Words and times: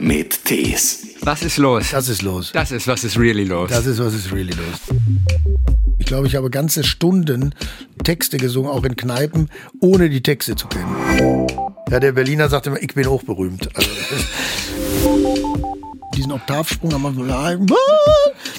mit 0.00 0.44
Tees. 0.44 1.06
Was 1.22 1.42
ist 1.42 1.58
los? 1.58 1.90
Das 1.90 2.08
ist 2.08 2.22
los. 2.22 2.52
Das 2.52 2.72
ist, 2.72 2.86
was 2.86 3.04
ist 3.04 3.18
really 3.18 3.44
los? 3.44 3.70
Das 3.70 3.86
ist, 3.86 3.98
was 3.98 4.14
ist 4.14 4.32
really 4.32 4.52
los. 4.52 4.98
Ich 5.98 6.06
glaube, 6.06 6.26
ich 6.26 6.34
habe 6.34 6.50
ganze 6.50 6.82
Stunden 6.82 7.54
Texte 8.02 8.38
gesungen, 8.38 8.70
auch 8.70 8.84
in 8.84 8.96
Kneipen, 8.96 9.50
ohne 9.80 10.08
die 10.08 10.22
Texte 10.22 10.56
zu 10.56 10.66
kennen. 10.66 11.46
Ja, 11.90 12.00
der 12.00 12.12
Berliner 12.12 12.48
sagt 12.48 12.66
immer, 12.66 12.82
ich 12.82 12.94
bin 12.94 13.06
hochberühmt. 13.06 13.68
Also, 13.76 13.90
diesen 16.16 16.32
Oktavsprung 16.32 16.94
am 16.94 17.06
Anfang, 17.06 17.66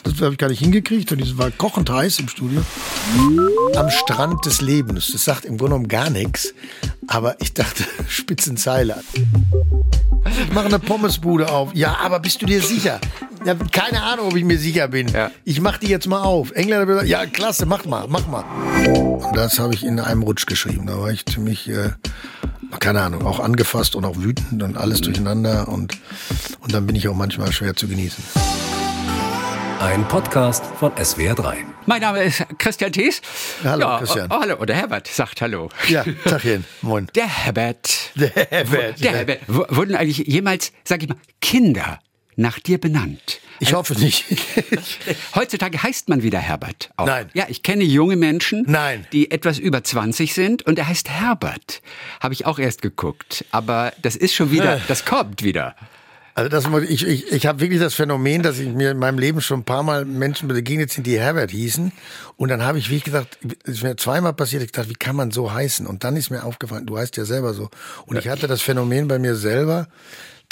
das 0.04 0.22
habe 0.22 0.34
ich 0.34 0.38
gar 0.38 0.50
nicht 0.50 0.60
hingekriegt 0.60 1.12
und 1.12 1.22
das 1.22 1.38
war 1.38 1.50
kochend 1.52 1.90
heiß 1.90 2.20
im 2.20 2.28
Studio. 2.28 2.62
Am 3.76 3.90
Strand 3.90 4.46
des 4.46 4.62
Lebens. 4.62 5.12
Das 5.12 5.26
sagt 5.26 5.46
im 5.46 5.58
Grunde 5.58 5.76
genommen 5.76 5.88
gar 5.88 6.10
nichts, 6.10 6.54
aber 7.08 7.36
ich 7.42 7.54
dachte, 7.54 7.84
Spitzenzeile. 8.08 9.04
Ich 10.40 10.54
mache 10.54 10.66
eine 10.66 10.80
Pommesbude 10.80 11.50
auf. 11.50 11.74
Ja, 11.74 11.98
aber 12.02 12.20
bist 12.20 12.42
du 12.42 12.46
dir 12.46 12.62
sicher? 12.62 13.00
Ja, 13.46 13.56
keine 13.56 14.04
Ahnung, 14.04 14.28
ob 14.28 14.36
ich 14.36 14.44
mir 14.44 14.58
sicher 14.58 14.88
bin. 14.88 15.08
Ja. 15.08 15.32
Ich 15.44 15.62
mach 15.62 15.78
die 15.78 15.88
jetzt 15.88 16.08
mal 16.08 16.22
auf. 16.22 16.52
Engländer 16.52 17.04
ja, 17.04 17.26
klasse, 17.26 17.66
mach 17.66 17.86
mal, 17.86 18.06
mach 18.08 18.28
mal. 18.28 18.44
Und 18.88 19.36
das 19.36 19.60
habe 19.60 19.74
ich 19.74 19.84
in 19.84 20.00
einem 20.00 20.24
Rutsch 20.24 20.46
geschrieben. 20.46 20.86
Da 20.88 21.00
war 21.00 21.12
ich 21.12 21.26
ziemlich, 21.26 21.68
äh, 21.70 21.90
keine 22.80 23.02
Ahnung, 23.02 23.26
auch 23.26 23.40
angefasst 23.40 23.96
und 23.96 24.06
auch 24.06 24.18
wütend 24.18 24.62
und 24.62 24.78
alles 24.78 25.02
durcheinander. 25.02 25.68
Und, 25.68 25.98
und 26.60 26.74
dann 26.74 26.86
bin 26.86 26.96
ich 26.96 27.08
auch 27.08 27.16
manchmal 27.16 27.52
schwer 27.52 27.76
zu 27.76 27.88
genießen. 27.88 28.24
Ein 29.82 30.08
Podcast 30.08 30.64
von 30.80 30.92
SWR3. 30.94 31.56
Mein 31.88 32.02
Name 32.02 32.24
ist 32.24 32.46
Christian 32.60 32.92
Thies. 32.92 33.22
Hallo, 33.64 33.82
ja, 33.82 33.98
Christian. 33.98 34.28
Oh, 34.32 34.40
hallo, 34.40 34.56
oder 34.58 34.76
Herbert 34.76 35.08
sagt 35.08 35.42
Hallo. 35.42 35.70
Ja, 35.88 36.06
Tachchen, 36.24 36.66
moin. 36.82 37.08
Der 37.16 37.28
Herbert. 37.28 38.12
Der 38.16 38.30
Herbert. 38.30 39.04
Der 39.04 39.12
Herbert. 39.14 39.40
W- 39.48 39.64
Wurden 39.76 39.96
eigentlich 39.96 40.20
jemals, 40.28 40.72
sag 40.84 41.02
ich 41.04 41.10
mal, 41.10 41.18
Kinder 41.42 42.00
nach 42.36 42.60
dir 42.60 42.78
benannt? 42.80 43.40
Ich 43.60 43.74
hoffe 43.74 43.94
nicht. 43.96 44.26
Heutzutage 45.36 45.82
heißt 45.82 46.10
man 46.10 46.22
wieder 46.24 46.40
Herbert. 46.40 46.92
Auch. 46.98 47.06
Nein. 47.08 47.30
Ja, 47.34 47.46
ich 47.48 47.64
kenne 47.64 47.84
junge 47.84 48.16
Menschen, 48.16 48.64
Nein. 48.68 49.06
die 49.12 49.32
etwas 49.32 49.58
über 49.60 49.84
20 49.84 50.34
sind 50.34 50.64
und 50.64 50.78
er 50.80 50.88
heißt 50.88 51.10
Herbert. 51.10 51.82
Habe 52.20 52.34
ich 52.34 52.46
auch 52.46 52.60
erst 52.60 52.82
geguckt. 52.82 53.46
Aber 53.52 53.94
das 54.02 54.16
ist 54.16 54.34
schon 54.36 54.52
wieder, 54.52 54.80
das 54.88 55.06
kommt 55.06 55.44
wieder. 55.44 55.76
Also 56.34 56.50
das, 56.50 56.68
muss- 56.70 56.84
ich 56.84 57.06
ich, 57.06 57.32
ich 57.32 57.46
habe 57.46 57.60
wirklich 57.60 57.80
das 57.80 57.94
Phänomen, 57.94 58.42
dass 58.42 58.58
ich 58.58 58.70
mir 58.70 58.92
in 58.92 58.98
meinem 58.98 59.20
Leben 59.20 59.42
schon 59.42 59.62
ein 59.62 59.64
paar 59.66 59.84
Mal 59.84 60.06
Menschen 60.06 60.48
begegnet 60.48 60.92
sind, 60.92 61.06
die 61.06 61.20
Herbert 61.20 61.52
hießen. 61.52 61.92
Und 62.38 62.50
dann 62.50 62.64
habe 62.64 62.78
ich, 62.80 62.90
wie 62.90 63.00
gesagt, 63.00 63.38
es 63.66 63.76
ist 63.76 63.84
mir 63.84 63.96
zweimal 63.98 64.34
passiert, 64.34 64.64
ich 64.64 64.72
dachte, 64.72 64.90
wie 64.90 64.94
kann 64.96 65.16
man 65.16 65.32
so 65.32 65.52
heißen? 65.54 65.86
Und 65.86 66.04
dann 66.04 66.16
ist 66.16 66.30
mir 66.30 66.44
aufgefallen, 66.44 66.86
du 66.86 66.98
heißt 66.98 67.18
ja 67.18 67.26
selber 67.26 67.54
so. 67.54 67.70
Und 68.06 68.18
ich 68.18 68.30
hatte 68.30 68.48
das 68.48 68.62
Phänomen 68.62 69.08
bei 69.08 69.20
mir 69.20 69.36
selber, 69.36 69.88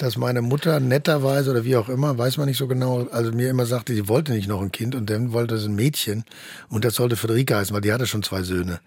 dass 0.02 0.16
meine 0.16 0.42
Mutter 0.42 0.80
netterweise 0.80 1.50
oder 1.50 1.64
wie 1.64 1.76
auch 1.76 1.88
immer, 1.88 2.16
weiß 2.16 2.36
man 2.38 2.46
nicht 2.46 2.56
so 2.56 2.66
genau, 2.66 3.06
also 3.10 3.32
mir 3.32 3.50
immer 3.50 3.66
sagte, 3.66 3.94
sie 3.94 4.08
wollte 4.08 4.32
nicht 4.32 4.48
noch 4.48 4.62
ein 4.62 4.72
Kind 4.72 4.94
und 4.94 5.10
dann 5.10 5.32
wollte 5.32 5.58
sie 5.58 5.68
ein 5.68 5.74
Mädchen 5.74 6.24
und 6.68 6.84
das 6.84 6.94
sollte 6.94 7.16
Friederike 7.16 7.56
heißen, 7.56 7.74
weil 7.74 7.82
die 7.82 7.92
hatte 7.92 8.06
schon 8.06 8.22
zwei 8.22 8.42
Söhne. 8.42 8.80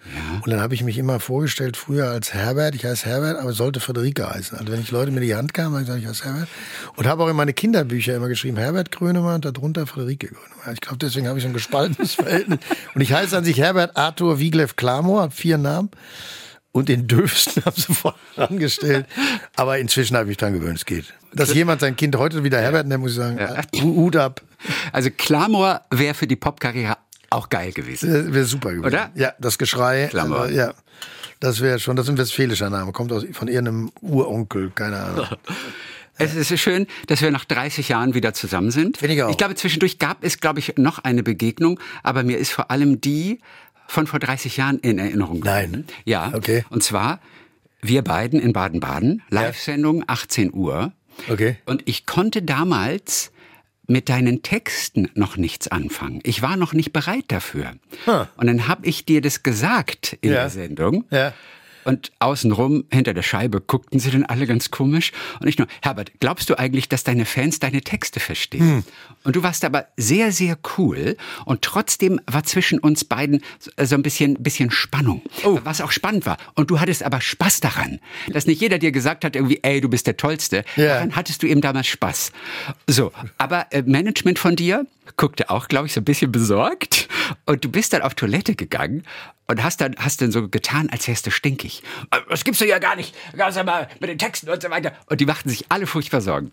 Und 0.44 0.52
dann 0.52 0.59
habe 0.59 0.73
ich 0.73 0.84
mich 0.84 0.97
immer 0.97 1.19
vorgestellt, 1.19 1.78
früher 1.78 2.09
als 2.09 2.34
Herbert, 2.34 2.75
ich 2.75 2.86
heiße 2.86 3.06
Herbert, 3.06 3.38
aber 3.38 3.53
sollte 3.53 3.80
Friederike 3.80 4.30
heißen. 4.30 4.58
Also 4.58 4.72
wenn 4.72 4.81
ich 4.81 4.91
Leute 4.91 5.11
mir 5.11 5.22
die 5.22 5.36
Hand 5.36 5.53
kamen, 5.53 5.73
habe 5.73 5.81
ich 5.81 5.88
gesagt, 5.88 6.03
ich 6.03 6.09
heiße 6.09 6.25
Herbert. 6.25 6.50
Und 6.95 7.08
habe 7.08 7.23
auch 7.23 7.30
in 7.30 7.36
meine 7.36 7.53
Kinderbücher 7.53 8.16
immer 8.16 8.28
geschrieben, 8.28 8.58
Herbert 8.58 8.91
Grönemeyer 8.91 9.36
und 9.36 9.45
darunter 9.45 9.86
Friederike 9.86 10.28
Grönemeyer. 10.28 10.73
Ich 10.73 10.81
glaube, 10.81 10.97
deswegen 10.97 11.28
habe 11.28 11.38
ich 11.38 11.44
so 11.44 11.50
ein 11.50 11.53
gespaltenes 11.53 12.14
Verhältnis. 12.16 12.59
Und 12.95 13.02
ich 13.02 13.14
heiße 13.14 13.38
an 13.38 13.44
sich 13.44 13.59
Herbert 13.59 13.95
Arthur 13.97 14.39
Wiglef 14.39 14.75
Klamor, 14.75 15.22
habe 15.22 15.34
vier 15.34 15.58
Namen. 15.58 15.89
Und 16.73 16.89
den 16.89 17.07
dürfsten 17.07 17.63
haben 17.66 17.75
sie 17.79 17.93
vorne 17.93 18.17
angestellt. 18.35 19.05
Aber 19.55 19.77
inzwischen 19.77 20.16
habe 20.17 20.25
ich 20.25 20.29
mich 20.29 20.38
dran 20.38 20.53
gewöhnt, 20.53 20.77
es 20.79 20.85
geht. 20.85 21.05
Dass 21.31 21.53
jemand 21.53 21.79
sein 21.81 21.95
Kind 21.95 22.16
heute 22.17 22.43
wieder 22.43 22.59
Herbert 22.59 22.88
nennt, 22.88 23.02
muss 23.02 23.11
ich 23.11 23.17
sagen, 23.17 23.39
Hu- 23.81 23.95
Hut 23.95 24.16
ab. 24.17 24.41
Also 24.91 25.09
Clamor 25.16 25.81
wäre 25.91 26.13
für 26.16 26.27
die 26.27 26.35
Popkarriere 26.35 26.97
auch 27.29 27.49
geil 27.49 27.71
gewesen. 27.71 28.33
Wäre 28.33 28.45
super 28.45 28.69
gewesen. 28.71 28.85
Oder? 28.85 29.11
Ja, 29.16 29.34
das 29.39 29.57
Geschrei. 29.57 30.07
Klammer. 30.09 30.50
äh, 30.50 30.56
ja. 30.56 30.73
Das 31.39 31.61
wäre 31.61 31.79
schon, 31.79 31.95
das 31.95 32.06
ist 32.07 32.09
ein 32.11 32.17
westfälischer 32.17 32.69
Name, 32.69 32.91
kommt 32.91 33.11
aus, 33.11 33.23
von 33.34 33.47
irgendeinem 33.47 33.91
Uronkel, 34.01 34.72
keine 34.73 34.97
Ahnung. 35.00 35.28
Es 36.19 36.35
ist 36.35 36.59
schön, 36.61 36.85
dass 37.07 37.23
wir 37.23 37.31
nach 37.31 37.44
30 37.44 37.90
Jahren 37.90 38.13
wieder 38.13 38.35
zusammen 38.35 38.69
sind. 38.69 38.97
Finde 39.00 39.16
ich 39.16 39.23
auch. 39.23 39.31
Ich 39.31 39.38
glaube, 39.38 39.55
zwischendurch 39.55 39.97
gab 39.97 40.23
es, 40.23 40.40
glaube 40.40 40.59
ich, 40.59 40.75
noch 40.78 41.00
eine 41.00 41.23
Begegnung, 41.23 41.79
aber 42.03 42.22
mir 42.22 42.38
ist 42.38 42.51
vor 42.51 42.69
allem 42.69 43.01
die 43.01 43.40
von 43.93 44.07
vor 44.07 44.19
30 44.19 44.57
Jahren 44.57 44.79
in 44.79 44.97
Erinnerung 44.99 45.39
Nein. 45.39 45.65
geblieben. 45.71 45.87
Ja. 46.05 46.31
Okay. 46.33 46.65
Und 46.69 46.83
zwar 46.83 47.19
wir 47.81 48.01
beiden 48.01 48.39
in 48.39 48.53
Baden-Baden, 48.53 49.21
Live-Sendung 49.29 50.03
18 50.07 50.53
Uhr. 50.53 50.93
Okay. 51.29 51.57
Und 51.65 51.83
ich 51.85 52.05
konnte 52.05 52.41
damals 52.41 53.31
mit 53.87 54.07
deinen 54.07 54.41
Texten 54.41 55.09
noch 55.13 55.35
nichts 55.35 55.67
anfangen. 55.67 56.21
Ich 56.23 56.41
war 56.41 56.55
noch 56.55 56.71
nicht 56.73 56.93
bereit 56.93 57.25
dafür. 57.27 57.73
Huh. 58.07 58.25
Und 58.37 58.47
dann 58.47 58.69
habe 58.69 58.85
ich 58.87 59.03
dir 59.05 59.19
das 59.19 59.43
gesagt 59.43 60.17
in 60.21 60.29
Ja. 60.31 60.35
der 60.41 60.49
Sendung. 60.49 61.03
Ja. 61.11 61.33
Und 61.85 62.11
außenrum, 62.19 62.85
hinter 62.91 63.13
der 63.13 63.23
Scheibe, 63.23 63.61
guckten 63.61 63.99
sie 63.99 64.11
dann 64.11 64.23
alle 64.23 64.47
ganz 64.47 64.71
komisch. 64.71 65.11
Und 65.39 65.47
ich 65.47 65.57
nur, 65.57 65.67
Herbert, 65.81 66.11
glaubst 66.19 66.49
du 66.49 66.57
eigentlich, 66.57 66.89
dass 66.89 67.03
deine 67.03 67.25
Fans 67.25 67.59
deine 67.59 67.81
Texte 67.81 68.19
verstehen? 68.19 68.61
Hm. 68.61 68.83
Und 69.23 69.35
du 69.35 69.44
warst 69.44 69.63
aber 69.66 69.88
sehr, 69.97 70.31
sehr 70.31 70.57
cool. 70.77 71.17
Und 71.45 71.61
trotzdem 71.61 72.19
war 72.25 72.43
zwischen 72.43 72.79
uns 72.79 73.05
beiden 73.05 73.41
so- 73.59 73.72
so 73.83 73.95
ein 73.95 74.03
bisschen, 74.03 74.35
bisschen 74.35 74.72
Spannung. 74.72 75.22
Oh. 75.43 75.59
Was 75.63 75.81
auch 75.81 75.91
spannend 75.91 76.25
war. 76.25 76.38
Und 76.55 76.69
du 76.72 76.79
hattest 76.79 77.03
aber 77.03 77.22
Spaß 77.22 77.59
daran. 77.61 77.99
Dass 78.27 78.45
nicht 78.47 78.59
jeder 78.61 78.79
dir 78.79 78.91
gesagt 78.91 79.23
hat, 79.25 79.35
irgendwie, 79.35 79.59
ey, 79.63 79.79
du 79.81 79.89
bist 79.89 80.07
der 80.07 80.17
Tollste. 80.17 80.63
Ja. 80.75 80.95
Daran 80.95 81.16
hattest 81.16 81.43
du 81.43 81.47
eben 81.47 81.61
damals 81.61 81.88
Spaß. 81.88 82.31
So. 82.88 83.11
Aber 83.38 83.67
äh, 83.72 83.81
Management 83.83 84.39
von 84.39 84.55
dir 84.55 84.85
guckte 85.18 85.50
auch, 85.50 85.68
glaube 85.68 85.88
ich, 85.88 85.94
so 85.94 86.02
ein 86.02 86.06
bisschen 86.06 86.31
besorgt. 86.31 87.08
Und 87.46 87.64
du 87.64 87.69
bist 87.69 87.94
dann 87.94 88.02
auf 88.02 88.16
Toilette 88.16 88.56
gegangen 88.56 89.03
und 89.47 89.64
hast 89.64 89.81
dann, 89.81 89.96
hast 89.97 90.22
dann 90.22 90.31
so 90.31 90.47
getan, 90.47 90.90
als 90.90 91.08
wärst 91.08 91.25
du 91.25 91.31
stinkig. 91.31 91.84
"Äh, 92.12 92.19
Das 92.30 92.44
gibst 92.44 92.62
du 92.62 92.66
ja 92.66 92.80
gar 92.80 92.96
nicht. 92.96 93.16
Ganz 93.38 93.56
mal 93.64 93.88
mit 94.00 94.09
den 94.09 94.18
Texten 94.18 94.50
und 94.50 94.62
so 94.62 94.69
weiter. 94.69 94.94
Und 95.08 95.19
die 95.22 95.25
machten 95.25 95.50
sich 95.50 95.66
alle 95.69 95.88
furchtbar 95.88 96.22
Sorgen. 96.22 96.52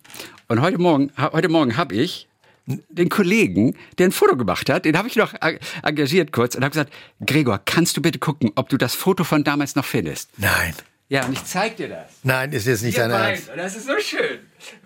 Und 0.49 0.61
heute 0.61 0.79
Morgen, 0.79 1.11
heute 1.17 1.49
Morgen 1.49 1.77
habe 1.77 1.95
ich 1.95 2.29
den 2.67 3.09
Kollegen, 3.09 3.77
der 3.99 4.07
ein 4.09 4.13
Foto 4.13 4.37
gemacht 4.37 4.69
hat, 4.71 4.85
den 4.85 4.97
habe 4.97 5.09
ich 5.09 5.17
noch 5.17 5.35
eng- 5.41 5.59
engagiert 5.83 6.31
kurz 6.33 6.55
und 6.55 6.63
habe 6.63 6.71
gesagt, 6.71 6.93
Gregor, 7.25 7.61
kannst 7.65 7.97
du 7.97 8.03
bitte 8.03 8.19
gucken, 8.21 8.53
ob 8.55 8.69
du 8.69 8.77
das 8.77 8.95
Foto 8.95 9.25
von 9.25 9.43
damals 9.45 9.75
noch 9.75 9.85
findest? 9.85 10.31
Nein. 10.37 10.75
Ja, 11.09 11.25
und 11.27 11.33
ich 11.33 11.45
zeig 11.45 11.77
dir 11.79 11.89
das. 11.89 12.07
Nein, 12.23 12.53
ist 12.53 12.69
jetzt 12.69 12.83
nicht 12.83 12.97
Wir 12.97 13.09
dein 13.09 13.11
beiden, 13.11 13.35
Ernst. 13.35 13.51
und 13.51 13.57
das 13.57 13.75
ist 13.77 13.87
so 13.87 13.99
schön. 13.99 14.39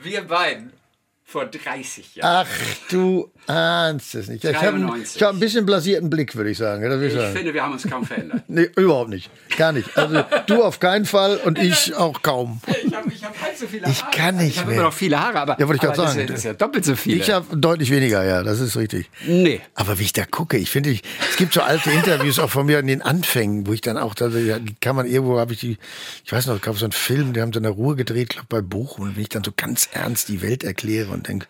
Wir 0.02 0.22
beiden 0.22 0.72
vor 1.34 1.46
30 1.46 2.14
Jahren. 2.14 2.46
Ach, 2.46 2.90
du 2.92 3.28
ahnst 3.48 4.14
es 4.14 4.28
nicht. 4.28 4.44
Ich 4.44 4.54
habe 4.54 4.78
93. 4.78 5.20
hab 5.20 5.32
ein 5.32 5.40
bisschen 5.40 5.66
blasierten 5.66 6.08
Blick, 6.08 6.36
würde 6.36 6.50
ich 6.50 6.58
sagen. 6.58 6.88
Das 6.88 7.00
ich 7.00 7.08
Ich 7.08 7.14
sagen. 7.14 7.34
finde, 7.34 7.52
wir 7.52 7.60
haben 7.64 7.72
uns 7.72 7.82
kaum 7.90 8.06
verändert. 8.06 8.42
Nee, 8.48 8.68
überhaupt 8.76 9.10
nicht. 9.10 9.30
Gar 9.56 9.72
nicht. 9.72 9.98
Also 9.98 10.22
du 10.46 10.62
auf 10.62 10.78
keinen 10.78 11.06
Fall 11.06 11.38
und 11.38 11.58
ich 11.58 11.92
auch 11.96 12.22
kaum. 12.22 12.60
Ich 12.86 12.94
habe 12.94 13.12
ich 13.12 13.24
hab 13.24 13.42
halb 13.42 13.56
so 13.56 13.66
viele 13.66 13.88
Ich 13.90 14.00
Haare. 14.00 14.16
kann 14.16 14.36
nicht 14.36 14.50
Ich 14.54 14.58
habe 14.60 14.72
immer 14.74 14.82
noch 14.84 14.92
viele 14.92 15.18
Haare, 15.18 15.40
aber, 15.40 15.56
Ja, 15.58 15.66
wollte 15.66 15.74
ich 15.76 15.80
gerade 15.80 15.96
das, 15.96 16.12
sagen. 16.12 16.20
ist- 16.20 16.30
das 16.30 16.38
ist 16.38 16.44
ja 16.44 16.52
doppelt 16.52 16.84
so 16.84 16.94
viele. 16.94 17.16
Ich 17.16 17.30
habe 17.32 17.56
deutlich 17.56 17.90
weniger, 17.90 18.22
ja, 18.24 18.44
das 18.44 18.60
ist 18.60 18.76
richtig. 18.76 19.10
nee. 19.26 19.60
Aber 19.74 19.98
wie 19.98 20.04
ich 20.04 20.12
da 20.12 20.24
gucke, 20.24 20.56
ich 20.56 20.70
finde, 20.70 20.90
ich, 20.90 21.02
es 21.28 21.36
gibt 21.36 21.52
so 21.54 21.62
alte 21.62 21.90
Interviews 21.90 22.38
auch 22.38 22.50
von 22.50 22.66
mir 22.66 22.78
in 22.78 22.86
den 22.86 23.02
Anfängen, 23.02 23.66
wo 23.66 23.72
ich 23.72 23.80
dann 23.80 23.98
auch, 23.98 24.14
da 24.14 24.28
ja, 24.28 24.60
die 24.60 24.76
kann 24.80 24.94
man 24.94 25.06
irgendwo, 25.06 25.40
habe 25.40 25.52
ich 25.54 25.58
die, 25.60 25.78
ich 26.24 26.32
weiß 26.32 26.46
noch, 26.46 26.54
es 26.56 26.62
gab 26.62 26.76
so 26.76 26.84
einen 26.84 26.92
Film, 26.92 27.32
die 27.32 27.40
haben 27.40 27.52
so 27.52 27.58
in 27.58 27.64
der 27.64 27.72
Ruhe 27.72 27.96
gedreht, 27.96 28.28
glaube 28.30 28.46
bei 28.48 28.60
Bochum, 28.60 29.06
und 29.08 29.16
wenn 29.16 29.22
ich 29.22 29.28
dann 29.30 29.42
so 29.42 29.50
ganz 29.56 29.88
ernst 29.92 30.28
die 30.28 30.40
Welt 30.40 30.62
erkläre 30.62 31.10
und 31.10 31.23
denk, 31.28 31.48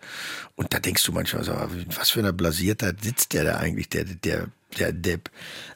und 0.55 0.73
da 0.73 0.79
denkst 0.79 1.03
du 1.05 1.11
manchmal 1.11 1.43
so, 1.43 1.53
was 1.97 2.09
für 2.09 2.19
eine 2.19 2.33
Blasiertheit 2.33 3.03
sitzt 3.03 3.33
der 3.33 3.43
da 3.43 3.57
eigentlich, 3.57 3.89
der, 3.89 4.05
der, 4.05 4.47
der 4.79 4.91
Depp. 4.91 5.29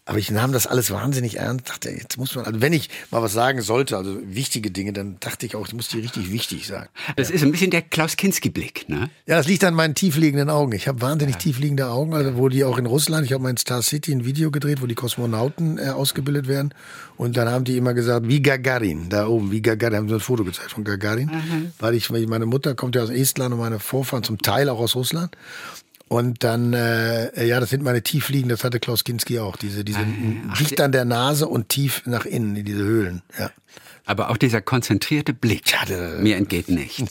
Aber 0.06 0.18
ich 0.18 0.32
nahm 0.32 0.52
das 0.52 0.66
alles 0.66 0.90
wahnsinnig 0.90 1.38
ernst, 1.38 1.70
dachte, 1.70 1.92
jetzt 1.92 2.18
muss 2.18 2.34
man, 2.34 2.46
also 2.46 2.62
wenn 2.62 2.74
ich 2.74 2.90
mal 3.12 3.22
was 3.22 3.34
sagen 3.34 3.62
sollte, 3.62 3.96
also 3.96 4.18
wichtige 4.24 4.72
Dinge, 4.72 4.92
dann 4.92 5.18
dachte 5.20 5.46
ich 5.46 5.56
auch, 5.56 5.68
ich 5.68 5.74
muss 5.74 5.88
die 5.90 6.00
richtig 6.00 6.32
wichtig 6.32 6.66
sagen. 6.66 6.90
Das 7.16 7.30
ist 7.30 7.44
ein 7.44 7.52
bisschen 7.52 7.70
der 7.70 7.84
Klaus-Kinski-Blick, 7.84 8.90
ne? 8.90 9.12
Ja, 9.28 9.38
das 9.38 9.47
liegt 9.47 9.64
an 9.64 9.76
meinen 9.76 9.94
tiefliegenden 9.94 10.50
Augen. 10.50 10.72
Ich 10.72 10.88
habe 10.88 11.02
wahnsinnig 11.02 11.35
tiefliegende 11.35 11.90
Augen, 11.90 12.16
also 12.16 12.38
wo 12.38 12.50
die 12.50 12.64
auch 12.64 12.79
in 12.79 12.88
Russland, 12.88 13.26
ich 13.26 13.34
habe 13.34 13.44
mal 13.44 13.52
in 13.52 13.58
Star 13.58 13.84
City 13.84 14.12
ein 14.12 14.26
Video 14.26 14.50
gedreht, 14.50 14.82
wo 14.82 14.88
die 14.88 14.96
Kosmonauten 14.96 15.78
äh, 15.78 15.90
ausgebildet 15.90 16.47
werden. 16.47 16.73
Und 17.16 17.38
dann 17.38 17.47
haben 17.47 17.66
die 17.66 17.78
immer 17.78 17.94
gesagt, 17.94 18.28
wie 18.28 18.41
Gagarin, 18.41 19.09
da 19.09 19.28
oben, 19.28 19.52
wie 19.52 19.62
Gagarin, 19.62 19.97
haben 19.97 20.09
sie 20.09 20.16
ein 20.16 20.20
Foto 20.22 20.44
gezeigt 20.44 20.72
von 20.72 20.84
Gagarin. 20.84 21.29
Weil 21.78 21.94
ich, 21.94 22.09
meine 22.09 22.46
Mutter 22.47 22.73
kommt 22.73 22.96
ja 22.96 23.03
aus 23.03 23.09
Estland 23.09 23.53
und 23.53 23.59
meine 23.59 23.79
Vorfahren 23.79 24.23
zum 24.23 24.40
Teil 24.40 24.70
auch 24.70 24.79
aus 24.79 24.96
Russland. 24.96 25.35
Und 26.09 26.44
dann, 26.44 26.73
äh, 26.73 27.46
ja, 27.46 27.59
das 27.59 27.70
sind 27.70 27.84
meine 27.84 28.02
tiefliegenden, 28.02 28.50
das 28.58 28.64
hatte 28.64 28.79
Klaus 28.79 29.03
Kinski 29.03 29.40
auch, 29.40 29.56
diese, 29.56 29.85
diese 29.85 30.00
dicht 30.59 30.82
an 30.82 30.91
der 30.91 31.06
Nase 31.06 31.47
und 31.47 31.70
tief 31.70 32.02
nach 32.06 32.26
innen, 32.26 32.56
in 32.56 32.66
diese 32.66 32.84
Höhlen, 32.84 33.22
ja. 33.40 33.52
Aber 34.06 34.32
auch 34.32 34.38
dieser 34.38 34.59
konzentrierte 34.59 35.34
Blick, 35.34 35.66
der- 35.88 36.17
mir 36.17 36.35
entgeht 36.38 36.67
nicht. 36.67 37.03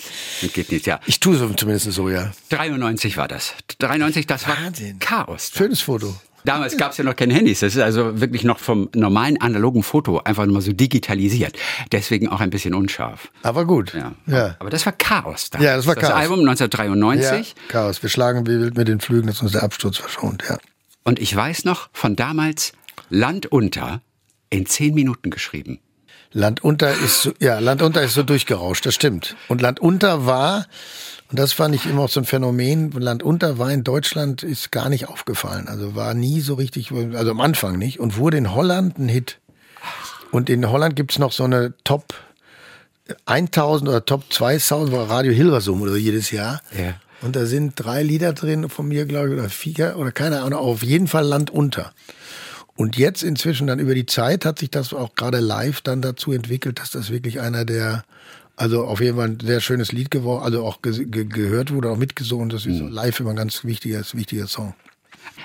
Entgeht 0.42 0.72
nicht, 0.72 0.86
ja. 0.88 0.98
Ich 1.06 1.20
tue 1.20 1.36
so 1.36 1.48
zumindest 1.50 1.92
so, 1.92 2.10
ja. 2.10 2.32
93 2.50 3.16
war 3.16 3.28
das. 3.28 3.54
93, 3.78 4.26
das 4.26 4.48
war 4.48 4.56
Wahnsinn. 4.60 4.98
Chaos. 4.98 5.52
Schönes 5.56 5.80
Foto. 5.80 6.12
Damals 6.44 6.76
gab 6.76 6.92
es 6.92 6.98
ja 6.98 7.04
noch 7.04 7.16
keine 7.16 7.34
Handys. 7.34 7.60
Das 7.60 7.74
ist 7.74 7.82
also 7.82 8.20
wirklich 8.20 8.44
noch 8.44 8.58
vom 8.58 8.88
normalen 8.94 9.40
analogen 9.40 9.82
Foto 9.82 10.20
einfach 10.20 10.46
nur 10.46 10.62
so 10.62 10.72
digitalisiert. 10.72 11.56
Deswegen 11.92 12.28
auch 12.28 12.40
ein 12.40 12.50
bisschen 12.50 12.74
unscharf. 12.74 13.30
Aber 13.42 13.66
gut. 13.66 13.94
Ja. 13.94 14.12
ja. 14.26 14.56
Aber 14.58 14.70
das 14.70 14.86
war 14.86 14.92
Chaos 14.92 15.50
da. 15.50 15.58
Ja, 15.60 15.76
das 15.76 15.86
war 15.86 15.94
das 15.94 16.04
Chaos. 16.04 16.14
Album 16.14 16.40
1993. 16.40 17.48
Ja, 17.48 17.62
Chaos. 17.68 18.02
Wir 18.02 18.08
schlagen 18.08 18.46
wie 18.46 18.60
wild 18.60 18.76
mit 18.76 18.88
den 18.88 19.00
Flügen, 19.00 19.26
dass 19.26 19.42
uns 19.42 19.52
der 19.52 19.62
Absturz 19.62 19.96
verschont, 19.96 20.44
ja. 20.48 20.58
Und 21.04 21.18
ich 21.18 21.34
weiß 21.34 21.64
noch 21.64 21.88
von 21.92 22.16
damals 22.16 22.72
Land 23.08 23.46
unter 23.46 24.02
in 24.50 24.66
zehn 24.66 24.94
Minuten 24.94 25.30
geschrieben. 25.30 25.80
Land 26.32 26.62
unter 26.62 26.92
ist 26.92 27.22
so, 27.22 27.32
ja, 27.38 27.58
Land 27.58 27.80
unter 27.80 28.02
ist 28.02 28.14
so 28.14 28.22
durchgerauscht, 28.22 28.84
das 28.84 28.94
stimmt. 28.94 29.34
Und 29.48 29.62
Land 29.62 29.80
unter 29.80 30.26
war, 30.26 30.66
und 31.30 31.38
das 31.38 31.52
fand 31.52 31.74
ich 31.74 31.86
immer 31.86 32.02
auch 32.02 32.08
so 32.08 32.20
ein 32.20 32.24
Phänomen, 32.24 32.90
Land 32.92 33.22
unter 33.22 33.58
war 33.58 33.70
in 33.70 33.84
Deutschland 33.84 34.42
ist 34.42 34.72
gar 34.72 34.88
nicht 34.88 35.08
aufgefallen. 35.08 35.68
Also 35.68 35.94
war 35.94 36.14
nie 36.14 36.40
so 36.40 36.54
richtig, 36.54 36.90
also 36.90 37.30
am 37.30 37.40
Anfang 37.40 37.78
nicht 37.78 38.00
und 38.00 38.16
wurde 38.16 38.38
in 38.38 38.54
Holland 38.54 38.98
ein 38.98 39.08
Hit. 39.08 39.38
Und 40.30 40.48
in 40.48 40.70
Holland 40.70 40.96
gibt's 40.96 41.18
noch 41.18 41.32
so 41.32 41.44
eine 41.44 41.74
Top 41.84 42.14
1000 43.26 43.88
oder 43.88 44.04
Top 44.04 44.32
2000 44.32 44.92
war 44.92 45.10
Radio 45.10 45.32
Hilversum 45.32 45.82
oder 45.82 45.92
so 45.92 45.96
jedes 45.96 46.30
Jahr. 46.30 46.62
Ja. 46.76 46.94
Und 47.20 47.36
da 47.36 47.46
sind 47.46 47.72
drei 47.76 48.02
Lieder 48.02 48.32
drin 48.32 48.68
von 48.68 48.88
mir, 48.88 49.04
glaube 49.04 49.28
ich, 49.28 49.34
oder 49.34 49.48
vier 49.48 49.96
oder 49.98 50.12
keine 50.12 50.42
Ahnung, 50.42 50.60
auf 50.60 50.82
jeden 50.82 51.08
Fall 51.08 51.24
Land 51.24 51.50
unter. 51.50 51.92
Und 52.76 52.96
jetzt 52.96 53.24
inzwischen 53.24 53.66
dann 53.66 53.80
über 53.80 53.94
die 53.94 54.06
Zeit 54.06 54.44
hat 54.44 54.60
sich 54.60 54.70
das 54.70 54.94
auch 54.94 55.14
gerade 55.14 55.40
live 55.40 55.80
dann 55.80 56.00
dazu 56.00 56.32
entwickelt, 56.32 56.78
dass 56.78 56.92
das 56.92 57.10
wirklich 57.10 57.40
einer 57.40 57.64
der, 57.64 58.04
also 58.58 58.84
auf 58.84 59.00
jeden 59.00 59.16
Fall 59.16 59.28
ein 59.28 59.38
sehr 59.40 59.60
schönes 59.60 59.92
Lied 59.92 60.10
geworden, 60.10 60.42
also 60.42 60.64
auch 60.64 60.82
ge 60.82 61.04
ge 61.04 61.24
gehört 61.24 61.72
wurde, 61.72 61.90
auch 61.90 61.96
mitgesungen. 61.96 62.48
Das 62.48 62.66
ist 62.66 62.80
live 62.80 63.20
immer 63.20 63.30
ein 63.30 63.36
ganz 63.36 63.64
wichtiges, 63.64 64.14
wichtiger 64.16 64.46
Song. 64.48 64.74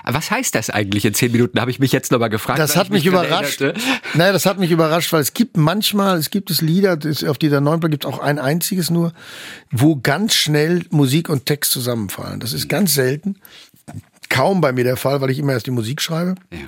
Was 0.06 0.32
heißt 0.32 0.56
das 0.56 0.70
eigentlich 0.70 1.06
in 1.06 1.14
zehn 1.14 1.32
Minuten? 1.32 1.60
Habe 1.60 1.72
ich 1.72 1.80
mich 1.80 1.92
jetzt 1.92 2.12
nochmal 2.12 2.30
gefragt. 2.30 2.60
Das 2.60 2.76
hat 2.76 2.88
ich 2.88 2.92
mich 2.92 3.04
dran 3.04 3.26
überrascht. 3.26 3.62
Naja, 4.16 4.34
das 4.34 4.46
hat 4.46 4.58
mich 4.60 4.72
überrascht, 4.72 5.14
weil 5.14 5.22
es 5.22 5.34
gibt 5.34 5.56
manchmal, 5.56 6.18
es 6.18 6.30
gibt 6.30 6.50
es 6.50 6.62
Lieder, 6.62 6.98
das 6.98 7.24
auf 7.24 7.38
dieser 7.38 7.62
neuen 7.62 7.80
Platte 7.80 7.92
gibt 7.92 8.06
es 8.06 8.12
auch 8.12 8.20
ein 8.20 8.40
einziges 8.40 8.90
nur, 8.90 9.14
wo 9.72 9.96
ganz 9.98 10.34
schnell 10.34 10.86
Musik 10.90 11.30
und 11.30 11.46
Text 11.46 11.72
zusammenfallen. 11.72 12.40
Das 12.40 12.54
ist 12.54 12.68
ganz 12.68 12.94
selten. 12.94 13.36
Kaum 14.30 14.62
bei 14.62 14.72
mir 14.72 14.84
der 14.84 14.98
Fall, 14.98 15.22
weil 15.22 15.30
ich 15.30 15.40
immer 15.40 15.54
erst 15.54 15.68
die 15.68 15.72
Musik 15.72 16.02
schreibe. 16.02 16.36
Ja. 16.52 16.60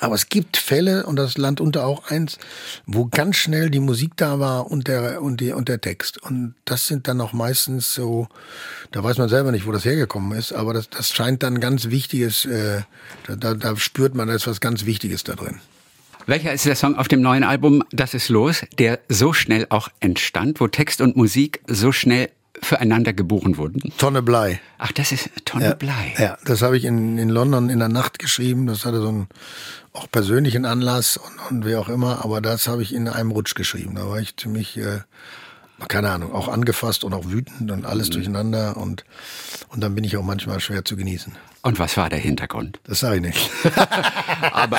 Aber 0.00 0.14
es 0.14 0.28
gibt 0.28 0.56
Fälle, 0.56 1.06
und 1.06 1.16
das 1.16 1.38
Land 1.38 1.60
unter 1.60 1.86
auch 1.86 2.10
eins, 2.10 2.38
wo 2.86 3.06
ganz 3.06 3.36
schnell 3.36 3.70
die 3.70 3.80
Musik 3.80 4.12
da 4.16 4.38
war 4.38 4.70
und 4.70 4.88
der, 4.88 5.22
und, 5.22 5.40
die, 5.40 5.52
und 5.52 5.68
der 5.68 5.80
Text. 5.80 6.22
Und 6.22 6.54
das 6.64 6.86
sind 6.86 7.08
dann 7.08 7.20
auch 7.20 7.32
meistens 7.32 7.94
so, 7.94 8.28
da 8.92 9.02
weiß 9.02 9.18
man 9.18 9.28
selber 9.28 9.52
nicht, 9.52 9.66
wo 9.66 9.72
das 9.72 9.84
hergekommen 9.84 10.36
ist, 10.38 10.52
aber 10.52 10.74
das, 10.74 10.90
das 10.90 11.10
scheint 11.12 11.42
dann 11.42 11.60
ganz 11.60 11.90
wichtiges, 11.90 12.44
äh, 12.44 12.82
da, 13.26 13.54
da, 13.54 13.76
spürt 13.76 14.14
man, 14.14 14.28
da 14.28 14.34
ist 14.34 14.46
was 14.46 14.60
ganz 14.60 14.84
Wichtiges 14.84 15.24
da 15.24 15.34
drin. 15.34 15.60
Welcher 16.26 16.52
ist 16.52 16.66
der 16.66 16.74
Song 16.74 16.96
auf 16.96 17.06
dem 17.06 17.20
neuen 17.20 17.44
Album 17.44 17.84
Das 17.92 18.12
ist 18.12 18.28
los, 18.28 18.62
der 18.78 18.98
so 19.08 19.32
schnell 19.32 19.66
auch 19.68 19.88
entstand, 20.00 20.60
wo 20.60 20.66
Text 20.66 21.00
und 21.00 21.16
Musik 21.16 21.60
so 21.68 21.92
schnell 21.92 22.30
füreinander 22.60 23.12
geboren 23.12 23.56
wurden? 23.58 23.92
Tonne 23.96 24.22
Blei. 24.22 24.60
Ach, 24.78 24.90
das 24.92 25.12
ist 25.12 25.30
Tonne 25.44 25.66
Ja, 25.66 25.74
Blei. 25.74 26.14
ja 26.18 26.36
das 26.44 26.62
habe 26.62 26.76
ich 26.76 26.84
in, 26.84 27.16
in 27.18 27.28
London 27.28 27.70
in 27.70 27.78
der 27.78 27.88
Nacht 27.88 28.18
geschrieben. 28.18 28.66
Das 28.66 28.84
hatte 28.84 29.00
so 29.00 29.08
einen 29.08 29.28
auch 29.96 30.10
persönlichen 30.10 30.64
Anlass 30.64 31.16
und, 31.16 31.38
und 31.50 31.66
wie 31.66 31.76
auch 31.76 31.88
immer, 31.88 32.24
aber 32.24 32.40
das 32.40 32.68
habe 32.68 32.82
ich 32.82 32.94
in 32.94 33.08
einem 33.08 33.30
Rutsch 33.30 33.54
geschrieben. 33.54 33.94
Da 33.94 34.08
war 34.08 34.20
ich 34.20 34.36
ziemlich, 34.36 34.76
äh, 34.76 35.00
keine 35.88 36.10
Ahnung, 36.10 36.32
auch 36.32 36.48
angefasst 36.48 37.04
und 37.04 37.12
auch 37.12 37.26
wütend 37.26 37.70
und 37.70 37.80
Mhm. 37.80 37.86
alles 37.86 38.10
durcheinander 38.10 38.76
und, 38.76 39.04
und 39.68 39.80
dann 39.80 39.94
bin 39.94 40.04
ich 40.04 40.16
auch 40.16 40.22
manchmal 40.22 40.60
schwer 40.60 40.84
zu 40.84 40.96
genießen. 40.96 41.34
Und 41.62 41.78
was 41.80 41.96
war 41.96 42.08
der 42.08 42.18
Hintergrund? 42.20 42.78
Das 42.84 43.00
sage 43.00 43.16
ich 43.16 43.22
nicht. 43.22 43.50
Aber, 44.52 44.78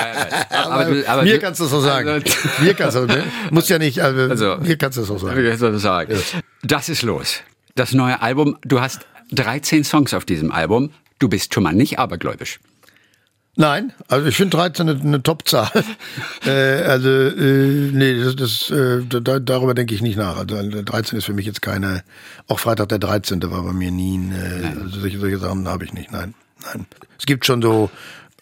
aber, 0.52 0.86
du- 0.86 1.08
aber 1.10 1.24
mir 1.24 1.34
du- 1.34 1.40
kannst 1.40 1.60
du 1.60 1.66
es 1.66 1.72
so 1.72 1.82
sagen. 1.82 2.08
Also, 2.10 2.26
mir 2.62 2.74
kannst 2.74 2.96
du, 2.96 3.06
ne? 3.06 3.24
muss 3.52 3.68
ja 3.70 3.78
nicht, 3.78 4.00
also, 4.02 4.22
Also- 4.30 4.58
mir 4.64 4.78
kannst 4.78 4.98
du 4.98 5.02
es 5.02 5.08
so 5.08 5.18
sagen. 5.18 5.58
Soll 5.58 5.76
ich 5.76 5.82
sagen? 5.82 6.16
Das 6.64 6.90
ist 6.90 7.02
los. 7.02 7.42
Das 7.76 7.92
neue 7.94 8.22
Album. 8.22 8.58
Du 8.64 8.80
hast 8.80 9.02
13 9.32 9.84
Songs 9.84 10.14
auf 10.14 10.26
diesem 10.26 10.52
Album. 10.52 10.92
Du 11.20 11.28
bist 11.30 11.54
schon 11.54 11.64
mal 11.64 11.74
nicht 11.74 12.00
abergläubisch. 12.00 12.60
Nein, 13.60 13.92
also 14.08 14.28
ich 14.28 14.38
finde 14.38 14.56
13 14.56 14.88
eine, 14.88 15.02
eine 15.02 15.24
Top-Zahl. 15.24 15.72
äh, 16.46 16.84
also, 16.84 17.10
äh, 17.10 17.90
nee, 17.92 18.24
das, 18.24 18.36
das, 18.36 18.70
äh, 18.70 19.04
da, 19.04 19.40
darüber 19.40 19.74
denke 19.74 19.96
ich 19.96 20.04
nicht 20.04 20.16
nach. 20.16 20.38
Also 20.38 20.62
13 20.62 21.18
ist 21.18 21.26
für 21.26 21.34
mich 21.34 21.48
jetzt 21.48 21.64
keine, 21.64 22.04
auch 22.48 22.60
Freitag 22.60 22.90
der 22.90 23.00
13. 23.00 23.42
war 23.50 23.64
bei 23.64 23.74
mir 23.74 23.90
nie, 23.90 24.20
ein, 24.20 24.32
äh, 24.32 24.80
also 24.80 25.00
solche, 25.00 25.18
solche 25.20 25.40
Sachen 25.40 25.68
habe 25.68 25.86
ich 25.86 25.94
nicht, 25.94 26.12
nein, 26.12 26.36
nein. 26.66 26.86
Es 27.18 27.26
gibt 27.26 27.48
schon 27.48 27.64
so 27.64 27.90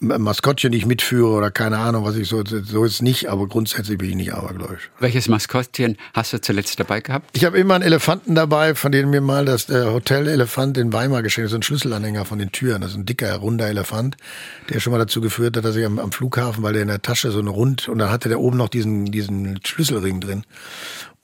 Maskottchen, 0.02 0.72
die 0.72 0.78
ich 0.78 0.86
mitführe 0.86 1.30
oder 1.30 1.52
keine 1.52 1.78
Ahnung, 1.78 2.04
was 2.04 2.18
ich 2.18 2.28
so, 2.28 2.44
so 2.46 2.84
ist 2.84 3.02
nicht, 3.02 3.30
aber 3.30 3.48
grundsätzlich 3.48 3.98
bin 3.98 4.10
ich 4.10 4.16
nicht 4.16 4.34
abergläubisch. 4.34 4.92
Welches 5.00 5.30
Maskottchen 5.30 5.98
hast 6.14 6.34
du 6.34 6.42
zuletzt 6.42 6.80
dabei 6.80 7.00
gehabt? 7.00 7.30
Ich 7.32 7.46
habe 7.46 7.58
immer 7.58 7.76
einen 7.76 7.84
Elefanten 7.84 8.36
dabei, 8.36 8.76
von 8.76 8.92
dem 8.92 9.10
mir 9.10 9.22
mal 9.22 9.46
das 9.46 9.70
äh, 9.70 9.86
Hotel-Elefant 9.86 10.78
in 10.78 10.92
Weimar 10.92 11.24
geschenkt 11.24 11.46
ist. 11.46 11.52
So 11.52 11.58
ein 11.58 11.64
Schlüsselanhänger 11.64 12.26
von 12.26 12.40
den 12.40 12.52
Türen. 12.52 12.82
Das 12.82 12.92
ist 12.92 12.98
ein 12.98 13.06
dicker, 13.06 13.34
runder 13.36 13.68
Elefant, 13.68 14.18
der 14.70 14.82
schon 14.82 14.92
mal 14.92 15.00
dazu 15.00 15.22
geführt 15.22 15.56
hat, 15.56 15.64
dass 15.64 15.78
ich 15.78 15.86
am, 15.86 15.98
am 15.98 16.12
Flughafen, 16.12 16.62
weil 16.62 16.74
der 16.74 16.82
in 16.82 16.90
der 16.90 17.02
Tasche 17.02 17.32
so 17.32 17.40
eine 17.40 17.50
rund, 17.50 17.88
und 17.88 18.00
dann 18.00 18.12
hatte 18.12 18.28
der 18.28 18.42
oben 18.42 18.58
noch 18.58 18.70
diesen, 18.70 19.06
diesen 19.06 19.60
Schlüsselring 19.64 20.20
drin. 20.20 20.44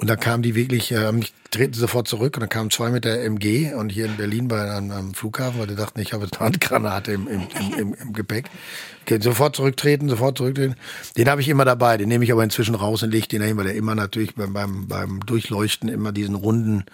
Und 0.01 0.09
da 0.09 0.15
kam 0.15 0.41
die 0.41 0.55
wirklich, 0.55 0.91
äh, 0.91 1.11
mich 1.11 1.31
treten 1.51 1.75
sofort 1.75 2.07
zurück 2.07 2.35
und 2.35 2.41
dann 2.41 2.49
kamen 2.49 2.71
zwei 2.71 2.89
mit 2.89 3.05
der 3.05 3.23
MG 3.23 3.75
und 3.75 3.89
hier 3.89 4.05
in 4.05 4.17
Berlin 4.17 4.47
bei 4.47 4.71
einem, 4.71 5.13
Flughafen, 5.13 5.59
weil 5.59 5.67
die 5.67 5.75
dachten, 5.75 5.99
ich 5.99 6.11
habe 6.11 6.27
eine 6.29 6.39
Handgranate 6.39 7.11
im, 7.11 7.27
im, 7.27 7.47
im, 7.77 7.93
im, 7.93 8.13
Gepäck. 8.13 8.49
Okay, 9.03 9.19
sofort 9.21 9.55
zurücktreten, 9.55 10.09
sofort 10.09 10.39
zurücktreten. 10.39 10.75
Den 11.17 11.29
habe 11.29 11.41
ich 11.41 11.49
immer 11.49 11.65
dabei, 11.65 11.97
den 11.97 12.09
nehme 12.09 12.25
ich 12.25 12.31
aber 12.31 12.43
inzwischen 12.43 12.73
raus 12.73 13.03
und 13.03 13.11
lege 13.11 13.27
den 13.27 13.41
dahin, 13.41 13.57
weil 13.57 13.65
der 13.65 13.75
immer 13.75 13.93
natürlich 13.93 14.33
beim, 14.33 14.53
beim, 14.53 14.87
beim 14.87 15.19
Durchleuchten 15.19 15.87
immer 15.87 16.11
diesen 16.11 16.33
runden, 16.33 16.85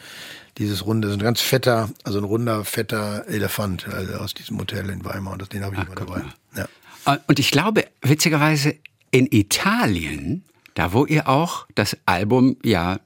dieses 0.57 0.85
runde, 0.85 1.07
so 1.07 1.13
ein 1.13 1.21
ganz 1.21 1.39
fetter, 1.39 1.89
also 2.03 2.17
ein 2.17 2.25
runder, 2.25 2.65
fetter 2.65 3.23
Elefant 3.29 3.87
also 3.87 4.15
aus 4.15 4.33
diesem 4.33 4.59
Hotel 4.59 4.89
in 4.89 5.05
Weimar 5.05 5.31
und 5.31 5.41
das, 5.41 5.47
den 5.47 5.63
habe 5.63 5.77
ich 5.77 5.81
immer 5.81 5.95
dabei. 5.95 6.23
Ja. 6.57 6.67
Und 7.25 7.39
ich 7.39 7.51
glaube, 7.51 7.85
witzigerweise 8.01 8.75
in 9.11 9.27
Italien, 9.31 10.43
da 10.77 10.93
wo 10.93 11.05
ihr 11.05 11.27
auch 11.27 11.65
das 11.75 11.97
Album 12.05 12.57
ja 12.63 12.99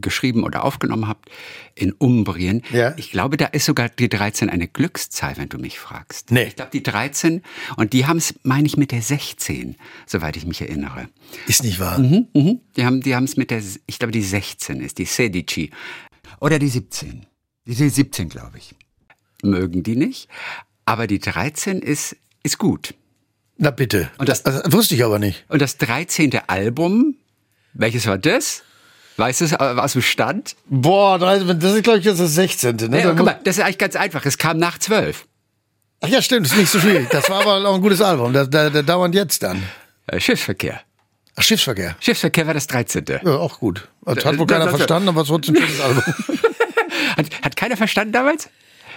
geschrieben 0.00 0.44
oder 0.44 0.64
aufgenommen 0.64 1.08
habt, 1.08 1.30
in 1.74 1.92
Umbrien, 1.92 2.62
Ja. 2.72 2.94
ich 2.98 3.10
glaube, 3.10 3.36
da 3.36 3.46
ist 3.46 3.64
sogar 3.64 3.88
die 3.88 4.08
13 4.08 4.50
eine 4.50 4.68
Glückszahl, 4.68 5.36
wenn 5.36 5.48
du 5.48 5.58
mich 5.58 5.78
fragst. 5.78 6.30
Nee. 6.30 6.44
Ich 6.44 6.56
glaube, 6.56 6.70
die 6.72 6.82
13, 6.82 7.42
und 7.76 7.92
die 7.94 8.06
haben 8.06 8.18
es, 8.18 8.34
meine 8.42 8.66
ich, 8.66 8.76
mit 8.76 8.92
der 8.92 9.00
16, 9.02 9.76
soweit 10.06 10.36
ich 10.36 10.46
mich 10.46 10.60
erinnere. 10.60 11.08
Ist 11.46 11.64
nicht 11.64 11.80
wahr? 11.80 11.98
Mhm, 11.98 12.28
mhm. 12.34 12.60
Die 12.76 12.84
haben 12.84 13.00
die 13.00 13.12
es 13.12 13.36
mit 13.36 13.50
der, 13.50 13.62
ich 13.86 13.98
glaube, 13.98 14.12
die 14.12 14.22
16 14.22 14.80
ist, 14.80 14.98
die 14.98 15.06
Sedici. 15.06 15.70
Oder 16.40 16.58
die 16.58 16.68
17. 16.68 17.26
Die 17.66 17.72
17, 17.74 18.28
glaube 18.28 18.58
ich. 18.58 18.74
Mögen 19.42 19.82
die 19.82 19.96
nicht. 19.96 20.28
Aber 20.84 21.06
die 21.06 21.18
13 21.18 21.80
ist, 21.80 22.16
ist 22.42 22.58
gut. 22.58 22.94
Na 23.58 23.70
bitte. 23.70 24.10
Und 24.18 24.28
das- 24.28 24.42
das 24.42 24.72
wusste 24.72 24.94
ich 24.94 25.04
aber 25.04 25.18
nicht. 25.18 25.44
Und 25.48 25.60
das 25.60 25.76
13. 25.78 26.38
Album, 26.46 27.16
welches 27.74 28.06
war 28.06 28.16
das? 28.18 28.62
Weißt 29.16 29.40
du 29.40 29.44
es 29.46 29.54
aus 29.54 29.92
dem 29.94 30.02
Stand? 30.02 30.54
Boah, 30.66 31.18
das 31.18 31.42
ist, 31.42 31.82
glaube 31.82 31.98
ich, 31.98 32.04
jetzt 32.04 32.20
das 32.20 32.34
16. 32.34 32.76
Ne? 32.76 32.98
Ja, 33.00 33.08
Da 33.08 33.14
guck 33.14 33.26
mal, 33.26 33.40
das 33.42 33.58
ist 33.58 33.64
eigentlich 33.64 33.78
ganz 33.78 33.96
einfach. 33.96 34.24
Es 34.24 34.38
kam 34.38 34.58
nach 34.58 34.78
12. 34.78 35.26
Ach 36.00 36.08
ja, 36.08 36.22
stimmt, 36.22 36.46
ist 36.46 36.56
nicht 36.56 36.70
so 36.70 36.78
schwierig. 36.78 37.08
Das 37.10 37.28
war 37.28 37.40
aber 37.40 37.68
auch 37.68 37.74
ein 37.74 37.80
gutes 37.80 38.00
Album. 38.00 38.32
Da, 38.32 38.44
da, 38.44 38.70
da 38.70 38.82
dauernd 38.82 39.16
jetzt 39.16 39.42
dann. 39.42 39.60
Äh, 40.06 40.20
Schiffsverkehr. 40.20 40.80
Ach, 41.34 41.42
Schiffsverkehr. 41.42 41.96
Schiffsverkehr 41.98 42.46
war 42.46 42.54
das 42.54 42.68
13. 42.68 43.04
Ja, 43.24 43.32
auch 43.32 43.58
gut. 43.58 43.88
Das 44.04 44.24
hat 44.24 44.38
wohl 44.38 44.46
keiner 44.46 44.68
verstanden, 44.68 45.08
aber 45.08 45.22
es 45.22 45.28
trotzdem 45.28 45.56
ein 45.56 45.62
schönes 45.66 45.80
Album. 45.84 46.02
Hat, 47.16 47.26
hat 47.42 47.56
keiner 47.56 47.76
verstanden 47.76 48.12
damals? 48.12 48.48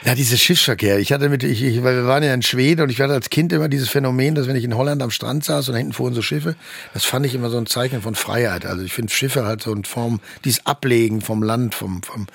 Ja, 0.04 0.16
dieses 0.16 0.42
Schiffsverkehr. 0.42 0.98
Ich 0.98 1.14
hatte 1.14 1.30
mit, 1.30 1.44
ich, 1.44 1.62
ich, 1.62 1.84
weil 1.84 1.96
wir 1.96 2.08
waren 2.08 2.24
ja 2.24 2.34
in 2.34 2.42
Schweden 2.42 2.82
und 2.82 2.90
ich 2.90 3.00
hatte 3.00 3.14
als 3.14 3.30
Kind 3.30 3.54
immer 3.54 3.70
dieses 3.70 3.88
Phänomen, 3.88 4.34
dass 4.34 4.48
wenn 4.48 4.56
ich 4.56 4.64
in 4.64 4.76
Holland 4.76 5.04
am 5.04 5.12
Strand 5.12 5.46
saß 5.46 5.70
und 5.70 5.76
hinten 5.76 5.94
fuhren 5.94 6.16
so 6.16 6.24
Schiffe, 6.24 6.56
das 6.96 7.06
fand 7.06 7.24
ich 7.28 7.36
immer 7.36 7.52
so 7.52 7.60
ein 7.60 7.68
Zeichen 7.68 8.02
von 8.02 8.16
Freiheit. 8.16 8.66
Also 8.66 8.84
ich 8.84 8.94
finde 8.94 9.14
Schiffe 9.14 9.46
halt 9.46 9.62
so 9.62 9.72
in 9.72 9.84
Form, 9.84 10.20
dieses 10.44 10.66
Ablegen 10.66 11.22
vom 11.22 11.44
Land, 11.44 11.76
vom, 11.76 12.02
vom, 12.02 12.26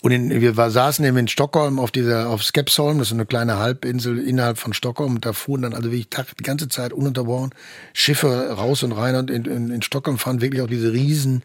und 0.00 0.12
in, 0.12 0.40
wir 0.40 0.56
war, 0.56 0.70
saßen 0.70 1.04
eben 1.04 1.18
in 1.18 1.28
Stockholm 1.28 1.78
auf 1.78 1.90
dieser, 1.90 2.30
auf 2.30 2.42
Skepsholm, 2.42 2.98
das 2.98 3.08
ist 3.08 3.12
eine 3.12 3.26
kleine 3.26 3.58
Halbinsel 3.58 4.18
innerhalb 4.18 4.56
von 4.56 4.72
Stockholm 4.72 5.16
und 5.16 5.26
da 5.26 5.34
fuhren 5.34 5.60
dann 5.60 5.74
also 5.74 5.90
wirklich 5.90 6.08
Tag, 6.08 6.34
die 6.38 6.42
ganze 6.42 6.70
Zeit 6.70 6.94
ununterbrochen 6.94 7.50
Schiffe 7.92 8.50
raus 8.56 8.82
und 8.82 8.92
rein 8.92 9.14
und 9.16 9.30
in, 9.30 9.44
in, 9.44 9.70
in 9.70 9.82
Stockholm 9.82 10.16
fahren 10.16 10.40
wirklich 10.40 10.62
auch 10.62 10.68
diese 10.68 10.94
riesen 10.94 11.42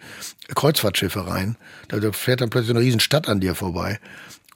Kreuzfahrtschiffe 0.56 1.28
rein. 1.28 1.58
Da 1.90 2.00
fährt 2.14 2.40
dann 2.40 2.50
plötzlich 2.50 2.72
eine 2.74 2.80
riesen 2.86 3.02
Stadt 3.02 3.28
an 3.28 3.42
dir 3.42 3.56
vorbei. 3.56 4.00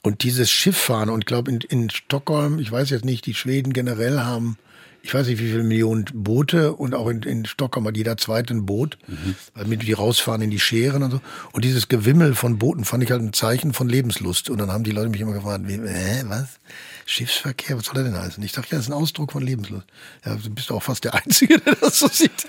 Und 0.01 0.23
dieses 0.23 0.49
Schifffahren 0.49 1.09
und 1.09 1.21
ich 1.21 1.25
glaube 1.25 1.51
in, 1.51 1.61
in 1.61 1.89
Stockholm, 1.89 2.59
ich 2.59 2.71
weiß 2.71 2.89
jetzt 2.89 3.05
nicht, 3.05 3.25
die 3.25 3.33
Schweden 3.33 3.73
generell 3.73 4.19
haben 4.19 4.57
ich 5.01 5.13
weiß 5.13 5.27
nicht, 5.27 5.39
wie 5.39 5.49
viele 5.49 5.63
Millionen 5.63 6.05
Boote 6.13 6.73
und 6.73 6.93
auch 6.93 7.07
in, 7.07 7.23
in 7.23 7.45
Stockholm 7.45 7.87
hat 7.87 7.95
jeder 7.95 8.17
zweite 8.17 8.53
ein 8.53 8.65
Boot, 8.65 8.97
mhm. 9.07 9.35
damit 9.55 9.83
die 9.83 9.93
rausfahren 9.93 10.41
in 10.41 10.49
die 10.49 10.59
Scheren 10.59 11.03
und 11.03 11.11
so. 11.11 11.21
Und 11.53 11.63
dieses 11.63 11.87
Gewimmel 11.87 12.35
von 12.35 12.57
Booten 12.57 12.83
fand 12.83 13.03
ich 13.03 13.11
halt 13.11 13.21
ein 13.21 13.33
Zeichen 13.33 13.73
von 13.73 13.87
Lebenslust. 13.87 14.49
Und 14.49 14.59
dann 14.59 14.71
haben 14.71 14.83
die 14.83 14.91
Leute 14.91 15.09
mich 15.09 15.21
immer 15.21 15.33
gefragt, 15.33 15.63
wie, 15.67 15.79
hä, 15.79 16.23
was? 16.27 16.59
Schiffsverkehr, 17.05 17.77
was 17.77 17.85
soll 17.85 17.97
er 17.97 18.03
denn 18.03 18.17
heißen? 18.17 18.43
Ich 18.43 18.51
dachte, 18.51 18.67
ja, 18.71 18.77
das 18.77 18.85
ist 18.85 18.91
ein 18.91 18.97
Ausdruck 18.97 19.31
von 19.31 19.41
Lebenslust. 19.41 19.85
Ja, 20.25 20.35
du 20.35 20.49
bist 20.49 20.71
auch 20.71 20.83
fast 20.83 21.05
der 21.05 21.15
Einzige, 21.15 21.59
der 21.65 21.75
das 21.75 21.99
so 21.99 22.07
sieht. 22.07 22.45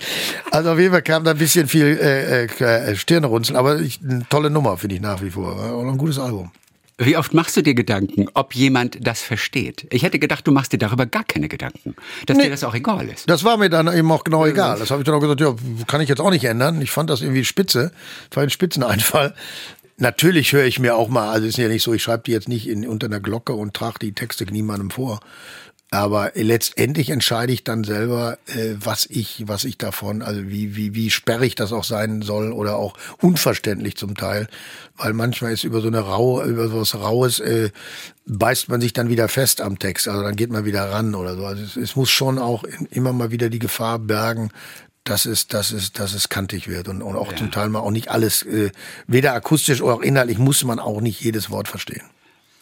Also 0.51 0.71
auf 0.71 0.79
jeden 0.79 0.91
Fall 0.91 1.01
kam 1.01 1.23
da 1.23 1.31
ein 1.31 1.37
bisschen 1.37 1.67
viel 1.67 1.97
äh, 1.99 2.45
äh, 2.45 2.95
Stirnerunzeln, 2.95 3.55
aber 3.55 3.79
ich, 3.79 4.01
eine 4.03 4.27
tolle 4.29 4.49
Nummer, 4.49 4.77
finde 4.77 4.95
ich 4.95 5.01
nach 5.01 5.21
wie 5.21 5.31
vor. 5.31 5.55
Auch 5.55 5.87
ein 5.87 5.97
gutes 5.97 6.19
Album. 6.19 6.51
Wie 7.03 7.17
oft 7.17 7.33
machst 7.33 7.57
du 7.57 7.63
dir 7.63 7.73
Gedanken, 7.73 8.27
ob 8.35 8.53
jemand 8.53 8.99
das 9.01 9.23
versteht? 9.23 9.87
Ich 9.89 10.03
hätte 10.03 10.19
gedacht, 10.19 10.45
du 10.45 10.51
machst 10.51 10.71
dir 10.71 10.77
darüber 10.77 11.07
gar 11.07 11.23
keine 11.23 11.47
Gedanken, 11.47 11.95
dass 12.27 12.37
nee, 12.37 12.43
dir 12.43 12.51
das 12.51 12.63
auch 12.63 12.75
egal 12.75 13.09
ist. 13.09 13.27
Das 13.27 13.43
war 13.43 13.57
mir 13.57 13.71
dann 13.71 13.87
eben 13.87 14.11
auch 14.11 14.23
genau 14.23 14.45
egal. 14.45 14.77
Das 14.77 14.91
habe 14.91 15.01
ich 15.01 15.05
dann 15.05 15.15
auch 15.15 15.19
gesagt, 15.19 15.41
ja, 15.41 15.55
kann 15.87 16.01
ich 16.01 16.09
jetzt 16.09 16.21
auch 16.21 16.29
nicht 16.29 16.45
ändern. 16.45 16.79
Ich 16.79 16.91
fand 16.91 17.09
das 17.09 17.21
irgendwie 17.21 17.43
spitze, 17.43 17.91
war 18.31 18.43
ein 18.43 18.51
Spitzeneinfall. 18.51 19.33
Natürlich 19.97 20.53
höre 20.53 20.65
ich 20.65 20.77
mir 20.77 20.95
auch 20.95 21.09
mal, 21.09 21.31
also 21.31 21.47
es 21.47 21.55
ist 21.55 21.57
ja 21.57 21.67
nicht 21.69 21.81
so, 21.81 21.91
ich 21.91 22.03
schreibe 22.03 22.23
die 22.23 22.31
jetzt 22.31 22.47
nicht 22.47 22.67
in, 22.67 22.87
unter 22.87 23.07
einer 23.07 23.19
Glocke 23.19 23.53
und 23.53 23.73
trage 23.73 23.97
die 23.99 24.13
Texte 24.13 24.45
niemandem 24.45 24.91
vor. 24.91 25.21
Aber 25.93 26.31
letztendlich 26.35 27.09
entscheide 27.09 27.51
ich 27.51 27.65
dann 27.65 27.83
selber, 27.83 28.37
äh, 28.47 28.75
was 28.79 29.05
ich, 29.07 29.43
was 29.47 29.65
ich 29.65 29.77
davon, 29.77 30.21
also 30.21 30.47
wie, 30.47 30.77
wie, 30.77 30.95
wie 30.95 31.11
sperrig 31.11 31.55
das 31.55 31.73
auch 31.73 31.83
sein 31.83 32.21
soll 32.21 32.53
oder 32.53 32.77
auch 32.77 32.93
unverständlich 33.19 33.97
zum 33.97 34.15
Teil. 34.15 34.47
Weil 34.95 35.11
manchmal 35.11 35.51
ist 35.51 35.65
über 35.65 35.81
so 35.81 35.87
eine 35.87 35.99
raue, 35.99 36.45
über 36.45 36.69
so 36.69 36.79
was 36.79 36.95
Raues, 36.95 37.41
äh, 37.41 37.71
beißt 38.25 38.69
man 38.69 38.79
sich 38.79 38.93
dann 38.93 39.09
wieder 39.09 39.27
fest 39.27 39.59
am 39.59 39.79
Text. 39.79 40.07
Also 40.07 40.23
dann 40.23 40.37
geht 40.37 40.49
man 40.49 40.63
wieder 40.63 40.89
ran 40.89 41.13
oder 41.13 41.35
so. 41.35 41.45
Also 41.45 41.61
es, 41.61 41.75
es 41.75 41.97
muss 41.97 42.09
schon 42.09 42.39
auch 42.39 42.63
immer 42.89 43.11
mal 43.11 43.31
wieder 43.31 43.49
die 43.49 43.59
Gefahr 43.59 43.99
bergen, 43.99 44.49
dass 45.03 45.25
es, 45.25 45.47
dass 45.47 45.73
es, 45.73 45.91
dass 45.91 46.13
es 46.13 46.29
kantig 46.29 46.69
wird 46.69 46.87
und, 46.87 47.01
und 47.01 47.17
auch 47.17 47.31
ja. 47.31 47.37
zum 47.37 47.51
Teil 47.51 47.67
mal 47.67 47.79
auch 47.79 47.91
nicht 47.91 48.09
alles, 48.09 48.43
äh, 48.43 48.71
weder 49.07 49.33
akustisch 49.33 49.81
oder 49.81 49.95
auch 49.95 50.01
inhaltlich 50.01 50.37
muss 50.37 50.63
man 50.63 50.79
auch 50.79 51.01
nicht 51.01 51.19
jedes 51.19 51.49
Wort 51.49 51.67
verstehen. 51.67 52.03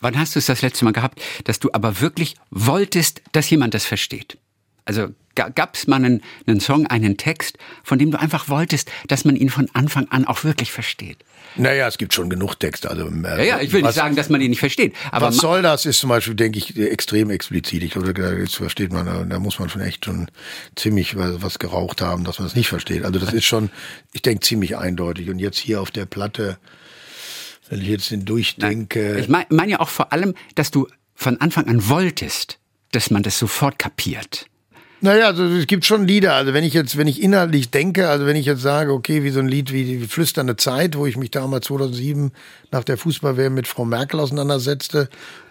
Wann 0.02 0.18
hast 0.18 0.36
du 0.36 0.40
es 0.40 0.46
das 0.46 0.62
letzte 0.62 0.86
Mal 0.86 0.94
gehabt, 0.94 1.22
dass 1.46 1.60
du 1.60 1.70
aber 1.74 2.02
wirklich 2.02 2.36
wolltest, 2.52 3.22
dass 3.32 3.50
jemand 3.50 3.74
das 3.74 3.86
versteht? 3.86 4.38
Also 4.86 5.10
gab 5.36 5.76
es 5.76 5.88
mal 5.88 5.98
einen, 5.98 6.22
einen 6.48 6.60
Song, 6.60 6.88
einen 6.88 7.18
Text, 7.18 7.58
von 7.84 8.00
dem 8.00 8.12
du 8.12 8.20
einfach 8.20 8.50
wolltest, 8.50 8.92
dass 9.08 9.24
man 9.24 9.36
ihn 9.36 9.50
von 9.50 9.70
Anfang 9.74 10.08
an 10.10 10.26
auch 10.26 10.44
wirklich 10.44 10.72
versteht? 10.72 11.18
Naja, 11.56 11.88
es 11.88 11.98
gibt 11.98 12.14
schon 12.14 12.30
genug 12.30 12.56
Texte. 12.56 12.90
Also, 12.90 13.08
äh, 13.08 13.22
ja, 13.24 13.44
ja, 13.44 13.62
ich 13.62 13.72
will 13.72 13.82
was, 13.82 13.90
nicht 13.90 14.02
sagen, 14.02 14.16
dass 14.16 14.30
man 14.30 14.42
ihn 14.42 14.50
nicht 14.50 14.60
versteht. 14.60 14.96
Aber 15.12 15.28
was 15.28 15.38
soll 15.38 15.62
das, 15.62 15.86
ist 15.86 16.00
zum 16.00 16.10
Beispiel, 16.10 16.36
denke 16.36 16.58
ich, 16.58 16.78
extrem 16.78 17.30
explizit. 17.30 17.84
Ich 17.84 17.92
glaube, 17.92 18.14
das 18.14 18.56
versteht 18.56 18.92
man, 18.92 19.06
da, 19.06 19.24
da 19.24 19.40
muss 19.40 19.60
man 19.60 19.70
schon 19.70 19.82
echt 19.82 20.06
schon 20.06 20.30
ziemlich 20.76 21.16
was, 21.16 21.42
was 21.42 21.60
geraucht 21.60 22.02
haben, 22.02 22.24
dass 22.24 22.40
man 22.40 22.48
es 22.48 22.54
das 22.54 22.58
nicht 22.58 22.70
versteht. 22.70 23.04
Also 23.04 23.20
das 23.20 23.34
ist 23.34 23.46
schon, 23.46 23.70
ich 24.12 24.22
denke, 24.22 24.42
ziemlich 24.42 24.78
eindeutig. 24.78 25.30
Und 25.30 25.40
jetzt 25.40 25.58
hier 25.58 25.82
auf 25.82 25.92
der 25.92 26.06
Platte 26.06 26.58
wenn 27.70 27.82
ich 27.82 27.88
jetzt 27.88 28.12
den 28.12 28.26
durchdenke. 28.26 29.12
Nein, 29.14 29.20
ich 29.20 29.30
meine 29.30 29.46
mein 29.50 29.70
ja 29.70 29.80
auch 29.80 29.90
vor 29.90 30.12
allem, 30.12 30.34
dass 30.56 30.72
du 30.72 30.88
von 31.16 31.40
Anfang 31.42 31.68
an 31.68 31.88
wolltest, 31.88 32.60
dass 32.92 33.12
man 33.12 33.24
das 33.24 33.38
sofort 33.38 33.80
kapiert. 33.80 34.48
Naja, 35.02 35.28
also 35.28 35.46
es 35.46 35.68
gibt 35.68 35.86
schon 35.86 36.06
Lieder. 36.06 36.34
Also 36.34 36.54
wenn 36.54 36.64
ich 36.64 36.74
jetzt, 36.74 36.98
wenn 36.98 37.08
ich 37.08 37.22
inhaltlich 37.22 37.70
denke, 37.72 38.10
also 38.10 38.26
wenn 38.26 38.36
ich 38.36 38.46
jetzt 38.46 38.62
sage, 38.62 38.92
okay, 38.92 39.24
wie 39.24 39.30
so 39.30 39.40
ein 39.40 39.48
Lied 39.48 39.72
wie 39.72 39.86
die 39.86 40.08
Flüsternde 40.08 40.58
Zeit, 40.58 40.98
wo 40.98 41.06
ich 41.06 41.16
mich 41.16 41.32
damals 41.32 41.68
2007 41.68 42.32
nach 42.72 42.84
der 42.84 42.98
Fußballwehr 42.98 43.50
mit 43.50 43.68
Frau 43.68 43.86
Merkel 43.86 44.20
auseinandersetzte 44.20 45.10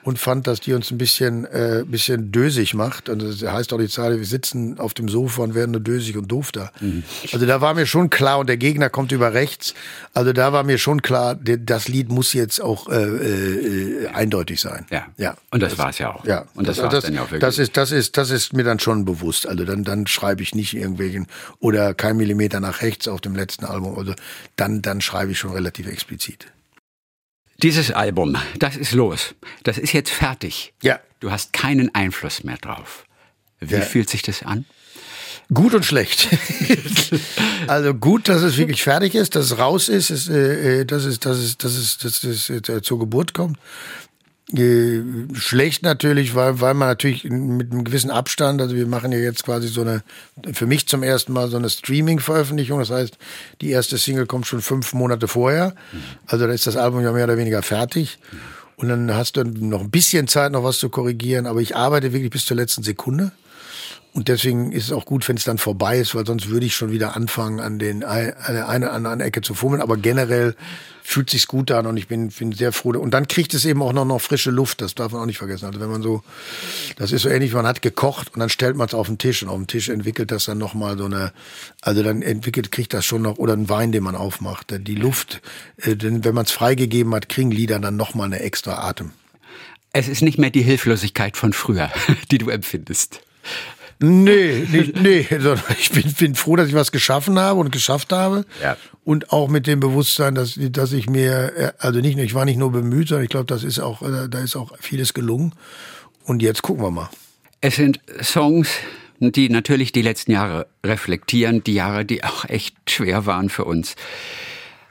und 0.08 0.18
fand, 0.18 0.46
dass 0.46 0.60
die 0.60 0.72
uns 0.72 0.90
ein 0.90 0.96
bisschen, 0.96 1.44
äh, 1.44 1.84
bisschen 1.86 2.32
dösig 2.32 2.72
macht. 2.72 3.10
Und 3.10 3.22
das 3.22 3.42
heißt 3.42 3.74
auch 3.74 3.78
die 3.78 3.88
Zahl, 3.88 4.16
wir 4.16 4.24
sitzen 4.24 4.78
auf 4.78 4.94
dem 4.94 5.06
Sofa 5.06 5.42
und 5.42 5.54
werden 5.54 5.72
nur 5.72 5.82
dösig 5.82 6.16
und 6.16 6.28
doof 6.28 6.50
da. 6.50 6.72
Mhm. 6.80 7.02
Also 7.30 7.44
da 7.44 7.60
war 7.60 7.74
mir 7.74 7.84
schon 7.84 8.08
klar, 8.08 8.38
und 8.38 8.48
der 8.48 8.56
Gegner 8.56 8.88
kommt 8.88 9.12
über 9.12 9.34
rechts. 9.34 9.74
Also 10.14 10.32
da 10.32 10.50
war 10.54 10.62
mir 10.62 10.78
schon 10.78 11.02
klar, 11.02 11.34
das 11.34 11.88
Lied 11.88 12.10
muss 12.10 12.32
jetzt 12.32 12.58
auch 12.58 12.88
äh, 12.88 12.94
äh, 12.94 14.06
eindeutig 14.08 14.62
sein. 14.62 14.86
Ja. 14.90 15.08
ja. 15.18 15.36
Und 15.50 15.62
das, 15.62 15.72
das 15.72 15.78
war 15.78 15.90
es 15.90 15.98
ja 15.98 16.14
auch. 16.14 16.24
Ja. 16.24 16.46
Und 16.54 16.66
das, 16.66 16.76
das 16.76 16.86
war 16.86 16.94
es 16.94 17.04
dann 17.04 17.12
ja 17.12 17.20
auch 17.20 17.26
wirklich. 17.26 17.40
Das 17.40 17.58
ist, 17.58 17.76
das 17.76 17.92
ist, 17.92 18.16
das 18.16 18.30
ist 18.30 18.54
mir 18.54 18.64
dann 18.64 18.78
schon 18.78 19.04
bewusst. 19.04 19.46
Also 19.46 19.66
dann, 19.66 19.84
dann 19.84 20.06
schreibe 20.06 20.42
ich 20.42 20.54
nicht 20.54 20.74
irgendwelchen 20.74 21.26
oder 21.58 21.92
kein 21.92 22.16
Millimeter 22.16 22.60
nach 22.60 22.80
rechts 22.80 23.08
auf 23.08 23.20
dem 23.20 23.36
letzten 23.36 23.66
Album. 23.66 23.98
Also 23.98 24.14
dann, 24.56 24.80
dann 24.80 25.02
schreibe 25.02 25.32
ich 25.32 25.38
schon 25.38 25.52
relativ 25.52 25.86
explizit. 25.86 26.46
Dieses 27.62 27.90
Album, 27.90 28.36
das 28.60 28.76
ist 28.76 28.92
los. 28.92 29.34
Das 29.64 29.78
ist 29.78 29.92
jetzt 29.92 30.10
fertig. 30.10 30.72
Ja. 30.80 31.00
Du 31.18 31.32
hast 31.32 31.52
keinen 31.52 31.92
Einfluss 31.92 32.44
mehr 32.44 32.56
drauf. 32.56 33.04
Wie 33.58 33.74
ja. 33.74 33.80
fühlt 33.80 34.08
sich 34.08 34.22
das 34.22 34.44
an? 34.44 34.64
Gut 35.52 35.74
und 35.74 35.84
schlecht. 35.84 36.28
also 37.66 37.94
gut, 37.94 38.28
dass 38.28 38.42
es 38.42 38.58
wirklich 38.58 38.82
fertig 38.84 39.16
ist, 39.16 39.34
dass 39.34 39.46
es 39.46 39.58
raus 39.58 39.88
ist, 39.88 40.10
ist 40.10 40.28
äh, 40.28 40.82
äh 40.82 40.84
dass 40.84 41.04
es, 41.04 41.18
dass 41.18 41.38
es, 41.38 41.58
dass 41.58 41.74
es, 41.74 41.98
dass 41.98 42.22
es 42.22 42.50
äh, 42.50 42.82
zur 42.82 43.00
Geburt 43.00 43.34
kommt. 43.34 43.58
Äh, 44.56 45.02
schlecht 45.34 45.82
natürlich, 45.82 46.34
weil, 46.34 46.60
weil 46.60 46.72
man 46.72 46.88
natürlich 46.88 47.24
mit 47.24 47.70
einem 47.70 47.84
gewissen 47.84 48.10
Abstand, 48.10 48.62
also 48.62 48.74
wir 48.74 48.86
machen 48.86 49.12
ja 49.12 49.18
jetzt 49.18 49.44
quasi 49.44 49.68
so 49.68 49.82
eine, 49.82 50.02
für 50.54 50.66
mich 50.66 50.88
zum 50.88 51.02
ersten 51.02 51.34
Mal 51.34 51.48
so 51.48 51.58
eine 51.58 51.68
Streaming-Veröffentlichung. 51.68 52.78
Das 52.78 52.90
heißt, 52.90 53.18
die 53.60 53.70
erste 53.70 53.98
Single 53.98 54.26
kommt 54.26 54.46
schon 54.46 54.62
fünf 54.62 54.94
Monate 54.94 55.28
vorher. 55.28 55.74
Also 56.26 56.46
da 56.46 56.52
ist 56.52 56.66
das 56.66 56.76
Album 56.76 57.02
ja 57.02 57.12
mehr 57.12 57.24
oder 57.24 57.36
weniger 57.36 57.62
fertig. 57.62 58.18
Und 58.76 58.88
dann 58.88 59.12
hast 59.14 59.36
du 59.36 59.44
noch 59.44 59.80
ein 59.80 59.90
bisschen 59.90 60.28
Zeit, 60.28 60.52
noch 60.52 60.64
was 60.64 60.78
zu 60.78 60.88
korrigieren. 60.88 61.46
Aber 61.46 61.60
ich 61.60 61.76
arbeite 61.76 62.12
wirklich 62.12 62.30
bis 62.30 62.46
zur 62.46 62.56
letzten 62.56 62.82
Sekunde. 62.82 63.32
Und 64.18 64.26
deswegen 64.26 64.72
ist 64.72 64.86
es 64.86 64.90
auch 64.90 65.04
gut, 65.04 65.28
wenn 65.28 65.36
es 65.36 65.44
dann 65.44 65.58
vorbei 65.58 66.00
ist, 66.00 66.16
weil 66.16 66.26
sonst 66.26 66.48
würde 66.48 66.66
ich 66.66 66.74
schon 66.74 66.90
wieder 66.90 67.14
anfangen, 67.14 67.60
an, 67.60 67.78
den, 67.78 68.02
an 68.02 68.34
der 68.48 68.68
einen 68.68 68.82
oder 68.82 68.92
anderen 68.92 69.20
Ecke 69.20 69.42
zu 69.42 69.54
fummeln. 69.54 69.80
Aber 69.80 69.96
generell 69.96 70.56
fühlt 71.04 71.30
sich's 71.30 71.46
gut 71.46 71.70
an 71.70 71.86
und 71.86 71.96
ich 71.96 72.08
bin, 72.08 72.30
bin 72.30 72.50
sehr 72.50 72.72
froh. 72.72 72.98
Und 72.98 73.12
dann 73.12 73.28
kriegt 73.28 73.54
es 73.54 73.64
eben 73.64 73.80
auch 73.80 73.92
noch, 73.92 74.04
noch 74.04 74.20
frische 74.20 74.50
Luft, 74.50 74.80
das 74.80 74.96
darf 74.96 75.12
man 75.12 75.22
auch 75.22 75.26
nicht 75.26 75.38
vergessen. 75.38 75.66
Also 75.66 75.78
wenn 75.78 75.88
man 75.88 76.02
so, 76.02 76.24
das 76.96 77.12
ist 77.12 77.22
so 77.22 77.28
ähnlich, 77.28 77.52
man 77.52 77.64
hat 77.64 77.80
gekocht 77.80 78.34
und 78.34 78.40
dann 78.40 78.48
stellt 78.48 78.74
man 78.74 78.88
es 78.88 78.94
auf 78.94 79.06
den 79.06 79.18
Tisch 79.18 79.44
und 79.44 79.50
auf 79.50 79.54
dem 79.54 79.68
Tisch 79.68 79.88
entwickelt 79.88 80.32
das 80.32 80.46
dann 80.46 80.58
nochmal 80.58 80.98
so 80.98 81.04
eine, 81.04 81.32
also 81.80 82.02
dann 82.02 82.20
entwickelt, 82.20 82.72
kriegt 82.72 82.94
das 82.94 83.04
schon 83.04 83.22
noch, 83.22 83.38
oder 83.38 83.52
ein 83.52 83.68
Wein, 83.68 83.92
den 83.92 84.02
man 84.02 84.16
aufmacht. 84.16 84.74
Die 84.76 84.96
Luft, 84.96 85.42
äh, 85.76 85.94
denn 85.94 86.24
wenn 86.24 86.34
man 86.34 86.44
es 86.44 86.50
freigegeben 86.50 87.14
hat, 87.14 87.28
kriegen 87.28 87.52
Lieder 87.52 87.78
dann 87.78 87.94
nochmal 87.94 88.26
eine 88.26 88.40
extra 88.40 88.78
Atem. 88.88 89.12
Es 89.92 90.08
ist 90.08 90.22
nicht 90.22 90.38
mehr 90.38 90.50
die 90.50 90.62
Hilflosigkeit 90.62 91.36
von 91.36 91.52
früher, 91.52 91.88
die 92.32 92.38
du 92.38 92.48
empfindest. 92.50 93.20
Nee, 94.00 94.66
nicht, 94.70 95.00
nee, 95.00 95.26
sondern 95.30 95.60
ich 95.78 95.90
bin, 95.90 96.12
bin 96.12 96.34
froh, 96.34 96.56
dass 96.56 96.68
ich 96.68 96.74
was 96.74 96.92
geschaffen 96.92 97.38
habe 97.38 97.58
und 97.58 97.72
geschafft 97.72 98.12
habe. 98.12 98.44
Ja. 98.62 98.76
Und 99.04 99.32
auch 99.32 99.48
mit 99.48 99.66
dem 99.66 99.80
Bewusstsein, 99.80 100.34
dass, 100.34 100.58
dass 100.58 100.92
ich 100.92 101.10
mir, 101.10 101.74
also 101.78 102.00
nicht 102.00 102.16
nur, 102.16 102.24
ich 102.24 102.34
war 102.34 102.44
nicht 102.44 102.58
nur 102.58 102.70
bemüht, 102.70 103.08
sondern 103.08 103.24
ich 103.24 103.30
glaube, 103.30 103.46
das 103.46 103.64
ist 103.64 103.80
auch, 103.80 104.02
äh, 104.02 104.28
da 104.28 104.38
ist 104.38 104.54
auch 104.54 104.72
vieles 104.80 105.14
gelungen. 105.14 105.54
Und 106.24 106.42
jetzt 106.42 106.62
gucken 106.62 106.84
wir 106.84 106.90
mal. 106.90 107.10
Es 107.60 107.76
sind 107.76 108.00
Songs, 108.22 108.68
die 109.18 109.48
natürlich 109.48 109.90
die 109.90 110.02
letzten 110.02 110.32
Jahre 110.32 110.68
reflektieren, 110.84 111.64
die 111.64 111.74
Jahre, 111.74 112.04
die 112.04 112.22
auch 112.22 112.44
echt 112.44 112.76
schwer 112.88 113.26
waren 113.26 113.48
für 113.48 113.64
uns. 113.64 113.96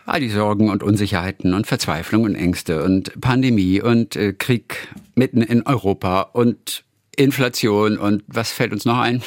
All 0.05 0.19
die 0.19 0.29
Sorgen 0.29 0.69
und 0.69 0.83
Unsicherheiten 0.83 1.53
und 1.53 1.67
Verzweiflung 1.67 2.23
und 2.23 2.35
Ängste 2.35 2.83
und 2.83 3.19
Pandemie 3.21 3.81
und 3.81 4.15
äh, 4.15 4.33
Krieg 4.33 4.87
mitten 5.15 5.41
in 5.41 5.63
Europa 5.63 6.21
und 6.21 6.83
Inflation 7.17 7.97
und 7.97 8.23
was 8.27 8.51
fällt 8.51 8.71
uns 8.71 8.85
noch 8.85 8.99
ein? 8.99 9.21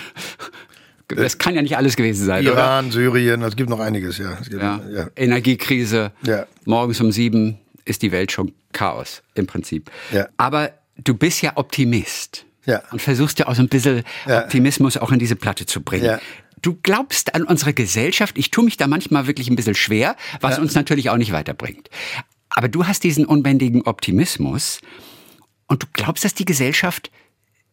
Das 1.08 1.38
kann 1.38 1.54
ja 1.54 1.62
nicht 1.62 1.76
alles 1.76 1.96
gewesen 1.96 2.24
sein. 2.24 2.44
Iran, 2.44 2.86
oder? 2.86 2.92
Syrien, 2.92 3.42
es 3.42 3.56
gibt 3.56 3.68
noch 3.68 3.80
einiges, 3.80 4.18
ja. 4.18 4.38
ja. 4.50 4.80
ja. 4.90 5.08
Energiekrise. 5.16 6.12
Ja. 6.22 6.46
Morgens 6.64 7.00
um 7.00 7.10
sieben 7.10 7.58
ist 7.84 8.02
die 8.02 8.12
Welt 8.12 8.30
schon 8.32 8.52
Chaos 8.72 9.22
im 9.34 9.46
Prinzip. 9.46 9.90
Ja. 10.12 10.28
Aber 10.36 10.70
du 10.96 11.14
bist 11.14 11.42
ja 11.42 11.56
Optimist. 11.56 12.46
Ja. 12.66 12.82
Und 12.92 13.02
versuchst 13.02 13.38
ja 13.38 13.48
auch 13.48 13.54
so 13.54 13.62
ein 13.62 13.68
bisschen 13.68 14.04
ja. 14.26 14.44
Optimismus 14.44 14.96
auch 14.96 15.10
in 15.10 15.18
diese 15.18 15.34
Platte 15.34 15.66
zu 15.66 15.80
bringen. 15.80 16.04
Ja. 16.04 16.20
Du 16.62 16.78
glaubst 16.82 17.34
an 17.34 17.42
unsere 17.42 17.72
Gesellschaft. 17.72 18.36
Ich 18.38 18.50
tue 18.50 18.64
mich 18.64 18.76
da 18.76 18.86
manchmal 18.86 19.26
wirklich 19.26 19.48
ein 19.48 19.56
bisschen 19.56 19.74
schwer, 19.74 20.14
was 20.40 20.56
ja. 20.56 20.62
uns 20.62 20.74
natürlich 20.74 21.08
auch 21.10 21.16
nicht 21.16 21.32
weiterbringt. 21.32 21.88
Aber 22.50 22.68
du 22.68 22.86
hast 22.86 23.02
diesen 23.02 23.24
unbändigen 23.24 23.82
Optimismus 23.82 24.80
und 25.66 25.82
du 25.82 25.86
glaubst, 25.92 26.24
dass 26.24 26.34
die 26.34 26.44
Gesellschaft 26.44 27.10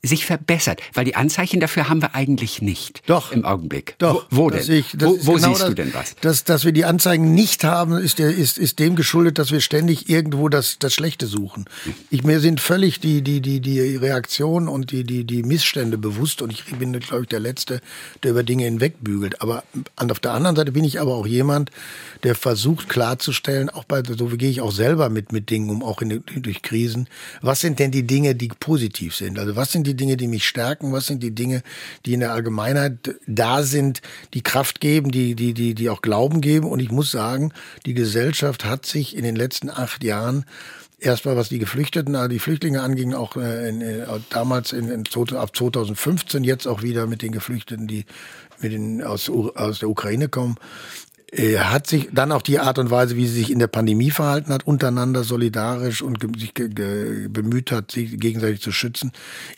sich 0.04 0.26
verbessert? 0.26 0.82
Weil 0.94 1.06
die 1.06 1.16
Anzeichen 1.16 1.60
dafür 1.60 1.90
haben 1.90 2.02
wir 2.02 2.16
eigentlich 2.16 2.62
nicht. 2.62 3.02
Doch. 3.08 3.32
Im 3.32 3.46
Augenblick. 3.46 3.96
Doch. 4.00 4.26
Wo, 4.30 4.46
wo 4.46 4.50
denn? 4.50 4.72
Ich, 4.72 5.00
wo, 5.00 5.18
wo 5.26 5.34
genau 5.34 5.50
siehst 5.50 5.62
das, 5.62 5.68
du 5.70 5.76
denn 5.76 5.94
was? 5.94 6.16
Dass, 6.22 6.44
dass 6.44 6.66
wir 6.66 6.72
die 6.72 6.86
Anzeigen 6.86 7.34
nicht 7.34 7.64
haben, 7.64 7.98
ist, 7.98 8.20
der, 8.20 8.30
ist, 8.30 8.58
ist 8.58 8.80
dem 8.80 8.96
geschuldet, 8.96 9.38
dass 9.38 9.52
wir 9.52 9.62
ständig 9.62 10.10
irgendwo 10.10 10.50
das, 10.50 10.78
das 10.80 10.94
Schlechte 10.94 11.28
suchen. 11.28 11.66
Ich, 12.10 12.24
mir 12.24 12.40
sind 12.40 12.60
völlig 12.60 13.00
die, 13.00 13.22
die, 13.22 13.42
die, 13.42 13.60
die 13.60 13.96
Reaktionen 13.96 14.68
und 14.68 14.92
die, 14.92 15.04
die, 15.04 15.24
die 15.24 15.44
Missstände 15.44 15.98
bewusst 15.98 16.42
und 16.42 16.52
ich 16.52 16.66
bin, 16.66 16.98
glaube 17.00 17.24
ich, 17.24 17.30
der 17.30 17.40
Letzte, 17.40 17.82
der 18.24 18.32
über 18.32 18.44
Dinge 18.44 18.66
hinwegbügelt. 18.66 19.42
Aber 19.42 19.64
auf 19.98 20.20
der 20.20 20.34
anderen 20.34 20.56
Seite 20.56 20.72
bin 20.72 20.84
ich 20.84 21.00
aber 21.00 21.16
auch 21.16 21.28
jemand, 21.28 21.72
der 22.24 22.36
versucht 22.36 22.90
klarzustellen, 22.90 23.70
auch 23.70 23.84
bei, 23.84 24.04
so 24.04 24.28
gehe 24.28 24.50
ich 24.50 24.62
auch 24.62 24.72
selber 24.72 25.10
mit, 25.10 25.32
mit 25.32 25.50
Dingen 25.50 25.70
um, 25.70 25.84
auch 25.84 26.02
in, 26.02 26.24
durch 26.36 26.62
Krisen. 26.62 27.08
Was 27.42 27.62
sind 27.62 27.80
denn 27.80 27.92
die 27.92 28.06
Dinge, 28.06 28.36
die 28.36 28.48
positiv 28.48 29.16
sind? 29.16 29.40
Also 29.40 29.56
was 29.56 29.72
sind 29.72 29.87
sind 29.88 30.00
die 30.00 30.06
Dinge, 30.06 30.18
die 30.18 30.28
mich 30.28 30.48
stärken? 30.48 30.92
Was 30.92 31.08
sind 31.08 31.24
die 31.24 31.34
Dinge, 31.34 31.64
die 32.06 32.14
in 32.14 32.20
der 32.20 32.34
Allgemeinheit 32.34 33.16
da 33.26 33.64
sind, 33.64 34.02
die 34.34 34.42
Kraft 34.42 34.80
geben, 34.82 35.12
die, 35.12 35.36
die, 35.36 35.54
die, 35.54 35.74
die 35.74 35.90
auch 35.90 36.02
Glauben 36.02 36.42
geben? 36.42 36.68
Und 36.68 36.80
ich 36.80 36.92
muss 36.92 37.12
sagen, 37.12 37.54
die 37.86 37.94
Gesellschaft 37.94 38.66
hat 38.66 38.86
sich 38.86 39.16
in 39.16 39.24
den 39.24 39.36
letzten 39.36 39.70
acht 39.70 40.04
Jahren 40.04 40.46
erstmal 41.00 41.38
was 41.38 41.50
die 41.50 41.60
Geflüchteten, 41.60 42.16
also 42.16 42.30
die 42.30 42.40
Flüchtlinge 42.40 42.82
anging, 42.82 43.14
auch 43.14 43.38
äh, 43.38 43.70
in, 43.70 43.82
in, 43.82 44.06
damals 44.30 44.74
in, 44.74 44.90
in, 44.90 45.04
ab 45.36 45.56
2015, 45.56 46.44
jetzt 46.44 46.68
auch 46.68 46.82
wieder 46.82 47.08
mit 47.08 47.22
den 47.22 47.32
Geflüchteten, 47.32 47.88
die 47.88 48.06
mit 48.60 48.72
den, 48.72 49.04
aus, 49.04 49.30
aus 49.30 49.80
der 49.80 49.90
Ukraine 49.90 50.30
kommen, 50.30 50.56
äh, 50.58 51.07
hat 51.36 51.88
sich 51.88 52.08
dann 52.14 52.32
auch 52.32 52.42
die 52.42 52.60
Art 52.60 52.80
und 52.80 52.90
Weise, 52.90 53.18
wie 53.18 53.28
sie 53.28 53.40
sich 53.40 53.52
in 53.52 53.60
der 53.60 53.68
Pandemie 53.68 54.12
verhalten 54.12 54.54
hat, 54.54 54.66
untereinander 54.66 55.26
solidarisch 55.26 56.02
und 56.02 56.20
sich 56.40 56.54
bemüht 56.54 57.70
hat, 57.70 57.92
sich 57.92 58.18
gegenseitig 58.18 58.62
zu 58.62 58.72
schützen. 58.72 59.12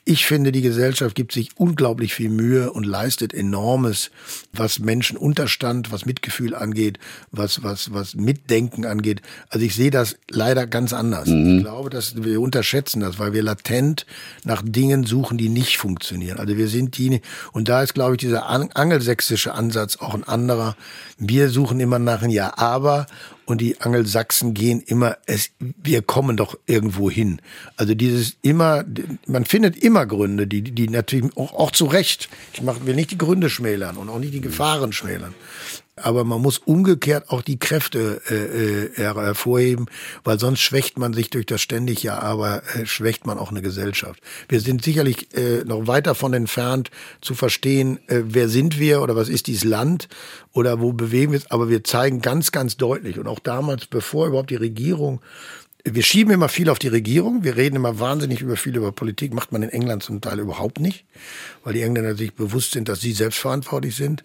Ich 0.04 0.26
finde, 0.26 0.52
die 0.52 0.64
Gesellschaft 0.64 1.14
gibt 1.14 1.32
sich 1.32 1.52
unglaublich 1.58 2.16
viel 2.16 2.30
Mühe 2.30 2.72
und 2.72 2.86
leistet 2.86 3.36
enormes, 3.36 4.10
was 4.52 4.80
Menschenunterstand, 4.80 5.92
was 5.92 6.08
Mitgefühl 6.08 6.56
angeht, 6.56 6.98
was, 7.32 7.62
was, 7.62 7.94
was 7.94 8.16
Mitdenken 8.16 8.86
angeht. 8.86 9.22
Also 9.50 9.64
ich 9.64 9.76
sehe 9.76 9.92
das 9.92 10.18
leider 10.28 10.66
ganz 10.66 10.92
anders. 10.92 11.28
Mhm. 11.28 11.58
Ich 11.58 11.64
glaube, 11.64 11.92
dass 11.92 12.24
wir 12.24 12.42
unterschätzen 12.42 13.02
das, 13.02 13.20
weil 13.20 13.34
wir 13.34 13.44
latent 13.44 14.08
nach 14.44 14.64
Dingen 14.66 15.04
suchen, 15.06 15.38
die 15.38 15.50
nicht 15.50 15.78
funktionieren. 15.78 16.40
Also 16.40 16.58
wir 16.58 16.68
sind 16.68 16.98
die, 16.98 17.22
und 17.52 17.70
da 17.70 17.84
ist, 17.84 17.94
glaube 17.94 18.16
ich, 18.16 18.20
dieser 18.20 18.50
angelsächsische 18.50 19.54
Ansatz 19.54 19.98
auch 19.98 20.16
ein 20.16 20.24
anderer. 20.24 20.76
Wir 21.20 21.50
suchen 21.50 21.59
immer 21.80 22.00
nach 22.00 22.22
ein 22.22 22.30
Ja, 22.30 22.58
aber 22.58 23.08
und 23.46 23.62
die 23.62 23.82
Angelsachsen 23.82 24.54
gehen 24.54 24.82
immer, 24.82 25.18
es, 25.26 25.50
wir 25.60 26.02
kommen 26.02 26.38
doch 26.38 26.58
irgendwo 26.68 27.10
hin. 27.10 27.42
Also 27.78 27.96
dieses 27.96 28.38
immer, 28.42 28.86
man 29.26 29.46
findet 29.46 29.76
immer 29.78 30.06
Gründe, 30.06 30.46
die, 30.46 30.62
die 30.62 30.88
natürlich 30.88 31.36
auch, 31.36 31.54
auch 31.54 31.72
zu 31.72 31.86
Recht. 31.86 32.30
Ich 32.54 32.62
mach, 32.62 32.86
will 32.86 32.96
nicht 32.96 33.12
die 33.12 33.18
Gründe 33.18 33.50
schmälern 33.50 33.98
und 33.98 34.10
auch 34.10 34.20
nicht 34.20 34.34
die 34.34 34.42
Gefahren 34.42 34.94
schmälern 34.94 35.34
aber 36.04 36.24
man 36.24 36.42
muss 36.42 36.58
umgekehrt 36.58 37.30
auch 37.30 37.42
die 37.42 37.60
Kräfte 37.60 38.22
äh, 38.30 38.92
äh, 38.92 38.96
hervorheben, 38.96 39.88
weil 40.24 40.40
sonst 40.40 40.62
schwächt 40.62 40.98
man 40.98 41.14
sich 41.14 41.30
durch 41.30 41.46
das 41.46 41.62
ständig 41.62 42.04
Ja, 42.04 42.20
aber 42.20 42.64
äh, 42.76 42.86
schwächt 42.86 43.26
man 43.26 43.38
auch 43.38 43.52
eine 43.52 43.62
Gesellschaft. 43.62 44.22
Wir 44.48 44.62
sind 44.62 44.84
sicherlich 44.84 45.36
äh, 45.36 45.64
noch 45.66 45.88
weit 45.88 46.08
davon 46.08 46.34
entfernt 46.34 46.92
zu 47.22 47.36
verstehen, 47.36 48.00
äh, 48.08 48.22
wer 48.26 48.50
sind 48.50 48.80
wir 48.80 49.02
oder 49.02 49.16
was 49.16 49.30
ist 49.30 49.48
dieses 49.48 49.64
Land 49.64 50.08
oder 50.54 50.80
wo 50.82 50.94
bewegen 50.94 51.32
wir 51.32 51.40
uns, 51.40 51.52
aber 51.52 51.70
wir 51.70 51.84
zeigen 51.84 52.22
ganz, 52.22 52.52
ganz 52.52 52.78
deutlich 52.78 53.20
und 53.20 53.28
auch 53.28 53.40
damals, 53.40 53.86
bevor 53.86 54.28
überhaupt 54.28 54.50
die 54.50 54.56
Regierung 54.56 55.22
wir 55.86 56.04
schieben 56.04 56.34
immer 56.34 56.50
viel 56.50 56.70
auf 56.70 56.80
die 56.80 56.88
Regierung. 56.90 57.44
Wir 57.44 57.56
reden 57.56 57.78
immer 57.78 58.00
wahnsinnig 58.00 58.42
über 58.42 58.58
viel 58.58 58.76
über 58.76 58.92
Politik. 58.92 59.34
Macht 59.34 59.52
man 59.52 59.64
in 59.64 59.70
England 59.70 60.04
zum 60.04 60.22
Teil 60.22 60.40
überhaupt 60.40 60.80
nicht, 60.80 61.06
weil 61.64 61.74
die 61.74 61.82
Engländer 61.82 62.16
sich 62.16 62.34
bewusst 62.34 62.72
sind, 62.72 62.90
dass 62.90 63.02
sie 63.02 63.14
selbstverantwortlich 63.14 63.96
sind 63.96 64.24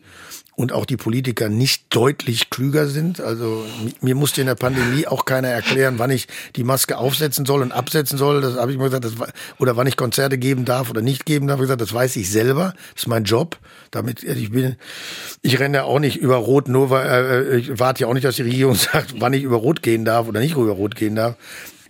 und 0.57 0.73
auch 0.73 0.85
die 0.85 0.97
Politiker 0.97 1.49
nicht 1.49 1.85
deutlich 1.91 2.51
klüger 2.51 2.87
sind. 2.87 3.21
Also 3.21 3.65
mir 4.01 4.15
musste 4.15 4.41
in 4.41 4.47
der 4.47 4.55
Pandemie 4.55 5.07
auch 5.07 5.25
keiner 5.25 5.49
erklären, 5.49 5.99
wann 5.99 6.11
ich 6.11 6.29
die 6.55 6.65
Maske 6.65 6.97
aufsetzen 6.97 7.45
soll 7.45 7.63
und 7.63 7.73
absetzen 7.73 8.19
soll. 8.19 8.41
Das 8.41 8.57
habe 8.57 8.71
ich 8.71 8.79
mir 8.79 8.85
gesagt, 8.85 9.05
das, 9.05 9.15
oder 9.59 9.77
wann 9.77 9.87
ich 9.87 9.97
Konzerte 9.97 10.39
geben 10.39 10.65
darf 10.65 10.91
oder 10.91 11.03
nicht 11.03 11.27
geben 11.27 11.49
darf. 11.49 11.59
Ich 11.59 11.63
gesagt, 11.63 11.81
das 11.81 11.93
weiß 11.93 12.15
ich 12.17 12.31
selber. 12.31 12.75
Das 12.95 13.03
ist 13.03 13.09
mein 13.09 13.25
Job. 13.25 13.59
Damit 13.91 14.23
ich 14.23 14.51
bin, 14.51 14.77
ich 15.43 15.59
renne 15.59 15.79
ja 15.79 15.85
auch 15.85 15.99
nicht 15.99 16.17
über 16.17 16.37
Rot, 16.37 16.69
nur 16.69 16.91
weil 16.91 17.07
äh, 17.07 17.57
ich 17.57 17.79
warte 17.79 18.03
ja 18.03 18.07
auch 18.09 18.15
nicht, 18.15 18.25
dass 18.25 18.37
die 18.37 18.43
Regierung 18.43 18.75
sagt, 18.93 19.21
wann 19.21 19.33
ich 19.33 19.43
über 19.43 19.57
Rot 19.57 19.83
gehen 19.83 20.05
darf 20.05 20.29
oder 20.29 20.41
nicht 20.41 20.55
über 20.55 20.73
Rot 20.73 20.95
gehen 20.95 21.17
darf. 21.17 21.37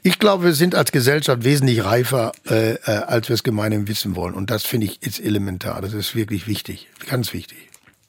Ich 0.06 0.18
glaube, 0.18 0.44
wir 0.44 0.52
sind 0.52 0.74
als 0.74 0.92
Gesellschaft 0.92 1.44
wesentlich 1.44 1.82
reifer, 1.82 2.32
äh, 2.46 2.74
äh, 2.74 2.78
als 2.90 3.30
wir 3.30 3.34
es 3.34 3.42
gemeinhin 3.42 3.88
wissen 3.88 4.16
wollen. 4.16 4.34
Und 4.34 4.50
das 4.50 4.66
finde 4.66 4.86
ich 4.86 5.02
ist 5.02 5.18
elementar. 5.18 5.80
Das 5.80 5.94
ist 5.94 6.14
wirklich 6.14 6.46
wichtig, 6.46 6.88
ganz 7.08 7.32
wichtig. 7.32 7.56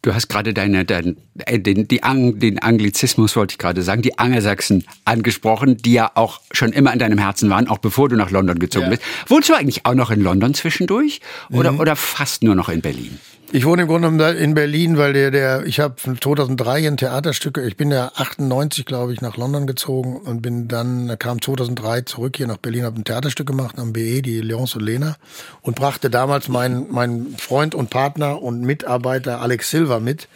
Du 0.02 0.14
hast 0.14 0.28
gerade 0.28 0.54
deine, 0.54 0.84
dein, 0.84 1.16
äh, 1.46 1.58
den, 1.58 1.88
die 1.88 2.04
Ang, 2.04 2.38
den 2.38 2.60
Anglizismus, 2.60 3.38
wollte 3.38 3.54
ich 3.54 3.60
gerade 3.60 3.82
sagen, 3.82 4.02
die 4.02 4.20
Angelsachsen 4.20 4.84
angesprochen, 5.06 5.78
die 5.78 5.94
ja 5.94 6.12
auch 6.16 6.42
schon 6.52 6.74
immer 6.74 6.92
in 6.92 7.00
deinem 7.00 7.18
Herzen 7.18 7.50
waren, 7.50 7.70
auch 7.70 7.78
bevor 7.78 8.10
du 8.10 8.18
nach 8.18 8.30
London 8.30 8.60
gezogen 8.60 8.88
ja. 8.88 8.90
bist. 8.90 9.02
Wohnst 9.28 9.48
du 9.48 9.54
eigentlich 9.54 9.86
auch 9.86 9.96
noch 9.96 10.12
in 10.12 10.20
London 10.20 10.54
zwischendurch 10.54 11.22
oder, 11.50 11.72
mhm. 11.72 11.80
oder 11.80 11.96
fast 11.96 12.44
nur 12.44 12.56
noch 12.56 12.68
in 12.68 12.82
Berlin? 12.82 13.20
Ich 13.52 13.64
wohne 13.66 13.84
im 13.84 13.88
Grunde 13.88 14.32
in 14.32 14.54
Berlin, 14.56 14.98
weil 14.98 15.14
der, 15.14 15.30
der, 15.30 15.66
ich 15.66 15.80
habe 15.80 15.96
2003 15.96 16.88
ein 16.88 16.98
Theaterstück, 16.98 17.58
ich 17.60 17.78
bin 17.78 17.92
ja 17.92 18.12
98, 18.16 18.86
glaube 18.86 19.14
ich, 19.14 19.22
nach 19.22 19.38
London 19.38 19.68
gezogen 19.68 20.18
und 20.18 20.42
bin 20.42 20.68
dann, 20.68 21.16
kam 21.20 21.42
2003 21.42 22.02
zurück 22.02 22.38
hier 22.38 22.48
nach 22.48 22.58
Berlin, 22.58 22.84
habe 22.84 23.00
ein 23.00 23.04
Theaterstück 23.04 23.48
gemacht 23.48 23.78
am 23.78 23.94
BE, 23.94 24.22
die 24.22 24.42
Leons 24.42 24.75
und 24.75 24.82
Lena 24.82 25.16
und 25.62 25.75
brachte 25.75 26.10
damals 26.10 26.50
meinen, 26.50 26.92
meinen 26.92 27.38
Freund 27.38 27.75
und 27.75 27.90
Partner 27.90 28.42
und 28.42 28.62
Mitarbeiter 28.62 29.42
Alex 29.42 29.70
Silva 29.70 30.00
mit 30.00 30.27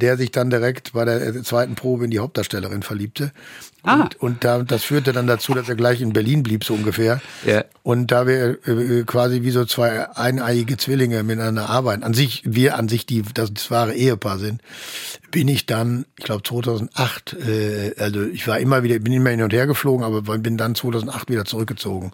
der 0.00 0.16
sich 0.16 0.32
dann 0.32 0.50
direkt 0.50 0.92
bei 0.92 1.04
der 1.04 1.42
zweiten 1.44 1.76
Probe 1.76 2.06
in 2.06 2.10
die 2.10 2.18
Hauptdarstellerin 2.18 2.82
verliebte. 2.82 3.32
Ah. 3.82 4.02
Und, 4.02 4.20
und 4.20 4.44
da, 4.44 4.62
das 4.62 4.84
führte 4.84 5.12
dann 5.12 5.26
dazu, 5.26 5.54
dass 5.54 5.68
er 5.68 5.74
gleich 5.74 6.00
in 6.00 6.12
Berlin 6.12 6.42
blieb, 6.42 6.64
so 6.64 6.74
ungefähr. 6.74 7.20
Ja. 7.46 7.64
Und 7.82 8.10
da 8.10 8.26
wir 8.26 8.58
äh, 8.66 9.04
quasi 9.04 9.42
wie 9.42 9.50
so 9.50 9.64
zwei 9.64 10.10
eineiige 10.16 10.76
Zwillinge 10.76 11.22
miteinander 11.22 11.70
arbeiten, 11.70 12.02
an 12.02 12.12
sich, 12.12 12.42
wir 12.44 12.76
an 12.76 12.88
sich 12.88 13.06
die, 13.06 13.22
das, 13.22 13.54
das 13.54 13.70
wahre 13.70 13.94
Ehepaar 13.94 14.38
sind, 14.38 14.60
bin 15.30 15.48
ich 15.48 15.66
dann, 15.66 16.04
ich 16.18 16.24
glaube 16.24 16.42
2008, 16.42 17.36
äh, 17.46 17.94
also 17.98 18.22
ich 18.24 18.46
war 18.48 18.58
immer 18.58 18.82
wieder, 18.82 18.98
bin 18.98 19.12
immer 19.12 19.30
hin 19.30 19.42
und 19.42 19.52
her 19.52 19.66
geflogen, 19.66 20.04
aber 20.04 20.22
bin 20.38 20.56
dann 20.56 20.74
2008 20.74 21.30
wieder 21.30 21.44
zurückgezogen 21.44 22.12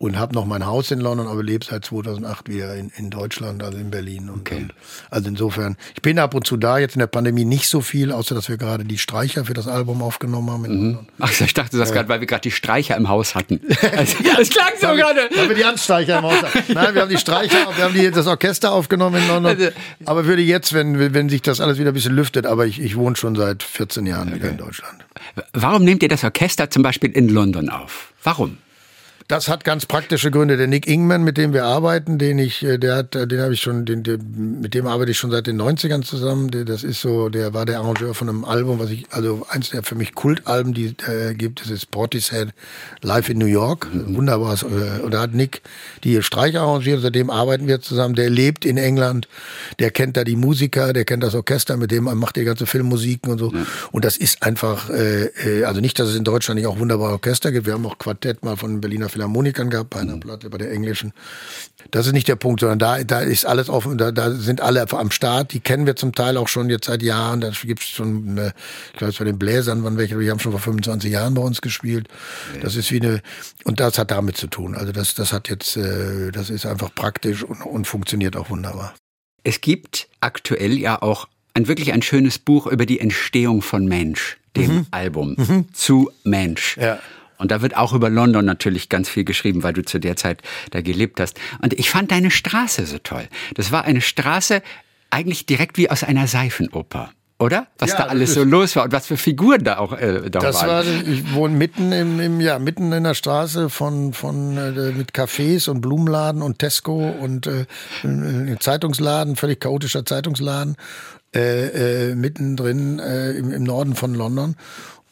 und 0.00 0.18
habe 0.18 0.34
noch 0.34 0.46
mein 0.46 0.64
Haus 0.64 0.90
in 0.90 0.98
London, 0.98 1.28
aber 1.28 1.42
lebe 1.42 1.62
seit 1.62 1.84
2008 1.84 2.48
wieder 2.48 2.74
in, 2.74 2.90
in 2.96 3.10
Deutschland, 3.10 3.62
also 3.62 3.76
in 3.76 3.90
Berlin. 3.90 4.30
Und, 4.30 4.40
okay. 4.40 4.56
und, 4.56 4.72
also 5.10 5.28
insofern, 5.28 5.76
ich 5.94 6.00
bin 6.00 6.18
ab 6.18 6.34
und 6.34 6.46
zu 6.46 6.56
da, 6.56 6.78
jetzt 6.78 6.94
in 6.94 7.00
der 7.00 7.06
Pandemie 7.06 7.44
nicht 7.44 7.68
so 7.68 7.82
viel, 7.82 8.10
außer 8.10 8.34
dass 8.34 8.48
wir 8.48 8.56
gerade 8.56 8.86
die 8.86 8.96
Streicher 8.96 9.44
für 9.44 9.52
das 9.52 9.68
Album 9.68 10.00
aufgenommen 10.00 10.50
haben. 10.50 10.88
Mhm. 10.88 10.98
Ach, 11.18 11.38
ich 11.38 11.52
dachte 11.52 11.76
das 11.76 11.90
äh, 11.90 11.92
gerade, 11.92 12.08
weil 12.08 12.20
wir 12.20 12.26
gerade 12.26 12.40
die 12.40 12.50
Streicher 12.50 12.96
im 12.96 13.08
Haus 13.10 13.34
hatten. 13.34 13.60
Also, 13.90 14.16
das 14.22 14.50
klang 14.50 14.72
so 14.80 14.86
gerade. 14.86 15.28
Weil 15.34 15.48
wir 15.48 15.56
die 15.56 15.64
Handstreicher 15.64 16.18
im 16.18 16.24
Haus 16.24 16.42
hatten. 16.42 16.72
Nein, 16.72 16.94
wir 16.94 17.02
haben 17.02 17.10
die 17.10 17.18
Streicher, 17.18 17.58
wir 17.76 17.84
haben 17.84 17.94
die, 17.94 18.10
das 18.10 18.26
Orchester 18.26 18.72
aufgenommen 18.72 19.20
in 19.20 19.28
London. 19.28 19.56
Also, 19.58 19.70
aber 20.06 20.26
würde 20.26 20.42
jetzt, 20.42 20.72
wenn, 20.72 21.12
wenn 21.12 21.28
sich 21.28 21.42
das 21.42 21.60
alles 21.60 21.78
wieder 21.78 21.90
ein 21.90 21.94
bisschen 21.94 22.14
lüftet, 22.14 22.46
aber 22.46 22.66
ich, 22.66 22.80
ich 22.80 22.96
wohne 22.96 23.16
schon 23.16 23.34
seit 23.34 23.62
14 23.62 24.06
Jahren 24.06 24.28
okay. 24.28 24.36
wieder 24.36 24.50
in 24.50 24.58
Deutschland. 24.58 25.04
Warum 25.52 25.84
nehmt 25.84 26.02
ihr 26.02 26.08
das 26.08 26.24
Orchester 26.24 26.70
zum 26.70 26.82
Beispiel 26.82 27.10
in 27.10 27.28
London 27.28 27.68
auf? 27.68 28.12
Warum? 28.22 28.58
Das 29.30 29.46
hat 29.46 29.62
ganz 29.62 29.86
praktische 29.86 30.32
Gründe. 30.32 30.56
Der 30.56 30.66
Nick 30.66 30.88
Ingman, 30.88 31.22
mit 31.22 31.36
dem 31.36 31.52
wir 31.52 31.64
arbeiten, 31.64 32.18
den 32.18 32.40
ich, 32.40 32.64
äh, 32.64 32.78
der 32.78 32.96
hat, 32.96 33.14
äh, 33.14 33.28
den 33.28 33.40
habe 33.40 33.54
ich 33.54 33.60
schon, 33.60 33.84
den, 33.84 34.02
der, 34.02 34.18
mit 34.18 34.74
dem 34.74 34.88
arbeite 34.88 35.12
ich 35.12 35.18
schon 35.18 35.30
seit 35.30 35.46
den 35.46 35.56
90ern 35.56 36.02
zusammen. 36.02 36.50
Der, 36.50 36.64
das 36.64 36.82
ist 36.82 37.00
so, 37.00 37.28
der 37.28 37.54
war 37.54 37.64
der 37.64 37.78
Arrangeur 37.78 38.12
von 38.12 38.28
einem 38.28 38.44
Album, 38.44 38.80
was 38.80 38.90
ich, 38.90 39.06
also 39.10 39.46
eins 39.48 39.70
der 39.70 39.84
für 39.84 39.94
mich 39.94 40.16
Kultalben, 40.16 40.74
die 40.74 40.96
äh, 41.06 41.34
gibt, 41.34 41.60
das 41.60 41.70
ist 41.70 41.92
Portishead 41.92 42.48
Live 43.02 43.28
in 43.28 43.38
New 43.38 43.46
York. 43.46 43.86
Mhm. 43.94 44.16
Wunderbares. 44.16 44.64
Äh, 44.64 45.00
und 45.00 45.14
da 45.14 45.20
hat 45.20 45.32
Nick 45.32 45.62
die 46.02 46.20
Streicher 46.24 46.62
arrangiert, 46.62 47.00
seitdem 47.00 47.30
arbeiten 47.30 47.68
wir 47.68 47.80
zusammen. 47.80 48.16
Der 48.16 48.30
lebt 48.30 48.64
in 48.64 48.78
England, 48.78 49.28
der 49.78 49.92
kennt 49.92 50.16
da 50.16 50.24
die 50.24 50.34
Musiker, 50.34 50.92
der 50.92 51.04
kennt 51.04 51.22
das 51.22 51.36
Orchester, 51.36 51.76
mit 51.76 51.92
dem 51.92 52.06
macht 52.18 52.34
die 52.34 52.42
ganze 52.42 52.66
Filmmusiken 52.66 53.30
und 53.30 53.38
so. 53.38 53.52
Mhm. 53.52 53.64
Und 53.92 54.04
das 54.04 54.16
ist 54.16 54.42
einfach, 54.42 54.90
äh, 54.90 55.62
also 55.62 55.80
nicht, 55.80 56.00
dass 56.00 56.08
es 56.08 56.16
in 56.16 56.24
Deutschland 56.24 56.58
nicht 56.58 56.66
auch 56.66 56.80
wunderbare 56.80 57.12
Orchester 57.12 57.52
gibt. 57.52 57.66
Wir 57.66 57.74
haben 57.74 57.86
auch 57.86 57.98
Quartett 57.98 58.44
mal 58.44 58.56
von 58.56 58.80
Berliner 58.80 59.08
Film 59.08 59.19
Philharmonikern 59.20 59.68
gehabt, 59.68 59.90
bei 59.90 60.00
einer 60.00 60.16
mhm. 60.16 60.20
Platte, 60.20 60.48
bei 60.48 60.56
der 60.56 60.72
englischen. 60.72 61.12
Das 61.90 62.06
ist 62.06 62.12
nicht 62.12 62.28
der 62.28 62.36
Punkt, 62.36 62.60
sondern 62.60 62.78
da, 62.78 63.04
da 63.04 63.20
ist 63.20 63.44
alles 63.44 63.68
offen, 63.68 63.98
da, 63.98 64.12
da 64.12 64.30
sind 64.30 64.60
alle 64.62 64.90
am 64.90 65.10
Start. 65.10 65.52
Die 65.52 65.60
kennen 65.60 65.86
wir 65.86 65.96
zum 65.96 66.14
Teil 66.14 66.36
auch 66.36 66.48
schon 66.48 66.70
jetzt 66.70 66.86
seit 66.86 67.02
Jahren. 67.02 67.40
Da 67.40 67.50
gibt 67.62 67.82
es 67.82 67.88
schon, 67.88 68.30
eine, 68.30 68.54
ich 68.92 68.98
glaube, 68.98 69.12
bei 69.18 69.24
den 69.24 69.38
Bläsern 69.38 69.84
waren 69.84 69.98
welche, 69.98 70.18
die 70.18 70.30
haben 70.30 70.40
schon 70.40 70.52
vor 70.52 70.60
25 70.60 71.12
Jahren 71.12 71.34
bei 71.34 71.42
uns 71.42 71.60
gespielt. 71.60 72.08
Das 72.62 72.76
ist 72.76 72.90
wie 72.92 73.00
eine, 73.00 73.20
und 73.64 73.80
das 73.80 73.98
hat 73.98 74.10
damit 74.10 74.36
zu 74.36 74.46
tun. 74.46 74.74
Also 74.74 74.92
das, 74.92 75.14
das 75.14 75.32
hat 75.32 75.50
jetzt, 75.50 75.76
äh, 75.76 76.30
das 76.30 76.48
ist 76.48 76.64
einfach 76.64 76.94
praktisch 76.94 77.42
und, 77.42 77.60
und 77.62 77.86
funktioniert 77.86 78.36
auch 78.36 78.48
wunderbar. 78.48 78.94
Es 79.44 79.60
gibt 79.60 80.08
aktuell 80.20 80.78
ja 80.78 81.00
auch 81.00 81.28
ein 81.54 81.68
wirklich 81.68 81.92
ein 81.92 82.02
schönes 82.02 82.38
Buch 82.38 82.66
über 82.66 82.86
die 82.86 83.00
Entstehung 83.00 83.60
von 83.60 83.86
Mensch, 83.86 84.38
dem 84.56 84.74
mhm. 84.74 84.86
Album 84.90 85.34
mhm. 85.36 85.72
zu 85.72 86.10
Mensch. 86.24 86.78
Ja. 86.78 86.98
Und 87.40 87.50
da 87.50 87.62
wird 87.62 87.76
auch 87.76 87.92
über 87.92 88.10
London 88.10 88.44
natürlich 88.44 88.88
ganz 88.88 89.08
viel 89.08 89.24
geschrieben, 89.24 89.62
weil 89.62 89.72
du 89.72 89.82
zu 89.82 89.98
der 89.98 90.14
Zeit 90.16 90.42
da 90.70 90.82
gelebt 90.82 91.20
hast. 91.20 91.40
Und 91.62 91.72
ich 91.72 91.90
fand 91.90 92.10
deine 92.10 92.30
Straße 92.30 92.84
so 92.86 92.98
toll. 92.98 93.28
Das 93.54 93.72
war 93.72 93.84
eine 93.84 94.02
Straße 94.02 94.62
eigentlich 95.08 95.46
direkt 95.46 95.78
wie 95.78 95.90
aus 95.90 96.04
einer 96.04 96.26
Seifenoper 96.26 97.10
oder? 97.40 97.68
Was 97.78 97.90
ja, 97.90 97.96
da 97.96 98.04
alles 98.04 98.34
so 98.34 98.44
los 98.44 98.76
war 98.76 98.84
und 98.84 98.92
was 98.92 99.06
für 99.06 99.16
Figuren 99.16 99.64
da 99.64 99.78
auch 99.78 99.94
äh, 99.94 100.30
da 100.30 100.40
das 100.40 100.56
waren. 100.56 100.68
War, 100.68 100.84
ich 100.84 101.32
wohne 101.32 101.56
mitten 101.56 101.90
im, 101.90 102.20
im, 102.20 102.40
ja 102.40 102.58
mitten 102.58 102.92
in 102.92 103.02
der 103.02 103.14
Straße 103.14 103.70
von 103.70 104.12
von 104.12 104.58
äh, 104.58 104.92
mit 104.92 105.12
Cafés 105.12 105.68
und 105.70 105.80
Blumenladen 105.80 106.42
und 106.42 106.58
Tesco 106.58 107.08
und 107.08 107.46
äh, 107.46 107.64
Zeitungsladen, 108.60 109.36
völlig 109.36 109.58
chaotischer 109.60 110.04
Zeitungsladen 110.04 110.76
äh, 111.34 112.10
äh, 112.10 112.14
mittendrin 112.14 112.98
äh, 112.98 113.30
im, 113.32 113.52
im 113.52 113.62
Norden 113.62 113.94
von 113.94 114.14
London 114.14 114.56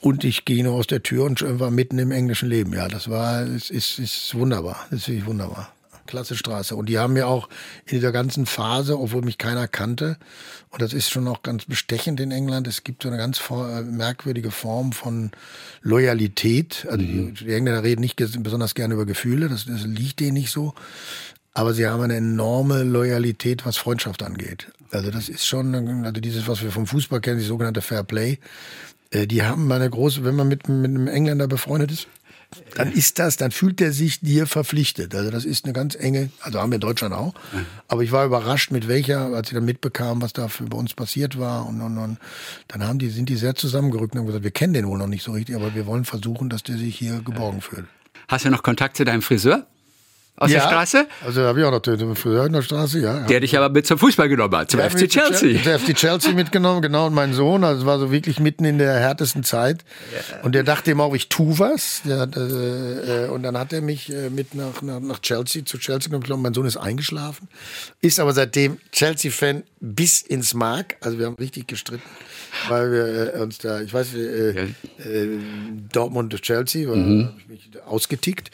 und 0.00 0.24
ich 0.24 0.44
gehe 0.44 0.62
nur 0.62 0.74
aus 0.74 0.86
der 0.86 1.02
Tür 1.02 1.24
und 1.24 1.42
war 1.58 1.70
mitten 1.70 1.98
im 1.98 2.12
englischen 2.12 2.48
Leben. 2.48 2.72
Ja, 2.72 2.88
das 2.88 3.08
war, 3.08 3.42
es 3.42 3.70
ist, 3.70 3.98
ist 3.98 4.34
wunderbar. 4.34 4.86
Das 4.90 5.00
ist 5.00 5.08
wirklich 5.08 5.26
wunderbar. 5.26 5.72
klasse 6.06 6.36
Straße. 6.36 6.76
Und 6.76 6.88
die 6.88 6.98
haben 6.98 7.14
mir 7.14 7.26
auch 7.26 7.48
in 7.86 7.96
dieser 7.96 8.12
ganzen 8.12 8.46
Phase, 8.46 8.98
obwohl 8.98 9.22
mich 9.22 9.38
keiner 9.38 9.66
kannte, 9.66 10.16
und 10.70 10.82
das 10.82 10.92
ist 10.92 11.10
schon 11.10 11.26
auch 11.26 11.42
ganz 11.42 11.64
bestechend 11.64 12.20
in 12.20 12.30
England, 12.30 12.66
es 12.68 12.84
gibt 12.84 13.02
so 13.02 13.08
eine 13.08 13.18
ganz 13.18 13.40
äh, 13.50 13.82
merkwürdige 13.82 14.50
Form 14.50 14.92
von 14.92 15.30
Loyalität. 15.82 16.86
Also 16.90 17.04
mhm. 17.04 17.34
die, 17.34 17.44
die, 17.44 17.54
Engländer 17.54 17.82
reden 17.82 18.00
nicht 18.00 18.16
besonders 18.16 18.74
gerne 18.74 18.94
über 18.94 19.06
Gefühle, 19.06 19.48
das, 19.48 19.66
das 19.66 19.84
liegt 19.84 20.20
denen 20.20 20.34
nicht 20.34 20.50
so. 20.50 20.74
Aber 21.54 21.74
sie 21.74 21.88
haben 21.88 22.02
eine 22.02 22.16
enorme 22.16 22.84
Loyalität, 22.84 23.66
was 23.66 23.78
Freundschaft 23.78 24.22
angeht. 24.22 24.70
Also 24.92 25.10
das 25.10 25.28
ist 25.28 25.44
schon, 25.44 25.74
also 26.04 26.20
dieses, 26.20 26.46
was 26.46 26.62
wir 26.62 26.70
vom 26.70 26.86
Fußball 26.86 27.20
kennen, 27.20 27.40
die 27.40 27.44
sogenannte 27.44 27.82
Fair 27.82 28.04
Play. 28.04 28.38
Äh, 29.10 29.26
die 29.26 29.42
haben 29.42 29.70
eine 29.70 29.88
große, 29.88 30.24
wenn 30.24 30.36
man 30.36 30.48
mit, 30.48 30.68
mit 30.68 30.90
einem 30.90 31.08
Engländer 31.08 31.48
befreundet 31.48 31.90
ist, 31.90 32.08
dann 32.76 32.92
ist 32.92 33.18
das, 33.18 33.36
dann 33.36 33.50
fühlt 33.50 33.80
er 33.80 33.92
sich 33.92 34.20
dir 34.20 34.46
verpflichtet. 34.46 35.14
Also 35.14 35.30
das 35.30 35.44
ist 35.44 35.64
eine 35.64 35.74
ganz 35.74 35.94
enge, 35.94 36.30
also 36.40 36.60
haben 36.60 36.70
wir 36.70 36.76
in 36.76 36.80
Deutschland 36.80 37.14
auch. 37.14 37.34
Aber 37.88 38.02
ich 38.02 38.10
war 38.10 38.24
überrascht, 38.24 38.70
mit 38.70 38.88
welcher, 38.88 39.34
als 39.34 39.48
ich 39.48 39.54
dann 39.54 39.66
mitbekam, 39.66 40.22
was 40.22 40.32
da 40.32 40.48
für 40.48 40.64
bei 40.64 40.78
uns 40.78 40.94
passiert 40.94 41.38
war. 41.38 41.66
Und, 41.66 41.82
und, 41.82 41.98
und 41.98 42.18
dann 42.68 42.82
haben 42.84 42.98
die, 42.98 43.10
sind 43.10 43.28
die 43.28 43.36
sehr 43.36 43.54
zusammengerückt 43.54 44.14
und 44.14 44.20
haben 44.20 44.26
gesagt, 44.26 44.44
wir 44.44 44.50
kennen 44.50 44.72
den 44.72 44.86
wohl 44.86 44.98
noch 44.98 45.08
nicht 45.08 45.24
so 45.24 45.32
richtig, 45.32 45.56
aber 45.56 45.74
wir 45.74 45.84
wollen 45.86 46.06
versuchen, 46.06 46.48
dass 46.48 46.62
der 46.62 46.78
sich 46.78 46.96
hier 46.96 47.20
geborgen 47.20 47.60
fühlt. 47.60 47.84
Hast 48.28 48.46
du 48.46 48.50
noch 48.50 48.62
Kontakt 48.62 48.96
zu 48.96 49.04
deinem 49.04 49.22
Friseur? 49.22 49.66
Aus 50.38 50.50
ja, 50.50 50.60
der 50.60 50.68
Straße? 50.68 51.06
Also 51.24 51.42
habe 51.42 51.60
ich 51.60 51.66
auch 51.66 51.70
noch 51.70 51.80
den 51.80 52.14
Friseur 52.14 52.46
in 52.46 52.52
der 52.52 52.62
Straße, 52.62 53.00
ja. 53.00 53.20
Der 53.26 53.40
dich 53.40 53.56
aber 53.56 53.68
mit 53.68 53.86
zum 53.86 53.98
Fußball 53.98 54.28
genommen 54.28 54.56
hat, 54.56 54.70
zum 54.70 54.80
FC 54.80 55.08
Chelsea. 55.08 55.60
Der 55.62 55.78
FC 55.78 55.94
Chelsea 55.94 56.32
mitgenommen, 56.32 56.80
genau. 56.80 57.06
Und 57.06 57.14
mein 57.14 57.34
Sohn, 57.34 57.64
also 57.64 57.80
es 57.80 57.86
war 57.86 57.98
so 57.98 58.12
wirklich 58.12 58.38
mitten 58.38 58.64
in 58.64 58.78
der 58.78 58.94
härtesten 58.94 59.42
Zeit. 59.42 59.84
Ja. 60.12 60.42
Und 60.42 60.54
der 60.54 60.62
dachte 60.62 60.90
immer 60.90 61.04
auch, 61.04 61.14
ich 61.14 61.28
tu 61.28 61.58
was. 61.58 62.02
Der, 62.04 62.28
äh, 62.36 63.24
äh, 63.24 63.28
und 63.28 63.42
dann 63.42 63.58
hat 63.58 63.72
er 63.72 63.80
mich 63.80 64.12
äh, 64.12 64.30
mit 64.30 64.54
nach, 64.54 64.82
nach, 64.82 65.00
nach 65.00 65.18
Chelsea, 65.20 65.64
zu 65.64 65.78
Chelsea 65.78 66.10
genommen. 66.10 66.42
Mein 66.42 66.54
Sohn 66.54 66.66
ist 66.66 66.76
eingeschlafen, 66.76 67.48
ist 68.00 68.20
aber 68.20 68.32
seitdem 68.32 68.78
Chelsea-Fan 68.92 69.64
bis 69.80 70.22
ins 70.22 70.54
Mark. 70.54 70.96
Also 71.00 71.18
wir 71.18 71.26
haben 71.26 71.36
richtig 71.36 71.66
gestritten 71.66 72.02
weil 72.68 72.92
wir 72.92 73.34
äh, 73.34 73.40
uns 73.40 73.58
da, 73.58 73.80
ich 73.80 73.92
weiß, 73.92 74.14
äh, 74.14 74.50
äh, 74.60 74.68
Dortmund 75.92 76.34
Chelsea, 76.42 76.88
mhm. 76.88 77.26
habe 77.26 77.34
ich 77.38 77.48
mich 77.48 77.82
ausgetickt. 77.86 78.50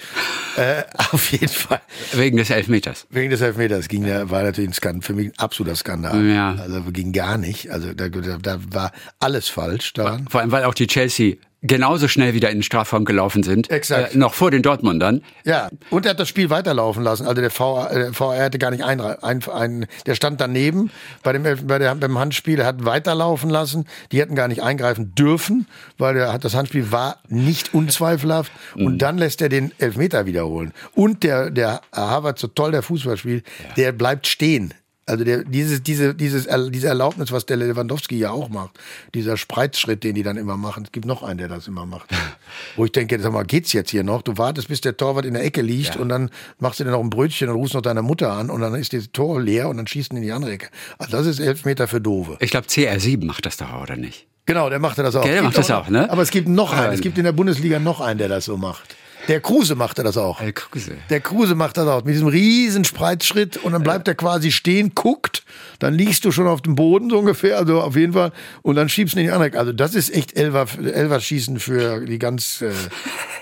Äh, 0.56 0.84
auf 1.12 1.32
jeden 1.32 1.48
Fall. 1.48 1.73
Wegen 2.12 2.36
des 2.36 2.50
Elfmeters. 2.50 3.06
Wegen 3.10 3.30
des 3.30 3.40
Elfmeters 3.40 3.88
ging 3.88 4.06
ja. 4.06 4.30
war 4.30 4.42
natürlich 4.42 4.70
ein 4.70 4.74
Skandal, 4.74 5.02
für 5.02 5.14
mich 5.14 5.28
ein 5.28 5.38
absoluter 5.38 5.76
Skandal. 5.76 6.24
Ja. 6.24 6.54
Also 6.54 6.82
ging 6.92 7.12
gar 7.12 7.38
nicht. 7.38 7.70
Also 7.70 7.92
da, 7.92 8.08
da, 8.08 8.38
da 8.38 8.58
war 8.70 8.92
alles 9.20 9.48
falsch 9.48 9.92
daran. 9.92 10.26
Vor 10.28 10.40
allem, 10.40 10.52
weil 10.52 10.64
auch 10.64 10.74
die 10.74 10.86
Chelsea 10.86 11.36
genauso 11.64 12.08
schnell 12.08 12.34
wieder 12.34 12.50
in 12.50 12.58
den 12.58 12.62
Strafraum 12.62 13.04
gelaufen 13.04 13.42
sind. 13.42 13.70
Exakt. 13.70 14.14
Äh, 14.14 14.18
noch 14.18 14.34
vor 14.34 14.50
den 14.50 14.62
Dortmundern. 14.62 15.22
Ja, 15.44 15.70
und 15.90 16.06
er 16.06 16.10
hat 16.10 16.20
das 16.20 16.28
Spiel 16.28 16.50
weiterlaufen 16.50 17.02
lassen. 17.02 17.26
Also 17.26 17.40
der 17.40 17.50
VR, 17.50 17.88
der 17.92 18.12
VR 18.12 18.44
hatte 18.44 18.58
gar 18.58 18.70
nicht 18.70 18.84
ein, 18.84 19.00
ein, 19.00 19.42
ein 19.42 19.86
der 20.06 20.14
stand 20.14 20.40
daneben 20.40 20.90
bei 21.22 21.32
dem, 21.32 21.42
bei 21.66 21.78
der, 21.78 21.94
beim 21.94 22.18
Handspiel, 22.18 22.60
er 22.60 22.66
hat 22.66 22.84
weiterlaufen 22.84 23.50
lassen. 23.50 23.86
Die 24.12 24.20
hätten 24.20 24.34
gar 24.34 24.48
nicht 24.48 24.62
eingreifen 24.62 25.14
dürfen, 25.14 25.66
weil 25.96 26.14
der, 26.14 26.38
das 26.38 26.54
Handspiel 26.54 26.92
war 26.92 27.18
nicht 27.28 27.72
unzweifelhaft. 27.72 28.52
Mhm. 28.76 28.86
Und 28.86 28.98
dann 28.98 29.16
lässt 29.16 29.40
er 29.40 29.48
den 29.48 29.72
Elfmeter 29.78 30.26
wiederholen. 30.26 30.72
Und 30.94 31.22
der, 31.22 31.50
der 31.50 31.80
Harvard, 31.92 32.38
so 32.38 32.46
toll 32.48 32.72
der 32.72 32.82
Fußball 32.82 33.16
spielt, 33.16 33.46
ja. 33.46 33.74
der 33.74 33.92
bleibt 33.92 34.26
stehen 34.26 34.74
also 35.06 35.24
der, 35.24 35.44
dieses, 35.44 35.82
diese, 35.82 36.14
dieses, 36.14 36.48
diese 36.70 36.88
Erlaubnis, 36.88 37.30
was 37.30 37.44
der 37.46 37.56
Lewandowski 37.58 38.16
ja 38.16 38.30
auch 38.30 38.48
macht, 38.48 38.78
dieser 39.14 39.36
Spreizschritt, 39.36 40.02
den 40.02 40.14
die 40.14 40.22
dann 40.22 40.36
immer 40.36 40.56
machen. 40.56 40.84
Es 40.84 40.92
gibt 40.92 41.06
noch 41.06 41.22
einen, 41.22 41.38
der 41.38 41.48
das 41.48 41.68
immer 41.68 41.84
macht. 41.84 42.10
Wo 42.76 42.84
ich 42.84 42.92
denke, 42.92 43.20
sag 43.20 43.32
mal, 43.32 43.44
geht's 43.44 43.72
jetzt 43.72 43.90
hier 43.90 44.02
noch? 44.02 44.22
Du 44.22 44.38
wartest, 44.38 44.68
bis 44.68 44.80
der 44.80 44.96
Torwart 44.96 45.26
in 45.26 45.34
der 45.34 45.44
Ecke 45.44 45.60
liegt 45.60 45.96
ja. 45.96 46.00
und 46.00 46.08
dann 46.08 46.30
machst 46.58 46.80
du 46.80 46.84
dir 46.84 46.90
noch 46.90 47.00
ein 47.00 47.10
Brötchen 47.10 47.48
und 47.48 47.56
rufst 47.56 47.74
noch 47.74 47.82
deine 47.82 48.02
Mutter 48.02 48.32
an 48.32 48.50
und 48.50 48.60
dann 48.60 48.74
ist 48.74 48.92
das 48.92 49.10
Tor 49.12 49.40
leer 49.40 49.68
und 49.68 49.76
dann 49.76 49.86
schießt 49.86 50.12
du 50.12 50.16
in 50.16 50.22
die 50.22 50.32
andere 50.32 50.52
Ecke. 50.52 50.68
Also 50.98 51.16
das 51.16 51.26
ist 51.26 51.40
elf 51.40 51.64
Meter 51.64 51.86
für 51.86 52.00
Dove. 52.00 52.36
Ich 52.40 52.50
glaube, 52.50 52.66
CR7 52.66 53.24
macht 53.24 53.44
das 53.46 53.56
doch, 53.58 53.82
oder 53.82 53.96
nicht? 53.96 54.26
Genau, 54.46 54.68
der 54.68 54.78
macht 54.78 54.98
das 54.98 55.16
auch. 55.16 55.24
Der 55.24 55.42
macht 55.42 55.56
das 55.56 55.70
auch, 55.70 55.88
ne? 55.88 56.10
Aber 56.10 56.22
es 56.22 56.30
gibt 56.30 56.48
noch 56.48 56.72
einen. 56.72 56.92
Es 56.92 57.00
gibt 57.00 57.16
in 57.16 57.24
der 57.24 57.32
Bundesliga 57.32 57.78
noch 57.78 58.00
einen, 58.00 58.18
der 58.18 58.28
das 58.28 58.44
so 58.44 58.56
macht. 58.58 58.94
Der 59.28 59.40
Kruse 59.40 59.74
machte 59.74 60.02
das 60.02 60.16
auch. 60.16 60.40
Der 60.40 60.52
Kruse. 60.52 60.96
Der 61.10 61.20
Kruse 61.20 61.54
macht 61.54 61.76
das 61.76 61.86
auch. 61.88 62.04
Mit 62.04 62.14
diesem 62.14 62.28
riesen 62.28 62.84
Spreizschritt 62.84 63.56
und 63.56 63.72
dann 63.72 63.82
bleibt 63.82 64.08
er 64.08 64.14
quasi 64.14 64.52
stehen, 64.52 64.92
guckt, 64.94 65.44
dann 65.78 65.94
liegst 65.94 66.24
du 66.24 66.32
schon 66.32 66.46
auf 66.46 66.62
dem 66.62 66.74
Boden 66.74 67.10
so 67.10 67.18
ungefähr, 67.18 67.58
also 67.58 67.80
auf 67.80 67.96
jeden 67.96 68.12
Fall, 68.12 68.32
und 68.62 68.76
dann 68.76 68.88
schiebst 68.88 69.14
du 69.14 69.20
in 69.20 69.26
die 69.26 69.32
andere. 69.32 69.58
Also 69.58 69.72
das 69.72 69.94
ist 69.94 70.14
echt 70.14 70.36
Elfer, 70.36 70.66
Elfer 70.78 71.20
schießen 71.20 71.58
für 71.58 72.04
die 72.04 72.18
ganz, 72.18 72.60
äh, 72.62 72.72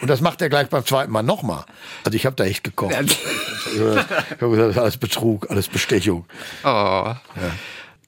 und 0.00 0.08
das 0.08 0.20
macht 0.20 0.40
er 0.42 0.48
gleich 0.48 0.68
beim 0.68 0.84
zweiten 0.86 1.12
Mal 1.12 1.22
nochmal. 1.22 1.64
Also 2.04 2.16
ich 2.16 2.26
habe 2.26 2.36
da 2.36 2.44
echt 2.44 2.64
gekocht. 2.64 2.94
ich 3.74 3.80
habe 4.40 4.56
gesagt, 4.56 4.78
alles 4.78 4.96
Betrug, 4.96 5.50
alles 5.50 5.68
Bestechung. 5.68 6.24
Oh. 6.64 6.66
Ja 6.66 7.18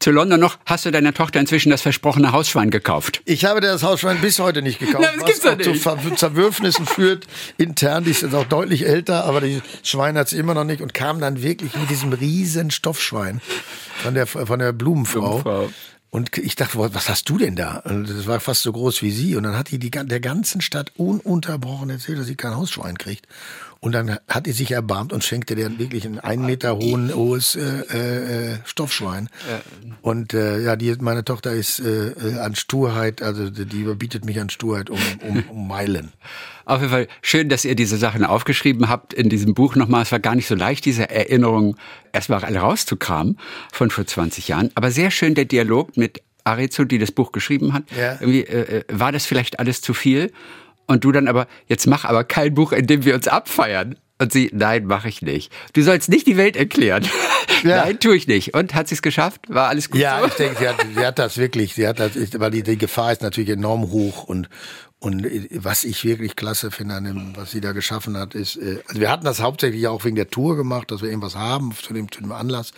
zu 0.04 0.10
London 0.10 0.38
noch, 0.38 0.58
hast 0.66 0.84
du 0.84 0.90
deiner 0.90 1.14
Tochter 1.14 1.40
inzwischen 1.40 1.70
das 1.70 1.80
versprochene 1.80 2.30
Hausschwein 2.32 2.68
gekauft? 2.70 3.22
Ich 3.24 3.46
habe 3.46 3.62
das 3.62 3.82
Hausschwein 3.82 4.20
bis 4.20 4.38
heute 4.38 4.60
nicht 4.60 4.78
gekauft. 4.78 5.00
Nein, 5.00 5.18
was 5.18 5.56
nicht. 5.56 5.82
zu 5.82 6.10
Zerwürfnissen 6.14 6.84
führt 6.84 7.26
intern. 7.56 8.04
Die 8.04 8.10
ist 8.10 8.34
auch 8.34 8.44
deutlich 8.44 8.86
älter, 8.86 9.24
aber 9.24 9.40
die 9.40 9.62
Schwein 9.82 10.18
hat 10.18 10.28
sie 10.28 10.36
immer 10.36 10.52
noch 10.52 10.64
nicht 10.64 10.82
und 10.82 10.92
kam 10.92 11.20
dann 11.20 11.42
wirklich 11.42 11.74
mit 11.76 11.88
diesem 11.88 12.12
riesen 12.12 12.70
Stoffschwein 12.70 13.40
von 14.02 14.12
der, 14.12 14.26
von 14.26 14.58
der 14.58 14.72
Blumenfrau. 14.72 15.38
Blumenfrau. 15.38 15.70
Und 16.10 16.36
ich 16.38 16.54
dachte, 16.54 16.78
was 16.78 17.08
hast 17.08 17.28
du 17.28 17.38
denn 17.38 17.56
da? 17.56 17.78
Und 17.78 18.08
das 18.08 18.28
war 18.28 18.38
fast 18.38 18.62
so 18.62 18.72
groß 18.72 19.02
wie 19.02 19.10
sie. 19.10 19.34
Und 19.34 19.42
dann 19.42 19.56
hat 19.56 19.72
die, 19.72 19.80
die 19.80 19.90
der 19.90 20.20
ganzen 20.20 20.60
Stadt 20.60 20.92
ununterbrochen 20.96 21.90
erzählt, 21.90 22.18
dass 22.18 22.26
sie 22.26 22.36
kein 22.36 22.54
Hausschwein 22.54 22.98
kriegt. 22.98 23.26
Und 23.85 23.92
dann 23.92 24.18
hat 24.29 24.47
er 24.47 24.55
sich 24.55 24.70
erbarmt 24.70 25.12
und 25.12 25.23
schenkte 25.23 25.55
dir 25.55 25.79
wirklich 25.79 26.07
ein 26.07 26.18
einen 26.18 26.47
Meter 26.47 26.79
hohen, 26.79 27.14
hohes 27.14 27.55
äh, 27.55 28.53
äh, 28.53 28.59
Stoffschwein. 28.64 29.29
Und 30.01 30.33
äh, 30.33 30.62
ja, 30.62 30.75
die, 30.75 30.97
meine 31.01 31.23
Tochter 31.23 31.53
ist 31.53 31.81
äh, 31.81 32.12
äh, 32.12 32.38
an 32.38 32.55
Sturheit, 32.55 33.20
also 33.20 33.51
die 33.51 33.83
überbietet 33.83 34.25
mich 34.25 34.40
an 34.40 34.49
Sturheit 34.49 34.88
um, 34.88 34.99
um, 35.29 35.44
um 35.51 35.68
Meilen. 35.68 36.12
Auf 36.64 36.81
jeden 36.81 36.92
Fall 36.92 37.09
schön, 37.20 37.51
dass 37.51 37.66
ihr 37.66 37.75
diese 37.75 37.99
Sachen 37.99 38.25
aufgeschrieben 38.25 38.88
habt 38.88 39.12
in 39.12 39.29
diesem 39.29 39.53
Buch 39.53 39.77
nochmal. 39.77 40.01
Es 40.01 40.12
war 40.12 40.18
gar 40.18 40.35
nicht 40.35 40.47
so 40.47 40.55
leicht, 40.55 40.87
diese 40.87 41.11
Erinnerungen 41.11 41.77
erstmal 42.11 42.42
alle 42.42 42.61
rauszukramen 42.61 43.38
von 43.70 43.90
vor 43.90 44.07
20 44.07 44.49
Jahren. 44.49 44.70
Aber 44.77 44.92
sehr 44.92 45.11
schön 45.11 45.35
der 45.35 45.44
Dialog 45.44 45.99
mit 45.99 46.23
Arezo, 46.44 46.85
die 46.85 46.99
das 46.99 47.12
Buch 47.12 47.33
geschrieben 47.33 47.75
hat. 47.75 47.85
Ja. 47.94 48.14
Irgendwie, 48.14 48.44
äh, 48.44 48.79
äh 48.79 48.85
war 48.90 49.12
das 49.12 49.27
vielleicht 49.27 49.59
alles 49.59 49.83
zu 49.83 49.92
viel? 49.92 50.33
Und 50.87 51.05
du 51.05 51.12
dann 51.12 51.29
aber, 51.29 51.47
jetzt 51.66 51.87
mach 51.87 52.05
aber 52.05 52.25
kein 52.25 52.55
Buch, 52.55 52.73
in 52.73 52.87
dem 52.87 53.05
wir 53.05 53.14
uns 53.14 53.29
abfeiern. 53.29 53.97
Und 54.20 54.33
sie, 54.33 54.51
nein, 54.53 54.87
mache 54.87 55.09
ich 55.09 55.23
nicht. 55.23 55.53
Du 55.73 55.83
sollst 55.83 56.09
nicht 56.09 56.27
die 56.27 56.37
Welt 56.37 56.57
erklären. 56.57 57.05
Ja. 57.64 57.79
Nein, 57.85 57.99
tue 57.99 58.14
ich 58.16 58.29
nicht. 58.29 58.55
Und 58.55 58.75
hat 58.75 58.87
sie 58.88 58.94
es 58.94 59.03
geschafft? 59.03 59.40
War 59.49 59.68
alles 59.68 59.90
gut? 59.90 60.01
Ja, 60.01 60.20
so? 60.20 60.27
ich 60.27 60.35
denke, 60.35 60.57
sie 60.59 60.68
hat, 60.68 60.87
sie 60.94 61.07
hat 61.07 61.18
das 61.18 61.37
wirklich. 61.37 61.75
Sie 61.75 61.88
hat 61.88 61.99
das, 61.99 62.12
weil 62.38 62.51
die, 62.51 62.62
die 62.62 62.79
Gefahr 62.79 63.11
ist 63.11 63.23
natürlich 63.23 63.51
enorm 63.51 63.90
hoch 63.90 64.25
und 64.25 64.49
und 65.04 65.26
äh, 65.26 65.48
was 65.52 65.85
ich 65.85 66.04
wirklich 66.04 66.35
klasse 66.35 66.70
finde 66.70 66.94
an 66.94 67.04
dem, 67.04 67.37
was 67.37 67.50
sie 67.50 67.61
da 67.61 67.72
geschaffen 67.72 68.16
hat, 68.16 68.35
ist, 68.35 68.57
äh, 68.57 68.80
also 68.88 69.00
wir 69.00 69.11
hatten 69.11 69.24
das 69.24 69.40
hauptsächlich 69.40 69.87
auch 69.87 70.04
wegen 70.04 70.16
der 70.16 70.30
Tour 70.30 70.57
gemacht, 70.57 70.90
dass 70.90 71.02
wir 71.02 71.11
irgendwas 71.11 71.37
haben 71.37 71.72
zu 71.74 71.92
dem, 71.92 72.11
zu 72.11 72.20
dem 72.20 72.33
Anlass. 72.33 72.72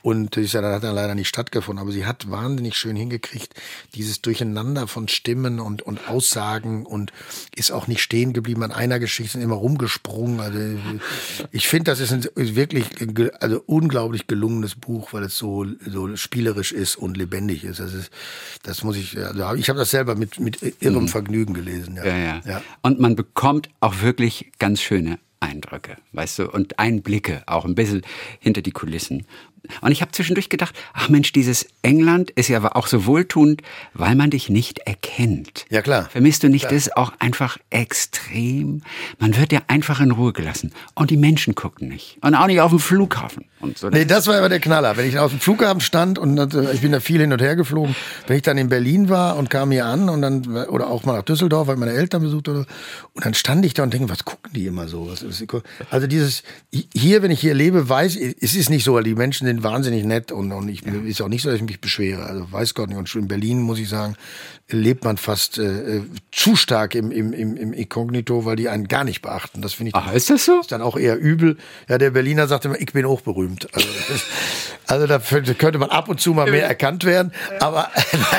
Und 0.00 0.36
das 0.36 0.54
hat 0.54 0.84
dann 0.84 0.94
leider 0.94 1.14
nicht 1.14 1.28
stattgefunden. 1.28 1.80
Aber 1.82 1.90
sie 1.90 2.06
hat 2.06 2.30
wahnsinnig 2.30 2.76
schön 2.76 2.94
hingekriegt, 2.94 3.54
dieses 3.94 4.22
Durcheinander 4.22 4.86
von 4.86 5.08
Stimmen 5.08 5.58
und, 5.58 5.82
und 5.82 6.08
Aussagen 6.08 6.86
und 6.86 7.12
ist 7.56 7.72
auch 7.72 7.86
nicht 7.86 8.02
stehen 8.02 8.34
geblieben 8.34 8.62
an 8.62 8.70
einer 8.70 8.98
Geschichte, 8.98 9.40
immer 9.40 9.56
rumgesprungen. 9.56 10.40
Also 10.40 10.58
ich 11.50 11.66
finde, 11.66 11.90
das 11.90 12.00
ist 12.00 12.12
ein 12.12 12.28
wirklich 12.36 12.86
also 13.40 13.62
unglaublich 13.66 14.26
gelungenes 14.26 14.74
Buch, 14.74 15.12
weil 15.12 15.24
es 15.24 15.36
so, 15.38 15.66
so 15.86 16.14
spielerisch 16.16 16.72
ist 16.72 16.96
und 16.96 17.16
lebendig 17.16 17.64
ist. 17.64 17.80
Das 17.80 17.94
ist, 17.94 18.10
das 18.62 18.84
muss 18.84 18.96
ich, 18.96 19.18
also 19.18 19.54
ich 19.54 19.68
habe 19.70 19.78
das 19.78 19.90
selber 19.90 20.14
mit, 20.14 20.38
mit 20.38 20.58
irrem 20.80 21.04
mhm. 21.04 21.08
Vergnügen 21.08 21.54
gelesen 21.54 21.63
gelesen. 21.64 21.96
Ja. 21.96 22.04
Ja, 22.04 22.16
ja. 22.16 22.40
ja. 22.44 22.62
Und 22.82 23.00
man 23.00 23.16
bekommt 23.16 23.70
auch 23.80 24.02
wirklich 24.02 24.52
ganz 24.58 24.80
schöne 24.80 25.18
Eindrücke, 25.40 25.96
weißt 26.12 26.38
du, 26.38 26.50
und 26.50 26.78
Einblicke 26.78 27.42
auch 27.46 27.64
ein 27.64 27.74
bisschen 27.74 28.02
hinter 28.40 28.62
die 28.62 28.72
Kulissen. 28.72 29.26
Und 29.80 29.92
ich 29.92 30.00
habe 30.00 30.12
zwischendurch 30.12 30.48
gedacht, 30.48 30.74
ach 30.92 31.08
Mensch, 31.08 31.32
dieses 31.32 31.66
England 31.82 32.30
ist 32.30 32.48
ja 32.48 32.58
aber 32.58 32.76
auch 32.76 32.86
so 32.86 33.06
wohltuend, 33.06 33.62
weil 33.92 34.14
man 34.14 34.30
dich 34.30 34.48
nicht 34.48 34.80
erkennt. 34.80 35.64
Ja, 35.70 35.82
klar. 35.82 36.08
Vermisst 36.10 36.42
du 36.42 36.48
nicht 36.48 36.68
klar. 36.68 36.74
das 36.74 36.96
auch 36.96 37.12
einfach 37.18 37.58
extrem? 37.70 38.82
Man 39.18 39.36
wird 39.36 39.52
ja 39.52 39.60
einfach 39.68 40.00
in 40.00 40.10
Ruhe 40.10 40.32
gelassen. 40.32 40.72
Und 40.94 41.10
die 41.10 41.16
Menschen 41.16 41.54
gucken 41.54 41.88
nicht. 41.88 42.18
Und 42.20 42.34
auch 42.34 42.46
nicht 42.46 42.60
auf 42.60 42.70
dem 42.70 42.78
Flughafen. 42.78 43.44
Und 43.60 43.78
so. 43.78 43.88
Nee, 43.88 44.04
das 44.04 44.26
war 44.26 44.36
aber 44.36 44.48
der 44.48 44.60
Knaller. 44.60 44.96
Wenn 44.96 45.08
ich 45.08 45.18
auf 45.18 45.30
dem 45.30 45.40
Flughafen 45.40 45.80
stand 45.80 46.18
und 46.18 46.54
ich 46.72 46.80
bin 46.80 46.92
da 46.92 47.00
viel 47.00 47.20
hin 47.20 47.32
und 47.32 47.40
her 47.40 47.56
geflogen, 47.56 47.94
wenn 48.26 48.36
ich 48.36 48.42
dann 48.42 48.58
in 48.58 48.68
Berlin 48.68 49.08
war 49.08 49.36
und 49.36 49.50
kam 49.50 49.70
hier 49.70 49.86
an 49.86 50.08
und 50.08 50.22
dann, 50.22 50.46
oder 50.66 50.88
auch 50.88 51.04
mal 51.04 51.14
nach 51.14 51.22
Düsseldorf, 51.22 51.68
weil 51.68 51.76
meine 51.76 51.92
Eltern 51.92 52.22
besucht 52.22 52.48
oder, 52.48 52.66
und 53.14 53.24
dann 53.24 53.34
stand 53.34 53.64
ich 53.64 53.74
da 53.74 53.82
und 53.82 53.92
denke, 53.92 54.08
was 54.10 54.24
gucken 54.24 54.52
die 54.54 54.66
immer 54.66 54.88
so? 54.88 55.12
Also 55.90 56.06
dieses, 56.06 56.42
hier, 56.92 57.22
wenn 57.22 57.30
ich 57.30 57.40
hier 57.40 57.54
lebe, 57.54 57.88
weiß, 57.88 58.16
es 58.16 58.54
ist 58.54 58.70
nicht 58.70 58.84
so, 58.84 58.94
weil 58.94 59.04
die 59.04 59.14
Menschen 59.14 59.46
sind 59.46 59.53
sind 59.54 59.64
wahnsinnig 59.64 60.04
nett 60.04 60.32
und, 60.32 60.52
und 60.52 60.68
ich 60.68 60.82
ja. 60.82 60.92
ist 60.92 61.20
auch 61.20 61.28
nicht 61.28 61.42
so, 61.42 61.50
dass 61.50 61.58
ich 61.58 61.64
mich 61.64 61.80
beschwere. 61.80 62.24
Also 62.24 62.50
weiß 62.50 62.74
Gott 62.74 62.88
nicht. 62.88 62.98
Und 62.98 63.08
schon 63.08 63.22
in 63.22 63.28
Berlin 63.28 63.62
muss 63.62 63.78
ich 63.78 63.88
sagen, 63.88 64.16
lebt 64.70 65.04
man 65.04 65.18
fast 65.18 65.58
äh, 65.58 66.00
zu 66.32 66.56
stark 66.56 66.94
im, 66.94 67.10
im, 67.10 67.34
im, 67.34 67.56
im 67.56 67.72
Inkognito, 67.74 68.46
weil 68.46 68.56
die 68.56 68.70
einen 68.70 68.88
gar 68.88 69.04
nicht 69.04 69.20
beachten. 69.20 69.60
Das 69.60 69.74
finde 69.74 69.90
ich. 69.90 69.94
Ach, 69.94 70.12
ist 70.12 70.30
das 70.30 70.46
so? 70.46 70.60
Ist 70.60 70.72
dann 70.72 70.80
auch 70.80 70.96
eher 70.96 71.18
übel. 71.18 71.58
Ja, 71.88 71.98
der 71.98 72.10
Berliner 72.10 72.46
sagt 72.48 72.64
immer, 72.64 72.80
ich 72.80 72.92
bin 72.92 73.04
hochberühmt. 73.06 73.68
Also, 73.74 73.88
also 74.86 75.06
da 75.06 75.18
könnte 75.54 75.78
man 75.78 75.90
ab 75.90 76.08
und 76.08 76.18
zu 76.18 76.32
mal 76.32 76.50
mehr 76.50 76.66
erkannt 76.66 77.04
werden. 77.04 77.32
Aber, 77.60 77.90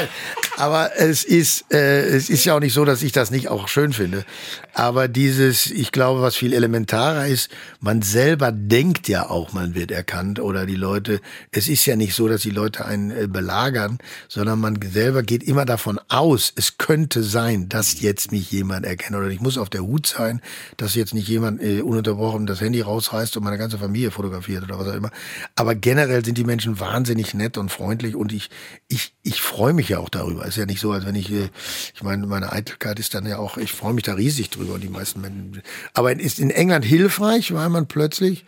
aber 0.57 0.91
es 0.97 1.23
ist, 1.23 1.71
äh, 1.71 2.01
es 2.07 2.29
ist 2.29 2.43
ja 2.43 2.55
auch 2.55 2.59
nicht 2.59 2.73
so, 2.73 2.85
dass 2.85 3.03
ich 3.03 3.11
das 3.11 3.29
nicht 3.29 3.49
auch 3.49 3.67
schön 3.67 3.93
finde. 3.93 4.25
Aber 4.73 5.07
dieses, 5.07 5.67
ich 5.67 5.91
glaube, 5.91 6.21
was 6.21 6.35
viel 6.35 6.53
elementarer 6.53 7.27
ist, 7.27 7.49
man 7.79 8.01
selber 8.01 8.51
denkt 8.51 9.07
ja 9.07 9.29
auch, 9.29 9.53
man 9.53 9.75
wird 9.75 9.91
erkannt 9.91 10.39
oder 10.39 10.65
die 10.65 10.75
Leute, 10.75 11.21
es 11.51 11.67
ist 11.67 11.85
ja 11.85 11.95
nicht 11.95 12.15
so, 12.15 12.27
dass 12.27 12.41
die 12.41 12.49
Leute 12.49 12.83
einen 12.83 13.11
äh, 13.11 13.27
belagern, 13.27 13.99
sondern 14.27 14.59
man 14.59 14.79
selber 14.81 15.21
geht 15.21 15.43
immer 15.43 15.65
davon 15.65 15.99
aus, 16.09 16.14
es 16.55 16.77
könnte 16.77 17.23
sein, 17.23 17.67
dass 17.67 17.99
jetzt 17.99 18.31
mich 18.31 18.51
jemand 18.51 18.85
erkennt 18.85 19.15
oder 19.17 19.27
ich 19.27 19.41
muss 19.41 19.57
auf 19.57 19.69
der 19.69 19.81
Hut 19.81 20.07
sein, 20.07 20.41
dass 20.77 20.95
jetzt 20.95 21.13
nicht 21.13 21.27
jemand 21.27 21.61
äh, 21.61 21.81
ununterbrochen 21.81 22.45
das 22.45 22.61
Handy 22.61 22.81
rausreißt 22.81 23.35
und 23.35 23.43
meine 23.43 23.57
ganze 23.57 23.77
Familie 23.77 24.11
fotografiert 24.11 24.63
oder 24.63 24.79
was 24.79 24.87
auch 24.87 24.93
immer. 24.93 25.11
Aber 25.55 25.75
generell 25.75 26.23
sind 26.23 26.37
die 26.37 26.43
Menschen 26.43 26.79
wahnsinnig 26.79 27.33
nett 27.33 27.57
und 27.57 27.69
freundlich 27.69 28.15
und 28.15 28.31
ich, 28.31 28.49
ich, 28.87 29.13
ich 29.23 29.41
freue 29.41 29.73
mich 29.73 29.89
ja 29.89 29.99
auch 29.99 30.09
darüber. 30.09 30.45
Ist 30.45 30.57
ja 30.57 30.65
nicht 30.65 30.79
so, 30.79 30.91
als 30.91 31.05
wenn 31.05 31.15
ich, 31.15 31.31
äh, 31.31 31.49
ich 31.93 32.01
meine, 32.01 32.25
meine 32.27 32.51
Eitelkeit 32.51 32.99
ist 32.99 33.13
dann 33.13 33.25
ja 33.25 33.37
auch, 33.37 33.57
ich 33.57 33.73
freue 33.73 33.93
mich 33.93 34.03
da 34.03 34.13
riesig 34.13 34.49
drüber 34.49 34.75
und 34.75 34.83
die 34.83 34.89
meisten 34.89 35.21
Menschen. 35.21 35.63
Aber 35.93 36.17
ist 36.17 36.39
in 36.39 36.49
England 36.49 36.85
hilfreich, 36.85 37.53
weil 37.53 37.69
man 37.69 37.87
plötzlich 37.87 38.45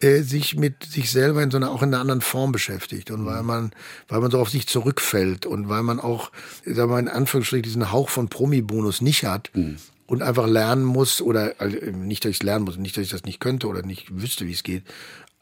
äh, 0.00 0.22
sich 0.22 0.56
mit 0.56 0.84
sich 0.84 1.10
selber 1.10 1.42
in 1.42 1.50
so 1.50 1.56
einer 1.56 1.70
auch 1.70 1.82
in 1.82 1.90
einer 1.90 2.00
anderen 2.00 2.20
Form 2.20 2.52
beschäftigt 2.52 3.10
und 3.10 3.24
weil 3.26 3.42
mhm. 3.42 3.46
man 3.46 3.72
weil 4.08 4.20
man 4.20 4.30
so 4.30 4.38
auf 4.38 4.50
sich 4.50 4.66
zurückfällt 4.66 5.46
und 5.46 5.68
weil 5.68 5.82
man 5.82 6.00
auch 6.00 6.30
sagen 6.64 6.76
wir 6.76 6.86
mal 6.94 6.98
in 7.00 7.08
Anführungsstrichen 7.08 7.62
diesen 7.62 7.92
Hauch 7.92 8.08
von 8.08 8.28
Promi-Bonus 8.28 9.00
nicht 9.00 9.24
hat 9.24 9.50
mhm. 9.54 9.76
und 10.06 10.22
einfach 10.22 10.46
lernen 10.46 10.84
muss 10.84 11.20
oder 11.20 11.54
also 11.58 11.76
nicht 11.90 12.24
dass 12.24 12.30
ich 12.30 12.38
es 12.38 12.42
lernen 12.42 12.64
muss 12.64 12.78
nicht 12.78 12.96
dass 12.96 13.04
ich 13.04 13.10
das 13.10 13.24
nicht 13.24 13.40
könnte 13.40 13.66
oder 13.68 13.82
nicht 13.82 14.20
wüsste 14.20 14.46
wie 14.46 14.52
es 14.52 14.62
geht 14.62 14.84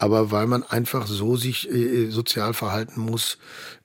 aber 0.01 0.31
weil 0.31 0.47
man 0.47 0.63
einfach 0.63 1.05
so 1.05 1.37
sich 1.37 1.69
äh, 1.69 2.09
sozial 2.09 2.55
verhalten 2.55 3.01
muss, 3.01 3.37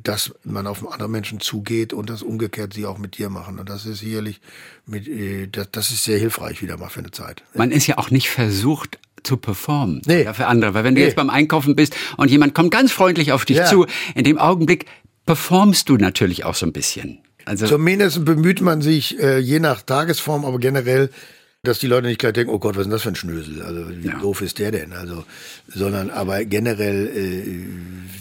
dass 0.03 0.35
man 0.45 0.67
auf 0.67 0.91
andere 0.91 1.11
Menschen 1.11 1.41
zugeht 1.41 1.93
und 1.93 2.09
das 2.09 2.23
umgekehrt 2.23 2.73
sie 2.73 2.87
auch 2.87 2.97
mit 2.97 3.19
dir 3.19 3.29
machen. 3.29 3.59
Und 3.59 3.69
das 3.69 3.85
ist 3.85 3.99
sicherlich 3.99 4.41
mit, 4.87 5.07
äh, 5.09 5.47
das, 5.47 5.69
das 5.73 5.91
ist 5.91 6.05
sehr 6.05 6.19
hilfreich 6.19 6.63
wieder 6.63 6.79
mal 6.79 6.89
für 6.89 7.01
eine 7.01 7.11
Zeit. 7.11 7.43
Man 7.53 7.71
ist 7.71 7.87
ja 7.87 7.99
auch 7.99 8.11
nicht 8.11 8.31
versucht, 8.31 8.99
zu 9.27 9.37
performen 9.37 10.01
nee. 10.07 10.25
ja, 10.25 10.33
für 10.33 10.47
andere. 10.47 10.75
Weil 10.75 10.85
wenn 10.85 10.95
du 10.95 11.01
nee. 11.01 11.07
jetzt 11.07 11.17
beim 11.17 11.31
Einkaufen 11.31 11.77
bist 11.77 11.95
und 12.17 12.31
jemand 12.31 12.55
kommt 12.55 12.71
ganz 12.71 12.93
freundlich 12.93 13.33
auf 13.33 13.45
dich 13.45 13.59
ja. 13.59 13.67
zu, 13.67 13.87
in 14.15 14.25
dem 14.25 14.39
Augenblick 14.39 14.87
performst 15.27 15.89
du 15.89 15.97
natürlich 15.97 16.45
auch 16.45 16.55
so 16.55 16.67
ein 16.67 16.73
bisschen. 16.73 17.19
Also 17.45 17.67
Zumindest 17.67 18.25
bemüht 18.25 18.61
man 18.61 18.83
sich, 18.83 19.21
äh, 19.21 19.39
je 19.39 19.61
nach 19.61 19.83
Tagesform, 19.83 20.45
aber 20.45 20.59
generell 20.59 21.11
dass 21.67 21.79
die 21.79 21.87
Leute 21.87 22.07
nicht 22.07 22.19
gleich 22.19 22.33
denken, 22.33 22.53
oh 22.53 22.59
Gott, 22.59 22.77
was 22.77 22.83
ist 22.83 22.85
denn 22.85 22.93
das 22.93 23.03
für 23.03 23.09
ein 23.09 23.17
Schnösel? 23.17 23.63
Also 23.63 23.89
wie 23.89 24.07
ja. 24.07 24.19
doof 24.19 24.41
ist 24.41 24.59
der 24.59 24.71
denn? 24.71 24.93
Also, 24.93 25.25
sondern 25.69 26.11
aber 26.11 26.45
generell 26.45 27.07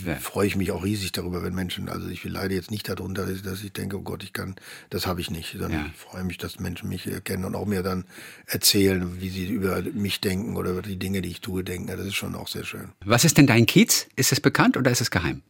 äh, 0.06 0.10
ja. 0.10 0.16
freue 0.16 0.48
ich 0.48 0.56
mich 0.56 0.72
auch 0.72 0.84
riesig 0.84 1.12
darüber, 1.12 1.44
wenn 1.44 1.54
Menschen, 1.54 1.90
also 1.90 2.08
ich 2.08 2.24
leide 2.24 2.56
jetzt 2.56 2.72
nicht 2.72 2.88
darunter, 2.90 3.26
dass 3.26 3.64
ich 3.64 3.74
denke, 3.74 3.98
oh 3.98 4.02
Gott, 4.02 4.24
ich 4.24 4.34
kann, 4.34 4.56
das 4.90 5.08
habe 5.08 5.22
ich 5.22 5.32
nicht, 5.32 5.52
sondern 5.54 5.72
ja. 5.72 5.86
ich 5.88 6.00
freue 6.00 6.24
mich, 6.24 6.38
dass 6.38 6.60
Menschen 6.60 6.90
mich 6.90 7.10
kennen 7.24 7.46
und 7.46 7.56
auch 7.56 7.66
mir 7.66 7.84
dann 7.84 8.06
erzählen, 8.48 9.22
wie 9.22 9.30
sie 9.30 9.48
über 9.48 9.82
mich 9.82 10.22
denken 10.22 10.56
oder 10.56 10.72
über 10.72 10.82
die 10.82 10.98
Dinge, 10.98 11.22
die 11.22 11.30
ich 11.30 11.42
tue, 11.42 11.64
denken. 11.64 11.88
Das 11.88 12.06
ist 12.06 12.16
schon 12.16 12.36
auch 12.36 12.48
sehr 12.48 12.66
schön. 12.66 12.90
Was 13.04 13.26
ist 13.26 13.38
denn 13.38 13.48
dein 13.48 13.66
Kiez? 13.66 14.08
Ist 14.16 14.32
es 14.32 14.40
bekannt 14.40 14.78
oder 14.78 14.92
ist 14.92 15.02
es 15.02 15.12
geheim? 15.12 15.42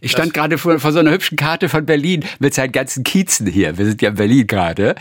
Ich 0.00 0.12
stand 0.12 0.34
gerade 0.34 0.58
vor, 0.58 0.78
vor 0.78 0.92
so 0.92 0.98
einer 0.98 1.10
hübschen 1.10 1.36
Karte 1.36 1.68
von 1.68 1.84
Berlin 1.84 2.24
mit 2.38 2.54
seinen 2.54 2.72
ganzen 2.72 3.04
Kiezen 3.04 3.46
hier. 3.46 3.76
Wir 3.78 3.86
sind 3.86 4.02
ja 4.02 4.10
in 4.10 4.14
Berlin 4.14 4.46
gerade. 4.46 4.94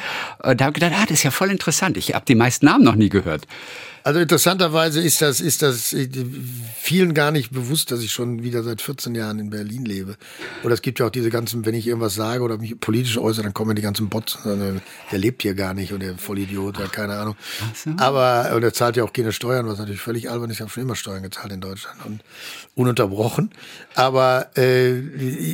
Und 0.43 0.59
da 0.59 0.65
habe 0.65 0.73
gedacht, 0.73 0.93
ah, 0.95 1.03
das 1.03 1.19
ist 1.19 1.23
ja 1.23 1.31
voll 1.31 1.51
interessant. 1.51 1.97
Ich 1.97 2.13
habe 2.13 2.25
die 2.25 2.35
meisten 2.35 2.65
Namen 2.65 2.83
noch 2.83 2.95
nie 2.95 3.09
gehört. 3.09 3.45
Also 4.03 4.19
interessanterweise 4.19 5.01
ist 5.01 5.21
das, 5.21 5.39
ist 5.39 5.61
das 5.61 5.95
vielen 6.79 7.13
gar 7.13 7.31
nicht 7.31 7.51
bewusst, 7.51 7.91
dass 7.91 8.01
ich 8.01 8.11
schon 8.11 8.43
wieder 8.43 8.63
seit 8.63 8.81
14 8.81 9.13
Jahren 9.15 9.39
in 9.39 9.49
Berlin 9.49 9.85
lebe. 9.85 10.15
Oder 10.63 10.73
es 10.73 10.81
gibt 10.81 10.99
ja 10.99 11.07
auch 11.07 11.11
diese 11.11 11.29
ganzen, 11.29 11.65
wenn 11.65 11.75
ich 11.75 11.87
irgendwas 11.87 12.15
sage 12.15 12.43
oder 12.43 12.57
mich 12.57 12.79
politisch 12.79 13.17
äußere, 13.17 13.43
dann 13.43 13.53
kommen 13.53 13.75
die 13.75 13.81
ganzen 13.81 14.09
Bots. 14.09 14.39
Der 14.43 15.17
lebt 15.19 15.41
hier 15.41 15.53
gar 15.53 15.73
nicht 15.73 15.93
und 15.93 16.01
der 16.01 16.17
Vollidiot, 16.17 16.79
ja, 16.79 16.87
keine 16.87 17.13
Ahnung. 17.13 17.35
So. 17.73 17.91
Aber, 17.97 18.55
und 18.55 18.63
er 18.63 18.73
zahlt 18.73 18.97
ja 18.97 19.03
auch 19.03 19.13
keine 19.13 19.31
Steuern, 19.31 19.67
was 19.67 19.79
natürlich 19.79 20.01
völlig 20.01 20.29
albern 20.29 20.49
ist. 20.49 20.57
Ich 20.57 20.61
habe 20.61 20.71
schon 20.71 20.83
immer 20.83 20.95
Steuern 20.95 21.23
gezahlt 21.23 21.51
in 21.51 21.61
Deutschland 21.61 22.05
und 22.05 22.21
ununterbrochen. 22.75 23.51
Aber 23.95 24.49
äh, 24.57 24.97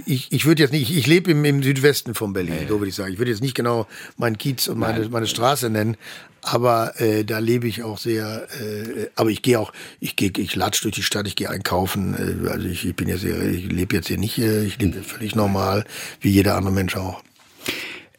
ich, 0.06 0.32
ich 0.32 0.46
würde 0.46 0.64
jetzt 0.64 0.72
nicht, 0.72 0.96
ich, 0.96 1.08
lebe 1.08 1.32
im, 1.32 1.44
im 1.46 1.64
Südwesten 1.64 2.14
von 2.14 2.34
Berlin, 2.34 2.68
so 2.68 2.80
würde 2.80 2.90
ich 2.90 2.96
sagen. 2.96 3.12
Ich 3.12 3.20
würde 3.20 3.32
jetzt 3.32 3.42
nicht 3.42 3.56
genau 3.56 3.88
meinen 4.18 4.38
Kiez 4.38 4.68
und 4.68 4.78
meine, 4.78 5.08
meine 5.10 5.28
Straße 5.28 5.70
nennen, 5.70 5.98
aber 6.46 7.00
äh, 7.02 7.26
da 7.26 7.40
lebe 7.40 7.68
ich 7.68 7.84
auch 7.84 7.98
sehr. 7.98 8.48
Äh, 8.62 9.08
aber 9.16 9.30
ich 9.30 9.42
gehe 9.42 9.60
auch, 9.60 9.74
ich 10.00 10.16
gehe, 10.16 10.32
ich 10.38 10.56
latsch 10.56 10.84
durch 10.84 10.96
die 10.96 11.04
Stadt, 11.04 11.28
ich 11.28 11.36
gehe 11.36 11.50
einkaufen. 11.50 12.14
Äh, 12.14 12.50
also 12.50 12.68
ich, 12.68 12.86
ich 12.86 12.96
bin 12.96 13.08
ja 13.08 13.18
sehr, 13.18 13.42
ich 13.42 13.72
lebe 13.72 13.96
jetzt 13.96 14.08
hier 14.08 14.18
nicht, 14.18 14.38
äh, 14.38 14.64
ich 14.64 14.80
lebe 14.80 15.02
völlig 15.04 15.36
normal, 15.36 15.86
wie 16.22 16.30
jeder 16.30 16.56
andere 16.56 16.74
Mensch 16.74 16.96
auch. 16.96 17.24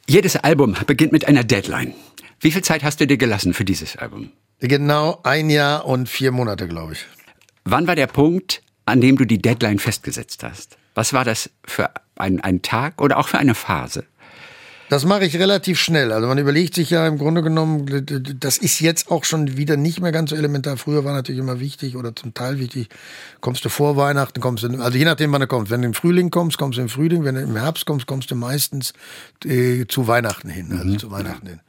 Jedes 0.08 0.36
Album 0.36 0.76
beginnt 0.86 1.12
mit 1.12 1.26
einer 1.26 1.44
Deadline. 1.44 1.94
Wie 2.40 2.50
viel 2.50 2.62
Zeit 2.62 2.84
hast 2.84 3.00
du 3.00 3.06
dir 3.06 3.16
gelassen 3.16 3.54
für 3.54 3.64
dieses 3.64 3.96
Album? 3.96 4.30
Genau 4.60 5.20
ein 5.22 5.50
Jahr 5.50 5.84
und 5.86 6.08
vier 6.08 6.32
Monate, 6.32 6.68
glaube 6.68 6.94
ich. 6.94 7.06
Wann 7.64 7.86
war 7.86 7.96
der 7.96 8.06
Punkt, 8.06 8.62
an 8.84 9.00
dem 9.00 9.16
du 9.16 9.24
die 9.24 9.38
Deadline 9.38 9.78
festgesetzt 9.78 10.42
hast? 10.42 10.78
Was 10.94 11.12
war 11.12 11.24
das 11.24 11.50
für 11.66 11.90
ein, 12.14 12.40
ein 12.40 12.62
Tag 12.62 13.00
oder 13.02 13.18
auch 13.18 13.28
für 13.28 13.38
eine 13.38 13.54
Phase? 13.54 14.04
Das 14.88 15.04
mache 15.04 15.24
ich 15.24 15.36
relativ 15.36 15.80
schnell. 15.80 16.12
Also 16.12 16.28
man 16.28 16.38
überlegt 16.38 16.74
sich 16.74 16.90
ja 16.90 17.06
im 17.06 17.18
Grunde 17.18 17.42
genommen, 17.42 17.86
das 18.38 18.56
ist 18.56 18.80
jetzt 18.80 19.10
auch 19.10 19.24
schon 19.24 19.56
wieder 19.56 19.76
nicht 19.76 20.00
mehr 20.00 20.12
ganz 20.12 20.30
so 20.30 20.36
elementar. 20.36 20.76
Früher 20.76 21.04
war 21.04 21.12
natürlich 21.12 21.40
immer 21.40 21.58
wichtig 21.58 21.96
oder 21.96 22.14
zum 22.14 22.34
Teil 22.34 22.58
wichtig. 22.58 22.88
Kommst 23.40 23.64
du 23.64 23.68
vor 23.68 23.96
Weihnachten, 23.96 24.40
kommst 24.40 24.62
du, 24.62 24.68
also 24.80 24.96
je 24.96 25.04
nachdem, 25.04 25.32
wann 25.32 25.40
du 25.40 25.46
kommst. 25.48 25.72
Wenn 25.72 25.82
du 25.82 25.88
im 25.88 25.94
Frühling 25.94 26.30
kommst, 26.30 26.58
kommst 26.58 26.78
du 26.78 26.82
im 26.82 26.88
Frühling. 26.88 27.24
Wenn 27.24 27.34
du 27.34 27.40
im 27.40 27.56
Herbst 27.56 27.84
kommst, 27.84 28.06
kommst 28.06 28.30
du 28.30 28.36
meistens 28.36 28.92
äh, 29.44 29.86
zu 29.86 30.06
Weihnachten 30.06 30.48
hin. 30.48 30.70
Also 30.72 30.84
mhm. 30.84 30.98
zu 30.98 31.10
Weihnachten 31.10 31.46
hin. 31.48 31.60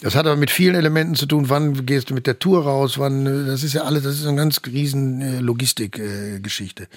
Das 0.00 0.14
hat 0.14 0.26
aber 0.26 0.36
mit 0.36 0.50
vielen 0.50 0.74
Elementen 0.74 1.14
zu 1.14 1.26
tun. 1.26 1.48
Wann 1.48 1.86
gehst 1.86 2.10
du 2.10 2.14
mit 2.14 2.26
der 2.26 2.38
Tour 2.38 2.64
raus? 2.64 2.98
Wann, 2.98 3.26
äh, 3.26 3.46
das 3.46 3.62
ist 3.62 3.72
ja 3.72 3.82
alles, 3.82 4.04
das 4.04 4.16
ist 4.16 4.26
eine 4.26 4.36
ganz 4.36 4.60
riesen 4.66 5.20
äh, 5.20 5.40
Logistikgeschichte. 5.40 6.84
Äh, 6.84 6.88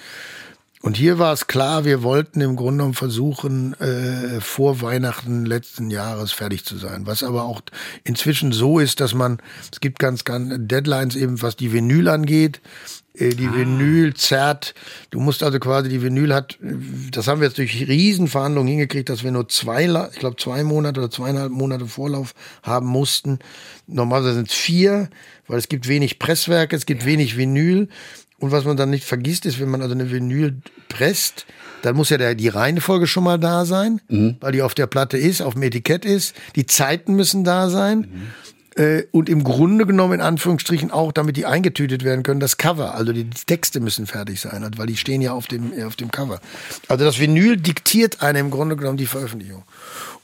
und 0.82 0.98
hier 0.98 1.20
war 1.20 1.32
es 1.34 1.48
klar, 1.48 1.86
wir 1.86 2.02
wollten 2.02 2.41
im 2.41 2.56
Grunde 2.56 2.78
genommen 2.78 2.94
versuchen, 2.96 3.80
äh, 3.80 4.41
vor 4.41 4.82
Weihnachten 4.82 5.46
letzten 5.46 5.91
Jahres 5.91 6.32
fertig 6.32 6.65
zu 6.65 6.78
sein. 6.78 7.06
Was 7.06 7.22
aber 7.22 7.44
auch 7.44 7.62
inzwischen 8.04 8.52
so 8.52 8.80
ist, 8.80 9.00
dass 9.00 9.13
man, 9.13 9.38
es 9.72 9.80
gibt 9.80 10.00
ganz, 10.00 10.24
ganz 10.24 10.54
Deadlines 10.58 11.15
eben, 11.15 11.41
was 11.41 11.56
die 11.56 11.72
Vinyl 11.72 12.08
angeht. 12.10 12.62
Äh, 13.13 13.30
die 13.30 13.48
ah. 13.48 13.56
Vinyl 13.56 14.13
zerrt. 14.13 14.74
Du 15.10 15.20
musst 15.20 15.44
also 15.44 15.60
quasi, 15.60 15.89
die 15.89 16.02
Vinyl 16.02 16.34
hat, 16.34 16.58
das 17.12 17.28
haben 17.28 17.41
wir 17.41 17.48
jetzt 17.48 17.58
durch 17.58 17.88
Riesenverhandlungen 17.88 18.70
hingekriegt, 18.70 19.10
dass 19.10 19.24
wir 19.24 19.32
nur 19.32 19.50
zwei, 19.50 19.86
ich 20.12 20.20
glaube 20.20 20.38
zwei 20.38 20.63
Monate 20.63 21.00
oder 21.02 21.12
zweieinhalb 21.12 21.52
Monate 21.52 21.88
Vorlauf 21.88 22.34
haben 22.63 22.88
mussten. 22.88 23.39
Normalerweise 23.88 24.36
sind 24.36 24.50
es 24.50 24.56
vier, 24.56 25.10
weil 25.48 25.58
es 25.58 25.67
gibt 25.67 25.88
wenig 25.88 26.20
Presswerke, 26.20 26.76
es 26.76 26.86
gibt 26.86 27.02
ja. 27.02 27.08
wenig 27.08 27.38
Vinyl. 27.38 27.89
Und 28.41 28.51
was 28.51 28.65
man 28.65 28.75
dann 28.75 28.89
nicht 28.89 29.06
vergisst, 29.06 29.45
ist, 29.45 29.60
wenn 29.60 29.69
man 29.69 29.82
also 29.82 29.93
eine 29.93 30.12
Vinyl 30.12 30.58
presst, 30.89 31.45
dann 31.84 31.95
muss 31.95 32.10
ja 32.10 32.17
der, 32.17 32.36
die 32.36 32.47
Reihenfolge 32.47 33.08
schon 33.08 33.23
mal 33.23 33.38
da 33.38 33.65
sein, 33.65 34.01
mhm. 34.10 34.38
weil 34.39 34.51
die 34.51 34.63
auf 34.63 34.73
der 34.73 34.88
Platte 34.88 35.17
ist, 35.17 35.41
auf 35.41 35.54
dem 35.54 35.63
Etikett 35.63 36.06
ist. 36.06 36.36
Die 36.56 36.65
Zeiten 36.65 37.15
müssen 37.15 37.43
da 37.43 37.69
sein. 37.69 37.99
Mhm. 37.99 38.82
Äh, 38.82 39.04
und 39.12 39.30
im 39.30 39.43
Grunde 39.43 39.86
genommen, 39.86 40.15
in 40.15 40.21
Anführungsstrichen, 40.21 40.89
auch, 40.91 41.12
damit 41.12 41.38
die 41.38 41.45
eingetütet 41.45 42.04
werden 42.04 42.23
können, 42.23 42.39
das 42.39 42.58
Cover. 42.58 42.95
Also 42.95 43.13
die, 43.13 43.25
die 43.25 43.45
Texte 43.45 43.80
müssen 43.80 44.08
fertig 44.08 44.41
sein, 44.41 44.67
weil 44.77 44.88
die 44.88 44.97
stehen 44.97 45.21
ja 45.21 45.34
auf 45.34 45.45
dem, 45.47 45.71
auf 45.86 45.95
dem 45.95 46.10
Cover. 46.12 46.39
Also 46.88 47.06
das 47.06 47.19
Vinyl 47.19 47.58
diktiert 47.58 48.21
einem 48.23 48.47
im 48.47 48.51
Grunde 48.51 48.75
genommen 48.75 48.97
die 48.97 49.06
Veröffentlichung. 49.06 49.63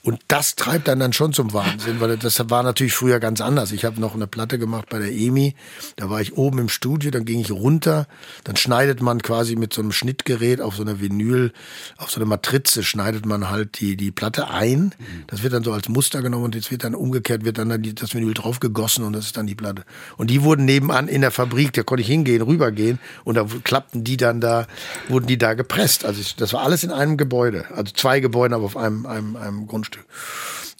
Und 0.07 0.21
das 0.29 0.55
treibt 0.55 0.87
dann 0.87 1.01
dann 1.01 1.11
schon 1.11 1.33
zum 1.33 1.51
Wahnsinn, 1.51 1.99
weil 1.99 2.15
das 2.15 2.41
war 2.49 2.63
natürlich 2.63 2.93
früher 2.93 3.19
ganz 3.19 3.41
anders. 3.41 3.73
Ich 3.73 3.83
habe 3.83 3.99
noch 3.99 4.15
eine 4.15 4.25
Platte 4.25 4.57
gemacht 4.57 4.87
bei 4.89 4.99
der 4.99 5.11
EMI. 5.11 5.53
Da 5.97 6.09
war 6.09 6.21
ich 6.21 6.37
oben 6.37 6.59
im 6.59 6.69
Studio, 6.69 7.11
dann 7.11 7.25
ging 7.25 7.41
ich 7.41 7.51
runter. 7.51 8.07
Dann 8.45 8.55
schneidet 8.55 9.01
man 9.01 9.21
quasi 9.21 9.57
mit 9.57 9.73
so 9.73 9.81
einem 9.81 9.91
Schnittgerät 9.91 10.61
auf 10.61 10.77
so 10.77 10.83
einer 10.83 11.01
Vinyl, 11.01 11.51
auf 11.97 12.09
so 12.09 12.21
einer 12.21 12.25
Matrize 12.25 12.83
schneidet 12.83 13.25
man 13.25 13.49
halt 13.49 13.81
die, 13.81 13.97
die 13.97 14.11
Platte 14.11 14.49
ein. 14.49 14.95
Das 15.27 15.43
wird 15.43 15.51
dann 15.51 15.65
so 15.65 15.73
als 15.73 15.89
Muster 15.89 16.21
genommen 16.21 16.45
und 16.45 16.55
jetzt 16.55 16.71
wird 16.71 16.85
dann 16.85 16.95
umgekehrt, 16.95 17.43
wird 17.43 17.57
dann 17.57 17.67
das 17.67 18.13
Vinyl 18.13 18.33
drauf 18.33 18.61
gegossen 18.61 19.03
und 19.03 19.11
das 19.11 19.25
ist 19.25 19.35
dann 19.35 19.45
die 19.45 19.55
Platte. 19.55 19.83
Und 20.15 20.29
die 20.29 20.41
wurden 20.41 20.63
nebenan 20.63 21.09
in 21.09 21.19
der 21.19 21.31
Fabrik, 21.31 21.73
da 21.73 21.83
konnte 21.83 22.03
ich 22.03 22.07
hingehen, 22.07 22.41
rübergehen 22.43 22.99
und 23.25 23.35
da 23.35 23.45
klappten 23.65 24.05
die 24.05 24.15
dann 24.15 24.39
da, 24.39 24.67
wurden 25.09 25.27
die 25.27 25.37
da 25.37 25.53
gepresst. 25.53 26.05
Also 26.05 26.21
ich, 26.21 26.37
das 26.37 26.53
war 26.53 26.61
alles 26.61 26.85
in 26.85 26.91
einem 26.91 27.17
Gebäude. 27.17 27.65
Also 27.75 27.91
zwei 27.91 28.21
Gebäude, 28.21 28.55
aber 28.55 28.63
auf 28.63 28.77
einem, 28.77 29.05
einem, 29.05 29.35
einem 29.35 29.67
Grundstück. 29.67 29.96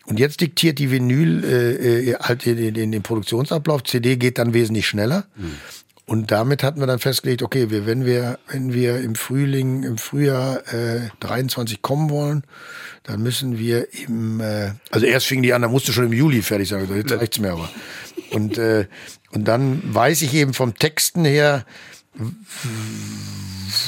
Und 0.06 0.19
jetzt 0.19 0.39
diktiert 0.39 0.80
die 0.80 0.89
Vinyl 0.89 1.43
äh, 1.43 2.12
äh, 2.12 2.15
halt 2.15 2.45
den, 2.45 2.73
den, 2.73 2.91
den 2.91 3.03
Produktionsablauf. 3.03 3.84
CD 3.84 4.15
geht 4.15 4.38
dann 4.38 4.53
wesentlich 4.53 4.88
schneller. 4.88 5.25
Mhm. 5.36 5.56
Und 6.06 6.32
damit 6.32 6.63
hatten 6.63 6.80
wir 6.80 6.88
dann 6.88 6.99
festgelegt, 6.99 7.43
okay, 7.43 7.69
wir, 7.69 7.86
wenn 7.86 8.06
wir, 8.06 8.39
wenn 8.47 8.73
wir 8.73 9.01
im 9.01 9.15
Frühling, 9.15 9.84
im 9.84 9.97
Frühjahr 9.97 10.65
äh, 10.73 11.10
23 11.19 11.82
kommen 11.82 12.10
wollen, 12.10 12.43
dann 13.03 13.21
müssen 13.21 13.60
wir 13.60 13.93
im, 13.93 14.39
äh, 14.39 14.71
also 14.89 15.06
erst 15.06 15.25
fing 15.25 15.43
die 15.43 15.51
an, 15.51 15.63
da 15.63 15.67
musste 15.67 15.91
schon 15.91 16.06
im 16.06 16.13
Juli 16.13 16.41
fertig 16.41 16.69
sein, 16.69 16.88
jetzt 16.95 17.12
reicht's 17.12 17.39
mir 17.39 17.51
aber. 17.51 17.69
Und, 18.32 18.58
äh, 18.58 18.88
und 19.32 19.49
dann 19.49 19.82
weiß 19.84 20.21
ich 20.21 20.34
eben 20.34 20.53
vom 20.53 20.75
Texten 20.75 21.25
her, 21.25 21.65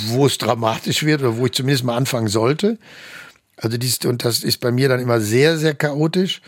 wo 0.07 0.25
es 0.25 0.37
dramatisch 0.37 1.03
wird 1.03 1.21
oder 1.21 1.37
wo 1.37 1.45
ich 1.45 1.53
zumindest 1.53 1.85
mal 1.85 1.95
anfangen 1.95 2.27
sollte. 2.27 2.77
Also 3.61 3.77
dies, 3.77 3.99
und 4.05 4.23
das 4.23 4.43
ist 4.43 4.59
bei 4.59 4.71
mir 4.71 4.87
dann 4.89 4.99
immer 4.99 5.19
sehr, 5.19 5.57
sehr 5.57 5.75
chaotisch. 5.75 6.41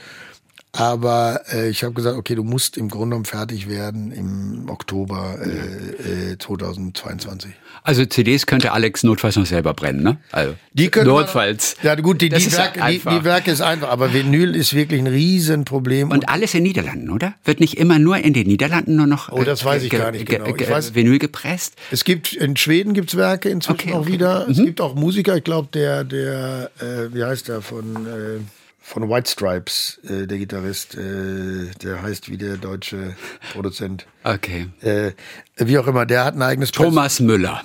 Aber 0.74 1.42
äh, 1.52 1.70
ich 1.70 1.84
habe 1.84 1.94
gesagt, 1.94 2.16
okay, 2.18 2.34
du 2.34 2.44
musst 2.46 2.78
im 2.78 2.88
Grunde 2.88 3.08
genommen 3.10 3.26
fertig 3.26 3.68
werden 3.70 4.12
im 4.14 4.70
Oktober 4.70 5.36
äh, 5.44 6.32
äh, 6.32 6.38
2022. 6.38 7.52
Also 7.84 8.06
CDs 8.06 8.46
könnte 8.46 8.72
Alex 8.72 9.04
notfalls 9.04 9.36
noch 9.36 9.46
selber 9.46 9.74
brennen, 9.74 10.02
ne? 10.04 10.18
Also 10.32 10.56
Die 10.74 10.90
können 10.90 11.08
notfalls. 11.08 11.76
ja 11.84 11.96
gut, 11.96 12.22
die, 12.22 12.30
die, 12.30 12.36
ist 12.38 12.56
Werke, 12.56 12.80
die, 12.90 13.00
die 13.00 13.24
Werke 13.26 13.52
ist 13.52 13.60
einfach, 13.62 13.90
aber 13.90 14.14
Vinyl 14.14 14.56
ist 14.56 14.74
wirklich 14.74 15.02
ein 15.02 15.08
Riesenproblem. 15.08 16.10
Und 16.12 16.30
alles 16.30 16.54
in 16.54 16.64
Niederlanden, 16.64 17.10
oder? 17.10 17.34
Wird 17.44 17.60
nicht 17.60 17.78
immer 17.78 18.00
nur 18.00 18.18
in 18.20 18.34
den 18.34 18.48
Niederlanden 18.48 18.96
nur 18.96 19.08
noch 19.08 19.30
Oh, 19.32 19.44
das 19.44 19.66
weiß 19.66 19.84
ich 19.84 19.90
gar 19.90 20.12
nicht 20.12 20.26
ge- 20.26 20.38
genau. 20.40 20.56
Ich 20.56 20.70
weiß- 20.70 20.96
Vinyl 20.96 21.20
gepresst? 21.20 21.74
Es 21.92 22.06
gibt 22.06 22.32
in 22.34 22.56
Schweden 22.56 22.94
gibt's 22.94 23.18
Werke 23.18 23.50
inzwischen 23.50 23.74
Okay, 23.74 23.94
auch 23.94 24.00
okay. 24.02 24.10
Mhm. 24.10 24.14
wieder. 24.14 24.48
Es 24.50 24.58
gibt 24.58 24.80
auch 24.80 24.96
Musiker. 24.96 25.36
Ich 25.36 25.44
glaube 25.44 25.68
der 25.74 26.04
der 26.06 26.72
äh, 26.80 27.14
wie 27.14 27.24
heißt 27.26 27.48
der 27.50 27.62
von 27.62 27.96
äh, 28.06 28.40
von 28.82 29.08
White 29.10 29.30
Stripes, 29.32 30.00
äh, 30.10 30.26
der 30.28 30.38
Gitarrist, 30.40 30.96
äh, 30.96 31.68
der 31.84 32.02
heißt 32.02 32.30
wie 32.30 32.38
der 32.38 32.58
deutsche 32.58 33.16
Produzent. 33.54 34.06
Okay. 34.24 34.68
Äh, 34.82 35.12
wie 35.58 35.78
auch 35.78 35.88
immer, 35.88 36.06
der 36.06 36.26
hat 36.26 36.36
ein 36.36 36.42
eigenes 36.42 36.72
Press- 36.72 36.86
Thomas 36.88 37.20
Müller. 37.20 37.62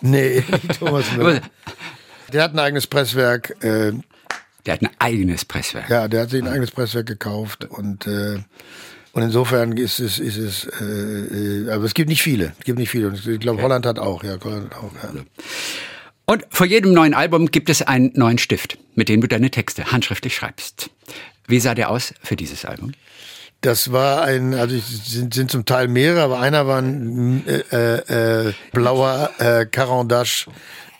Nee, 0.00 0.42
Thomas 0.78 1.04
Müller. 1.16 1.40
Der 2.32 2.42
hat 2.42 2.52
ein 2.54 2.58
eigenes 2.58 2.86
Presswerk. 2.86 3.50
Äh, 3.62 3.92
Der 4.66 4.74
hat 4.74 4.82
ein 4.82 4.90
eigenes 4.98 5.44
Presswerk. 5.44 5.88
ja, 5.90 6.08
der 6.08 6.22
hat 6.22 6.30
sich 6.30 6.42
ein 6.42 6.48
eigenes 6.48 6.70
Presswerk 6.70 7.06
gekauft 7.06 7.64
und 7.66 8.06
äh, 8.06 8.38
und 9.12 9.22
insofern 9.22 9.72
ist 9.76 9.98
es 9.98 10.18
ist 10.18 10.36
es 10.36 10.64
äh, 10.80 10.84
äh, 10.84 11.70
aber 11.70 11.84
es 11.84 11.94
gibt 11.94 12.08
nicht 12.08 12.22
viele, 12.22 12.52
es 12.58 12.64
gibt 12.64 12.78
nicht 12.78 12.90
viele. 12.90 13.08
Und 13.08 13.26
ich 13.26 13.40
glaube 13.40 13.62
Holland 13.62 13.84
hat 13.86 13.98
auch, 13.98 14.22
ja, 14.22 14.36
Holland 14.44 14.70
hat 14.72 14.78
auch. 14.78 14.92
Ja. 15.02 15.22
Und 16.30 16.44
vor 16.50 16.66
jedem 16.66 16.92
neuen 16.92 17.14
Album 17.14 17.50
gibt 17.50 17.70
es 17.70 17.80
einen 17.80 18.12
neuen 18.14 18.36
Stift, 18.36 18.76
mit 18.94 19.08
dem 19.08 19.22
du 19.22 19.28
deine 19.28 19.50
Texte 19.50 19.92
handschriftlich 19.92 20.36
schreibst. 20.36 20.90
Wie 21.46 21.58
sah 21.58 21.74
der 21.74 21.88
aus 21.88 22.12
für 22.22 22.36
dieses 22.36 22.66
Album? 22.66 22.92
Das 23.62 23.92
war 23.92 24.24
ein, 24.24 24.52
also 24.52 24.78
sind, 24.78 25.32
sind 25.32 25.50
zum 25.50 25.64
Teil 25.64 25.88
mehrere, 25.88 26.20
aber 26.20 26.38
einer 26.38 26.66
war 26.66 26.82
ein 26.82 27.46
äh, 27.46 28.48
äh, 28.48 28.52
blauer 28.72 29.30
äh, 29.38 29.64
Caran 29.64 30.06
d'Ache 30.06 30.48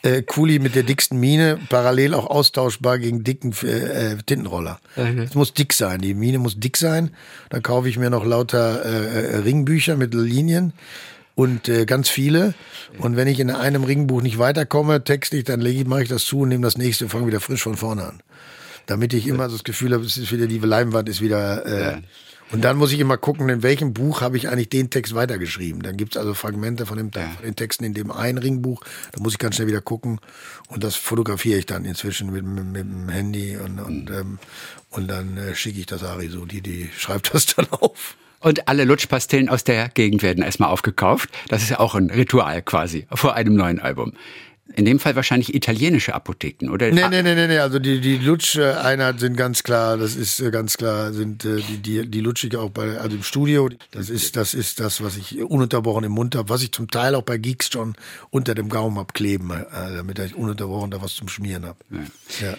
äh, 0.02 0.22
Kuli 0.22 0.60
mit 0.60 0.74
der 0.74 0.82
dicksten 0.82 1.20
Mine, 1.20 1.60
parallel 1.68 2.14
auch 2.14 2.26
austauschbar 2.26 2.98
gegen 2.98 3.22
dicken 3.22 3.54
äh, 3.64 4.12
äh, 4.12 4.16
Tintenroller. 4.24 4.80
Es 4.96 5.34
muss 5.34 5.52
dick 5.52 5.74
sein, 5.74 6.00
die 6.00 6.14
Mine 6.14 6.38
muss 6.38 6.58
dick 6.58 6.78
sein. 6.78 7.10
Dann 7.50 7.62
kaufe 7.62 7.90
ich 7.90 7.98
mir 7.98 8.08
noch 8.08 8.24
lauter 8.24 8.82
äh, 8.82 9.34
äh, 9.34 9.36
Ringbücher 9.40 9.96
mit 9.96 10.14
Linien 10.14 10.72
und 11.38 11.68
äh, 11.68 11.86
ganz 11.86 12.08
viele. 12.08 12.52
Und 12.98 13.14
wenn 13.14 13.28
ich 13.28 13.38
in 13.38 13.52
einem 13.52 13.84
Ringbuch 13.84 14.22
nicht 14.22 14.40
weiterkomme, 14.40 15.04
textlich, 15.04 15.44
dann 15.44 15.60
lege 15.60 15.82
ich, 15.82 15.86
mache 15.86 16.02
ich 16.02 16.08
das 16.08 16.24
zu 16.24 16.40
und 16.40 16.48
nehme 16.48 16.64
das 16.64 16.76
nächste, 16.76 17.08
fange 17.08 17.28
wieder 17.28 17.38
frisch 17.38 17.62
von 17.62 17.76
vorne 17.76 18.02
an. 18.02 18.22
Damit 18.86 19.14
ich 19.14 19.28
immer 19.28 19.48
so 19.48 19.54
das 19.54 19.62
Gefühl 19.62 19.92
habe, 19.92 20.02
es 20.02 20.16
ist 20.16 20.32
wieder 20.32 20.48
die 20.48 20.58
Leinwand 20.58 21.08
ist 21.08 21.20
wieder. 21.20 21.64
Äh, 21.64 22.02
Und 22.50 22.64
dann 22.64 22.76
muss 22.76 22.90
ich 22.90 22.98
immer 22.98 23.18
gucken, 23.18 23.48
in 23.50 23.62
welchem 23.62 23.92
Buch 23.92 24.20
habe 24.20 24.36
ich 24.36 24.48
eigentlich 24.48 24.68
den 24.68 24.90
Text 24.90 25.14
weitergeschrieben. 25.14 25.80
Dann 25.80 25.96
gibt's 25.96 26.16
also 26.16 26.34
Fragmente 26.34 26.86
von, 26.86 26.96
dem, 26.98 27.12
von 27.12 27.44
den 27.44 27.54
Texten 27.54 27.84
in 27.84 27.94
dem 27.94 28.10
einen 28.10 28.38
Ringbuch. 28.38 28.82
Da 29.12 29.22
muss 29.22 29.34
ich 29.34 29.38
ganz 29.38 29.54
schnell 29.54 29.68
wieder 29.68 29.80
gucken. 29.80 30.20
Und 30.66 30.82
das 30.82 30.96
fotografiere 30.96 31.60
ich 31.60 31.66
dann 31.66 31.84
inzwischen 31.84 32.32
mit, 32.32 32.44
mit, 32.44 32.64
mit 32.64 32.82
dem 32.82 33.08
Handy 33.10 33.56
und, 33.56 33.78
und, 33.78 34.10
ähm, 34.10 34.40
und 34.90 35.08
dann 35.08 35.36
äh, 35.36 35.54
schicke 35.54 35.78
ich 35.78 35.86
das 35.86 36.02
Ari 36.02 36.30
so. 36.30 36.46
Die, 36.46 36.62
die 36.62 36.90
schreibt 36.96 37.32
das 37.32 37.46
dann 37.46 37.68
auf. 37.70 38.16
Und 38.40 38.68
alle 38.68 38.84
Lutschpastillen 38.84 39.48
aus 39.48 39.64
der 39.64 39.88
Gegend 39.88 40.22
werden 40.22 40.44
erstmal 40.44 40.70
aufgekauft. 40.70 41.30
Das 41.48 41.62
ist 41.62 41.70
ja 41.70 41.80
auch 41.80 41.94
ein 41.94 42.10
Ritual 42.10 42.62
quasi 42.62 43.06
vor 43.12 43.34
einem 43.34 43.54
neuen 43.54 43.80
Album. 43.80 44.12
In 44.76 44.84
dem 44.84 45.00
Fall 45.00 45.16
wahrscheinlich 45.16 45.54
italienische 45.54 46.14
Apotheken, 46.14 46.68
oder? 46.68 46.90
Nee, 46.90 47.08
nee, 47.08 47.22
nee, 47.22 47.34
nee, 47.34 47.46
nee. 47.48 47.58
Also 47.58 47.78
die, 47.78 48.00
die 48.00 48.18
Lutsch-Einheit 48.18 49.18
sind 49.18 49.34
ganz 49.34 49.62
klar, 49.62 49.96
das 49.96 50.14
ist 50.14 50.40
äh, 50.40 50.50
ganz 50.50 50.76
klar, 50.76 51.12
sind 51.14 51.44
äh, 51.46 51.62
die, 51.62 51.78
die, 51.78 52.06
die 52.06 52.20
Lutschige 52.20 52.60
auch 52.60 52.68
bei, 52.68 52.98
also 52.98 53.16
im 53.16 53.22
Studio. 53.22 53.70
Das 53.92 54.10
ist, 54.10 54.36
das 54.36 54.52
ist 54.52 54.78
das, 54.78 55.02
was 55.02 55.16
ich 55.16 55.42
ununterbrochen 55.42 56.04
im 56.04 56.12
Mund 56.12 56.36
habe, 56.36 56.50
was 56.50 56.62
ich 56.62 56.70
zum 56.70 56.90
Teil 56.90 57.14
auch 57.14 57.22
bei 57.22 57.38
Geeks 57.38 57.70
schon 57.72 57.94
unter 58.28 58.54
dem 58.54 58.68
Gaumen 58.68 58.98
hab 58.98 59.14
kleben, 59.14 59.50
äh, 59.50 59.64
damit 59.96 60.18
ich 60.18 60.34
ununterbrochen 60.34 60.90
da 60.90 61.00
was 61.00 61.14
zum 61.14 61.28
Schmieren 61.28 61.64
habe. 61.64 61.78
Ja. 62.40 62.54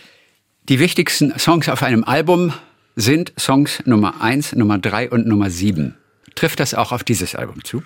Die 0.68 0.80
wichtigsten 0.80 1.38
Songs 1.38 1.70
auf 1.70 1.84
einem 1.84 2.04
Album 2.04 2.54
sind 3.00 3.34
Songs 3.40 3.82
Nummer 3.86 4.22
1, 4.22 4.56
Nummer 4.56 4.78
3 4.78 5.10
und 5.10 5.26
Nummer 5.26 5.50
7. 5.50 5.96
Trifft 6.36 6.60
das 6.60 6.74
auch 6.74 6.92
auf 6.92 7.04
dieses 7.04 7.34
Album 7.34 7.64
zu? 7.64 7.82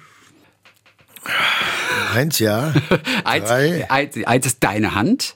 Eins, 2.14 2.40
ja. 2.40 2.74
Eins, 3.24 3.50
eins, 3.50 4.18
eins 4.26 4.46
ist 4.46 4.64
deine 4.64 4.96
Hand. 4.96 5.36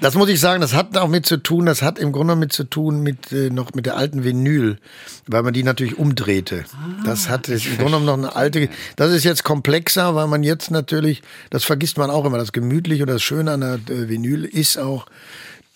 Das 0.00 0.14
muss 0.14 0.28
ich 0.28 0.38
sagen, 0.38 0.60
das 0.60 0.72
hat 0.72 0.96
auch 0.96 1.08
mit 1.08 1.26
zu 1.26 1.38
tun, 1.38 1.66
das 1.66 1.82
hat 1.82 1.98
im 1.98 2.12
Grunde 2.12 2.36
mit 2.36 2.52
zu 2.52 2.64
tun 2.64 3.00
mit 3.02 3.32
äh, 3.32 3.50
noch 3.50 3.74
mit 3.74 3.86
der 3.86 3.96
alten 3.96 4.22
Vinyl, 4.22 4.78
weil 5.26 5.42
man 5.42 5.52
die 5.52 5.64
natürlich 5.64 5.98
umdrehte. 5.98 6.64
das 7.04 7.28
hat 7.28 7.48
im 7.48 7.58
Grunde 7.58 7.84
genommen 7.84 8.06
noch 8.06 8.18
eine 8.18 8.36
alte. 8.36 8.68
Das 8.94 9.10
ist 9.10 9.24
jetzt 9.24 9.42
komplexer, 9.42 10.14
weil 10.14 10.28
man 10.28 10.44
jetzt 10.44 10.70
natürlich, 10.70 11.22
das 11.50 11.64
vergisst 11.64 11.98
man 11.98 12.10
auch 12.10 12.24
immer, 12.24 12.38
das 12.38 12.52
gemütliche 12.52 13.02
oder 13.02 13.14
das 13.14 13.22
Schöne 13.22 13.52
an 13.52 13.60
der 13.60 13.74
äh, 13.88 14.08
Vinyl 14.08 14.44
ist 14.44 14.78
auch, 14.78 15.06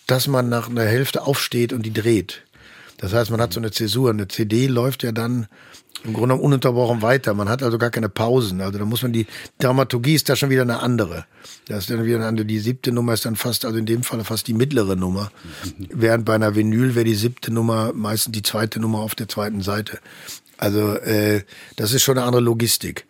dass 0.07 0.27
man 0.27 0.47
nach 0.47 0.69
einer 0.69 0.85
Hälfte 0.85 1.23
aufsteht 1.23 1.73
und 1.73 1.85
die 1.85 1.93
dreht. 1.93 2.43
Das 2.99 3.13
heißt, 3.13 3.31
man 3.31 3.41
hat 3.41 3.53
so 3.53 3.59
eine 3.59 3.71
Zäsur. 3.71 4.09
Eine 4.09 4.27
CD 4.27 4.67
läuft 4.67 5.03
ja 5.03 5.11
dann 5.11 5.47
im 6.03 6.13
Grunde 6.13 6.29
genommen 6.29 6.43
ununterbrochen 6.43 7.01
weiter. 7.01 7.33
Man 7.33 7.49
hat 7.49 7.63
also 7.63 7.77
gar 7.77 7.89
keine 7.89 8.09
Pausen. 8.09 8.61
Also 8.61 8.77
da 8.77 8.85
muss 8.85 9.01
man 9.01 9.11
die 9.11 9.25
Dramaturgie 9.57 10.15
ist 10.15 10.29
da 10.29 10.35
schon 10.35 10.49
wieder 10.49 10.61
eine 10.61 10.79
andere. 10.79 11.25
Das 11.67 11.79
ist 11.79 11.89
dann 11.89 12.05
wieder 12.05 12.17
eine 12.17 12.27
andere. 12.27 12.45
Die 12.45 12.59
siebte 12.59 12.91
Nummer 12.91 13.13
ist 13.13 13.25
dann 13.25 13.35
fast, 13.35 13.65
also 13.65 13.77
in 13.77 13.85
dem 13.85 14.03
Fall 14.03 14.23
fast 14.23 14.47
die 14.47 14.53
mittlere 14.53 14.95
Nummer. 14.95 15.31
Während 15.77 16.25
bei 16.25 16.35
einer 16.35 16.55
Vinyl 16.55 16.95
wäre 16.95 17.05
die 17.05 17.15
siebte 17.15 17.51
Nummer 17.51 17.91
meistens 17.93 18.33
die 18.33 18.43
zweite 18.43 18.79
Nummer 18.79 18.99
auf 18.99 19.15
der 19.15 19.27
zweiten 19.27 19.61
Seite. 19.61 19.99
Also 20.57 20.95
äh, 20.97 21.43
das 21.77 21.93
ist 21.93 22.03
schon 22.03 22.17
eine 22.17 22.27
andere 22.27 22.43
Logistik. 22.43 23.05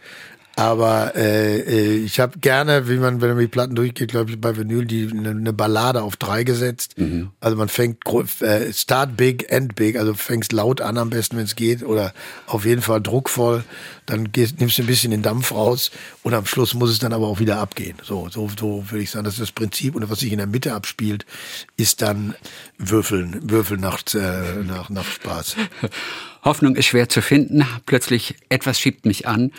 Aber 0.60 1.16
äh, 1.16 1.62
äh, 1.62 1.96
ich 2.04 2.20
habe 2.20 2.38
gerne, 2.38 2.90
wie 2.90 2.98
man, 2.98 3.22
wenn 3.22 3.30
man 3.30 3.40
die 3.40 3.48
Platten 3.48 3.76
durchgeht, 3.76 4.12
glaube 4.12 4.32
ich, 4.32 4.42
bei 4.42 4.58
Vinyl 4.58 4.84
die 4.84 5.10
eine 5.10 5.34
ne 5.34 5.54
Ballade 5.54 6.02
auf 6.02 6.18
drei 6.18 6.44
gesetzt. 6.44 6.96
Also 7.40 7.56
man 7.56 7.70
fängt 7.70 8.04
äh, 8.42 8.74
Start 8.74 9.16
big, 9.16 9.50
end 9.54 9.76
big, 9.76 9.96
also 9.96 10.14
fängst 10.14 10.52
laut 10.52 10.82
an 10.82 10.98
am 10.98 11.12
besten, 11.12 11.38
wenn 11.38 11.46
es 11.46 11.56
geht, 11.56 11.82
oder 11.82 12.14
auf 12.46 12.66
jeden 12.66 12.82
Fall 12.82 13.02
druckvoll. 13.02 13.64
Dann 14.06 14.34
gehst, 14.34 14.60
nimmst 14.60 14.78
du 14.78 14.84
ein 14.84 14.88
bisschen 14.88 15.12
den 15.12 15.22
Dampf 15.22 15.54
raus 15.54 15.92
und 16.24 16.34
am 16.34 16.46
Schluss 16.46 16.74
muss 16.74 16.90
es 16.90 17.00
dann 17.00 17.14
aber 17.14 17.28
auch 17.28 17.40
wieder 17.40 17.60
abgehen. 17.60 17.96
So, 18.04 18.28
so, 18.30 18.50
so 18.60 18.84
würde 18.90 19.04
ich 19.04 19.12
sagen, 19.12 19.24
das 19.24 19.36
ist 19.36 19.42
das 19.42 19.52
Prinzip. 19.54 19.96
Und 19.96 20.10
was 20.10 20.20
sich 20.20 20.34
in 20.34 20.40
der 20.40 20.48
Mitte 20.48 20.74
abspielt, 20.74 21.26
ist 21.78 22.02
dann 22.02 22.36
Würfeln, 22.78 23.50
Würfeln 23.50 23.80
nach, 23.80 24.02
äh, 24.14 24.62
nach, 24.68 24.90
nach 24.90 25.06
Spaß. 25.06 25.56
Hoffnung 26.44 26.76
ist 26.76 26.86
schwer 26.86 27.10
zu 27.10 27.22
finden. 27.22 27.66
Plötzlich 27.86 28.36
etwas 28.50 28.80
schiebt 28.80 29.06
mich 29.06 29.28
an. 29.28 29.52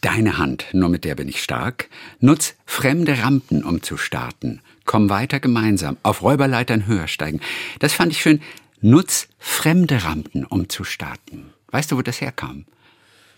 Deine 0.00 0.38
Hand, 0.38 0.66
nur 0.72 0.88
mit 0.88 1.04
der 1.04 1.14
bin 1.14 1.28
ich 1.28 1.42
stark. 1.42 1.88
Nutz 2.20 2.54
fremde 2.64 3.22
Rampen, 3.22 3.62
um 3.62 3.82
zu 3.82 3.96
starten. 3.96 4.60
Komm 4.84 5.10
weiter 5.10 5.40
gemeinsam. 5.40 5.96
Auf 6.02 6.22
Räuberleitern 6.22 6.86
höher 6.86 7.06
steigen. 7.06 7.40
Das 7.78 7.92
fand 7.92 8.12
ich 8.12 8.20
schön. 8.20 8.40
Nutz 8.80 9.28
fremde 9.38 10.02
Rampen, 10.02 10.44
um 10.44 10.68
zu 10.68 10.84
starten. 10.84 11.52
Weißt 11.70 11.92
du, 11.92 11.96
wo 11.96 12.02
das 12.02 12.20
herkam? 12.20 12.64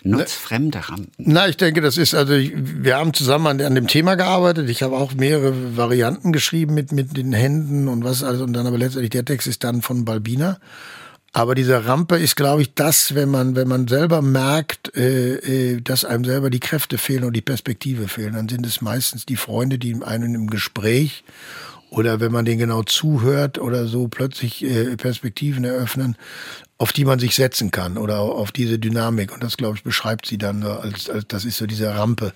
Nutz 0.02 0.34
fremde 0.34 0.88
Rampen. 0.88 1.10
Na, 1.18 1.48
ich 1.48 1.56
denke, 1.56 1.80
das 1.80 1.96
ist, 1.96 2.14
also 2.14 2.34
wir 2.34 2.96
haben 2.96 3.14
zusammen 3.14 3.46
an, 3.46 3.60
an 3.60 3.74
dem 3.74 3.86
Thema 3.86 4.14
gearbeitet. 4.16 4.68
Ich 4.68 4.82
habe 4.82 4.96
auch 4.96 5.14
mehrere 5.14 5.76
Varianten 5.76 6.32
geschrieben 6.32 6.74
mit, 6.74 6.92
mit 6.92 7.16
den 7.16 7.32
Händen 7.32 7.88
und 7.88 8.04
was 8.04 8.22
alles. 8.22 8.40
Und 8.40 8.52
dann 8.52 8.66
aber 8.66 8.78
letztendlich 8.78 9.10
der 9.10 9.24
Text 9.24 9.46
ist 9.46 9.64
dann 9.64 9.82
von 9.82 10.04
Balbina. 10.04 10.58
Aber 11.36 11.56
diese 11.56 11.84
Rampe 11.84 12.16
ist, 12.16 12.36
glaube 12.36 12.62
ich, 12.62 12.74
das, 12.74 13.16
wenn 13.16 13.28
man, 13.28 13.56
wenn 13.56 13.66
man 13.66 13.88
selber 13.88 14.22
merkt, 14.22 14.96
äh, 14.96 15.72
äh, 15.72 15.80
dass 15.80 16.04
einem 16.04 16.24
selber 16.24 16.48
die 16.48 16.60
Kräfte 16.60 16.96
fehlen 16.96 17.24
und 17.24 17.34
die 17.34 17.40
Perspektive 17.40 18.06
fehlen, 18.06 18.34
dann 18.34 18.48
sind 18.48 18.64
es 18.64 18.80
meistens 18.80 19.26
die 19.26 19.34
Freunde, 19.34 19.76
die 19.76 20.00
einen 20.00 20.36
im 20.36 20.48
Gespräch 20.48 21.24
oder 21.90 22.20
wenn 22.20 22.30
man 22.30 22.44
den 22.44 22.58
genau 22.58 22.84
zuhört 22.84 23.58
oder 23.58 23.86
so 23.86 24.06
plötzlich 24.06 24.64
äh, 24.64 24.96
Perspektiven 24.96 25.64
eröffnen, 25.64 26.16
auf 26.76 26.92
die 26.92 27.04
man 27.04 27.18
sich 27.20 27.36
setzen 27.36 27.70
kann 27.70 27.96
oder 27.96 28.20
auf 28.20 28.50
diese 28.50 28.78
Dynamik. 28.78 29.32
Und 29.32 29.44
das, 29.44 29.56
glaube 29.56 29.76
ich, 29.76 29.84
beschreibt 29.84 30.26
sie 30.26 30.38
dann 30.38 30.64
als, 30.64 31.08
als 31.08 31.24
das 31.28 31.44
ist 31.44 31.56
so 31.56 31.66
diese 31.66 31.94
Rampe, 31.94 32.32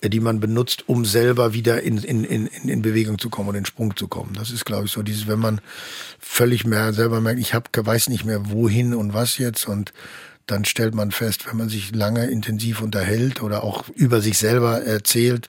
äh, 0.00 0.08
die 0.08 0.20
man 0.20 0.38
benutzt, 0.38 0.88
um 0.88 1.04
selber 1.04 1.52
wieder 1.52 1.82
in, 1.82 1.98
in, 1.98 2.24
in, 2.24 2.46
in 2.46 2.82
Bewegung 2.82 3.18
zu 3.18 3.28
kommen 3.28 3.48
und 3.50 3.54
in 3.56 3.66
Sprung 3.66 3.96
zu 3.96 4.06
kommen. 4.06 4.34
Das 4.34 4.50
ist, 4.50 4.64
glaube 4.64 4.86
ich, 4.86 4.92
so 4.92 5.02
dieses, 5.02 5.26
wenn 5.26 5.40
man 5.40 5.60
völlig 6.20 6.64
mehr 6.64 6.92
selber 6.92 7.20
merkt, 7.20 7.40
ich 7.40 7.54
hab, 7.54 7.68
weiß 7.76 8.08
nicht 8.08 8.24
mehr 8.24 8.50
wohin 8.50 8.94
und 8.94 9.14
was 9.14 9.38
jetzt 9.38 9.66
und 9.66 9.92
dann 10.46 10.64
stellt 10.64 10.94
man 10.94 11.10
fest, 11.10 11.46
wenn 11.48 11.56
man 11.56 11.68
sich 11.68 11.94
lange 11.94 12.26
intensiv 12.26 12.82
unterhält 12.82 13.42
oder 13.42 13.64
auch 13.64 13.88
über 13.90 14.20
sich 14.20 14.38
selber 14.38 14.82
erzählt, 14.82 15.48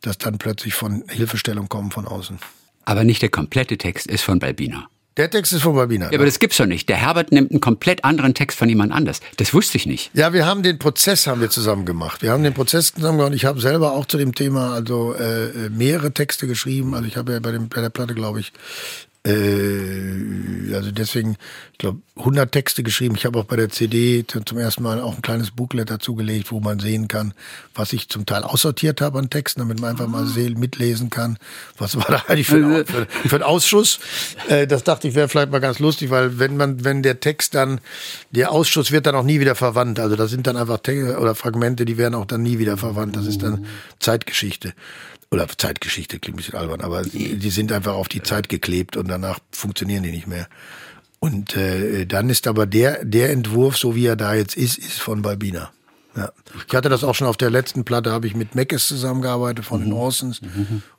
dass 0.00 0.18
dann 0.18 0.38
plötzlich 0.38 0.74
von 0.74 1.04
Hilfestellung 1.08 1.68
kommen 1.68 1.90
von 1.90 2.06
außen. 2.06 2.38
Aber 2.84 3.04
nicht 3.04 3.22
der 3.22 3.28
komplette 3.28 3.78
Text 3.78 4.06
ist 4.06 4.22
von 4.22 4.38
Balbina. 4.38 4.88
Der 5.16 5.28
Text 5.28 5.52
ist 5.52 5.62
von 5.62 5.74
Balbina. 5.74 6.10
Ja, 6.10 6.18
aber 6.18 6.24
das 6.24 6.38
gibt's 6.38 6.56
doch 6.56 6.66
nicht. 6.66 6.88
Der 6.88 6.96
Herbert 6.96 7.32
nimmt 7.32 7.50
einen 7.50 7.60
komplett 7.60 8.04
anderen 8.04 8.32
Text 8.34 8.56
von 8.56 8.68
jemand 8.68 8.92
anders. 8.92 9.20
Das 9.36 9.52
wusste 9.52 9.76
ich 9.76 9.86
nicht. 9.86 10.10
Ja, 10.14 10.32
wir 10.32 10.46
haben 10.46 10.62
den 10.62 10.78
Prozess 10.78 11.26
haben 11.26 11.40
wir 11.40 11.50
zusammen 11.50 11.84
gemacht. 11.84 12.22
Wir 12.22 12.30
haben 12.30 12.44
den 12.44 12.54
Prozess 12.54 12.94
zusammen 12.94 13.18
gemacht. 13.18 13.34
Ich 13.34 13.44
habe 13.44 13.60
selber 13.60 13.92
auch 13.92 14.06
zu 14.06 14.18
dem 14.18 14.34
Thema 14.34 14.72
also 14.72 15.14
äh, 15.14 15.68
mehrere 15.70 16.12
Texte 16.12 16.46
geschrieben. 16.46 16.94
Also 16.94 17.08
ich 17.08 17.16
habe 17.16 17.32
ja 17.32 17.40
bei, 17.40 17.50
dem, 17.50 17.68
bei 17.68 17.80
der 17.80 17.90
Platte, 17.90 18.14
glaube 18.14 18.40
ich, 18.40 18.52
äh, 19.26 20.74
also 20.74 20.92
deswegen, 20.92 21.36
ich 21.72 21.78
glaube, 21.78 22.00
100 22.16 22.50
Texte 22.52 22.82
geschrieben. 22.82 23.14
Ich 23.16 23.26
habe 23.26 23.38
auch 23.38 23.44
bei 23.44 23.56
der 23.56 23.68
CD 23.68 24.24
zum 24.26 24.58
ersten 24.58 24.82
Mal 24.82 25.00
auch 25.00 25.16
ein 25.16 25.22
kleines 25.22 25.50
Booklet 25.50 25.90
dazugelegt, 25.90 26.50
wo 26.52 26.60
man 26.60 26.78
sehen 26.78 27.08
kann, 27.08 27.34
was 27.74 27.92
ich 27.92 28.08
zum 28.08 28.24
Teil 28.26 28.44
aussortiert 28.44 29.00
habe 29.00 29.18
an 29.18 29.28
Texten, 29.30 29.60
damit 29.60 29.80
man 29.80 29.90
einfach 29.90 30.06
mal 30.06 30.24
Ah. 30.24 30.26
sehen, 30.26 30.58
mitlesen 30.58 31.10
kann. 31.10 31.38
Was 31.76 31.96
war 31.96 32.06
da 32.08 32.22
eigentlich 32.28 32.46
für 32.46 32.56
ein, 32.56 32.86
für, 32.86 33.06
für 33.28 33.36
ein 33.36 33.42
Ausschuss? 33.42 34.00
Äh, 34.48 34.66
das 34.66 34.84
dachte 34.84 35.08
ich 35.08 35.14
wäre 35.14 35.28
vielleicht 35.28 35.50
mal 35.50 35.60
ganz 35.60 35.78
lustig, 35.80 36.10
weil 36.10 36.38
wenn 36.38 36.56
man, 36.56 36.84
wenn 36.84 37.02
der 37.02 37.20
Text 37.20 37.54
dann, 37.54 37.80
der 38.30 38.52
Ausschuss 38.52 38.90
wird 38.92 39.06
dann 39.06 39.14
auch 39.14 39.24
nie 39.24 39.40
wieder 39.40 39.54
verwandt. 39.54 39.98
Also 40.00 40.16
das 40.16 40.30
sind 40.30 40.46
dann 40.46 40.56
einfach 40.56 40.78
Texte 40.78 41.18
oder 41.18 41.34
Fragmente, 41.34 41.84
die 41.84 41.98
werden 41.98 42.14
auch 42.14 42.26
dann 42.26 42.42
nie 42.42 42.58
wieder 42.58 42.76
verwandt. 42.76 43.16
Das 43.16 43.26
ist 43.26 43.42
dann 43.42 43.66
Zeitgeschichte 43.98 44.72
oder 45.30 45.48
Zeitgeschichte 45.48 46.18
klingt 46.18 46.34
ein 46.34 46.38
bisschen 46.38 46.58
albern, 46.58 46.80
aber 46.80 47.02
die 47.02 47.50
sind 47.50 47.72
einfach 47.72 47.94
auf 47.94 48.08
die 48.08 48.22
Zeit 48.22 48.48
geklebt 48.48 48.96
und 48.96 49.08
danach 49.08 49.38
funktionieren 49.52 50.02
die 50.02 50.10
nicht 50.10 50.26
mehr. 50.26 50.48
Und 51.20 51.56
äh, 51.56 52.06
dann 52.06 52.30
ist 52.30 52.46
aber 52.46 52.66
der 52.66 53.04
der 53.04 53.30
Entwurf, 53.30 53.76
so 53.76 53.94
wie 53.94 54.06
er 54.06 54.16
da 54.16 54.34
jetzt 54.34 54.56
ist, 54.56 54.78
ist 54.78 55.00
von 55.00 55.22
Balbina. 55.22 55.70
Ja. 56.16 56.32
Ich 56.66 56.74
hatte 56.74 56.88
das 56.88 57.04
auch 57.04 57.14
schon 57.14 57.28
auf 57.28 57.36
der 57.36 57.50
letzten 57.50 57.84
Platte, 57.84 58.10
habe 58.10 58.26
ich 58.26 58.34
mit 58.34 58.54
Meckes 58.54 58.88
zusammengearbeitet 58.88 59.64
von 59.64 59.80
den 59.80 59.92
Orsons. 59.92 60.40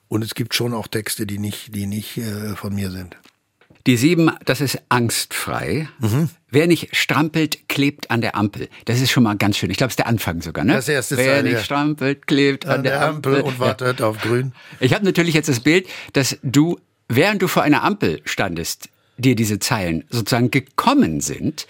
Und 0.07 0.23
es 0.23 0.36
gibt 0.36 0.53
schon 0.53 0.73
auch 0.73 0.88
Texte, 0.88 1.25
die 1.25 1.38
nicht, 1.38 1.75
die 1.75 1.86
nicht 1.86 2.17
äh, 2.17 2.55
von 2.55 2.73
mir 2.73 2.91
sind. 2.91 3.17
Die 3.88 3.97
sieben, 3.97 4.32
das 4.45 4.61
ist 4.61 4.82
angstfrei. 4.89 5.89
Mhm. 5.99 6.29
Wer 6.52 6.68
nicht 6.68 6.95
strampelt, 6.95 7.70
klebt 7.70 8.12
an 8.12 8.20
der 8.22 8.36
Ampel. 8.36 8.68
Das 8.86 8.99
ist 8.99 9.10
schon 9.10 9.24
mal 9.24 9.38
ganz 9.38 9.58
schön. 9.58 9.72
Ich 9.72 9.78
glaube, 9.78 9.88
es 9.88 9.93
ist 9.93 9.99
der 9.99 10.08
Anfang 10.08 10.41
sogar, 10.41 10.66
ne? 10.66 10.74
Das 10.74 10.89
erste 10.89 11.16
Wer 11.18 11.26
Zeile, 11.36 11.43
nicht 11.43 11.54
ja. 11.54 11.64
strampelt, 11.64 12.28
klebt 12.28 12.66
an, 12.66 12.78
An 12.78 12.84
der 12.84 13.02
Ampel 13.02 13.41
und 13.41 13.58
wartet 13.60 14.02
auf 14.02 14.20
grün. 14.20 14.52
Ich 14.82 14.93
habe 14.93 15.06
natürlich 15.06 15.34
jetzt 15.34 15.47
das 15.49 15.62
Bild, 15.62 15.88
dass 16.14 16.38
du, 16.43 16.78
während 17.08 17.41
du 17.41 17.47
vor 17.47 17.64
einer 17.64 17.84
Ampel 17.84 18.22
standest, 18.26 18.89
dir 19.18 19.36
diese 19.36 19.60
Zeilen 19.60 20.04
sozusagen 20.10 20.52
gekommen 20.52 21.22
sind. 21.22 21.68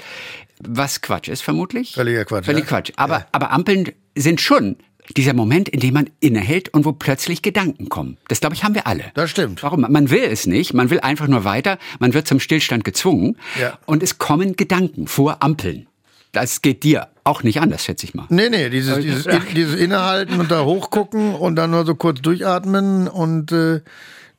Was 0.63 1.01
Quatsch 1.01 1.27
ist, 1.27 1.41
vermutlich? 1.41 1.93
Völliger 1.93 2.25
Quatsch, 2.25 2.45
Völlig 2.45 2.63
ja. 2.63 2.69
Quatsch. 2.69 2.91
Aber, 2.95 3.19
Ja. 3.19 3.27
aber 3.31 3.51
Ampeln 3.51 3.91
sind 4.15 4.41
schon 4.41 4.77
dieser 5.13 5.33
Moment, 5.33 5.69
in 5.69 5.79
dem 5.79 5.93
man 5.93 6.09
innehält 6.19 6.69
und 6.69 6.85
wo 6.85 6.91
plötzlich 6.91 7.41
Gedanken 7.41 7.89
kommen. 7.89 8.17
Das, 8.27 8.39
glaube 8.39 8.55
ich, 8.55 8.63
haben 8.63 8.75
wir 8.75 8.87
alle. 8.87 9.05
Das 9.13 9.29
stimmt. 9.29 9.63
Warum? 9.63 9.81
Man 9.81 10.09
will 10.09 10.23
es 10.23 10.47
nicht. 10.47 10.73
Man 10.73 10.89
will 10.89 10.99
einfach 10.99 11.27
nur 11.27 11.43
weiter. 11.43 11.77
Man 11.99 12.13
wird 12.13 12.27
zum 12.27 12.39
Stillstand 12.39 12.83
gezwungen. 12.83 13.37
Ja. 13.59 13.77
Und 13.85 14.03
es 14.03 14.17
kommen 14.17 14.55
Gedanken 14.55 15.07
vor 15.07 15.43
Ampeln. 15.43 15.87
Das 16.31 16.61
geht 16.61 16.83
dir 16.83 17.09
auch 17.23 17.43
nicht 17.43 17.59
anders, 17.59 17.83
schätze 17.83 18.05
ich 18.05 18.13
mal. 18.13 18.25
Nee, 18.29 18.49
nee, 18.49 18.69
dieses, 18.69 18.99
dieses, 18.99 19.27
dieses 19.53 19.75
Innehalten 19.75 20.39
und 20.39 20.49
da 20.49 20.63
hochgucken 20.63 21.35
und 21.35 21.55
dann 21.55 21.71
nur 21.71 21.85
so 21.85 21.95
kurz 21.95 22.21
durchatmen 22.21 23.07
und 23.07 23.51
äh, 23.51 23.81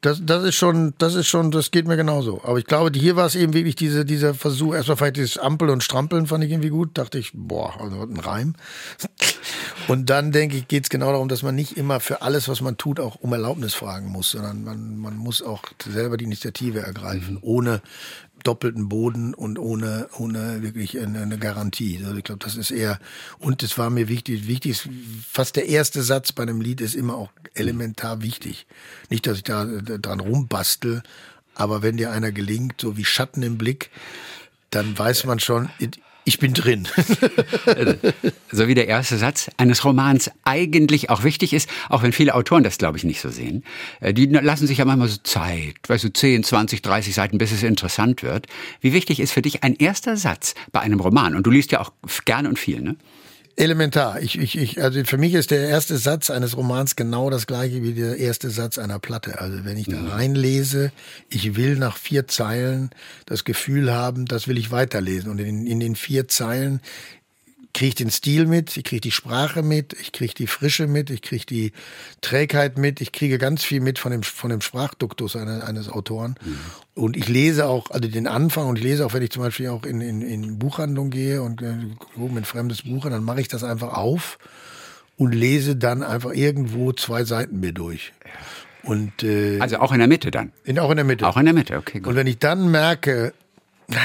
das, 0.03 0.21
das 0.25 0.43
ist 0.43 0.57
schon, 0.57 0.95
das 0.99 1.15
ist 1.15 1.29
schon, 1.29 1.53
das 1.53 1.71
geht 1.71 1.87
mir 1.87 1.97
genauso. 1.97 2.43
Aber 2.45 2.59
ich 2.59 2.67
glaube, 2.67 2.91
hier 2.99 3.15
war 3.15 3.25
es 3.25 3.37
eben 3.37 3.55
wirklich 3.55 3.77
diese, 3.77 4.05
dieser 4.05 4.35
Versuch, 4.35 4.75
erstmal 4.75 4.97
vielleicht 4.97 5.17
dieses 5.17 5.39
Ampel 5.39 5.71
und 5.71 5.85
Strampeln 5.85 6.27
fand 6.27 6.43
ich 6.43 6.51
irgendwie 6.51 6.71
gut, 6.71 6.99
dachte 6.99 7.19
ich, 7.19 7.31
boah, 7.33 7.81
also 7.81 8.03
ein 8.03 8.19
Reim. 8.19 8.55
Und 9.89 10.11
dann 10.11 10.31
denke 10.31 10.57
ich, 10.57 10.69
geht 10.69 10.85
es 10.85 10.91
genau 10.91 11.11
darum, 11.11 11.29
dass 11.29 11.43
man 11.43 11.57
nicht 11.57 11.77
immer 11.77 11.99
für 11.99 12.23
alles, 12.23 12.49
was 12.49 12.61
man 12.61 12.77
tut, 12.77 13.01
auch 13.01 13.17
um 13.17 13.33
Erlaubnis 13.33 13.75
fragen 13.75 14.09
muss, 14.09 14.31
sondern 14.31 14.63
man, 14.63 14.97
man 14.97 15.17
muss 15.17 15.43
auch 15.43 15.63
selber 15.85 16.17
die 16.17 16.25
Initiative 16.25 16.81
ergreifen, 16.81 17.39
ohne 17.41 17.83
doppelten 18.43 18.89
Boden 18.89 19.35
und 19.35 19.59
ohne, 19.59 20.09
ohne 20.19 20.63
wirklich 20.63 20.99
eine, 20.99 21.39
Garantie. 21.39 22.01
Also 22.05 22.17
ich 22.17 22.25
glaube, 22.25 22.45
das 22.45 22.57
ist 22.57 22.71
eher, 22.71 22.99
und 23.39 23.63
es 23.63 23.79
war 23.79 23.91
mir 23.91 24.09
wichtig, 24.09 24.47
wichtig 24.47 24.89
fast 25.29 25.57
der 25.57 25.69
erste 25.69 26.03
Satz 26.03 26.33
bei 26.33 26.43
einem 26.43 26.61
Lied 26.61 26.81
ist 26.81 26.95
immer 26.95 27.17
auch 27.17 27.31
elementar 27.55 28.23
wichtig. 28.23 28.67
Nicht, 29.11 29.27
dass 29.27 29.39
ich 29.39 29.45
da 29.45 29.65
dran 29.65 30.21
rumbastel, 30.21 31.03
aber 31.55 31.83
wenn 31.83 31.97
dir 31.97 32.11
einer 32.11 32.33
gelingt, 32.33 32.81
so 32.81 32.97
wie 32.97 33.05
Schatten 33.05 33.43
im 33.43 33.59
Blick, 33.59 33.91
dann 34.71 34.99
weiß 34.99 35.25
man 35.25 35.39
schon, 35.39 35.69
ich 36.25 36.39
bin 36.39 36.55
drin. 36.55 36.89
So 38.55 38.69
wie 38.69 38.75
der 38.75 38.87
erste 38.87 39.17
Satz 39.17 39.51
eines 39.57 39.83
Romans 39.85 40.31
eigentlich 40.45 41.09
auch 41.09 41.25
wichtig 41.25 41.55
ist, 41.55 41.71
auch 41.89 42.03
wenn 42.03 42.13
viele 42.13 42.35
Autoren 42.35 42.63
das, 42.63 42.77
glaube 42.77 42.99
ich, 42.99 43.05
nicht 43.05 43.21
so 43.21 43.31
sehen. 43.31 43.65
Äh, 44.01 44.13
Die 44.13 44.27
lassen 44.27 44.67
sich 44.67 44.77
ja 44.79 44.85
manchmal 44.85 45.09
so 45.09 45.17
Zeit, 45.23 45.77
weißt 45.87 46.05
du, 46.05 46.13
10, 46.13 46.45
20, 46.45 46.83
30 46.83 47.15
Seiten, 47.15 47.39
bis 47.39 47.51
es 47.51 47.63
interessant 47.63 48.23
wird. 48.23 48.47
Wie 48.83 48.93
wichtig 48.93 49.21
ist 49.21 49.33
für 49.33 49.41
dich 49.41 49.63
ein 49.63 49.75
erster 49.75 50.19
Satz 50.19 50.55
bei 50.71 50.81
einem 50.81 51.01
Roman? 51.01 51.35
Und 51.35 51.47
du 51.47 51.51
liest 51.51 51.73
ja 51.73 51.81
auch 51.81 51.93
gern 52.27 52.47
und 52.47 52.59
viel, 52.59 52.83
ne? 52.83 52.97
Elementar. 53.57 54.21
Ich, 54.21 54.39
ich, 54.39 54.57
ich, 54.57 54.83
also 54.83 55.05
für 55.05 55.19
mich 55.19 55.35
ist 55.35 55.51
der 55.51 55.69
erste 55.69 55.99
Satz 55.99 56.31
eines 56.31 56.57
Romans 56.57 56.97
genau 56.97 57.29
das 57.31 57.47
gleiche 57.47 57.83
wie 57.83 57.93
der 57.93 58.17
erste 58.17 58.51
Satz 58.51 58.79
einer 58.79 58.99
Platte. 58.99 59.41
Also 59.41 59.65
wenn 59.65 59.77
ich 59.77 59.87
da 59.87 60.03
reinlese, 60.03 60.93
ich 61.29 61.55
will 61.57 61.77
nach 61.77 61.97
vier 61.97 62.27
Zeilen 62.27 62.91
das 63.27 63.45
Gefühl 63.45 63.93
haben, 63.93 64.25
das 64.25 64.49
will 64.49 64.59
ich 64.59 64.71
weiterlesen. 64.71 65.31
Und 65.31 65.39
in, 65.39 65.67
in 65.67 65.81
den 65.81 65.97
vier 65.97 66.29
Zeilen 66.29 66.81
kriege 67.73 67.95
den 67.95 68.11
Stil 68.11 68.47
mit, 68.47 68.77
ich 68.77 68.85
kriege 68.85 69.01
die 69.01 69.11
Sprache 69.11 69.63
mit, 69.63 69.95
ich 70.01 70.13
kriege 70.13 70.35
die 70.35 70.47
Frische 70.47 70.87
mit, 70.87 71.11
ich 71.11 71.23
kriege 71.23 71.47
die 71.47 71.73
Trägheit 72.21 72.79
mit, 72.79 73.01
ich 73.01 73.13
kriege 73.13 73.39
ganz 73.39 73.65
viel 73.65 73.81
mit 73.81 73.99
von 73.99 74.13
dem, 74.13 74.23
von 74.23 74.51
dem 74.51 74.61
Sprachduktus 74.61 75.37
eines, 75.37 75.63
eines 75.63 75.89
Autoren. 75.89 76.35
Und 76.95 77.17
ich 77.17 77.29
lese 77.29 77.67
auch, 77.67 77.91
also 77.91 78.09
den 78.09 78.27
Anfang 78.27 78.69
und 78.69 78.77
ich 78.79 78.85
lese 78.85 79.07
auch, 79.07 79.15
wenn 79.15 79.23
ich 79.23 79.31
zum 79.31 79.43
Beispiel 79.43 79.69
auch 79.69 79.85
in, 79.85 80.01
in, 80.01 80.23
in 80.23 80.59
Buchhandlung 80.59 81.11
gehe 81.11 81.43
und 81.43 81.63
äh, 81.63 81.67
ein 82.19 82.45
fremdes 82.45 82.83
Buch 82.83 83.05
an, 83.07 83.13
dann 83.13 83.25
mache 83.25 83.41
ich 83.41 83.49
das 83.49 83.65
einfach 83.65 83.95
auf 83.95 84.39
und 85.17 85.33
lese 85.35 85.77
dann 85.77 86.03
einfach 86.03 86.33
irgendwo 86.33 86.93
zwei 86.93 87.25
Seiten 87.25 87.61
mir 87.61 87.73
durch. 87.73 88.13
Und 88.83 89.23
äh, 89.23 89.61
Also 89.61 89.79
auch 89.79 89.93
in 89.93 89.99
der 89.99 90.09
Mitte 90.09 90.31
dann. 90.31 90.53
in, 90.65 90.79
auch 90.79 90.91
in 90.91 90.97
der 90.97 91.05
Mitte. 91.05 91.27
Auch 91.27 91.37
in 91.37 91.45
der 91.45 91.55
Mitte, 91.55 91.77
okay, 91.79 91.99
Und 91.99 92.05
gut. 92.05 92.15
wenn 92.17 92.27
ich 92.27 92.39
dann 92.39 92.71
merke, 92.71 93.33
ah, 93.93 93.97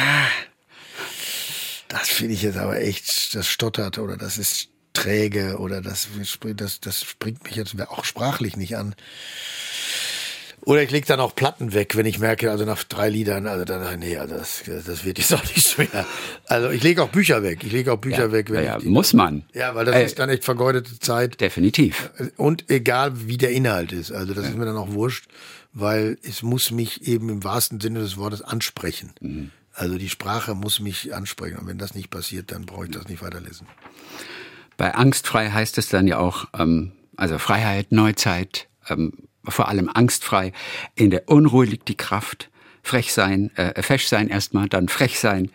das 1.89 2.09
finde 2.09 2.33
ich 2.33 2.41
jetzt 2.41 2.57
aber 2.57 2.79
echt, 2.81 3.35
das 3.35 3.47
stottert 3.47 3.97
oder 3.97 4.17
das 4.17 4.37
ist 4.37 4.69
träge 4.93 5.57
oder 5.57 5.81
das, 5.81 6.07
das, 6.55 6.79
das 6.81 7.03
springt 7.03 7.43
mich 7.43 7.55
jetzt 7.55 7.75
auch 7.89 8.03
sprachlich 8.03 8.57
nicht 8.57 8.77
an. 8.77 8.95
Oder 10.61 10.83
ich 10.83 10.91
lege 10.91 11.05
dann 11.07 11.21
auch 11.21 11.33
Platten 11.33 11.73
weg, 11.73 11.95
wenn 11.95 12.05
ich 12.05 12.19
merke, 12.19 12.51
also 12.51 12.65
nach 12.65 12.83
drei 12.83 13.07
Liedern, 13.09 13.47
also 13.47 13.63
dann, 13.63 13.99
nee, 13.99 14.17
also 14.17 14.35
das, 14.35 14.63
das 14.65 15.05
wird 15.05 15.17
jetzt 15.17 15.33
auch 15.35 15.43
nicht 15.43 15.77
mehr. 15.77 16.05
Also 16.45 16.69
ich 16.71 16.83
lege 16.83 17.01
auch 17.03 17.07
Bücher 17.07 17.41
weg. 17.41 17.63
Ich 17.63 17.71
lege 17.71 17.93
auch 17.93 17.97
Bücher 17.97 18.25
Ja, 18.25 18.31
weg, 18.33 18.51
wenn 18.51 18.65
ja, 18.65 18.75
ich 18.75 18.83
die, 18.83 18.89
muss 18.89 19.13
man. 19.13 19.43
Ja, 19.53 19.75
weil 19.75 19.85
das 19.85 19.95
Äh, 19.95 20.05
ist 20.05 20.19
dann 20.19 20.29
echt 20.29 20.43
vergeudete 20.43 20.99
Zeit. 20.99 21.39
Definitiv. 21.39 22.09
Und 22.35 22.69
egal 22.69 23.27
wie 23.27 23.37
der 23.37 23.51
Inhalt 23.51 23.93
ist. 23.93 24.11
Also 24.11 24.33
das 24.33 24.45
ist 24.45 24.57
mir 24.57 24.65
dann 24.65 24.75
auch 24.75 24.91
wurscht, 24.91 25.27
weil 25.71 26.17
es 26.23 26.43
muss 26.43 26.71
mich 26.71 27.07
eben 27.07 27.29
im 27.29 27.43
wahrsten 27.45 27.79
Sinne 27.79 27.99
des 27.99 28.17
Wortes 28.17 28.41
ansprechen. 28.41 29.13
Mhm. 29.21 29.51
Also 29.77 29.99
die 29.99 30.09
Sprache 30.09 30.55
muss 30.55 30.79
mich 30.79 31.13
ansprechen. 31.13 31.57
Und 31.57 31.67
wenn 31.67 31.77
das 31.77 31.93
nicht 31.93 32.09
passiert, 32.09 32.51
dann 32.51 32.65
brauche 32.65 32.85
ich 32.85 32.91
das 32.91 33.07
nicht 33.07 33.21
weiterlesen. 33.21 33.67
Bei 34.75 34.95
Angstfrei 34.95 35.51
heißt 35.51 35.77
es 35.77 35.87
dann 35.89 36.07
ja 36.07 36.17
auch, 36.17 36.47
ähm, 36.57 36.93
also 37.15 37.37
Freiheit, 37.37 37.91
Neuzeit, 37.91 38.67
ähm, 38.89 39.13
vor 39.47 39.67
allem 39.67 39.87
angstfrei. 39.93 40.51
In 40.95 41.11
der 41.11 41.29
Unruhe 41.29 41.65
liegt 41.65 41.89
die 41.89 41.95
Kraft. 41.95 42.49
Frech 42.81 43.13
sein, 43.13 43.55
äh, 43.55 43.83
fesch 43.83 44.07
sein 44.07 44.29
erstmal, 44.29 44.67
dann 44.67 44.89
frech 44.89 45.19
sein. 45.19 45.51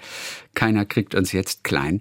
Keiner 0.54 0.84
kriegt 0.84 1.16
uns 1.16 1.32
jetzt 1.32 1.64
klein. 1.64 2.00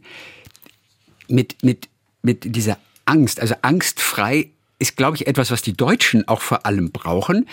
Mit, 1.28 1.64
mit, 1.64 1.90
mit 2.22 2.56
dieser 2.56 2.78
Angst, 3.06 3.40
also 3.40 3.56
angstfrei 3.64 4.52
ist, 4.78 4.96
glaube 4.96 5.18
ich, 5.18 5.26
etwas, 5.26 5.50
was 5.50 5.64
die 5.64 5.74
Deutschen 5.74 6.28
auch 6.28 6.42
vor 6.42 6.68
allem 6.68 6.92
brauchen. 6.92 7.48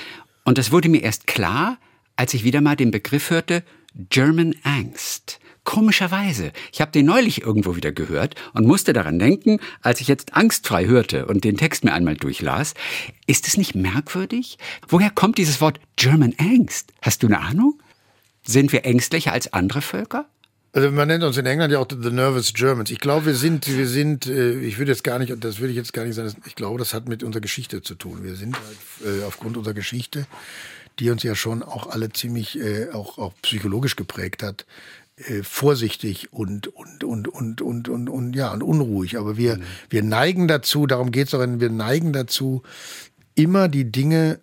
Und 0.45 0.59
das 0.59 0.73
wurde 0.73 0.91
mir 0.91 1.03
erst 1.03 1.27
klar, 1.27 1.79
als 2.17 2.35
ich 2.35 2.45
wieder 2.45 2.61
mal 2.61 2.77
den 2.77 2.91
Begriff 2.91 3.31
hörte, 3.31 3.63
German 3.95 4.55
Angst. 4.63 5.41
Komischerweise. 5.65 6.53
Ich 6.73 6.81
habe 6.81 6.93
den 6.93 7.05
neulich 7.05 7.43
irgendwo 7.43 7.77
wieder 7.77 7.93
gehört 7.93 8.35
und 8.55 8.67
musste 8.67 8.95
daran 8.95 9.19
denken, 9.19 9.61
als 9.83 10.01
ich 10.01 10.09
jetzt 10.09 10.35
angstfrei 10.35 10.87
hörte 10.87 11.27
und 11.27 11.45
den 11.45 11.59
Text 11.59 11.85
mir 11.85 11.93
einmal 11.93 12.17
durchlas. 12.17 12.73
Ist 13.27 13.47
es 13.47 13.59
nicht 13.59 13.75
merkwürdig? 13.75 14.57
Woher 14.89 15.11
kommt 15.11 15.37
dieses 15.37 15.61
Wort 15.61 15.79
German 15.97 16.35
Angst? 16.39 16.93
Hast 17.03 17.23
du 17.23 17.27
eine 17.27 17.41
Ahnung? 17.41 17.83
Sind 18.47 18.73
wir 18.73 18.87
ängstlicher 18.87 19.33
als 19.33 19.53
andere 19.53 19.83
Völker? 19.83 20.27
Also 20.73 20.91
man 20.91 21.09
nennt 21.09 21.25
uns 21.25 21.37
in 21.37 21.47
England 21.47 21.73
ja 21.73 21.79
auch 21.79 21.89
the 21.91 22.11
nervous 22.11 22.53
Germans. 22.53 22.91
Ich 22.91 22.99
glaube, 22.99 23.27
wir 23.27 23.35
sind, 23.35 23.67
wir 23.69 23.87
sind, 23.87 24.27
äh, 24.27 24.61
ich 24.61 24.79
würde 24.79 24.93
jetzt 24.93 25.03
gar 25.03 25.19
nicht, 25.19 25.33
das 25.43 25.59
würde 25.59 25.71
ich 25.71 25.77
jetzt 25.77 25.93
gar 25.93 26.05
nicht 26.05 26.15
sagen, 26.15 26.35
ich 26.47 26.55
glaube, 26.55 26.79
das 26.79 26.95
hat 26.95 27.09
mit 27.09 27.23
unserer 27.23 27.41
Geschichte 27.41 27.83
zu 27.83 27.95
tun. 27.95 28.23
Wir 28.23 28.37
sind 28.37 28.55
halt, 28.57 29.21
äh, 29.21 29.25
aufgrund 29.25 29.57
unserer 29.57 29.75
Geschichte, 29.75 30.27
die 30.99 31.11
uns 31.11 31.23
ja 31.23 31.35
schon 31.35 31.63
auch 31.63 31.89
alle 31.89 32.11
ziemlich 32.13 32.59
äh, 32.59 32.91
auch, 32.91 33.19
auch 33.19 33.33
psychologisch 33.43 33.97
geprägt 33.97 34.43
hat, 34.43 34.67
äh, 35.17 35.43
vorsichtig 35.43 36.33
und, 36.33 36.69
und, 36.69 37.05
und, 37.05 37.29
und, 37.29 37.61
und, 37.61 37.89
und, 37.89 38.09
und, 38.09 38.37
ja, 38.37 38.53
und 38.53 38.63
unruhig. 38.63 39.19
Aber 39.19 39.37
wir, 39.37 39.57
mhm. 39.57 39.63
wir 39.91 40.03
neigen 40.03 40.49
dazu, 40.49 40.87
darum 40.87 41.11
geht 41.11 41.29
es 41.29 41.35
auch, 41.35 41.41
wir 41.41 41.71
neigen 41.71 42.13
dazu, 42.13 42.63
immer 43.35 43.69
die 43.69 43.91
Dinge 43.91 44.41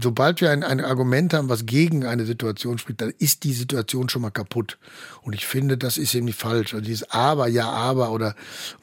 sobald 0.00 0.40
wir 0.40 0.50
ein, 0.50 0.62
ein 0.62 0.84
Argument 0.84 1.32
haben, 1.32 1.48
was 1.48 1.66
gegen 1.66 2.04
eine 2.04 2.26
Situation 2.26 2.78
spricht, 2.78 3.00
dann 3.00 3.12
ist 3.18 3.44
die 3.44 3.52
Situation 3.52 4.08
schon 4.08 4.22
mal 4.22 4.30
kaputt. 4.30 4.78
Und 5.22 5.34
ich 5.34 5.46
finde, 5.46 5.78
das 5.78 5.96
ist 5.96 6.14
irgendwie 6.14 6.32
falsch. 6.32 6.74
Also 6.74 6.84
dieses 6.84 7.10
Aber, 7.10 7.48
ja, 7.48 7.68
aber 7.68 8.10
oder, 8.12 8.34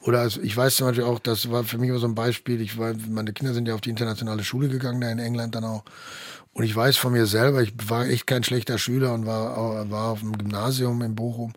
oder 0.02 0.20
also 0.20 0.40
ich 0.40 0.56
weiß 0.56 0.76
zum 0.76 0.88
Beispiel 0.88 1.04
auch, 1.04 1.18
das 1.18 1.50
war 1.50 1.64
für 1.64 1.78
mich 1.78 1.90
immer 1.90 1.98
so 1.98 2.06
ein 2.06 2.14
Beispiel. 2.14 2.60
Ich 2.60 2.78
war, 2.78 2.94
meine 3.08 3.32
Kinder 3.32 3.54
sind 3.54 3.68
ja 3.68 3.74
auf 3.74 3.80
die 3.80 3.90
internationale 3.90 4.44
Schule 4.44 4.68
gegangen, 4.68 5.00
da 5.00 5.10
in 5.10 5.18
England 5.18 5.54
dann 5.54 5.64
auch. 5.64 5.84
Und 6.54 6.64
ich 6.64 6.74
weiß 6.74 6.96
von 6.96 7.12
mir 7.12 7.26
selber, 7.26 7.62
ich 7.62 7.74
war 7.88 8.06
echt 8.06 8.26
kein 8.26 8.44
schlechter 8.44 8.78
Schüler 8.78 9.12
und 9.12 9.26
war, 9.26 9.90
war 9.90 10.10
auf 10.10 10.20
dem 10.20 10.38
Gymnasium 10.38 11.02
in 11.02 11.14
Bochum. 11.14 11.52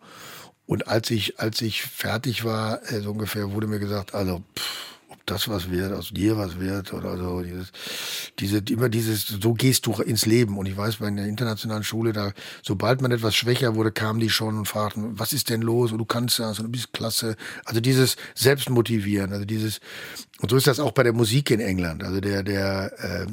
Und 0.66 0.88
als 0.88 1.12
ich, 1.12 1.40
als 1.40 1.62
ich 1.62 1.84
fertig 1.84 2.44
war, 2.44 2.82
äh, 2.92 3.00
so 3.02 3.12
ungefähr, 3.12 3.54
wurde 3.54 3.68
mir 3.68 3.80
gesagt, 3.80 4.14
also, 4.14 4.44
pff, 4.58 4.88
das 5.28 5.50
was 5.50 5.70
wird, 5.70 5.94
aus 5.94 6.10
dir 6.10 6.38
was 6.38 6.60
wird 6.60 6.94
oder 6.94 7.18
so. 7.18 7.42
Dieses, 7.42 7.72
diese, 8.40 8.60
immer 8.70 8.90
dieses, 8.90 9.28
so 9.28 9.54
gehst 9.54 9.86
du 9.86 9.94
ins 9.94 10.26
Leben. 10.26 10.58
Und 10.58 10.66
ich 10.68 10.76
weiß, 10.76 10.98
bei 10.98 11.08
einer 11.08 11.26
internationalen 11.26 11.84
Schule, 11.84 12.14
da, 12.14 12.32
sobald 12.64 13.02
man 13.02 13.12
etwas 13.12 13.36
schwächer 13.36 13.76
wurde, 13.76 13.92
kamen 13.92 14.20
die 14.20 14.30
schon 14.30 14.58
und 14.58 14.68
fragten, 14.68 15.20
was 15.20 15.34
ist 15.34 15.50
denn 15.50 15.62
los? 15.62 15.92
Und 15.92 16.00
du 16.00 16.06
kannst 16.06 16.40
das 16.40 16.60
und 16.60 16.66
du 16.66 16.72
bist 16.72 16.94
klasse. 16.94 17.36
Also 17.66 17.82
dieses 17.82 18.16
Selbstmotivieren, 18.36 19.34
also 19.34 19.46
dieses, 19.46 19.80
und 20.40 20.50
so 20.50 20.58
ist 20.58 20.68
das 20.68 20.80
auch 20.80 20.92
bei 20.92 21.04
der 21.04 21.14
Musik 21.14 21.52
in 21.52 21.60
England. 21.60 22.04
Also 22.04 22.22
der, 22.22 22.44
der, 22.44 22.92
äh, 22.98 23.28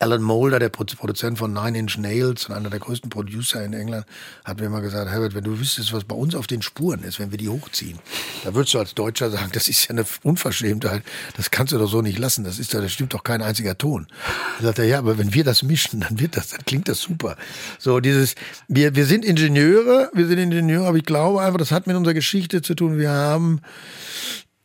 Alan 0.00 0.22
Moulder, 0.22 0.58
der 0.58 0.68
Produzent 0.68 1.38
von 1.38 1.52
Nine 1.52 1.78
Inch 1.78 1.98
Nails 1.98 2.48
und 2.48 2.54
einer 2.54 2.70
der 2.70 2.80
größten 2.80 3.10
Producer 3.10 3.64
in 3.64 3.72
England, 3.72 4.06
hat 4.44 4.60
mir 4.60 4.68
mal 4.68 4.80
gesagt, 4.80 5.10
Herbert, 5.10 5.34
wenn 5.34 5.44
du 5.44 5.58
wüsstest, 5.58 5.92
was 5.92 6.04
bei 6.04 6.14
uns 6.14 6.34
auf 6.34 6.46
den 6.46 6.62
Spuren 6.62 7.02
ist, 7.02 7.18
wenn 7.18 7.30
wir 7.30 7.38
die 7.38 7.48
hochziehen, 7.48 7.98
da 8.44 8.54
würdest 8.54 8.74
du 8.74 8.78
als 8.78 8.94
Deutscher 8.94 9.30
sagen, 9.30 9.50
das 9.52 9.68
ist 9.68 9.84
ja 9.84 9.90
eine 9.90 10.04
Unverschämtheit, 10.22 11.02
das 11.36 11.50
kannst 11.50 11.72
du 11.72 11.78
doch 11.78 11.88
so 11.88 12.02
nicht 12.02 12.18
lassen, 12.18 12.44
das 12.44 12.58
ist 12.58 12.72
ja, 12.72 12.80
das 12.80 12.92
stimmt 12.92 13.14
doch 13.14 13.24
kein 13.24 13.42
einziger 13.42 13.76
Ton. 13.76 14.06
Da 14.58 14.66
sagt 14.66 14.78
er, 14.78 14.84
ja, 14.84 14.98
aber 14.98 15.18
wenn 15.18 15.34
wir 15.34 15.44
das 15.44 15.62
mischen, 15.62 16.00
dann 16.00 16.20
wird 16.20 16.36
das, 16.36 16.48
dann 16.48 16.64
klingt 16.64 16.88
das 16.88 17.00
super. 17.00 17.36
So 17.78 18.00
dieses, 18.00 18.34
wir, 18.68 18.94
wir 18.94 19.06
sind 19.06 19.24
Ingenieure, 19.24 20.10
wir 20.14 20.26
sind 20.26 20.38
Ingenieure, 20.38 20.86
aber 20.86 20.98
ich 20.98 21.04
glaube 21.04 21.40
einfach, 21.40 21.58
das 21.58 21.72
hat 21.72 21.86
mit 21.86 21.96
unserer 21.96 22.14
Geschichte 22.14 22.62
zu 22.62 22.74
tun. 22.74 22.98
Wir 22.98 23.10
haben 23.10 23.60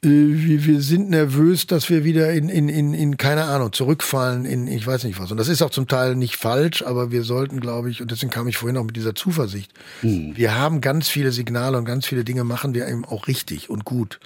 äh, 0.04 0.66
wir 0.66 0.82
sind 0.82 1.10
nervös, 1.10 1.68
dass 1.68 1.90
wir 1.90 2.04
wieder 2.04 2.32
in, 2.34 2.50
in, 2.50 2.70
in, 2.70 2.94
in, 2.94 3.18
keine 3.18 3.46
Ahnung, 3.46 3.72
zurückfallen 3.72 4.46
in, 4.46 4.68
ich 4.68 4.86
weiß 4.86 5.04
nicht 5.06 5.20
was. 5.20 5.32
Und 5.32 5.38
das 5.38 5.48
ist 5.48 5.62
auch 5.62 5.70
zum 5.70 5.88
Teil 5.88 6.16
nicht 6.16 6.36
falsch, 6.36 6.82
aber 6.84 7.12
wir 7.12 7.24
sollten, 7.24 7.60
glaube 7.60 7.90
ich, 7.90 8.02
und 8.02 8.12
deswegen 8.12 8.32
kam 8.32 8.48
ich 8.48 8.58
vorhin 8.58 8.78
auch 8.78 8.84
mit 8.84 8.96
dieser 8.96 9.16
Zuversicht. 9.16 9.72
Hm. 10.02 10.36
Wir 10.36 10.56
haben 10.56 10.82
ganz 10.82 11.10
viele 11.10 11.32
Signale 11.32 11.78
und 11.78 11.86
ganz 11.86 12.06
viele 12.06 12.24
Dinge 12.24 12.44
machen 12.44 12.74
wir 12.74 12.88
eben 12.88 13.06
auch 13.06 13.28
richtig 13.28 13.70
und 13.70 13.86
gut. 13.86 14.20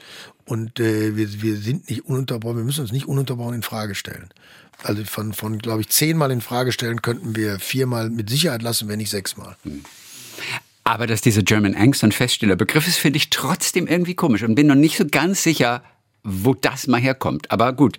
Und 0.45 0.79
äh, 0.79 1.15
wir, 1.15 1.41
wir 1.41 1.57
sind 1.57 1.89
nicht 1.89 2.05
ununterbrochen, 2.05 2.57
wir 2.57 2.63
müssen 2.63 2.81
uns 2.81 2.91
nicht 2.91 3.07
ununterbrochen 3.07 3.55
in 3.55 3.63
Frage 3.63 3.95
stellen. 3.95 4.29
Also 4.83 5.03
von, 5.05 5.33
von 5.33 5.57
glaube 5.59 5.81
ich, 5.81 5.89
zehnmal 5.89 6.31
in 6.31 6.41
Frage 6.41 6.71
stellen 6.71 7.01
könnten 7.01 7.35
wir 7.35 7.59
viermal 7.59 8.09
mit 8.09 8.29
Sicherheit 8.29 8.61
lassen, 8.61 8.87
wenn 8.87 8.99
nicht 8.99 9.09
sechsmal. 9.09 9.57
Hm. 9.63 9.83
Aber 10.87 11.05
dass 11.05 11.19
diese 11.19 11.43
German 11.43 11.75
Angst 11.75 12.01
ein 12.05 12.13
feststehender 12.13 12.55
Begriff 12.55 12.87
ist, 12.87 12.95
finde 12.95 13.17
ich 13.17 13.29
trotzdem 13.29 13.87
irgendwie 13.87 14.15
komisch 14.15 14.43
und 14.43 14.55
bin 14.55 14.67
noch 14.67 14.75
nicht 14.75 14.95
so 14.95 15.05
ganz 15.05 15.43
sicher, 15.43 15.83
wo 16.23 16.53
das 16.53 16.87
mal 16.87 17.01
herkommt. 17.01 17.51
Aber 17.51 17.73
gut, 17.73 17.97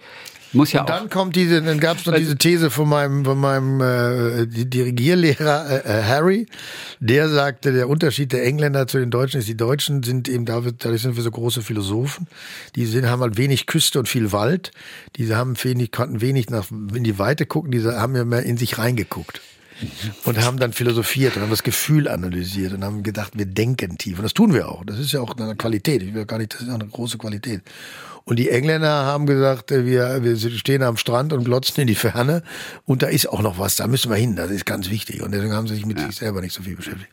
muss 0.54 0.72
ja 0.72 0.80
und 0.80 0.88
dann 0.88 1.10
kommt 1.10 1.36
diese, 1.36 1.60
dann 1.60 1.80
gab 1.80 1.98
es 1.98 2.06
noch 2.06 2.14
diese 2.14 2.38
These 2.38 2.70
von 2.70 2.88
meinem, 2.88 3.26
von 3.26 3.36
meinem 3.36 3.82
äh, 3.82 4.46
Dirigierlehrer 4.46 5.84
äh, 5.84 5.98
äh, 6.00 6.02
Harry, 6.02 6.46
der 6.98 7.28
sagte, 7.28 7.74
der 7.74 7.90
Unterschied 7.90 8.32
der 8.32 8.46
Engländer 8.46 8.86
zu 8.86 8.98
den 8.98 9.10
Deutschen 9.10 9.40
ist, 9.40 9.48
die 9.48 9.56
Deutschen 9.58 10.02
sind 10.02 10.26
eben, 10.26 10.46
dadurch 10.46 11.02
sind 11.02 11.14
wir 11.14 11.22
so 11.22 11.30
große 11.30 11.60
Philosophen, 11.60 12.26
die 12.74 12.86
sind, 12.86 13.06
haben 13.06 13.20
halt 13.20 13.36
wenig 13.36 13.66
Küste 13.66 13.98
und 13.98 14.08
viel 14.08 14.32
Wald, 14.32 14.70
diese 15.16 15.36
haben 15.36 15.62
wenig, 15.62 15.92
konnten 15.92 16.22
wenig 16.22 16.48
nach 16.48 16.70
in 16.70 17.04
die 17.04 17.18
Weite 17.18 17.44
gucken, 17.44 17.70
diese 17.70 18.00
haben 18.00 18.16
ja 18.16 18.24
mehr 18.24 18.44
in 18.44 18.56
sich 18.56 18.78
reingeguckt 18.78 19.42
und 20.24 20.44
haben 20.44 20.58
dann 20.58 20.72
philosophiert 20.72 21.36
und 21.36 21.42
haben 21.42 21.50
das 21.50 21.62
Gefühl 21.62 22.08
analysiert 22.08 22.72
und 22.72 22.84
haben 22.84 23.02
gedacht, 23.02 23.32
wir 23.36 23.46
denken 23.46 23.98
tief. 23.98 24.18
Und 24.18 24.24
das 24.24 24.34
tun 24.34 24.52
wir 24.54 24.68
auch. 24.68 24.84
Das 24.84 24.98
ist 24.98 25.12
ja 25.12 25.20
auch 25.20 25.36
eine 25.36 25.56
Qualität. 25.56 26.02
Ich 26.02 26.14
will 26.14 26.26
gar 26.26 26.38
nicht, 26.38 26.54
das 26.54 26.62
ist 26.62 26.68
auch 26.68 26.74
eine 26.74 26.86
große 26.86 27.18
Qualität. 27.18 27.62
Und 28.24 28.38
die 28.38 28.50
Engländer 28.50 29.06
haben 29.06 29.24
gesagt, 29.24 29.70
wir, 29.70 30.22
wir 30.22 30.36
stehen 30.36 30.82
am 30.82 30.98
Strand 30.98 31.32
und 31.32 31.44
glotzen 31.44 31.80
in 31.80 31.86
die 31.86 31.94
Ferne 31.94 32.42
und 32.84 33.02
da 33.02 33.06
ist 33.06 33.26
auch 33.26 33.40
noch 33.40 33.58
was, 33.58 33.76
da 33.76 33.86
müssen 33.86 34.10
wir 34.10 34.18
hin, 34.18 34.36
das 34.36 34.50
ist 34.50 34.66
ganz 34.66 34.90
wichtig. 34.90 35.22
Und 35.22 35.32
deswegen 35.32 35.54
haben 35.54 35.66
sie 35.66 35.74
sich 35.74 35.86
mit 35.86 35.98
ja. 35.98 36.06
sich 36.06 36.16
selber 36.16 36.42
nicht 36.42 36.52
so 36.52 36.62
viel 36.62 36.76
beschäftigt. 36.76 37.10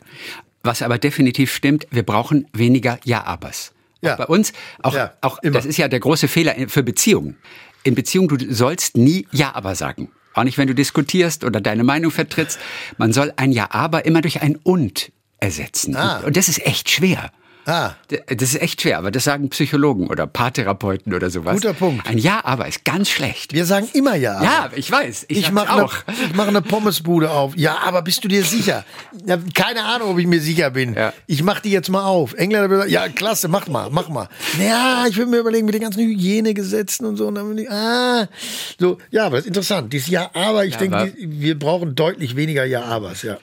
Was 0.63 0.82
aber 0.82 0.97
definitiv 0.97 1.53
stimmt, 1.53 1.88
wir 1.91 2.03
brauchen 2.03 2.47
weniger 2.51 2.99
Ja-Abers. 3.05 3.72
Ja. 4.01 4.18
Bei 4.18 4.26
uns, 4.26 4.51
auch, 4.84 4.93
ja, 4.93 5.13
auch 5.22 5.39
das 5.41 5.66
ist 5.66 5.78
ja 5.78 5.88
der 5.88 5.99
große 5.99 6.28
Fehler 6.28 6.55
für 6.68 6.84
Beziehungen. 6.84 7.38
In 7.84 7.95
Beziehungen, 7.95 8.28
du 8.28 8.53
sollst 8.53 8.97
nie 8.97 9.28
Ja-Aber 9.32 9.76
sagen. 9.76 10.11
Auch 10.36 10.43
nicht, 10.43 10.57
wenn 10.57 10.67
du 10.67 10.75
diskutierst 10.75 11.45
oder 11.45 11.61
deine 11.61 11.83
Meinung 11.83 12.11
vertrittst. 12.11 12.59
Man 12.97 13.13
soll 13.13 13.33
ein 13.38 13.51
Ja, 13.51 13.67
aber 13.71 14.05
immer 14.05 14.21
durch 14.21 14.41
ein 14.41 14.57
Und 14.57 15.11
ersetzen. 15.39 15.95
Ah. 15.95 16.19
Und 16.25 16.36
das 16.36 16.49
ist 16.49 16.65
echt 16.65 16.89
schwer. 16.89 17.31
Ah. 17.66 17.93
Das 18.28 18.53
ist 18.53 18.61
echt 18.61 18.82
schwer, 18.82 18.99
aber 18.99 19.09
das 19.09 19.24
sagen 19.24 19.49
Psychologen 19.49 20.07
oder 20.07 20.28
Paartherapeuten 20.28 21.13
oder 21.13 21.30
sowas. 21.32 21.55
Guter 21.55 21.74
Punkt. 21.74 22.07
Ein 22.07 22.20
Ja, 22.20 22.41
aber 22.43 22.68
ist 22.68 22.86
ganz 22.86 23.09
schlecht. 23.09 23.53
Wir 23.53 23.66
sagen 23.66 23.88
immer 23.93 24.16
Ja. 24.16 24.43
Ja, 24.43 24.70
ich 24.76 24.89
weiß. 24.91 25.26
Ich, 25.30 25.39
ich 25.39 25.51
mache 25.51 25.74
auch. 25.74 25.95
Eine, 26.05 26.18
ich 26.28 26.36
mache 26.36 26.49
eine 26.49 26.61
Pommesbude 26.61 27.32
auf. 27.32 27.57
Ja, 27.57 27.80
aber 27.84 28.03
bist 28.03 28.24
du 28.24 28.28
dir 28.28 28.43
sicher? 28.43 28.86
Ja, 29.26 29.39
keine 29.53 29.84
Ahnung, 29.84 30.11
ob 30.11 30.20
ich 30.20 30.28
mir 30.28 30.41
sicher 30.41 30.70
bin. 30.70 30.93
Ja. 30.93 31.13
Ich 31.26 31.41
mache 31.41 31.63
die 31.63 31.72
jetzt 31.72 31.89
mal 31.89 32.05
auf. 32.05 32.34
Engländer 32.34 32.78
sagen, 32.78 32.91
ja, 32.91 33.07
klasse, 33.09 33.47
mach 33.47 33.68
mal, 33.68 33.89
mach 33.89 34.09
mal. 34.09 34.30
Ja, 34.59 35.05
ich 35.09 35.18
will 35.18 35.26
mir 35.26 35.38
überlegen, 35.38 35.66
mit 35.66 35.74
den 35.74 35.82
ganzen 35.82 36.03
Hygienegesetzen 36.03 37.05
und 37.05 37.18
so. 37.18 37.28
Und 37.28 37.36
dann 37.36 37.68
ah, 37.70 38.28
so, 38.80 38.99
ja, 39.09 39.26
aber 39.26 39.38
das 39.38 39.45
ist 39.45 39.49
interessant. 39.49 39.91
Dieses 39.91 40.09
Ja, 40.09 40.30
aber, 40.34 40.66
ich 40.66 40.74
ja, 40.74 40.80
denke, 40.80 41.13
wir 41.18 41.57
brauchen 41.57 41.95
deutlich 41.95 42.36
weniger 42.36 42.66
Ja, 42.66 42.84
abers, 42.84 43.24
ja. 43.24 43.38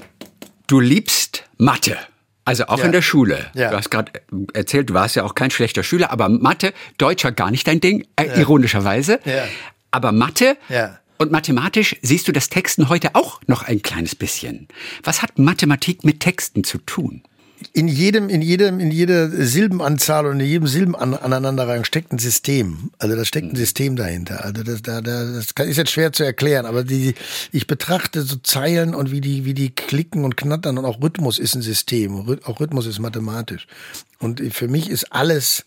Du 0.68 0.78
liebst 0.80 1.44
Mathe. 1.58 1.96
Also 2.44 2.66
auch 2.66 2.78
ja. 2.78 2.86
in 2.86 2.92
der 2.92 3.02
Schule. 3.02 3.46
Ja. 3.54 3.70
Du 3.70 3.76
hast 3.76 3.90
gerade 3.90 4.12
erzählt, 4.52 4.90
du 4.90 4.94
warst 4.94 5.14
ja 5.16 5.24
auch 5.24 5.34
kein 5.34 5.50
schlechter 5.50 5.82
Schüler, 5.82 6.10
aber 6.10 6.28
Mathe, 6.28 6.72
Deutscher 6.98 7.30
gar 7.30 7.50
nicht 7.50 7.66
dein 7.66 7.80
Ding, 7.80 8.06
äh, 8.16 8.26
ja. 8.26 8.36
ironischerweise. 8.36 9.20
Ja. 9.24 9.44
Aber 9.90 10.10
Mathe 10.10 10.56
und 11.18 11.30
mathematisch 11.30 11.96
siehst 12.02 12.26
du 12.26 12.32
das 12.32 12.48
Texten 12.48 12.88
heute 12.88 13.14
auch 13.14 13.40
noch 13.46 13.62
ein 13.62 13.80
kleines 13.82 14.16
bisschen. 14.16 14.66
Was 15.04 15.22
hat 15.22 15.38
Mathematik 15.38 16.04
mit 16.04 16.18
Texten 16.18 16.64
zu 16.64 16.78
tun? 16.78 17.22
In 17.72 17.88
jedem, 17.88 18.28
in 18.28 18.42
jedem, 18.42 18.80
in 18.80 18.90
jeder 18.90 19.28
Silbenanzahl 19.28 20.26
und 20.26 20.40
in 20.40 20.46
jedem 20.46 20.66
Silbenaneinanderreihung 20.66 21.84
steckt 21.84 22.12
ein 22.12 22.18
System. 22.18 22.90
Also 22.98 23.16
da 23.16 23.24
steckt 23.24 23.48
ein 23.48 23.52
mhm. 23.52 23.56
System 23.56 23.96
dahinter. 23.96 24.44
Also 24.44 24.62
das, 24.62 24.82
da, 24.82 25.00
das 25.00 25.52
ist 25.58 25.76
jetzt 25.76 25.90
schwer 25.90 26.12
zu 26.12 26.24
erklären, 26.24 26.66
aber 26.66 26.84
die, 26.84 27.14
ich 27.52 27.66
betrachte 27.66 28.22
so 28.22 28.36
Zeilen 28.36 28.94
und 28.94 29.10
wie 29.10 29.20
die, 29.20 29.44
wie 29.44 29.54
die 29.54 29.70
klicken 29.70 30.24
und 30.24 30.36
knattern 30.36 30.78
und 30.78 30.84
auch 30.84 31.02
Rhythmus 31.02 31.38
ist 31.38 31.54
ein 31.54 31.62
System. 31.62 32.38
Auch 32.44 32.60
Rhythmus 32.60 32.86
ist 32.86 32.98
mathematisch. 32.98 33.66
Und 34.22 34.40
für 34.54 34.68
mich 34.68 34.88
ist 34.88 35.12
alles, 35.12 35.64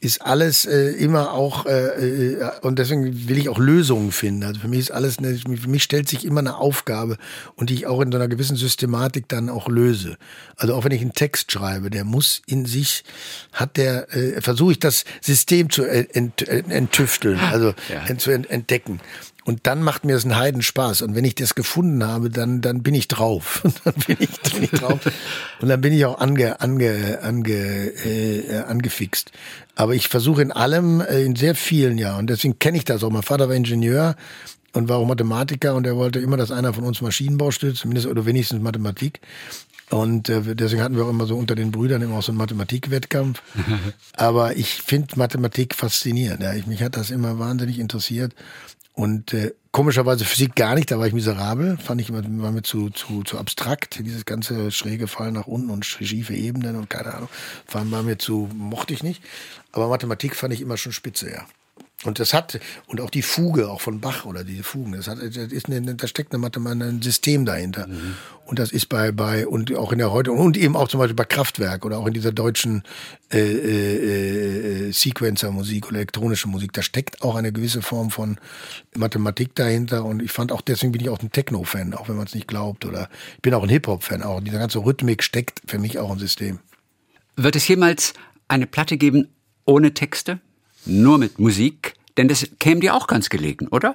ist 0.00 0.22
alles 0.22 0.64
äh, 0.64 0.92
immer 0.92 1.32
auch, 1.32 1.66
äh, 1.66 2.32
äh, 2.32 2.50
und 2.62 2.78
deswegen 2.78 3.28
will 3.28 3.36
ich 3.36 3.48
auch 3.48 3.58
Lösungen 3.58 4.12
finden. 4.12 4.44
Also 4.44 4.60
für 4.60 4.68
mich 4.68 4.78
ist 4.80 4.90
alles, 4.90 5.18
eine, 5.18 5.36
für 5.36 5.68
mich 5.68 5.82
stellt 5.82 6.08
sich 6.08 6.24
immer 6.24 6.40
eine 6.40 6.56
Aufgabe 6.56 7.18
und 7.54 7.68
die 7.68 7.74
ich 7.74 7.86
auch 7.86 8.00
in 8.00 8.10
so 8.10 8.16
einer 8.16 8.28
gewissen 8.28 8.56
Systematik 8.56 9.28
dann 9.28 9.50
auch 9.50 9.68
löse. 9.68 10.16
Also 10.56 10.74
auch 10.74 10.84
wenn 10.84 10.92
ich 10.92 11.02
einen 11.02 11.12
Text 11.12 11.52
schreibe, 11.52 11.90
der 11.90 12.04
muss 12.04 12.40
in 12.46 12.64
sich, 12.64 13.04
hat 13.52 13.76
der, 13.76 14.14
äh, 14.16 14.40
versuche 14.40 14.72
ich 14.72 14.78
das 14.78 15.04
System 15.20 15.68
zu 15.68 15.84
ent, 15.84 16.48
enttüfteln, 16.48 17.38
also 17.38 17.74
ja. 17.88 18.16
zu 18.16 18.30
entdecken. 18.30 19.00
Und 19.48 19.66
dann 19.66 19.80
macht 19.80 20.04
mir 20.04 20.12
das 20.12 20.26
einen 20.26 20.36
Heidenspaß. 20.36 21.00
Und 21.00 21.14
wenn 21.14 21.24
ich 21.24 21.34
das 21.34 21.54
gefunden 21.54 22.04
habe, 22.04 22.28
dann, 22.28 22.60
dann 22.60 22.82
bin 22.82 22.92
ich 22.92 23.08
drauf. 23.08 23.62
dann 23.84 23.94
bin 24.06 24.18
ich, 24.20 24.38
bin 24.52 24.64
ich 24.64 24.70
drauf. 24.72 25.00
Und 25.62 25.70
dann 25.70 25.80
bin 25.80 25.94
ich 25.94 26.04
auch 26.04 26.18
ange, 26.20 26.60
ange, 26.60 27.20
ange, 27.22 27.54
äh, 27.54 28.58
angefixt. 28.58 29.32
Aber 29.74 29.94
ich 29.94 30.08
versuche 30.08 30.42
in 30.42 30.52
allem, 30.52 31.00
äh, 31.00 31.22
in 31.22 31.34
sehr 31.34 31.54
vielen, 31.54 31.96
ja. 31.96 32.18
Und 32.18 32.28
deswegen 32.28 32.58
kenne 32.58 32.76
ich 32.76 32.84
das 32.84 33.02
auch. 33.02 33.08
Mein 33.08 33.22
Vater 33.22 33.48
war 33.48 33.56
Ingenieur 33.56 34.16
und 34.74 34.90
war 34.90 34.98
auch 34.98 35.06
Mathematiker 35.06 35.74
und 35.74 35.86
er 35.86 35.96
wollte 35.96 36.18
immer, 36.18 36.36
dass 36.36 36.50
einer 36.50 36.74
von 36.74 36.84
uns 36.84 37.00
Maschinenbau 37.00 37.50
studiert, 37.50 37.78
zumindest 37.78 38.06
oder 38.06 38.26
wenigstens 38.26 38.60
Mathematik. 38.60 39.18
Und 39.88 40.28
äh, 40.28 40.54
deswegen 40.54 40.82
hatten 40.82 40.96
wir 40.96 41.06
auch 41.06 41.10
immer 41.10 41.24
so 41.24 41.36
unter 41.36 41.54
den 41.54 41.70
Brüdern 41.70 42.02
immer 42.02 42.18
auch 42.18 42.22
so 42.22 42.32
einen 42.32 42.38
Mathematikwettkampf. 42.38 43.40
Aber 44.12 44.58
ich 44.58 44.74
finde 44.82 45.18
Mathematik 45.18 45.74
faszinierend. 45.74 46.42
Ja. 46.42 46.52
Ich, 46.52 46.66
mich 46.66 46.82
hat 46.82 46.98
das 46.98 47.10
immer 47.10 47.38
wahnsinnig 47.38 47.78
interessiert. 47.78 48.34
Und 48.98 49.32
äh, 49.32 49.54
komischerweise 49.70 50.24
Physik 50.24 50.56
gar 50.56 50.74
nicht, 50.74 50.90
da 50.90 50.98
war 50.98 51.06
ich 51.06 51.12
miserabel, 51.12 51.78
fand 51.78 52.00
ich 52.00 52.08
immer, 52.08 52.20
war 52.42 52.50
mir 52.50 52.62
zu, 52.62 52.90
zu, 52.90 53.22
zu 53.22 53.38
abstrakt, 53.38 54.00
dieses 54.04 54.24
ganze 54.24 54.72
schräge 54.72 55.06
Fallen 55.06 55.34
nach 55.34 55.46
unten 55.46 55.70
und 55.70 55.86
schiefe 55.86 56.34
Ebenen 56.34 56.74
und 56.74 56.90
keine 56.90 57.14
Ahnung, 57.14 57.28
war 57.68 57.84
mir 58.02 58.18
zu, 58.18 58.50
mochte 58.52 58.92
ich 58.92 59.04
nicht. 59.04 59.22
Aber 59.70 59.86
Mathematik 59.86 60.34
fand 60.34 60.52
ich 60.52 60.60
immer 60.60 60.76
schon 60.76 60.90
spitze, 60.90 61.30
ja. 61.30 61.46
Und 62.04 62.20
das 62.20 62.32
hat, 62.32 62.60
und 62.86 63.00
auch 63.00 63.10
die 63.10 63.22
Fuge, 63.22 63.68
auch 63.68 63.80
von 63.80 64.00
Bach 64.00 64.24
oder 64.24 64.44
diese 64.44 64.62
Fugen, 64.62 64.92
das 64.92 65.08
hat, 65.08 65.18
das 65.18 65.36
ist 65.36 65.66
eine, 65.66 65.96
da 65.96 66.06
steckt 66.06 66.32
eine 66.32 66.38
Mathematik, 66.38 66.82
ein 66.82 67.02
System 67.02 67.44
dahinter. 67.44 67.88
Mhm. 67.88 68.14
Und 68.46 68.60
das 68.60 68.70
ist 68.70 68.88
bei, 68.88 69.10
bei, 69.10 69.48
und 69.48 69.74
auch 69.74 69.90
in 69.90 69.98
der 69.98 70.12
heute, 70.12 70.30
und 70.30 70.56
eben 70.56 70.76
auch 70.76 70.86
zum 70.86 71.00
Beispiel 71.00 71.16
bei 71.16 71.24
Kraftwerk 71.24 71.84
oder 71.84 71.98
auch 71.98 72.06
in 72.06 72.14
dieser 72.14 72.30
deutschen 72.30 72.84
äh, 73.32 73.40
äh, 73.40 74.86
äh, 74.86 74.92
Sequencer-Musik 74.92 75.88
oder 75.88 75.96
elektronischen 75.96 76.52
Musik, 76.52 76.72
da 76.72 76.82
steckt 76.82 77.20
auch 77.22 77.34
eine 77.34 77.52
gewisse 77.52 77.82
Form 77.82 78.12
von 78.12 78.38
Mathematik 78.96 79.56
dahinter. 79.56 80.04
Und 80.04 80.22
ich 80.22 80.30
fand 80.30 80.52
auch, 80.52 80.60
deswegen 80.60 80.92
bin 80.92 81.00
ich 81.00 81.08
auch 81.08 81.20
ein 81.20 81.32
Techno-Fan, 81.32 81.94
auch 81.94 82.08
wenn 82.08 82.16
man 82.16 82.26
es 82.26 82.34
nicht 82.34 82.46
glaubt. 82.46 82.86
Oder 82.86 83.10
ich 83.34 83.42
bin 83.42 83.54
auch 83.54 83.64
ein 83.64 83.68
Hip-Hop-Fan, 83.70 84.22
auch. 84.22 84.40
Diese 84.40 84.58
ganze 84.58 84.78
Rhythmik 84.78 85.24
steckt 85.24 85.62
für 85.66 85.80
mich 85.80 85.98
auch 85.98 86.12
im 86.12 86.20
System. 86.20 86.60
Wird 87.34 87.56
es 87.56 87.66
jemals 87.66 88.14
eine 88.46 88.68
Platte 88.68 88.96
geben 88.98 89.26
ohne 89.64 89.94
Texte? 89.94 90.40
Nur 90.88 91.18
mit 91.18 91.38
Musik? 91.38 91.94
Denn 92.16 92.28
das 92.28 92.46
käme 92.58 92.80
dir 92.80 92.94
auch 92.94 93.06
ganz 93.06 93.28
gelegen, 93.28 93.68
oder? 93.68 93.94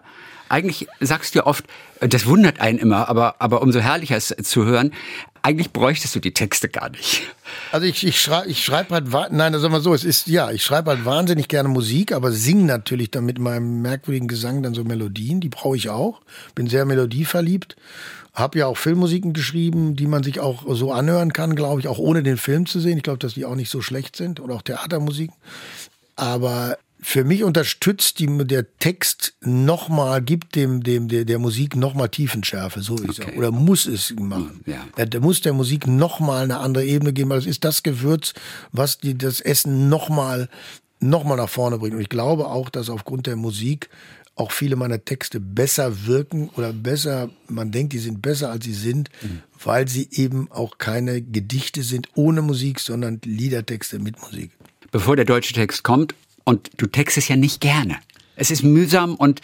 Eigentlich 0.50 0.88
sagst 1.00 1.34
du 1.34 1.40
ja 1.40 1.46
oft, 1.46 1.66
das 2.00 2.26
wundert 2.26 2.60
einen 2.60 2.78
immer, 2.78 3.10
aber, 3.10 3.36
aber 3.40 3.62
umso 3.62 3.80
herrlicher 3.80 4.18
ist 4.18 4.36
zu 4.46 4.66
hören, 4.66 4.94
eigentlich 5.42 5.72
bräuchtest 5.72 6.16
du 6.16 6.20
die 6.20 6.34
Texte 6.34 6.70
gar 6.70 6.90
nicht. 6.90 7.24
Also 7.74 7.86
ich, 7.86 8.06
ich 8.08 8.22
schreibe 8.22 8.48
ich 8.48 8.64
schreib 8.64 8.92
halt, 8.92 9.12
nein, 9.34 9.54
sagen 9.60 9.74
wir 9.74 9.82
so, 9.82 9.94
es 9.94 10.06
ist, 10.06 10.28
ja, 10.28 10.52
ich 10.52 10.64
schreibe 10.64 10.92
halt 10.92 11.06
wahnsinnig 11.06 11.50
gerne 11.50 11.68
Musik, 11.68 12.14
aber 12.14 12.32
singe 12.32 12.64
natürlich 12.64 13.12
dann 13.12 13.26
mit 13.26 13.40
meinem 13.40 13.82
merkwürdigen 13.82 14.30
Gesang 14.30 14.64
dann 14.64 14.74
so 14.74 14.86
Melodien, 14.86 15.42
die 15.42 15.50
brauche 15.50 15.76
ich 15.76 15.90
auch. 15.90 16.22
Bin 16.56 16.68
sehr 16.68 16.86
melodieverliebt. 16.86 17.76
Hab 18.34 18.56
ja 18.56 18.68
auch 18.68 18.78
Filmmusiken 18.78 19.34
geschrieben, 19.34 19.96
die 19.96 20.08
man 20.08 20.24
sich 20.24 20.40
auch 20.40 20.64
so 20.74 20.92
anhören 20.92 21.34
kann, 21.34 21.56
glaube 21.56 21.82
ich, 21.82 21.88
auch 21.88 22.00
ohne 22.00 22.24
den 22.24 22.38
Film 22.38 22.66
zu 22.66 22.80
sehen. 22.80 22.98
Ich 22.98 23.04
glaube, 23.04 23.20
dass 23.20 23.36
die 23.36 23.46
auch 23.46 23.56
nicht 23.56 23.70
so 23.70 23.82
schlecht 23.82 24.16
sind 24.16 24.40
oder 24.40 24.56
auch 24.56 24.64
Theatermusiken. 24.64 25.36
Aber 26.16 26.78
für 27.04 27.24
mich 27.24 27.44
unterstützt 27.44 28.20
die, 28.20 28.28
der 28.46 28.78
Text 28.78 29.34
nochmal, 29.42 30.22
gibt 30.22 30.56
dem, 30.56 30.84
dem, 30.84 31.10
der, 31.10 31.26
der 31.26 31.38
Musik 31.38 31.76
nochmal 31.76 32.10
Tiefenschärfe, 32.10 32.82
so 32.82 32.98
wie 33.00 33.04
ich 33.04 33.20
okay. 33.20 33.24
sage. 33.26 33.38
Oder 33.38 33.52
muss 33.52 33.86
es 33.86 34.14
machen. 34.18 34.62
Ja. 34.66 35.06
Der 35.06 35.20
muss 35.20 35.42
der 35.42 35.54
Musik 35.54 35.86
nochmal 35.86 36.44
eine 36.44 36.60
andere 36.60 36.86
Ebene 36.86 37.12
geben, 37.12 37.30
weil 37.30 37.40
es 37.40 37.46
ist 37.46 37.66
das 37.66 37.84
Gewürz, 37.84 38.34
was 38.72 39.00
die, 39.00 39.18
das 39.18 39.42
Essen 39.42 39.90
nochmal 39.90 40.50
noch 41.00 41.26
mal 41.26 41.36
nach 41.36 41.50
vorne 41.50 41.78
bringt. 41.78 41.96
Und 41.96 42.02
ich 42.02 42.10
glaube 42.10 42.48
auch, 42.48 42.70
dass 42.70 42.90
aufgrund 42.90 43.28
der 43.28 43.36
Musik 43.36 43.90
auch 44.36 44.52
viele 44.52 44.76
meiner 44.76 45.04
Texte 45.04 45.40
besser 45.40 46.08
wirken 46.08 46.50
oder 46.56 46.74
besser, 46.74 47.30
man 47.48 47.72
denkt, 47.72 47.94
die 47.94 48.00
sind 48.00 48.22
besser 48.22 48.50
als 48.50 48.66
sie 48.66 48.74
sind, 48.74 49.10
mhm. 49.22 49.42
weil 49.64 49.88
sie 49.88 50.08
eben 50.12 50.50
auch 50.52 50.80
keine 50.80 51.22
Gedichte 51.22 51.84
sind 51.84 52.08
ohne 52.16 52.42
Musik, 52.42 52.80
sondern 52.80 53.20
Liedertexte 53.24 54.00
mit 54.00 54.20
Musik. 54.22 54.52
Bevor 54.94 55.16
der 55.16 55.26
deutsche 55.26 55.54
Text 55.54 55.84
kommt, 55.84 56.14
und 56.44 56.70
du 56.78 56.86
textest 56.86 57.30
ja 57.30 57.36
nicht 57.36 57.62
gerne. 57.62 57.98
Es 58.36 58.52
ist 58.52 58.64
mühsam 58.64 59.16
und 59.16 59.42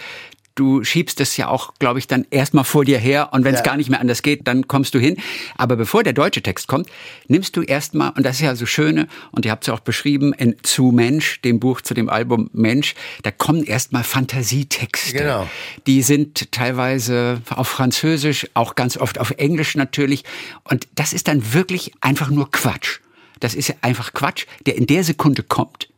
du 0.54 0.84
schiebst 0.84 1.20
es 1.22 1.38
ja 1.38 1.48
auch, 1.48 1.74
glaube 1.80 1.98
ich, 1.98 2.06
dann 2.06 2.28
erstmal 2.30 2.66
vor 2.66 2.86
dir 2.86 3.00
her 3.00 3.30
und 3.32 3.46
wenn 3.46 3.56
es 3.56 3.62
ja. 3.62 3.66
gar 3.66 3.78
nicht 3.78 3.90
mehr 3.90 4.00
anders 4.00 4.22
geht, 4.22 4.48
dann 4.48 4.68
kommst 4.68 4.94
du 4.94 5.00
hin. 5.00 5.18
Aber 5.58 5.76
bevor 5.76 6.04
der 6.04 6.14
deutsche 6.14 6.44
Text 6.44 6.68
kommt, 6.68 6.88
nimmst 7.28 7.56
du 7.56 7.64
erstmal, 7.64 8.12
und 8.12 8.26
das 8.26 8.36
ist 8.36 8.42
ja 8.42 8.56
so 8.56 8.68
schöne, 8.68 9.08
und 9.32 9.46
ihr 9.46 9.52
habt 9.52 9.64
es 9.64 9.68
ja 9.68 9.74
auch 9.74 9.80
beschrieben, 9.80 10.34
in 10.34 10.56
Zu 10.62 10.92
Mensch, 10.92 11.42
dem 11.42 11.60
Buch 11.60 11.82
zu 11.82 11.96
dem 11.96 12.10
Album 12.10 12.52
Mensch, 12.54 12.94
da 13.24 13.32
kommen 13.32 13.64
erstmal 13.64 14.04
Fantasietexte. 14.04 15.18
Genau. 15.18 15.50
Die 15.88 16.04
sind 16.04 16.52
teilweise 16.52 17.42
auf 17.50 17.70
Französisch, 17.70 18.48
auch 18.54 18.76
ganz 18.76 18.98
oft 18.98 19.20
auf 19.20 19.32
Englisch 19.32 19.76
natürlich. 19.76 20.26
Und 20.66 20.88
das 20.94 21.14
ist 21.14 21.28
dann 21.28 21.54
wirklich 21.54 21.94
einfach 22.02 22.30
nur 22.30 22.52
Quatsch. 22.52 23.00
Das 23.40 23.56
ist 23.56 23.70
ja 23.70 23.76
einfach 23.82 24.14
Quatsch, 24.14 24.46
der 24.66 24.76
in 24.76 24.88
der 24.88 25.04
Sekunde 25.04 25.44
kommt 25.44 25.90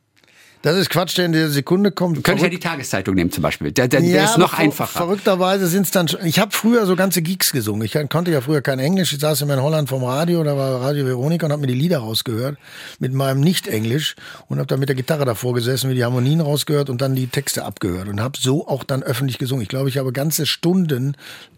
das 0.61 0.77
ist 0.77 0.89
Quatsch, 0.89 1.17
der 1.17 1.25
in 1.25 1.31
der 1.31 1.49
Sekunde 1.49 1.91
kommt. 1.91 2.17
Du 2.17 2.21
könntest 2.21 2.43
ja 2.43 2.49
die 2.49 2.59
Tageszeitung 2.59 3.15
nehmen 3.15 3.31
zum 3.31 3.41
Beispiel. 3.41 3.71
Der, 3.71 3.87
der, 3.87 4.01
ja, 4.01 4.25
ist 4.25 4.37
noch 4.37 4.53
einfacher. 4.53 4.99
Verrückterweise 4.99 5.67
sind 5.67 5.83
es 5.83 5.91
dann 5.91 6.07
schon. 6.07 6.23
Ich 6.25 6.39
habe 6.39 6.51
früher 6.51 6.85
so 6.85 6.95
ganze 6.95 7.21
Geeks 7.21 7.51
gesungen. 7.51 7.83
Ich 7.83 7.97
konnte 8.09 8.31
ja 8.31 8.41
früher 8.41 8.61
kein 8.61 8.79
Englisch. 8.79 9.13
Ich 9.13 9.19
saß 9.19 9.41
immer 9.41 9.55
in 9.55 9.61
Holland 9.61 9.89
vom 9.89 10.03
Radio, 10.03 10.43
da 10.43 10.55
war 10.55 10.81
Radio 10.81 11.05
Veronika 11.05 11.47
und 11.47 11.51
habe 11.51 11.61
mir 11.61 11.67
die 11.67 11.73
Lieder 11.73 11.99
rausgehört 11.99 12.57
mit 12.99 13.13
meinem 13.13 13.41
Nicht-Englisch 13.41 14.15
und 14.47 14.59
habe 14.59 14.67
dann 14.67 14.79
mit 14.79 14.89
der 14.89 14.95
Gitarre 14.95 15.25
davor 15.25 15.53
gesessen, 15.53 15.87
mir 15.87 15.95
die 15.95 16.03
Harmonien 16.03 16.41
rausgehört 16.41 16.89
und 16.89 17.01
dann 17.01 17.15
die 17.15 17.27
Texte 17.27 17.65
abgehört 17.65 18.07
und 18.07 18.21
habe 18.21 18.37
so 18.39 18.67
auch 18.67 18.83
dann 18.83 19.01
öffentlich 19.01 19.39
gesungen. 19.39 19.63
Ich 19.63 19.69
glaube, 19.69 19.89
ich 19.89 19.97
habe 19.97 20.11
ganze 20.13 20.45
Stunden 20.45 21.15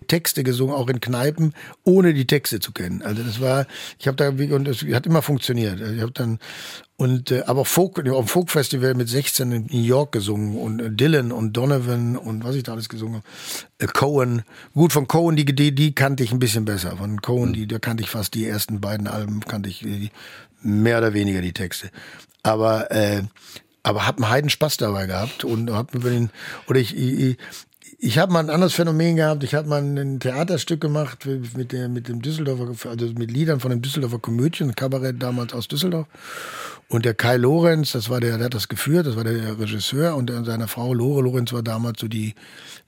Texte 0.08 0.44
gesungen, 0.44 0.76
auch 0.76 0.90
in 0.90 1.00
Kneipen, 1.00 1.54
ohne 1.84 2.14
die 2.14 2.28
Texte 2.28 2.60
zu 2.60 2.72
kennen. 2.72 3.02
Also 3.02 3.24
das 3.24 3.42
war, 3.42 3.66
ich 4.00 4.08
habe 4.08 4.18
da 4.18 4.30
und 4.30 4.68
es 4.68 4.84
hat 4.94 5.06
immer 5.06 5.22
funktioniert. 5.22 5.80
Ich 5.80 6.02
habe 6.02 6.12
dann 6.12 6.40
und 6.96 7.32
äh, 7.32 7.44
aber 7.48 7.66
Folk, 7.66 7.98
auf 8.08 8.26
dem 8.26 8.28
Folk-Festival 8.28 8.94
mit 8.94 9.10
16 9.10 9.52
in 9.52 9.66
New 9.72 9.82
York 9.82 10.12
gesungen 10.12 10.58
und 10.58 10.80
äh, 10.80 10.92
Dylan 10.92 11.32
und 11.32 11.54
Donovan 11.54 12.16
und 12.18 12.44
was 12.44 12.56
ich 12.56 12.64
da 12.64 12.74
alles 12.74 12.88
gesungen 12.88 13.16
habe. 13.16 13.26
Äh, 13.80 13.88
Cohen. 13.88 14.44
Gut, 14.74 14.94
von 14.94 15.08
Cohen, 15.08 15.36
die, 15.36 15.46
die, 15.46 15.74
die 15.74 15.96
kannte 15.96 16.24
ich 16.24 16.32
ein 16.32 16.40
bisschen 16.40 16.66
besser. 16.66 16.98
Von 16.98 17.22
Cohen, 17.22 17.50
mhm. 17.50 17.54
die, 17.54 17.68
da 17.68 17.80
kannte 17.80 18.04
ich 18.04 18.10
fast 18.10 18.36
die 18.36 18.46
ersten 18.46 18.80
beiden 18.80 19.08
Alben, 19.08 19.42
kannte 19.42 19.70
ich 19.70 19.80
die, 19.80 20.12
mehr 20.62 21.00
oder 21.00 21.14
weniger 21.14 21.42
die 21.42 21.54
Texte. 21.54 21.90
Aber 22.44 22.92
äh, 22.92 23.24
aber 23.84 24.08
hab 24.08 24.18
einen 24.18 24.30
Heiden 24.30 24.50
Spaß 24.50 24.78
dabei 24.78 25.08
gehabt 25.08 25.44
und 25.44 25.70
hab 25.72 25.94
über 25.94 26.10
den 26.10 26.30
oder 26.68 26.80
ich, 26.80 26.96
ich, 26.96 27.38
ich 28.00 28.18
habe 28.18 28.34
mal 28.34 28.40
ein 28.40 28.50
anderes 28.50 28.74
Phänomen 28.74 29.16
gehabt. 29.16 29.46
Ich 29.46 29.56
habe 29.56 29.70
mal 29.70 29.82
ein 29.82 30.20
Theaterstück 30.20 30.82
gemacht 30.82 31.26
mit, 31.26 31.72
der, 31.72 31.88
mit 31.88 32.10
dem 32.10 32.22
Düsseldorfer, 32.22 32.90
also 32.90 33.06
mit 33.18 33.32
Liedern 33.32 33.62
von 33.62 33.72
dem 33.72 33.82
Düsseldorfer 33.82 34.20
Komödien, 34.20 34.76
Kabarett 34.76 35.24
damals 35.24 35.54
aus 35.54 35.70
Düsseldorf. 35.70 36.08
Und 36.94 37.06
der 37.06 37.16
Kai 37.16 37.38
Lorenz, 37.38 37.94
das 37.94 38.12
war 38.12 38.20
der, 38.20 38.38
der 38.38 38.46
hat 38.46 38.54
das 38.54 38.68
geführt, 38.68 39.08
das 39.08 39.16
war 39.16 39.24
der 39.24 39.58
Regisseur 39.58 40.16
und 40.16 40.32
seine 40.46 40.68
Frau 40.68 40.94
Lore 40.94 41.24
Lorenz 41.24 41.52
war 41.52 41.64
damals 41.64 42.00
so 42.00 42.08
die, 42.08 42.36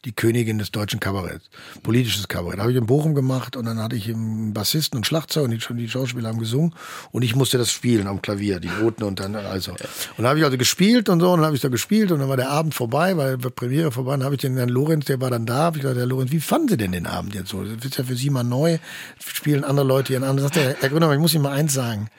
die 0.05 0.11
Königin 0.11 0.59
des 0.59 0.69
deutschen 0.69 0.99
Kabaretts, 0.99 1.49
politisches 1.81 2.27
Kabarett. 2.27 2.59
Habe 2.59 2.69
ich 2.69 2.77
in 2.77 2.85
Bochum 2.85 3.15
gemacht 3.15 3.55
und 3.55 3.65
dann 3.65 3.81
hatte 3.81 3.95
ich 3.95 4.07
einen 4.07 4.53
Bassisten 4.53 4.97
und 4.97 5.07
Schlagzeug 5.07 5.45
und 5.45 5.49
die, 5.49 5.73
die 5.73 5.89
Schauspieler 5.89 6.29
haben 6.29 6.37
gesungen 6.37 6.75
und 7.11 7.23
ich 7.23 7.35
musste 7.35 7.57
das 7.57 7.71
spielen 7.71 8.05
am 8.05 8.21
Klavier, 8.21 8.59
die 8.59 8.69
Noten 8.79 9.01
und 9.01 9.19
dann 9.19 9.35
also. 9.35 9.71
Und 9.71 9.79
dann 10.19 10.27
habe 10.27 10.37
ich 10.37 10.45
also 10.45 10.59
gespielt 10.59 11.09
und 11.09 11.19
so 11.19 11.31
und 11.31 11.39
dann 11.39 11.47
habe 11.47 11.55
ich 11.55 11.63
da 11.63 11.69
gespielt 11.69 12.11
und 12.11 12.19
dann 12.19 12.29
war 12.29 12.37
der 12.37 12.51
Abend 12.51 12.75
vorbei, 12.75 13.17
weil 13.17 13.39
Premiere 13.39 13.91
vorbei, 13.91 14.11
dann 14.11 14.23
habe 14.23 14.35
ich 14.35 14.41
den 14.41 14.55
Herrn 14.55 14.69
Lorenz, 14.69 15.05
der 15.05 15.19
war 15.19 15.31
dann 15.31 15.47
da, 15.47 15.55
habe 15.55 15.77
ich 15.77 15.81
gesagt, 15.81 15.97
Herr 15.97 16.05
Lorenz, 16.05 16.31
wie 16.31 16.41
fanden 16.41 16.67
Sie 16.67 16.77
denn 16.77 16.91
den 16.91 17.07
Abend 17.07 17.33
jetzt 17.33 17.49
so? 17.49 17.63
Das 17.63 17.83
ist 17.83 17.97
ja 17.97 18.03
für 18.03 18.15
Sie 18.15 18.29
mal 18.29 18.43
neu, 18.43 18.77
spielen 19.17 19.63
andere 19.63 19.87
Leute 19.87 20.13
ihren 20.13 20.23
Abend. 20.23 20.41
Sagt 20.41 20.57
der 20.57 20.75
Herr 20.79 20.89
Gründer, 20.89 21.11
ich 21.11 21.17
muss 21.17 21.33
Ihnen 21.33 21.41
mal 21.41 21.53
eins 21.53 21.73
sagen. 21.73 22.11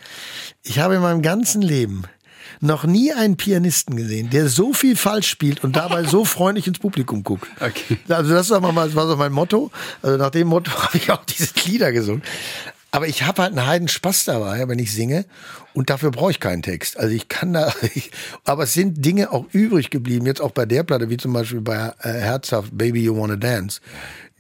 Ich 0.69 0.81
habe 0.81 0.97
in 0.97 1.01
meinem 1.01 1.23
ganzen 1.23 1.63
Leben 1.63 2.03
noch 2.61 2.85
nie 2.85 3.13
einen 3.13 3.37
Pianisten 3.37 3.97
gesehen, 3.97 4.31
der 4.31 4.49
so 4.49 4.73
viel 4.73 4.97
falsch 4.97 5.29
spielt 5.29 5.63
und 5.63 5.77
dabei 5.77 6.05
so 6.05 6.25
freundlich 6.25 6.67
ins 6.67 6.81
Publikum 6.81 7.23
guckt. 7.23 7.47
Okay. 7.61 7.99
Also 8.09 8.35
das 8.35 8.51
war, 8.51 8.61
mal, 8.61 8.87
das 8.87 8.97
war 8.97 9.07
so 9.07 9.17
mein 9.17 9.33
Motto. 9.33 9.71
Also 10.03 10.17
nach 10.17 10.31
dem 10.31 10.49
Motto 10.49 10.73
habe 10.83 10.97
ich 10.97 11.11
auch 11.11 11.25
diese 11.25 11.51
Lieder 11.67 11.93
gesungen. 11.93 12.23
Aber 12.91 13.09
ich 13.09 13.25
habe 13.25 13.43
halt 13.43 13.53
einen 13.53 13.67
heiden 13.67 13.89
Spaß 13.89 14.25
dabei, 14.25 14.67
wenn 14.69 14.79
ich 14.79 14.93
singe. 14.93 15.27
Und 15.75 15.91
dafür 15.91 16.11
brauche 16.11 16.31
ich 16.31 16.41
keinen 16.41 16.63
Text. 16.63 16.99
Also 16.99 17.15
ich 17.15 17.29
kann 17.29 17.53
da, 17.53 17.73
ich, 17.95 18.11
aber 18.45 18.65
es 18.65 18.75
sind 18.75 19.05
Dinge 19.05 19.33
auch 19.33 19.47
übrig 19.53 19.91
geblieben, 19.91 20.27
jetzt 20.27 20.41
auch 20.41 20.53
bei 20.53 20.65
der 20.65 20.83
Platte, 20.83 21.11
wie 21.11 21.17
zum 21.17 21.33
Beispiel 21.33 21.61
bei 21.61 21.93
äh, 22.01 22.13
Herzhaft 22.13 22.77
Baby 22.77 23.03
You 23.03 23.17
Wanna 23.17 23.37
Dance 23.37 23.81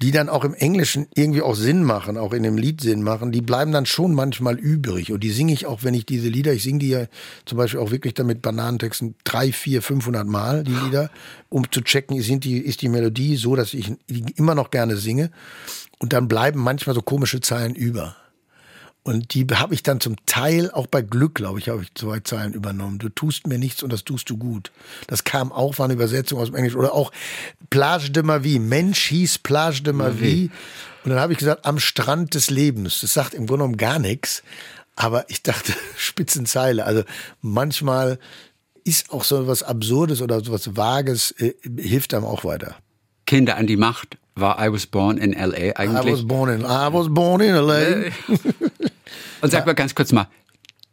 die 0.02 0.10
dann 0.10 0.28
auch 0.28 0.44
im 0.44 0.52
Englischen 0.52 1.06
irgendwie 1.14 1.40
auch 1.40 1.54
Sinn 1.54 1.82
machen, 1.82 2.18
auch 2.18 2.34
in 2.34 2.42
dem 2.42 2.58
Lied 2.58 2.82
Sinn 2.82 3.02
machen, 3.02 3.32
die 3.32 3.40
bleiben 3.40 3.72
dann 3.72 3.86
schon 3.86 4.14
manchmal 4.14 4.58
übrig. 4.58 5.10
Und 5.10 5.20
die 5.20 5.30
singe 5.30 5.54
ich 5.54 5.64
auch, 5.64 5.84
wenn 5.84 5.94
ich 5.94 6.04
diese 6.04 6.28
Lieder, 6.28 6.52
ich 6.52 6.62
singe 6.62 6.80
die 6.80 6.90
ja 6.90 7.06
zum 7.46 7.56
Beispiel 7.56 7.80
auch 7.80 7.90
wirklich 7.90 8.12
dann 8.12 8.26
mit 8.26 8.42
Bananentexten 8.42 9.14
drei, 9.24 9.52
vier, 9.52 9.80
500 9.80 10.26
Mal, 10.26 10.64
die 10.64 10.74
Lieder, 10.74 11.10
um 11.48 11.70
zu 11.70 11.80
checken, 11.80 12.20
sind 12.20 12.44
die, 12.44 12.58
ist 12.58 12.82
die 12.82 12.90
Melodie 12.90 13.36
so, 13.36 13.56
dass 13.56 13.72
ich 13.72 13.92
die 14.08 14.24
immer 14.36 14.54
noch 14.54 14.70
gerne 14.70 14.98
singe. 14.98 15.30
Und 15.98 16.12
dann 16.12 16.28
bleiben 16.28 16.60
manchmal 16.60 16.94
so 16.94 17.00
komische 17.00 17.40
Zeilen 17.40 17.74
über. 17.74 18.16
Und 19.06 19.34
die 19.34 19.46
habe 19.54 19.72
ich 19.72 19.84
dann 19.84 20.00
zum 20.00 20.16
Teil, 20.26 20.68
auch 20.72 20.88
bei 20.88 21.00
Glück, 21.00 21.36
glaube 21.36 21.60
ich, 21.60 21.68
habe 21.68 21.80
ich 21.80 21.94
zwei 21.94 22.18
Zeilen 22.18 22.54
übernommen. 22.54 22.98
Du 22.98 23.08
tust 23.08 23.46
mir 23.46 23.56
nichts 23.56 23.84
und 23.84 23.92
das 23.92 24.02
tust 24.02 24.28
du 24.30 24.36
gut. 24.36 24.72
Das 25.06 25.22
kam 25.22 25.52
auch, 25.52 25.78
war 25.78 25.84
eine 25.84 25.94
Übersetzung 25.94 26.40
aus 26.40 26.48
dem 26.48 26.56
Englisch. 26.56 26.74
Oder 26.74 26.92
auch 26.92 27.12
Plage 27.70 28.10
de 28.10 28.24
ma 28.24 28.42
vie. 28.42 28.58
Mensch 28.58 29.06
hieß 29.06 29.38
Plage 29.38 29.82
de 29.84 29.92
ma 29.92 30.10
vie. 30.10 30.50
Und 31.04 31.10
dann 31.10 31.20
habe 31.20 31.32
ich 31.32 31.38
gesagt, 31.38 31.66
am 31.66 31.78
Strand 31.78 32.34
des 32.34 32.50
Lebens. 32.50 33.00
Das 33.00 33.14
sagt 33.14 33.34
im 33.34 33.46
Grunde 33.46 33.62
genommen 33.62 33.76
gar 33.76 34.00
nichts. 34.00 34.42
Aber 34.96 35.30
ich 35.30 35.40
dachte, 35.44 35.72
Spitzenzeile. 35.96 36.84
Also 36.84 37.04
manchmal 37.42 38.18
ist 38.82 39.12
auch 39.12 39.22
so 39.22 39.46
was 39.46 39.62
Absurdes 39.62 40.20
oder 40.20 40.42
so 40.42 40.50
was 40.50 40.76
Vages, 40.76 41.30
äh, 41.38 41.54
hilft 41.78 42.12
einem 42.12 42.24
auch 42.24 42.44
weiter. 42.44 42.74
Kinder 43.24 43.56
an 43.56 43.68
die 43.68 43.76
Macht 43.76 44.18
war 44.34 44.60
I 44.60 44.72
was 44.72 44.84
born 44.84 45.16
in 45.16 45.30
LA 45.32 45.76
eigentlich. 45.76 46.06
I 46.06 46.12
was 46.12 46.26
born 46.26 46.50
in, 46.50 46.62
I 46.62 46.92
was 46.92 47.06
born 47.08 47.40
in 47.40 47.54
LA. 47.54 48.10
Und 49.40 49.50
sag 49.50 49.66
mal 49.66 49.74
ganz 49.74 49.94
kurz 49.94 50.12
mal, 50.12 50.28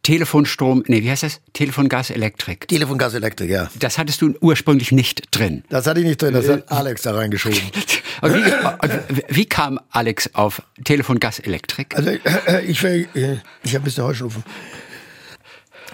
Telefonstrom, 0.03 0.83
nee, 0.87 1.01
wie 1.01 1.09
heißt 1.09 1.23
das? 1.23 1.39
Telefongas 1.53 2.09
Elektrik. 2.09 2.67
Telefongas 2.67 3.13
Elektrik, 3.13 3.49
ja. 3.49 3.69
Das 3.79 3.97
hattest 3.97 4.21
du 4.21 4.35
ursprünglich 4.41 4.91
nicht 4.91 5.29
drin. 5.31 5.63
Das 5.69 5.87
hatte 5.87 6.01
ich 6.01 6.05
nicht 6.05 6.21
drin, 6.21 6.33
das 6.33 6.49
hat 6.49 6.69
Alex 6.69 7.03
da 7.03 7.15
reingeschoben. 7.15 7.61
wie, 8.21 9.35
wie, 9.35 9.45
kam 9.45 9.79
Alex 9.91 10.29
auf 10.33 10.61
Telefongas 10.83 11.39
Elektrik? 11.39 11.95
Also 11.95 12.09
äh, 12.09 12.65
ich, 12.65 12.83
äh, 12.83 13.07
ich 13.63 13.73
habe 13.73 13.81
ein 13.81 13.83
bisschen 13.83 14.03
Heuschnupfen. 14.03 14.43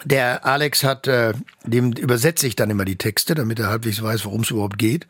der 0.06 0.44
Alex 0.44 0.84
hat, 0.84 1.06
äh, 1.06 1.34
dem 1.64 1.92
übersetze 1.92 2.48
ich 2.48 2.56
dann 2.56 2.72
immer 2.72 2.86
die 2.86 2.98
Texte, 2.98 3.36
damit 3.36 3.60
er 3.60 3.68
halbwegs 3.68 4.02
weiß, 4.02 4.26
worum 4.26 4.42
es 4.42 4.50
überhaupt 4.50 4.80
geht. 4.80 5.06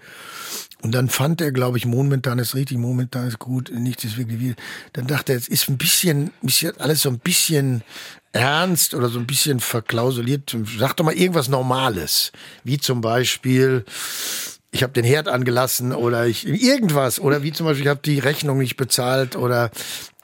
Und 0.81 0.93
dann 0.93 1.09
fand 1.09 1.41
er, 1.41 1.51
glaube 1.51 1.77
ich, 1.77 1.85
momentan 1.85 2.39
ist 2.39 2.55
richtig, 2.55 2.77
momentan 2.77 3.27
ist 3.27 3.39
gut, 3.39 3.71
nichts 3.73 4.05
ist 4.05 4.17
wirklich 4.17 4.39
wie. 4.39 4.55
Dann 4.93 5.07
dachte 5.07 5.33
er, 5.33 5.37
es 5.37 5.47
ist 5.47 5.67
ein 5.69 5.77
bisschen, 5.77 6.31
bisschen 6.41 6.79
alles 6.79 7.01
so 7.01 7.09
ein 7.09 7.19
bisschen 7.19 7.83
ernst 8.31 8.93
oder 8.93 9.09
so 9.09 9.19
ein 9.19 9.27
bisschen 9.27 9.59
verklausuliert. 9.59 10.55
Sag 10.77 10.95
doch 10.95 11.05
mal 11.05 11.13
irgendwas 11.13 11.49
Normales, 11.49 12.31
wie 12.63 12.77
zum 12.77 13.01
Beispiel 13.01 13.83
ich 14.71 14.83
habe 14.83 14.93
den 14.93 15.03
Herd 15.03 15.27
angelassen 15.27 15.93
oder 15.93 16.27
ich 16.27 16.47
irgendwas 16.47 17.19
oder 17.19 17.43
wie 17.43 17.51
zum 17.51 17.65
Beispiel 17.65 17.85
ich 17.85 17.89
habe 17.89 18.01
die 18.03 18.19
Rechnung 18.19 18.59
nicht 18.59 18.77
bezahlt 18.77 19.35
oder 19.35 19.71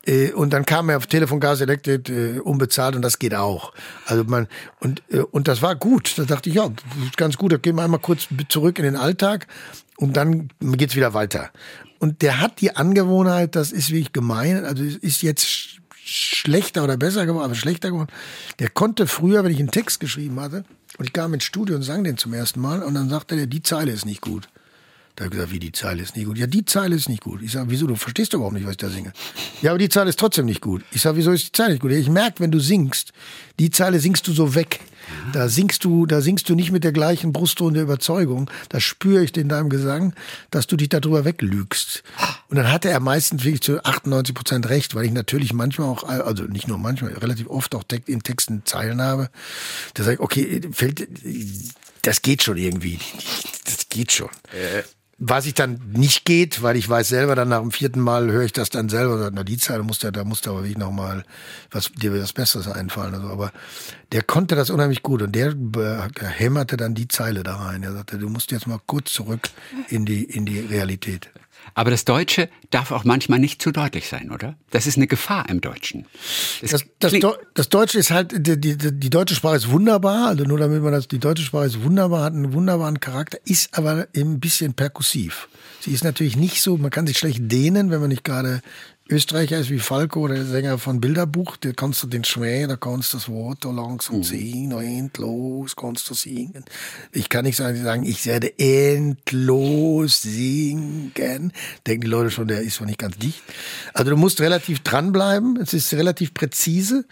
äh, 0.05 0.31
und 0.31 0.53
dann 0.53 0.65
kam 0.65 0.89
er 0.89 0.97
auf 0.97 1.07
Telefon, 1.07 1.39
Gas, 1.39 1.61
Elektrik 1.61 2.09
äh, 2.09 2.39
unbezahlt 2.39 2.95
und 2.95 3.01
das 3.01 3.19
geht 3.19 3.33
auch. 3.33 3.73
Also 4.05 4.23
man 4.23 4.47
und 4.79 5.01
äh, 5.09 5.19
und 5.19 5.47
das 5.47 5.61
war 5.61 5.75
gut. 5.75 6.13
Da 6.17 6.23
dachte 6.23 6.49
ich 6.49 6.55
ja, 6.55 6.69
ganz 7.17 7.37
gut. 7.37 7.51
Da 7.51 7.57
gehen 7.57 7.75
wir 7.75 7.83
einmal 7.83 7.99
kurz 7.99 8.27
zurück 8.49 8.77
in 8.77 8.85
den 8.85 8.95
Alltag 8.95 9.47
und 9.97 10.17
dann 10.17 10.49
geht's 10.59 10.95
wieder 10.95 11.13
weiter. 11.13 11.51
Und 11.99 12.21
der 12.21 12.41
hat 12.41 12.61
die 12.61 12.75
Angewohnheit, 12.75 13.55
das 13.55 13.71
ist 13.71 13.89
wirklich 13.89 14.13
gemein, 14.13 14.65
also 14.65 14.83
ist 14.83 15.21
jetzt 15.21 15.79
schlechter 16.05 16.83
oder 16.83 16.97
besser 16.97 17.25
geworden, 17.25 17.45
aber 17.45 17.55
schlechter 17.55 17.89
geworden. 17.89 18.11
Der 18.59 18.69
konnte 18.69 19.07
früher, 19.07 19.43
wenn 19.43 19.51
ich 19.51 19.59
einen 19.59 19.71
Text 19.71 19.99
geschrieben 19.99 20.39
hatte, 20.39 20.63
und 20.97 21.05
ich 21.05 21.13
kam 21.13 21.33
ins 21.33 21.43
Studio 21.43 21.75
und 21.75 21.81
sang 21.81 22.03
den 22.03 22.17
zum 22.17 22.33
ersten 22.33 22.61
Mal, 22.61 22.83
und 22.83 22.93
dann 22.93 23.09
sagte 23.09 23.35
er, 23.35 23.47
die 23.47 23.63
Zeile 23.63 23.91
ist 23.91 24.05
nicht 24.05 24.21
gut. 24.21 24.47
Da 25.15 25.23
habe 25.23 25.33
ich 25.33 25.37
gesagt, 25.37 25.53
wie 25.53 25.59
die 25.59 25.71
Zeile 25.71 26.03
ist 26.03 26.15
nicht 26.17 26.25
gut? 26.25 26.37
Ja, 26.37 26.45
die 26.45 26.65
Zeile 26.65 26.95
ist 26.95 27.07
nicht 27.07 27.23
gut. 27.23 27.41
Ich 27.41 27.53
sage, 27.53 27.69
wieso? 27.69 27.87
Du 27.87 27.95
verstehst 27.95 28.33
doch 28.33 28.37
überhaupt 28.37 28.55
nicht, 28.55 28.65
was 28.65 28.71
ich 28.71 28.77
da 28.77 28.89
singe. 28.89 29.13
Ja, 29.61 29.71
aber 29.71 29.79
die 29.79 29.87
Zeile 29.87 30.09
ist 30.09 30.19
trotzdem 30.19 30.45
nicht 30.45 30.61
gut. 30.61 30.83
Ich 30.91 31.01
sage, 31.01 31.17
wieso 31.17 31.31
ist 31.31 31.47
die 31.47 31.51
Zeile 31.53 31.71
nicht 31.71 31.81
gut? 31.81 31.91
Ich 31.91 32.09
merke, 32.09 32.41
wenn 32.41 32.51
du 32.51 32.59
singst, 32.59 33.13
die 33.57 33.69
Zeile 33.69 33.99
singst 33.99 34.27
du 34.27 34.33
so 34.33 34.55
weg. 34.55 34.81
Da 35.33 35.49
singst 35.49 35.83
du, 35.83 36.05
da 36.05 36.19
singst 36.19 36.49
du 36.49 36.55
nicht 36.55 36.71
mit 36.71 36.83
der 36.83 36.91
gleichen 36.91 37.31
Brustton 37.31 37.75
der 37.75 37.83
Überzeugung. 37.83 38.49
Da 38.69 38.79
spüre 38.79 39.23
ich 39.23 39.37
in 39.37 39.49
deinem 39.49 39.69
Gesang, 39.69 40.13
dass 40.51 40.67
du 40.67 40.75
dich 40.75 40.89
darüber 40.89 41.25
weglügst. 41.25 42.03
Und 42.49 42.57
dann 42.57 42.71
hatte 42.71 42.89
er 42.89 42.99
meistens 42.99 43.43
wirklich 43.43 43.61
zu 43.61 43.85
98 43.85 44.35
Prozent 44.35 44.69
recht, 44.69 44.95
weil 44.95 45.05
ich 45.05 45.11
natürlich 45.11 45.53
manchmal 45.53 45.89
auch, 45.89 46.03
also 46.03 46.43
nicht 46.43 46.67
nur 46.67 46.77
manchmal, 46.77 47.13
relativ 47.13 47.47
oft 47.47 47.75
auch 47.75 47.83
in 48.07 48.23
Texten 48.23 48.63
Zeilen 48.65 49.01
habe. 49.01 49.29
Da 49.93 50.03
sage 50.03 50.15
ich, 50.15 50.19
okay, 50.19 50.61
fällt, 50.71 51.07
das 52.01 52.21
geht 52.21 52.43
schon 52.43 52.57
irgendwie. 52.57 52.99
Das 53.63 53.87
geht 53.89 54.11
schon. 54.11 54.29
Äh. 54.51 54.83
Was 55.17 55.45
ich 55.45 55.53
dann 55.53 55.79
nicht 55.93 56.25
geht, 56.25 56.61
weil 56.61 56.75
ich 56.75 56.89
weiß 56.89 57.07
selber, 57.07 57.35
dann 57.35 57.47
nach 57.47 57.61
dem 57.61 57.71
vierten 57.71 58.01
Mal 58.01 58.29
höre 58.29 58.43
ich 58.43 58.51
das 58.51 58.69
dann 58.69 58.89
selber, 58.89 59.31
na 59.31 59.45
die 59.45 59.57
Zeile 59.57 59.81
muss 59.81 59.99
der, 59.99 60.11
da 60.11 60.25
muss 60.25 60.41
der 60.41 60.51
aber 60.51 60.63
wirklich 60.63 60.77
nochmal 60.77 61.23
was, 61.71 61.89
dir 61.93 62.13
was 62.13 62.33
Besseres 62.33 62.67
einfallen. 62.67 63.13
Also, 63.13 63.27
aber 63.27 63.53
der 64.11 64.23
konnte 64.23 64.55
das 64.55 64.69
unheimlich 64.69 65.03
gut 65.03 65.21
und 65.21 65.33
der, 65.33 65.53
der 65.53 66.09
hämmerte 66.27 66.75
dann 66.75 66.95
die 66.95 67.07
Zeile 67.07 67.43
da 67.43 67.55
rein. 67.55 67.83
Er 67.83 67.93
sagte, 67.93 68.17
du 68.17 68.27
musst 68.27 68.51
jetzt 68.51 68.67
mal 68.67 68.79
kurz 68.85 69.13
zurück 69.13 69.49
in 69.87 70.05
die, 70.05 70.25
in 70.25 70.45
die 70.45 70.59
Realität. 70.59 71.29
Aber 71.73 71.91
das 71.91 72.05
Deutsche 72.05 72.49
darf 72.69 72.91
auch 72.91 73.03
manchmal 73.03 73.39
nicht 73.39 73.61
zu 73.61 73.71
deutlich 73.71 74.07
sein, 74.07 74.31
oder? 74.31 74.55
Das 74.69 74.87
ist 74.87 74.97
eine 74.97 75.07
Gefahr 75.07 75.49
im 75.49 75.61
Deutschen. 75.61 76.05
Das, 76.61 76.71
das, 76.99 77.11
das, 77.11 77.37
das 77.53 77.69
Deutsche 77.69 77.99
ist 77.99 78.11
halt, 78.11 78.31
die, 78.35 78.59
die, 78.59 78.77
die, 78.77 79.09
deutsche 79.09 79.35
Sprache 79.35 79.57
ist 79.57 79.69
wunderbar, 79.69 80.27
also 80.27 80.43
nur 80.43 80.59
damit 80.59 80.81
man 80.83 80.91
das, 80.91 81.07
die 81.07 81.19
deutsche 81.19 81.43
Sprache 81.43 81.65
ist 81.65 81.83
wunderbar, 81.83 82.23
hat 82.23 82.33
einen 82.33 82.53
wunderbaren 82.53 82.99
Charakter, 82.99 83.39
ist 83.45 83.77
aber 83.77 84.07
ein 84.15 84.39
bisschen 84.39 84.73
perkussiv. 84.73 85.49
Sie 85.81 85.91
ist 85.91 86.03
natürlich 86.03 86.35
nicht 86.35 86.61
so, 86.61 86.77
man 86.77 86.91
kann 86.91 87.07
sich 87.07 87.17
schlecht 87.17 87.39
dehnen, 87.51 87.91
wenn 87.91 87.99
man 87.99 88.09
nicht 88.09 88.23
gerade 88.23 88.61
Österreicher 89.07 89.59
ist 89.59 89.69
wie 89.69 89.77
Falco, 89.77 90.27
der 90.27 90.45
Sänger 90.45 90.79
von 90.79 90.99
Bilderbuch, 90.99 91.57
da 91.57 91.71
kannst 91.73 92.01
du 92.01 92.07
den 92.07 92.23
Schmäh, 92.23 92.65
da 92.65 92.75
kannst 92.75 93.13
du 93.13 93.17
das 93.17 93.29
Wort 93.29 93.59
so 93.61 93.71
langsam 93.71 94.17
mhm. 94.17 94.23
ziehen, 94.23 94.71
endlos 94.71 95.75
kannst 95.75 96.09
du 96.09 96.15
singen. 96.15 96.65
Ich 97.11 97.29
kann 97.29 97.45
nicht 97.45 97.55
sagen, 97.55 98.03
ich 98.03 98.25
werde 98.25 98.57
endlos 98.57 100.23
singen. 100.23 101.53
Denken 101.85 102.01
die 102.01 102.07
Leute 102.07 102.31
schon, 102.31 102.47
der 102.47 102.61
ist 102.61 102.77
zwar 102.77 102.87
nicht 102.87 102.97
ganz 102.97 103.15
dicht. 103.19 103.43
Also 103.93 104.09
du 104.09 104.17
musst 104.17 104.41
relativ 104.41 104.79
dranbleiben, 104.79 105.57
es 105.57 105.73
ist 105.73 105.93
relativ 105.93 106.33
präzise 106.33 107.05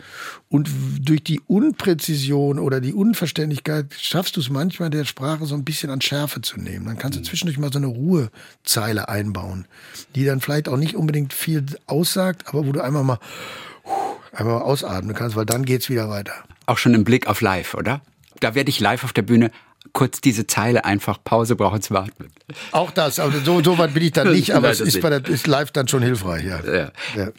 und 0.53 0.69
durch 0.99 1.23
die 1.23 1.41
Unpräzision 1.47 2.59
oder 2.59 2.79
die 2.79 2.93
Unverständlichkeit 2.93 3.87
schaffst 3.99 4.35
du 4.35 4.39
es 4.39 4.51
manchmal 4.51 4.91
der 4.91 5.03
Sprache 5.03 5.47
so 5.47 5.55
ein 5.55 5.63
bisschen 5.63 5.89
an 5.89 5.99
Schärfe 5.99 6.41
zu 6.41 6.59
nehmen. 6.59 6.85
Dann 6.85 6.99
kannst 6.99 7.17
du 7.17 7.21
mhm. 7.21 7.25
zwischendurch 7.25 7.57
mal 7.57 7.73
so 7.73 7.79
eine 7.79 7.87
Ruhezeile 7.87 9.09
einbauen, 9.09 9.65
die 10.13 10.25
dann 10.25 10.41
vielleicht 10.41 10.69
auch 10.69 10.77
nicht 10.77 10.95
unbedingt 10.95 11.33
viel 11.33 11.65
aussagt, 11.87 12.43
aber 12.45 12.67
wo 12.67 12.71
du 12.71 12.81
einmal 12.81 13.03
mal 13.03 13.17
einmal 14.31 14.61
ausatmen 14.61 15.15
kannst, 15.15 15.35
weil 15.35 15.47
dann 15.47 15.65
geht's 15.65 15.89
wieder 15.89 16.07
weiter. 16.07 16.33
Auch 16.67 16.77
schon 16.77 16.93
im 16.93 17.03
Blick 17.03 17.25
auf 17.25 17.41
live, 17.41 17.73
oder? 17.73 18.01
Da 18.39 18.53
werde 18.53 18.69
ich 18.69 18.79
live 18.79 19.03
auf 19.03 19.13
der 19.13 19.23
Bühne 19.23 19.49
kurz 19.91 20.21
diese 20.21 20.45
Zeile 20.45 20.85
einfach 20.85 21.17
Pause 21.23 21.55
brauchen 21.55 21.81
zum 21.81 21.95
Atmen. 21.95 22.29
Auch 22.71 22.91
das, 22.91 23.17
aber 23.17 23.39
so, 23.39 23.63
so 23.63 23.79
weit 23.79 23.95
bin 23.95 24.03
ich 24.03 24.11
dann 24.11 24.31
nicht, 24.31 24.51
aber 24.55 24.69
es 24.69 24.81
ist, 24.81 25.01
bei 25.01 25.09
der, 25.09 25.27
ist 25.27 25.47
live 25.47 25.71
dann 25.71 25.87
schon 25.87 26.03
hilfreich. 26.03 26.45
Ja. 26.45 26.59
ja. 26.63 26.91
ja. 27.15 27.29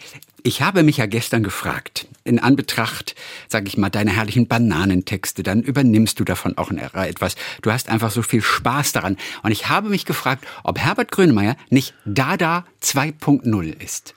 Ich 0.47 0.63
habe 0.63 0.83
mich 0.83 0.99
ja 0.99 1.07
gestern 1.07 1.43
gefragt, 1.43 2.07
in 2.23 2.39
Anbetracht, 2.39 3.17
sage 3.49 3.67
ich 3.67 3.79
mal, 3.79 3.89
deiner 3.89 4.13
herrlichen 4.13 4.47
Bananentexte, 4.47 5.43
dann 5.43 5.63
übernimmst 5.63 6.21
du 6.21 6.25
davon 6.25 6.59
auch 6.59 6.71
etwas. 6.71 7.35
Du 7.63 7.73
hast 7.73 7.89
einfach 7.89 8.11
so 8.11 8.23
viel 8.23 8.43
Spaß 8.43 8.93
daran. 8.93 9.17
Und 9.43 9.53
ich 9.53 9.69
habe 9.69 9.89
mich 9.89 10.05
gefragt, 10.05 10.47
ob 10.63 10.79
Herbert 10.79 11.11
Grönemeyer 11.11 11.57
nicht 11.71 11.95
Dada 12.05 12.67
2.0 12.83 13.83
ist 13.83 14.15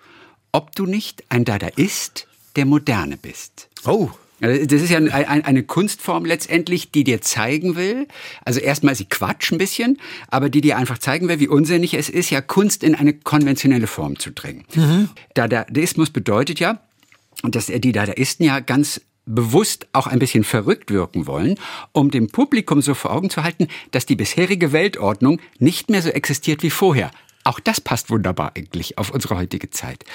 ob 0.57 0.75
du 0.75 0.87
nicht 0.87 1.23
ein 1.29 1.45
Dadaist 1.45 2.27
der 2.55 2.65
Moderne 2.65 3.17
bist. 3.17 3.69
Oh. 3.85 4.09
Das 4.39 4.81
ist 4.81 4.91
ja 4.91 4.99
eine 4.99 5.63
Kunstform 5.63 6.25
letztendlich, 6.25 6.91
die 6.91 7.03
dir 7.03 7.21
zeigen 7.21 7.75
will, 7.75 8.07
also 8.45 8.59
erstmal 8.59 8.93
sie 8.93 9.05
Quatsch 9.05 9.51
ein 9.51 9.57
bisschen, 9.57 9.99
aber 10.27 10.49
die 10.49 10.61
dir 10.61 10.77
einfach 10.77 10.99
zeigen 10.99 11.27
will, 11.27 11.39
wie 11.39 11.47
unsinnig 11.47 11.95
es 11.95 12.07
ist, 12.07 12.29
ja 12.29 12.41
Kunst 12.41 12.83
in 12.83 12.93
eine 12.93 13.13
konventionelle 13.13 13.87
Form 13.87 14.19
zu 14.19 14.31
drängen. 14.31 14.65
Mhm. 14.75 15.09
Dadaismus 15.33 16.11
bedeutet 16.11 16.59
ja, 16.59 16.79
dass 17.43 17.65
die 17.65 17.91
Dadaisten 17.91 18.45
ja 18.45 18.59
ganz 18.59 19.01
bewusst 19.25 19.87
auch 19.91 20.07
ein 20.07 20.19
bisschen 20.19 20.43
verrückt 20.43 20.91
wirken 20.91 21.27
wollen, 21.27 21.55
um 21.91 22.11
dem 22.11 22.27
Publikum 22.29 22.81
so 22.81 22.93
vor 22.93 23.11
Augen 23.11 23.29
zu 23.29 23.43
halten, 23.43 23.67
dass 23.91 24.05
die 24.05 24.15
bisherige 24.15 24.71
Weltordnung 24.71 25.41
nicht 25.59 25.89
mehr 25.89 26.01
so 26.01 26.09
existiert 26.09 26.63
wie 26.63 26.69
vorher. 26.69 27.11
Auch 27.43 27.59
das 27.59 27.81
passt 27.81 28.09
wunderbar 28.09 28.53
eigentlich 28.55 28.97
auf 28.97 29.09
unsere 29.09 29.35
heutige 29.35 29.69
Zeit. 29.69 30.05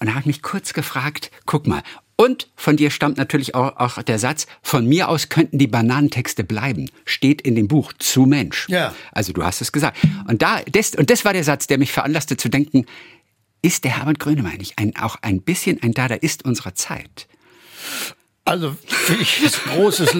Und 0.00 0.06
da 0.06 0.12
habe 0.12 0.20
ich 0.20 0.26
mich 0.26 0.42
kurz 0.42 0.72
gefragt, 0.72 1.30
guck 1.46 1.66
mal, 1.66 1.82
und 2.20 2.48
von 2.54 2.76
dir 2.76 2.90
stammt 2.90 3.16
natürlich 3.16 3.54
auch, 3.54 3.78
auch, 3.78 4.02
der 4.02 4.18
Satz, 4.18 4.46
von 4.60 4.86
mir 4.86 5.08
aus 5.08 5.30
könnten 5.30 5.56
die 5.56 5.66
Bananentexte 5.66 6.44
bleiben. 6.44 6.90
Steht 7.06 7.40
in 7.40 7.54
dem 7.54 7.66
Buch 7.66 7.94
zu 7.98 8.26
Mensch. 8.26 8.68
Ja. 8.68 8.94
Also 9.10 9.32
du 9.32 9.42
hast 9.42 9.62
es 9.62 9.72
gesagt. 9.72 9.96
Und, 10.28 10.42
da, 10.42 10.60
das, 10.70 10.94
und 10.96 11.08
das 11.08 11.24
war 11.24 11.32
der 11.32 11.44
Satz, 11.44 11.66
der 11.66 11.78
mich 11.78 11.92
veranlasste 11.92 12.36
zu 12.36 12.50
denken, 12.50 12.84
ist 13.62 13.84
der 13.84 13.96
Herbert 13.96 14.18
Grönemeyer 14.18 14.58
nicht 14.58 14.78
ein, 14.78 14.94
auch 14.96 15.16
ein 15.22 15.40
bisschen 15.40 15.82
ein 15.82 15.92
Dadaist 15.92 16.44
unserer 16.44 16.74
Zeit? 16.74 17.26
Also 18.44 18.74
ich 19.20 19.42
das 19.42 19.62
Großes 19.62 20.14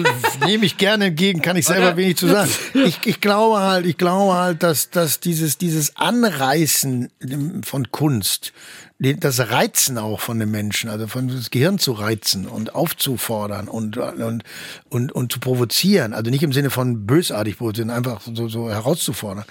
nehme 0.45 0.65
ich 0.65 0.77
gerne 0.77 1.05
entgegen, 1.05 1.41
kann 1.41 1.57
ich 1.57 1.65
selber 1.65 1.87
Oder? 1.87 1.97
wenig 1.97 2.17
zu 2.17 2.27
sagen. 2.27 2.51
Ich, 2.73 2.99
ich 3.05 3.19
glaube 3.19 3.59
halt, 3.59 3.85
ich 3.85 3.97
glaube 3.97 4.33
halt, 4.35 4.63
dass, 4.63 4.89
dass 4.89 5.19
dieses, 5.19 5.57
dieses 5.57 5.97
Anreißen 5.97 7.11
von 7.63 7.91
Kunst, 7.91 8.53
das 8.99 9.39
Reizen 9.39 9.97
auch 9.97 10.19
von 10.19 10.39
den 10.39 10.51
Menschen, 10.51 10.89
also 10.89 11.07
von 11.07 11.27
das 11.27 11.49
Gehirn 11.49 11.79
zu 11.79 11.93
reizen 11.93 12.47
und 12.47 12.75
aufzufordern 12.75 13.67
und, 13.67 13.97
und, 13.97 14.43
und, 14.89 15.11
und 15.11 15.31
zu 15.31 15.39
provozieren, 15.39 16.13
also 16.13 16.29
nicht 16.29 16.43
im 16.43 16.53
Sinne 16.53 16.69
von 16.69 17.07
bösartig 17.07 17.57
provozieren, 17.57 17.89
einfach 17.89 18.21
so, 18.21 18.47
so 18.47 18.69
herauszufordern 18.69 19.45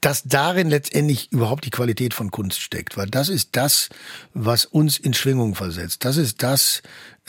dass 0.00 0.22
darin 0.24 0.70
letztendlich 0.70 1.30
überhaupt 1.30 1.66
die 1.66 1.70
Qualität 1.70 2.14
von 2.14 2.30
Kunst 2.30 2.60
steckt, 2.60 2.96
weil 2.96 3.06
das 3.06 3.28
ist 3.28 3.50
das, 3.52 3.90
was 4.32 4.64
uns 4.64 4.98
in 4.98 5.12
Schwingung 5.12 5.54
versetzt. 5.54 6.04
Das 6.04 6.16
ist 6.16 6.42
das, 6.42 6.82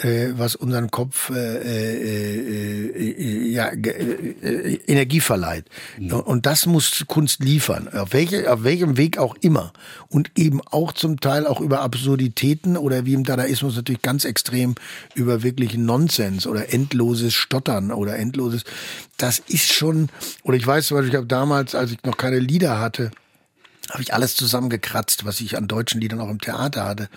äh, 0.03 0.33
was 0.37 0.55
unseren 0.55 0.89
Kopf 0.89 1.29
äh, 1.29 1.57
äh, 1.57 2.91
äh, 2.97 3.51
ja, 3.51 3.67
äh, 3.67 4.79
Energie 4.87 5.19
verleiht. 5.19 5.65
Mhm. 5.99 6.13
Und 6.13 6.45
das 6.45 6.65
muss 6.65 7.05
Kunst 7.07 7.43
liefern, 7.43 7.87
auf, 7.87 8.13
welche, 8.13 8.51
auf 8.51 8.63
welchem 8.63 8.97
Weg 8.97 9.17
auch 9.17 9.35
immer. 9.41 9.73
Und 10.09 10.31
eben 10.35 10.61
auch 10.61 10.91
zum 10.93 11.19
Teil 11.19 11.45
auch 11.45 11.61
über 11.61 11.81
Absurditäten 11.81 12.77
oder 12.77 13.05
wie 13.05 13.13
im 13.13 13.23
Dadaismus 13.23 13.75
natürlich 13.75 14.01
ganz 14.01 14.25
extrem 14.25 14.75
über 15.13 15.43
wirklich 15.43 15.77
Nonsens 15.77 16.47
oder 16.47 16.73
endloses 16.73 17.33
Stottern 17.33 17.91
oder 17.91 18.17
endloses. 18.17 18.63
Das 19.17 19.39
ist 19.39 19.71
schon, 19.71 20.09
oder 20.43 20.57
ich 20.57 20.65
weiß 20.65 20.87
zum 20.87 20.97
Beispiel, 20.97 21.11
ich 21.11 21.17
habe 21.17 21.27
damals, 21.27 21.75
als 21.75 21.91
ich 21.91 22.03
noch 22.03 22.17
keine 22.17 22.39
Lieder 22.39 22.79
hatte, 22.79 23.11
habe 23.89 24.01
ich 24.03 24.13
alles 24.13 24.35
zusammengekratzt, 24.35 25.25
was 25.25 25.41
ich 25.41 25.57
an 25.57 25.67
deutschen 25.67 25.99
Liedern 25.99 26.21
auch 26.21 26.29
im 26.29 26.39
Theater 26.39 26.85
hatte 26.85 27.09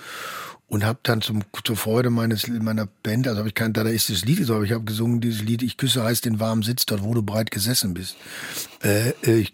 und 0.75 0.85
habe 0.85 0.99
dann 1.05 1.22
zum, 1.22 1.43
zur 1.62 1.77
Freude 1.77 2.11
meines 2.11 2.49
meiner 2.49 2.89
Band, 3.05 3.29
also 3.29 3.39
habe 3.39 3.49
ich 3.49 3.55
kein 3.55 3.72
dadaistisches 3.72 4.25
Lied 4.25 4.39
gesungen, 4.39 4.57
aber 4.57 4.66
ich 4.66 4.72
habe 4.72 4.83
gesungen 4.83 5.20
dieses 5.20 5.41
Lied 5.41 5.62
Ich 5.62 5.77
küsse 5.77 6.03
heißt 6.03 6.25
den 6.25 6.41
warmen 6.41 6.62
Sitz 6.62 6.85
dort, 6.85 7.05
wo 7.05 7.14
du 7.14 7.22
breit 7.22 7.53
gesessen 7.53 7.95
bist. 7.95 8.16
Äh, 8.83 9.11
äh 9.25 9.37
ich, 9.37 9.53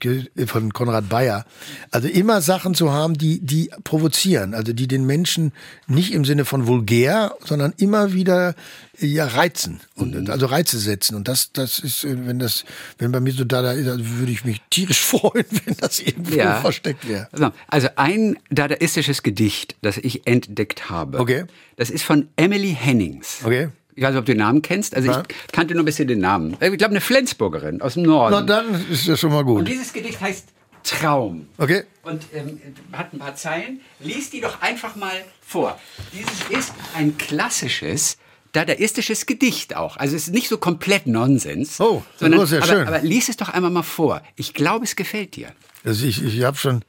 von 0.49 0.73
Konrad 0.73 1.11
Bayer. 1.11 1.45
Also 1.91 2.09
immer 2.09 2.41
Sachen 2.41 2.75
zu 2.75 2.91
haben, 2.91 3.19
die 3.19 3.39
die 3.41 3.71
provozieren, 3.85 4.55
also 4.55 4.73
die 4.73 4.89
den 4.89 5.05
Menschen 5.05 5.53
nicht 5.87 6.15
im 6.15 6.25
Sinne 6.25 6.47
von 6.47 6.67
vulgär, 6.67 7.35
sondern 7.45 7.75
immer 7.77 8.15
wieder 8.15 8.55
ja 9.01 9.27
reizen 9.27 9.81
und 9.95 10.15
mhm. 10.15 10.31
also 10.31 10.47
Reize 10.47 10.79
setzen 10.79 11.15
und 11.15 11.29
das 11.29 11.53
das 11.53 11.79
ist 11.79 12.05
wenn 12.05 12.39
das 12.39 12.65
wenn 12.99 13.13
bei 13.13 13.21
mir 13.21 13.33
so 13.33 13.45
da 13.45 13.73
ist 13.73 13.87
würde 13.87 14.33
ich 14.33 14.45
mich 14.45 14.61
tierisch 14.71 15.01
freuen 15.05 15.47
wenn 15.65 15.77
das 15.77 16.01
irgendwo 16.01 16.37
ja. 16.37 16.61
versteckt 16.61 17.09
wäre 17.09 17.29
also 17.69 17.89
ein 17.97 18.39
dadaistisches 18.51 19.23
Gedicht 19.23 19.77
das 19.83 19.97
ich 19.97 20.27
entdeckt 20.27 20.91
habe 20.91 21.19
okay 21.19 21.45
das 21.77 21.91
ist 21.91 22.05
von 22.05 22.29
Emily 22.37 22.77
Hennings 22.79 23.39
okay 23.45 23.69
ich 23.97 24.05
weiß 24.05 24.13
nicht, 24.13 24.21
ob 24.21 24.25
du 24.25 24.33
den 24.33 24.39
Namen 24.39 24.63
kennst. 24.63 24.97
Also 24.97 25.11
ja. 25.11 25.23
ich 25.29 25.53
kannte 25.53 25.75
nur 25.75 25.83
ein 25.83 25.85
bisschen 25.85 26.09
den 26.09 26.21
Namen. 26.21 26.53
Ich 26.53 26.79
glaube, 26.79 26.93
eine 26.93 27.03
Flensburgerin 27.03 27.83
aus 27.83 27.95
dem 27.95 28.05
Norden. 28.05 28.35
Na, 28.35 28.41
dann 28.41 28.89
ist 28.89 29.07
das 29.07 29.21
schon 29.21 29.31
mal 29.31 29.45
gut. 29.45 29.59
Und 29.59 29.69
dieses 29.69 29.93
Gedicht 29.93 30.19
heißt 30.19 30.47
Traum. 30.83 31.49
Okay. 31.59 31.85
Und 32.03 32.25
ähm, 32.33 32.61
hat 32.93 33.13
ein 33.13 33.19
paar 33.19 33.35
Zeilen. 33.35 33.81
Lies 33.99 34.31
die 34.31 34.41
doch 34.41 34.63
einfach 34.63 34.97
mal 34.97 35.25
vor. 35.41 35.79
Dieses 36.13 36.59
ist 36.59 36.73
ein 36.95 37.19
klassisches 37.19 38.17
dadaistisches 38.53 39.27
Gedicht 39.27 39.77
auch. 39.77 39.97
Also 39.97 40.17
es 40.17 40.25
ist 40.25 40.35
nicht 40.35 40.49
so 40.49 40.59
komplett 40.59 41.07
Nonsens. 41.07 41.81
Oh, 41.81 42.03
das 42.13 42.21
sondern, 42.21 42.43
ist 42.43 42.53
ja 42.53 42.59
aber, 42.59 42.67
schön. 42.67 42.89
Aber 42.89 42.99
lies 43.01 43.29
es 43.29 43.37
doch 43.37 43.49
einmal 43.49 43.71
mal 43.71 43.83
vor. 43.83 44.23
Ich 44.37 44.55
glaube, 44.55 44.85
es 44.85 44.97
gefällt 44.97 45.37
dir. 45.37 45.53
Also 45.85 46.07
ich, 46.07 46.23
ich 46.23 46.43
habe 46.43 46.57
schon. 46.57 46.85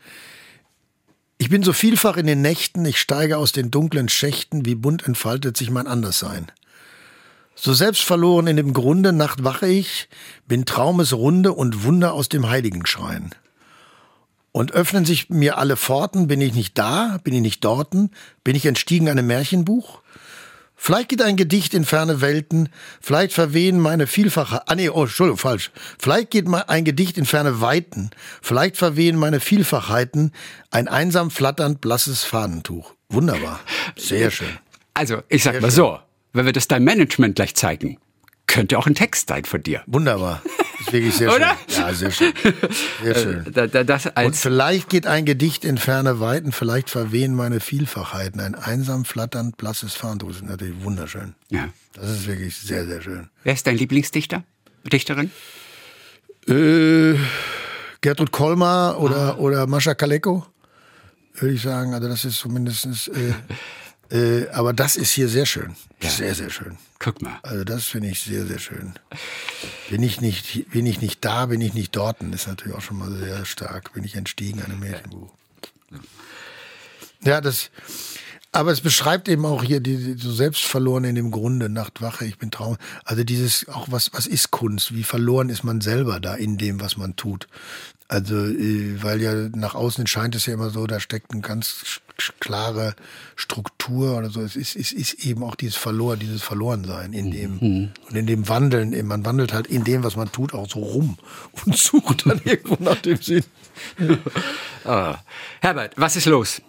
Ich 1.38 1.49
bin 1.49 1.64
so 1.64 1.74
vielfach 1.74 2.18
in 2.18 2.28
den 2.28 2.41
Nächten, 2.41 2.86
ich 2.86 2.99
steige 2.99 3.38
aus 3.38 3.51
den 3.51 3.72
dunklen 3.72 4.09
Schächten, 4.09 4.64
wie 4.66 4.76
bunt 4.76 5.07
entfaltet 5.07 5.57
sich 5.57 5.72
mein 5.72 5.88
Anderssein. 5.88 6.51
So 7.55 7.74
selbstverloren 7.74 8.45
in 8.45 8.57
dem 8.57 8.74
Grunde, 8.74 9.12
Nacht 9.12 9.43
wache 9.43 9.68
ich, 9.68 10.07
bin 10.47 10.66
Traumes 10.66 11.14
Runde 11.14 11.53
und 11.53 11.84
Wunder 11.84 12.14
aus 12.14 12.30
dem 12.30 12.47
Heiligenschrein. 12.47 13.32
Und 14.51 14.74
öffnen 14.74 15.05
sich 15.05 15.30
mir 15.30 15.57
alle 15.57 15.78
Pforten, 15.78 16.28
bin 16.28 16.41
ich 16.41 16.53
nicht 16.53 16.78
da, 16.78 17.20
bin 17.24 17.34
ich 17.34 17.41
nicht 17.41 17.64
dorten, 17.64 18.12
bin 18.43 18.55
ich 18.55 18.66
entstiegen 18.66 19.09
einem 19.09 19.26
Märchenbuch? 19.26 20.01
Vielleicht 20.84 21.10
geht 21.10 21.22
ein 21.22 21.36
Gedicht 21.36 21.76
in 21.76 21.86
ferne 21.86 22.22
Welten, 22.22 22.68
vielleicht 23.02 23.34
verwehen 23.34 23.80
meine 23.80 24.08
vielfache, 24.08 24.68
ah 24.68 24.74
nee, 24.74 24.90
oh, 24.90 25.04
Entschuldigung, 25.04 25.38
falsch. 25.38 25.70
Vielleicht 26.00 26.32
geht 26.32 26.48
ein 26.48 26.84
Gedicht 26.86 27.20
in 27.20 27.26
ferne 27.26 27.62
Weiten, 27.62 28.10
vielleicht 28.42 28.78
verwehen 28.78 29.16
meine 29.16 29.40
Vielfachheiten, 29.40 30.32
ein 30.72 30.88
einsam 30.88 31.30
flatternd 31.30 31.82
blasses 31.82 32.24
Fahnentuch. 32.24 32.96
Wunderbar. 33.10 33.60
Sehr 33.96 34.32
schön. 34.32 34.58
Also, 34.96 35.22
ich 35.30 35.44
sag 35.44 35.54
Sehr 35.54 35.62
mal 35.62 35.68
schön. 35.68 35.76
so, 35.76 36.00
wenn 36.34 36.48
wir 36.48 36.54
das 36.54 36.68
deinem 36.68 36.86
Management 36.86 37.36
gleich 37.36 37.54
zeigen, 37.54 38.00
könnte 38.48 38.80
auch 38.80 38.88
ein 38.88 38.96
Text 38.96 39.28
sein 39.30 39.46
von 39.46 39.62
dir. 39.62 39.84
Wunderbar. 39.86 40.42
Das 40.82 40.88
ist 40.88 40.94
wirklich 40.94 41.16
sehr 41.16 41.34
Oder? 41.34 41.58
schön. 41.68 41.78
Ja, 41.78 41.94
sehr 41.94 42.12
schön. 42.12 42.34
Sehr 43.04 43.16
schön. 43.16 43.46
Äh, 43.46 43.52
da, 43.52 43.68
da, 43.68 43.84
das 43.84 44.08
als 44.08 44.28
Und 44.28 44.36
vielleicht 44.36 44.90
geht 44.90 45.06
ein 45.06 45.26
Gedicht 45.26 45.64
in 45.64 45.78
ferne 45.78 46.20
Weiten, 46.20 46.52
vielleicht 46.52 46.90
verwehen 46.90 47.36
meine 47.36 47.60
Vielfachheiten. 47.60 48.40
Ein 48.40 48.56
einsam 48.56 49.06
flatternd 49.06 49.58
blasses 49.58 49.98
Das 50.02 50.12
ist 50.12 50.44
natürlich 50.44 50.84
wunderschön. 50.84 51.36
Ja. 51.50 51.70
Das 51.94 52.10
ist 52.10 52.28
wirklich 52.28 52.58
sehr, 52.58 52.86
sehr 52.86 53.02
schön. 53.02 53.30
Wer 53.44 53.54
ist 53.54 53.68
dein 53.68 53.78
Lieblingsdichter? 53.78 54.44
Dichterin? 54.92 55.32
Äh, 56.48 57.16
Gertrud 58.02 58.32
Kolmar 58.32 59.00
oder, 59.00 59.36
ah. 59.36 59.38
oder 59.38 59.68
Mascha 59.68 59.94
Kaleko, 59.94 60.46
würde 61.36 61.54
ich 61.54 61.62
sagen. 61.62 61.94
Also 61.94 62.08
das 62.08 62.26
ist 62.26 62.40
zumindest... 62.40 62.86
Äh, 63.10 63.34
äh, 64.12 64.47
aber 64.49 64.74
das 64.74 64.95
ist 64.95 65.12
hier 65.12 65.30
sehr 65.30 65.45
schön. 65.45 65.76
Ja. 66.01 66.09
Sehr, 66.09 66.36
sehr 66.36 66.49
schön. 66.49 66.78
Guck 66.99 67.22
mal. 67.22 67.39
Also 67.43 67.64
das 67.64 67.86
finde 67.86 68.09
ich 68.09 68.22
sehr, 68.22 68.45
sehr 68.45 68.59
schön. 68.59 68.93
Bin 69.89 70.03
ich 70.03 70.22
nicht, 70.22 70.70
bin 70.72 70.86
ich 70.86 71.01
nicht 71.01 71.24
da, 71.24 71.45
bin 71.47 71.62
ich 71.62 71.74
nicht 71.74 71.95
dort, 71.95 72.22
ist 72.22 72.47
natürlich 72.47 72.76
auch 72.76 72.82
schon 72.82 72.97
mal 72.97 73.12
sehr 73.12 73.45
stark. 73.45 73.93
Bin 73.93 74.03
ich 74.03 74.16
entstiegen 74.16 74.62
einem 74.62 74.80
Märchenbuch. 74.80 75.32
Ja, 77.24 77.39
das, 77.39 77.70
aber 78.51 78.72
es 78.72 78.82
beschreibt 78.82 79.30
eben 79.30 79.45
auch 79.45 79.64
hier 79.64 79.80
die, 79.80 80.16
die 80.16 80.22
so 80.22 80.34
selbstverloren 80.34 81.05
in 81.05 81.16
dem 81.16 81.32
Grunde, 81.32 81.70
Nachtwache, 81.70 82.26
ich 82.26 82.38
bin 82.38 82.51
Traum. 82.51 82.78
Also 83.05 83.24
dieses, 83.24 83.68
auch 83.70 83.88
was, 83.91 84.12
was 84.14 84.28
ist 84.28 84.51
Kunst? 84.51 84.93
Wie 84.93 85.03
verloren 85.03 85.49
ist 85.49 85.64
man 85.64 85.80
selber 85.80 86.20
da 86.20 86.36
in 86.36 86.57
dem, 86.57 86.82
was 86.82 86.97
man 86.97 87.16
tut? 87.16 87.47
Also, 88.12 88.36
äh, 88.36 89.01
weil 89.01 89.22
ja 89.22 89.34
nach 89.55 89.74
außen 89.74 90.05
scheint 90.05 90.36
es 90.36 90.45
ja 90.45 90.53
immer 90.53 90.70
so, 90.70 90.86
da 90.86 90.99
steckt 90.99 91.32
eine 91.32 91.39
ganz 91.39 92.01
klare 92.41 92.93
Struktur 93.38 94.18
oder 94.18 94.30
so. 94.30 94.41
Es 94.41 94.57
ist, 94.57 94.76
es 94.76 94.91
ist 94.91 95.26
eben 95.26 95.45
auch 95.45 95.55
dieses 95.55 95.78
Verloren, 95.78 96.20
dieses 96.20 96.41
Verlorensein 96.43 97.14
in 97.14 97.32
dem 97.32 97.51
mhm. 97.62 97.91
und 98.09 98.16
in 98.18 98.28
dem 98.28 98.49
Wandeln. 98.49 99.07
Man 99.07 99.24
wandelt 99.24 99.53
halt 99.53 99.68
in 99.68 99.86
dem, 99.86 100.03
was 100.03 100.18
man 100.18 100.30
tut, 100.30 100.53
auch 100.53 100.70
so 100.70 100.80
rum 100.80 101.18
und 101.66 101.78
sucht 101.78 102.26
dann 102.26 102.41
irgendwo 102.43 102.76
nach 102.84 103.01
dem 103.01 103.16
Sinn. 103.16 103.45
oh. 104.84 105.14
Herbert, 105.62 105.93
was 105.95 106.18
ist 106.18 106.26
los? 106.26 106.62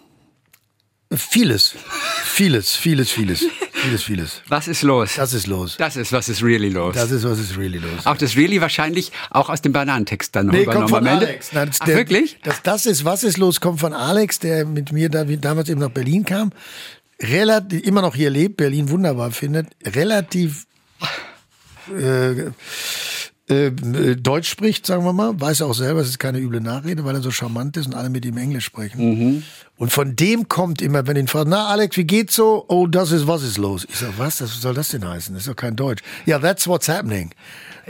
Vieles. 1.11 1.75
Vieles, 2.23 2.73
vieles, 2.73 3.11
vieles. 3.11 3.45
Vieles, 3.83 4.03
vieles. 4.03 4.41
Was 4.47 4.69
ist 4.69 4.81
los? 4.81 5.15
Das 5.17 5.33
ist 5.33 5.45
los. 5.45 5.75
Das 5.75 5.97
ist, 5.97 6.13
was 6.13 6.29
ist 6.29 6.41
really 6.41 6.69
los. 6.69 6.95
Das 6.95 7.11
ist, 7.11 7.25
was 7.25 7.37
ist 7.37 7.57
really 7.57 7.79
los. 7.79 8.05
Auch 8.05 8.15
das 8.15 8.37
really 8.37 8.61
wahrscheinlich 8.61 9.11
auch 9.29 9.49
aus 9.49 9.61
dem 9.61 9.73
Bananentext 9.73 10.33
dann 10.33 10.47
nee, 10.47 10.63
kommt 10.63 10.89
von 10.89 11.05
Alex. 11.05 11.51
Nein, 11.51 11.69
Ach, 11.77 11.85
der, 11.85 11.97
wirklich? 11.97 12.37
Das, 12.43 12.61
das 12.63 12.85
ist, 12.85 13.03
was 13.03 13.25
ist 13.25 13.37
los, 13.37 13.59
kommt 13.59 13.81
von 13.81 13.91
Alex, 13.91 14.39
der 14.39 14.65
mit 14.65 14.93
mir 14.93 15.09
da, 15.09 15.25
damals 15.25 15.67
eben 15.67 15.81
nach 15.81 15.89
Berlin 15.89 16.23
kam. 16.23 16.53
Relativ, 17.21 17.83
immer 17.85 18.01
noch 18.01 18.15
hier 18.15 18.29
lebt, 18.29 18.55
Berlin 18.55 18.89
wunderbar 18.89 19.31
findet. 19.31 19.67
Relativ, 19.85 20.65
äh, 21.89 22.51
äh, 23.49 23.71
Deutsch 23.71 24.49
spricht, 24.49 24.85
sagen 24.85 25.03
wir 25.03 25.11
mal, 25.11 25.39
weiß 25.39 25.63
auch 25.63 25.73
selber, 25.73 25.99
es 25.99 26.07
ist 26.07 26.19
keine 26.19 26.39
üble 26.39 26.61
Nachrede, 26.61 27.03
weil 27.03 27.15
er 27.15 27.21
so 27.21 27.31
charmant 27.31 27.75
ist 27.75 27.87
und 27.87 27.95
alle 27.95 28.09
mit 28.09 28.23
ihm 28.23 28.37
Englisch 28.37 28.63
sprechen. 28.63 29.01
Mhm. 29.01 29.43
Und 29.75 29.91
von 29.91 30.15
dem 30.15 30.47
kommt 30.47 30.81
immer, 30.81 31.07
wenn 31.07 31.17
ihn 31.17 31.27
fragt, 31.27 31.49
na 31.49 31.67
Alex, 31.67 31.97
wie 31.97 32.05
geht's 32.05 32.35
so? 32.35 32.63
Oh, 32.69 32.87
das 32.87 33.11
ist, 33.11 33.27
was 33.27 33.43
ist 33.43 33.57
los? 33.57 33.85
Ich 33.89 33.97
sag, 33.97 34.17
was, 34.17 34.39
was 34.39 34.61
soll 34.61 34.73
das 34.73 34.89
denn 34.89 35.05
heißen? 35.05 35.33
Das 35.33 35.43
ist 35.43 35.49
doch 35.49 35.57
kein 35.57 35.75
Deutsch. 35.75 36.01
Ja, 36.25 36.39
that's 36.39 36.67
what's 36.67 36.87
happening. 36.87 37.31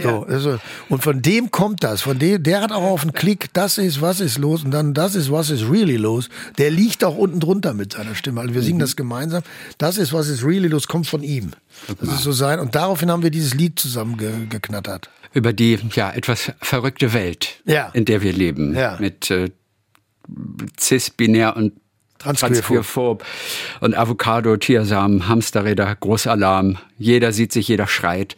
So, 0.01 0.09
ja. 0.09 0.23
also, 0.23 0.59
und 0.89 1.03
von 1.03 1.21
dem 1.21 1.51
kommt 1.51 1.83
das. 1.83 2.01
Von 2.01 2.17
dem, 2.17 2.41
der 2.41 2.61
hat 2.61 2.71
auch 2.71 2.81
auf 2.81 3.01
den 3.01 3.13
Klick, 3.13 3.53
das 3.53 3.77
ist, 3.77 4.01
was 4.01 4.21
ist 4.21 4.39
los? 4.39 4.63
Und 4.63 4.71
dann, 4.71 4.95
das 4.95 5.13
ist, 5.13 5.29
was 5.31 5.51
ist 5.51 5.69
really 5.69 5.97
los? 5.97 6.29
Der 6.57 6.71
liegt 6.71 7.03
auch 7.03 7.15
unten 7.15 7.39
drunter 7.39 7.75
mit 7.75 7.93
seiner 7.93 8.15
Stimme. 8.15 8.41
Also 8.41 8.55
wir 8.55 8.63
singen 8.63 8.77
mhm. 8.77 8.81
das 8.81 8.95
gemeinsam. 8.95 9.43
Das 9.77 9.97
ist, 9.99 10.13
was 10.13 10.29
ist 10.29 10.43
really 10.43 10.69
los, 10.69 10.87
kommt 10.87 11.05
von 11.05 11.21
ihm. 11.21 11.51
Das 11.99 12.09
ist 12.09 12.23
so 12.23 12.31
sein. 12.31 12.59
Und 12.59 12.75
daraufhin 12.75 13.11
haben 13.11 13.23
wir 13.23 13.31
dieses 13.31 13.53
Lied 13.53 13.79
zusammen 13.79 14.17
ge 14.17 14.31
geknattert 14.49 15.09
über 15.33 15.51
die 15.51 15.79
ja 15.95 16.11
etwas 16.11 16.51
verrückte 16.61 17.13
Welt, 17.13 17.61
ja. 17.65 17.89
in 17.93 18.05
der 18.05 18.21
wir 18.21 18.33
leben, 18.33 18.75
ja. 18.75 18.97
mit 18.99 19.31
äh, 19.31 19.49
cis-binär 20.79 21.57
und 21.57 21.73
Transqueerphob 22.19 23.25
und 23.81 23.97
Avocado, 23.97 24.55
Tiersamen, 24.55 25.27
Hamsterräder, 25.27 25.93
Großalarm. 25.95 26.77
Jeder 26.97 27.33
sieht 27.33 27.51
sich, 27.51 27.67
jeder 27.67 27.87
schreit. 27.87 28.37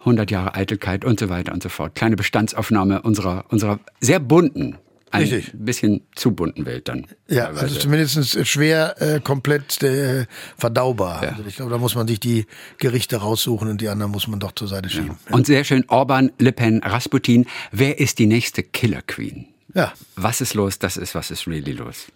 100 0.00 0.30
Jahre 0.32 0.54
Eitelkeit 0.56 1.04
und 1.04 1.20
so 1.20 1.28
weiter 1.28 1.52
und 1.52 1.62
so 1.62 1.68
fort. 1.68 1.94
Kleine 1.94 2.16
Bestandsaufnahme 2.16 3.02
unserer, 3.02 3.44
unserer 3.50 3.78
sehr 4.00 4.18
bunten 4.18 4.76
ein 5.12 5.22
Richtig. 5.22 5.52
bisschen 5.54 6.02
zu 6.14 6.32
bunten 6.32 6.64
Welt 6.64 6.88
dann. 6.88 7.06
Ja, 7.28 7.44
teilweise. 7.44 7.62
also 7.62 7.78
zumindest 7.78 8.46
schwer 8.46 9.00
äh, 9.00 9.20
komplett 9.20 9.82
äh, 9.82 10.26
verdaubar. 10.56 11.22
Ja. 11.22 11.28
Also 11.30 11.44
ich 11.46 11.56
glaube, 11.56 11.70
da 11.70 11.78
muss 11.78 11.94
man 11.94 12.08
sich 12.08 12.18
die 12.18 12.46
Gerichte 12.78 13.16
raussuchen 13.16 13.68
und 13.68 13.80
die 13.80 13.88
anderen 13.88 14.10
muss 14.10 14.26
man 14.26 14.40
doch 14.40 14.52
zur 14.52 14.68
Seite 14.68 14.88
schieben. 14.88 15.08
Ja. 15.08 15.16
Ja. 15.28 15.34
Und 15.34 15.46
sehr 15.46 15.64
schön, 15.64 15.84
Orban, 15.88 16.32
Le 16.38 16.52
Pen, 16.52 16.82
Rasputin. 16.82 17.46
Wer 17.70 18.00
ist 18.00 18.18
die 18.18 18.26
nächste 18.26 18.62
Killer 18.62 19.02
Queen? 19.02 19.46
Ja. 19.74 19.92
Was 20.16 20.40
ist 20.40 20.54
los? 20.54 20.78
Das 20.78 20.96
ist, 20.96 21.14
was 21.14 21.30
ist 21.30 21.46
really 21.46 21.72
los? 21.72 22.06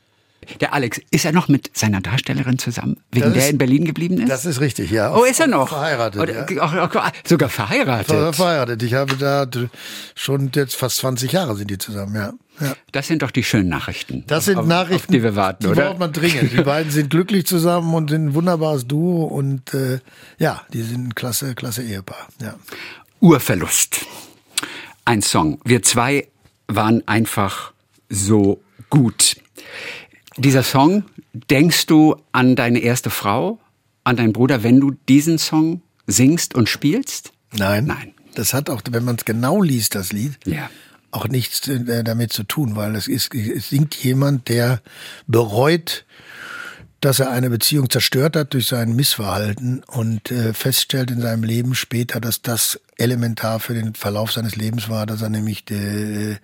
Der 0.61 0.72
Alex, 0.72 1.01
ist 1.11 1.24
er 1.24 1.32
noch 1.32 1.49
mit 1.49 1.70
seiner 1.76 2.01
Darstellerin 2.01 2.59
zusammen, 2.59 2.99
wegen 3.12 3.32
der 3.32 3.49
in 3.49 3.59
Berlin 3.59 3.84
geblieben 3.84 4.18
ist? 4.18 4.28
Das 4.28 4.44
ist 4.44 4.61
richtig, 4.61 4.90
ja. 4.90 5.14
Oh, 5.14 5.24
ist 5.24 5.40
er 5.40 5.47
noch? 5.47 5.68
Verheiratet. 5.68 6.20
Oder, 6.20 6.51
ja. 6.51 7.12
sogar 7.24 7.49
verheiratet. 7.49 8.07
Ver 8.07 8.32
verheiratet. 8.32 8.82
Ich 8.82 8.94
habe 8.94 9.16
da 9.16 9.47
schon 10.14 10.51
jetzt 10.55 10.76
fast 10.76 10.99
20 10.99 11.32
Jahre 11.32 11.57
sind 11.57 11.70
die 11.70 11.78
zusammen, 11.78 12.14
ja. 12.14 12.32
ja. 12.61 12.74
Das 12.92 13.07
sind 13.07 13.22
doch 13.22 13.30
die 13.30 13.44
schönen 13.44 13.68
Nachrichten. 13.68 14.24
Das 14.26 14.47
sind 14.47 14.59
auf, 14.59 14.66
Nachrichten, 14.66 14.94
auf 14.94 15.07
die 15.07 15.22
wir 15.22 15.36
warten, 15.36 15.64
die 15.64 15.70
oder? 15.70 15.86
braucht 15.86 15.99
man 15.99 16.12
dringend. 16.12 16.53
Die 16.53 16.62
beiden 16.62 16.90
sind 16.90 17.11
glücklich 17.11 17.47
zusammen 17.47 17.94
und 17.94 18.11
sind 18.11 18.26
ein 18.26 18.34
wunderbares 18.34 18.86
Duo 18.86 19.24
und 19.24 19.74
äh, 19.74 20.01
ja, 20.38 20.62
die 20.72 20.82
sind 20.82 21.09
ein 21.09 21.14
klasse, 21.14 21.55
klasse 21.55 21.82
Ehepaar. 21.82 22.28
Ja. 22.40 22.55
Urverlust. 23.20 24.07
Ein 25.05 25.22
Song. 25.22 25.61
Wir 25.64 25.82
zwei 25.82 26.28
waren 26.68 27.07
einfach 27.07 27.72
so 28.09 28.61
gut. 28.90 29.36
Dieser 30.37 30.62
Song, 30.62 31.05
denkst 31.32 31.87
du 31.87 32.16
an 32.32 32.57
deine 32.57 32.80
erste 32.80 33.11
Frau, 33.11 33.59
an 34.05 34.16
deinen 34.16 34.32
Bruder, 34.32 34.62
wenn 34.62 34.80
du 34.80 34.93
diesen 35.09 35.39
Song 35.39 35.82
singst 36.07 36.55
und 36.55 36.68
spielst? 36.68 37.32
Nein. 37.53 37.87
Nein. 37.87 38.12
Das 38.34 38.53
hat 38.53 38.68
auch, 38.68 38.82
wenn 38.91 39.05
man 39.05 39.16
es 39.16 39.24
genau 39.24 39.62
liest, 39.62 39.95
das 39.95 40.12
Lied, 40.12 40.39
ja. 40.45 40.68
auch 41.11 41.26
nichts 41.26 41.66
äh, 41.68 42.05
damit 42.05 42.34
zu 42.34 42.43
tun, 42.43 42.76
weil 42.76 42.95
es 42.95 43.09
ist, 43.09 43.34
es 43.34 43.70
singt 43.70 43.95
jemand, 43.95 44.49
der 44.49 44.82
bereut, 45.26 46.05
dass 47.07 47.21
er 47.21 47.31
eine 47.31 47.51
Beziehung 47.51 47.89
zerstört 47.89 48.35
hat 48.35 48.53
durch 48.53 48.67
sein 48.67 48.97
Missverhalten 48.97 49.85
und 49.85 50.33
äh, 50.33 50.53
feststellt 50.53 51.13
in 51.13 51.21
seinem 51.21 51.45
Leben 51.45 51.77
später, 51.77 52.19
dass 52.21 52.43
das 52.43 52.81
elementar 52.97 53.61
für 53.61 53.75
den 53.75 53.95
Verlauf 53.95 54.33
seines 54.33 54.57
Lebens 54.57 54.89
war, 54.89 55.07
dass 55.07 55.23
er 55.23 55.29
nämlich 55.29 55.65
de, 55.65 56.39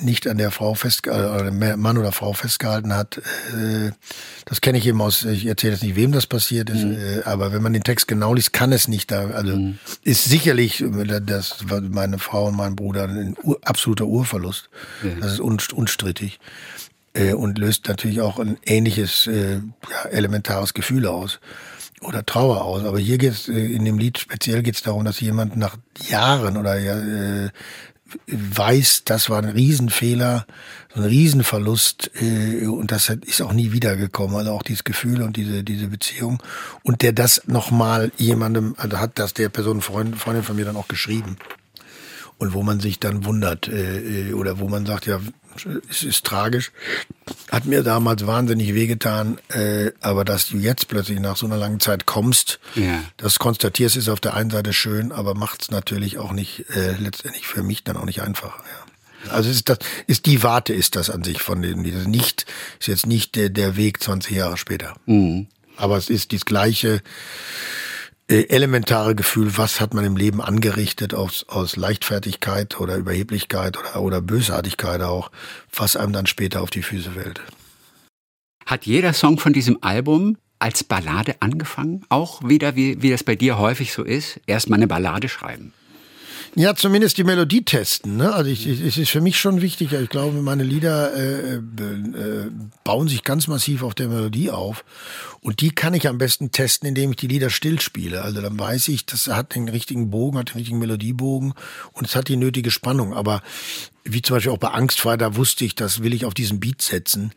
nicht 0.00 0.26
an 0.26 0.38
der 0.38 0.50
Frau 0.50 0.74
fest, 0.74 1.06
äh, 1.06 1.52
Mann 1.52 1.98
oder 1.98 2.10
Frau 2.10 2.32
festgehalten 2.32 2.96
hat. 2.96 3.18
Äh, 3.18 3.92
das 4.44 4.60
kenne 4.60 4.78
ich 4.78 4.88
eben 4.88 5.00
aus, 5.00 5.24
ich 5.24 5.46
erzähle 5.46 5.74
jetzt 5.74 5.84
nicht, 5.84 5.94
wem 5.94 6.10
das 6.10 6.26
passiert 6.26 6.68
ist, 6.68 6.82
mhm. 6.82 6.96
äh, 6.96 7.22
aber 7.22 7.52
wenn 7.52 7.62
man 7.62 7.72
den 7.72 7.84
Text 7.84 8.08
genau 8.08 8.34
liest, 8.34 8.52
kann 8.52 8.72
es 8.72 8.88
nicht 8.88 9.12
da, 9.12 9.28
also 9.28 9.54
mhm. 9.54 9.78
ist 10.02 10.24
sicherlich, 10.24 10.82
das 11.24 11.58
meine 11.68 12.18
Frau 12.18 12.46
und 12.46 12.56
mein 12.56 12.74
Bruder 12.74 13.04
ein 13.04 13.36
absoluter 13.62 14.06
Urverlust. 14.06 14.68
Ja. 15.04 15.10
Das 15.20 15.34
ist 15.34 15.40
unstrittig 15.72 16.40
äh, 17.16 17.32
und 17.32 17.58
löst 17.58 17.88
natürlich 17.88 18.20
auch 18.20 18.38
ein 18.38 18.58
ähnliches 18.64 19.26
äh, 19.26 19.60
ja, 19.90 20.08
elementares 20.10 20.74
Gefühl 20.74 21.06
aus 21.06 21.40
oder 22.02 22.24
Trauer 22.24 22.62
aus. 22.62 22.84
Aber 22.84 22.98
hier 22.98 23.18
geht 23.18 23.32
es, 23.32 23.48
äh, 23.48 23.52
in 23.52 23.84
dem 23.84 23.98
Lied 23.98 24.18
speziell 24.18 24.62
geht 24.62 24.76
es 24.76 24.82
darum, 24.82 25.04
dass 25.04 25.20
jemand 25.20 25.56
nach 25.56 25.76
Jahren 26.08 26.56
oder 26.56 26.76
äh, 26.78 27.50
weiß, 28.28 29.02
das 29.04 29.30
war 29.30 29.42
ein 29.42 29.48
Riesenfehler, 29.48 30.46
so 30.94 31.00
ein 31.00 31.08
Riesenverlust 31.08 32.10
äh, 32.20 32.66
und 32.66 32.92
das 32.92 33.08
ist 33.08 33.42
auch 33.42 33.52
nie 33.52 33.72
wiedergekommen. 33.72 34.36
Also 34.36 34.52
auch 34.52 34.62
dieses 34.62 34.84
Gefühl 34.84 35.22
und 35.22 35.36
diese 35.36 35.64
diese 35.64 35.88
Beziehung 35.88 36.42
und 36.82 37.02
der 37.02 37.12
das 37.12 37.42
nochmal 37.46 38.12
jemandem, 38.16 38.74
also 38.76 38.98
hat 38.98 39.18
das 39.18 39.34
der 39.34 39.48
Person 39.48 39.80
Freund, 39.80 40.16
Freundin 40.16 40.44
von 40.44 40.56
mir 40.56 40.66
dann 40.66 40.76
auch 40.76 40.88
geschrieben 40.88 41.36
und 42.38 42.52
wo 42.52 42.62
man 42.62 42.80
sich 42.80 43.00
dann 43.00 43.24
wundert 43.24 43.68
äh, 43.68 44.28
äh 44.28 44.32
oder 44.34 44.60
wo 44.60 44.68
man 44.68 44.86
sagt, 44.86 45.06
ja, 45.06 45.18
es 45.90 46.02
ist 46.02 46.24
tragisch. 46.24 46.72
Hat 47.50 47.64
mir 47.64 47.82
damals 47.82 48.26
wahnsinnig 48.26 48.74
wehgetan, 48.74 49.38
äh, 49.48 49.92
aber 50.00 50.24
dass 50.24 50.48
du 50.48 50.58
jetzt 50.58 50.88
plötzlich 50.88 51.20
nach 51.20 51.36
so 51.36 51.46
einer 51.46 51.56
langen 51.56 51.80
Zeit 51.80 52.06
kommst, 52.06 52.58
ja. 52.74 53.02
das 53.16 53.38
konstatierst, 53.38 53.96
ist 53.96 54.08
auf 54.08 54.20
der 54.20 54.34
einen 54.34 54.50
Seite 54.50 54.72
schön, 54.72 55.12
aber 55.12 55.34
macht 55.34 55.62
es 55.62 55.70
natürlich 55.70 56.18
auch 56.18 56.32
nicht 56.32 56.66
äh, 56.70 56.92
letztendlich 56.98 57.46
für 57.46 57.62
mich 57.62 57.84
dann 57.84 57.96
auch 57.96 58.04
nicht 58.04 58.22
einfach. 58.22 58.58
Ja. 58.58 59.32
Also 59.32 59.50
ist 59.50 59.68
das 59.68 59.78
ist 60.06 60.26
die 60.26 60.42
Warte 60.42 60.72
ist 60.72 60.94
das 60.94 61.10
an 61.10 61.24
sich 61.24 61.42
von 61.42 61.60
dem 61.60 61.82
das 61.82 62.06
nicht 62.06 62.46
ist 62.78 62.86
jetzt 62.86 63.06
nicht 63.06 63.34
der, 63.34 63.48
der 63.48 63.76
Weg 63.76 64.02
20 64.02 64.36
Jahre 64.36 64.56
später. 64.56 64.94
Mhm. 65.06 65.48
Aber 65.76 65.96
es 65.96 66.08
ist 66.08 66.32
das 66.32 66.44
gleiche 66.44 67.02
elementare 68.28 69.14
Gefühl, 69.14 69.56
was 69.56 69.80
hat 69.80 69.94
man 69.94 70.04
im 70.04 70.16
Leben 70.16 70.40
angerichtet 70.40 71.14
aus, 71.14 71.46
aus 71.48 71.76
Leichtfertigkeit 71.76 72.80
oder 72.80 72.96
Überheblichkeit 72.96 73.78
oder, 73.78 74.02
oder 74.02 74.20
Bösartigkeit 74.20 75.00
auch, 75.02 75.30
was 75.72 75.96
einem 75.96 76.12
dann 76.12 76.26
später 76.26 76.62
auf 76.62 76.70
die 76.70 76.82
Füße 76.82 77.12
fällt. 77.12 77.40
Hat 78.64 78.84
jeder 78.84 79.12
Song 79.12 79.38
von 79.38 79.52
diesem 79.52 79.78
Album 79.82 80.38
als 80.58 80.82
Ballade 80.82 81.36
angefangen? 81.40 82.04
Auch 82.08 82.42
wieder, 82.42 82.74
wie, 82.74 83.00
wie 83.00 83.10
das 83.10 83.22
bei 83.22 83.36
dir 83.36 83.58
häufig 83.58 83.92
so 83.92 84.02
ist, 84.02 84.40
erstmal 84.46 84.78
eine 84.78 84.88
Ballade 84.88 85.28
schreiben? 85.28 85.72
Ja, 86.58 86.74
zumindest 86.74 87.18
die 87.18 87.24
Melodie 87.24 87.66
testen. 87.66 88.16
Ne? 88.16 88.32
Also 88.32 88.50
ich, 88.50 88.66
ich, 88.66 88.80
es 88.80 88.96
ist 88.96 89.10
für 89.10 89.20
mich 89.20 89.38
schon 89.38 89.60
wichtig. 89.60 89.92
Ich 89.92 90.08
glaube, 90.08 90.40
meine 90.40 90.62
Lieder 90.62 91.14
äh, 91.14 91.56
äh, 91.56 91.60
bauen 92.82 93.08
sich 93.08 93.24
ganz 93.24 93.46
massiv 93.46 93.82
auf 93.82 93.94
der 93.94 94.08
Melodie 94.08 94.50
auf. 94.50 94.82
Und 95.42 95.60
die 95.60 95.72
kann 95.72 95.92
ich 95.92 96.08
am 96.08 96.16
besten 96.16 96.52
testen, 96.52 96.88
indem 96.88 97.10
ich 97.10 97.18
die 97.18 97.26
Lieder 97.26 97.50
stillspiele. 97.50 98.22
Also 98.22 98.40
dann 98.40 98.58
weiß 98.58 98.88
ich, 98.88 99.04
das 99.04 99.26
hat 99.26 99.54
den 99.54 99.68
richtigen 99.68 100.08
Bogen, 100.08 100.38
hat 100.38 100.48
den 100.48 100.56
richtigen 100.56 100.78
Melodiebogen 100.78 101.52
und 101.92 102.06
es 102.06 102.16
hat 102.16 102.28
die 102.28 102.38
nötige 102.38 102.70
Spannung. 102.70 103.12
Aber 103.12 103.42
wie 104.04 104.22
zum 104.22 104.36
Beispiel 104.36 104.52
auch 104.52 104.56
bei 104.56 104.70
Angstfrei, 104.70 105.18
da 105.18 105.36
wusste 105.36 105.66
ich, 105.66 105.74
das 105.74 106.02
will 106.02 106.14
ich 106.14 106.24
auf 106.24 106.32
diesen 106.32 106.58
Beat 106.58 106.80
setzen. 106.80 107.32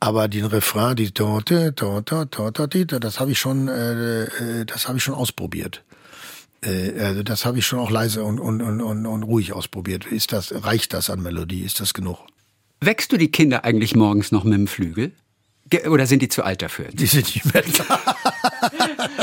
Aber 0.00 0.26
den 0.26 0.46
Refrain, 0.46 0.96
die 0.96 1.10
Torte, 1.10 1.74
Torte, 1.74 2.30
Torte, 2.30 2.86
das 2.86 3.20
habe 3.20 3.32
ich 3.32 3.38
schon, 3.38 3.68
äh, 3.68 4.22
äh, 4.22 4.64
das 4.64 4.88
habe 4.88 4.96
ich 4.96 5.04
schon 5.04 5.14
ausprobiert. 5.14 5.84
Äh, 6.64 7.00
also 7.00 7.22
das 7.22 7.44
habe 7.44 7.58
ich 7.58 7.66
schon 7.66 7.78
auch 7.78 7.90
leise 7.90 8.24
und, 8.24 8.40
und, 8.40 8.60
und, 8.62 9.06
und, 9.06 9.22
ruhig 9.22 9.52
ausprobiert. 9.52 10.06
Ist 10.06 10.32
das, 10.32 10.52
reicht 10.64 10.92
das 10.92 11.10
an 11.10 11.22
Melodie? 11.22 11.62
Ist 11.62 11.80
das 11.80 11.94
genug? 11.94 12.18
Wächst 12.80 13.12
du 13.12 13.16
die 13.16 13.30
Kinder 13.30 13.64
eigentlich 13.64 13.94
morgens 13.94 14.32
noch 14.32 14.44
mit 14.44 14.54
dem 14.54 14.66
Flügel? 14.66 15.12
Oder 15.88 16.06
sind 16.06 16.20
die 16.20 16.28
zu 16.28 16.44
alt 16.44 16.62
dafür? 16.62 16.86
Die 16.92 17.06
sind 17.06 17.34
nicht 17.34 17.52
mehr 17.52 17.64
da. 17.78 18.00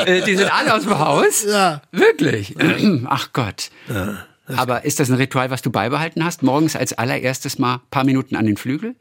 Äh, 0.06 0.22
die 0.24 0.36
sind 0.36 0.52
alle 0.52 0.74
aus 0.74 0.84
dem 0.84 0.98
Haus? 0.98 1.46
Ja. 1.48 1.82
Wirklich? 1.92 2.56
Ach 3.06 3.30
Gott. 3.34 3.70
Ja, 3.88 4.26
Aber 4.48 4.84
ist 4.84 5.00
das 5.00 5.10
ein 5.10 5.16
Ritual, 5.16 5.52
was 5.52 5.62
du 5.62 5.70
beibehalten 5.70 6.24
hast? 6.24 6.42
Morgens 6.44 6.76
als 6.76 6.94
allererstes 6.94 7.60
mal 7.60 7.76
ein 7.76 7.82
paar 7.92 8.04
Minuten 8.04 8.36
an 8.36 8.46
den 8.46 8.58
Flügel? 8.58 8.96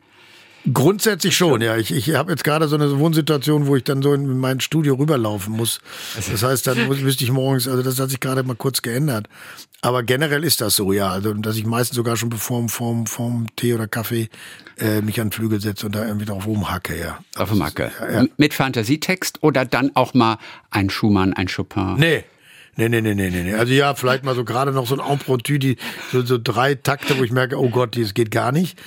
Grundsätzlich 0.73 1.37
schon, 1.37 1.63
ja. 1.63 1.77
Ich, 1.77 1.91
ich 1.91 2.15
habe 2.15 2.33
jetzt 2.33 2.45
gerade 2.45 2.69
so 2.69 2.77
eine 2.77 2.99
Wohnsituation, 2.99 3.67
wo 3.67 3.77
ich 3.77 3.85
dann 3.85 4.03
so 4.03 4.13
in 4.13 4.39
mein 4.39 4.61
Studio 4.61 4.95
rüberlaufen 4.95 5.55
muss. 5.55 5.81
Das 6.31 6.43
heißt, 6.43 6.67
dann 6.67 6.89
müsste 6.89 7.25
ich 7.25 7.33
morgens, 7.33 7.67
also 7.67 7.83
das 7.83 7.99
hat 7.99 8.11
sich 8.11 8.21
gerade 8.21 8.43
mal 8.43 8.57
kurz 8.57 8.83
geändert. 8.83 9.27
Aber 9.83 10.03
generell 10.03 10.45
ist 10.45 10.61
das 10.61 10.77
so, 10.77 10.93
ja. 10.93 11.11
Also, 11.11 11.33
dass 11.33 11.57
ich 11.57 11.65
meistens 11.65 11.97
sogar 11.97 12.17
schon 12.17 12.29
bevor 12.29 12.69
vorm, 12.69 13.07
vorm 13.07 13.47
Tee 13.57 13.73
oder 13.73 13.89
Kaffee 13.89 14.29
äh, 14.79 15.01
mich 15.01 15.21
an 15.21 15.29
den 15.29 15.33
Flügel 15.33 15.61
setze 15.61 15.87
und 15.87 15.95
da 15.95 16.07
irgendwie 16.07 16.27
drauf 16.27 16.47
rumhacke, 16.47 16.99
ja. 16.99 17.19
Auf 17.37 17.51
dem 17.51 17.65
Hacke. 17.65 17.91
Ja, 18.01 18.23
ja. 18.23 18.27
Mit 18.37 18.53
Fantasietext 18.53 19.43
oder 19.43 19.65
dann 19.65 19.93
auch 19.95 20.13
mal 20.13 20.39
ein 20.71 20.91
Schumann, 20.91 21.33
ein 21.33 21.49
Chopin? 21.49 21.95
Nee, 21.97 22.25
Nee, 22.77 22.89
nee, 22.89 23.01
nee, 23.01 23.15
nee, 23.15 23.31
nee. 23.31 23.55
Also 23.55 23.73
ja, 23.73 23.95
vielleicht 23.95 24.25
mal 24.25 24.35
so 24.35 24.45
gerade 24.45 24.73
noch 24.73 24.87
so 24.87 24.99
ein 24.99 25.59
die 25.59 25.77
so, 26.13 26.23
so 26.23 26.39
drei 26.43 26.75
Takte, 26.75 27.19
wo 27.19 27.25
ich 27.25 27.33
merke, 27.33 27.59
oh 27.59 27.69
Gott, 27.69 27.97
das 27.97 28.15
geht 28.15 28.31
gar 28.31 28.53
nicht. 28.53 28.79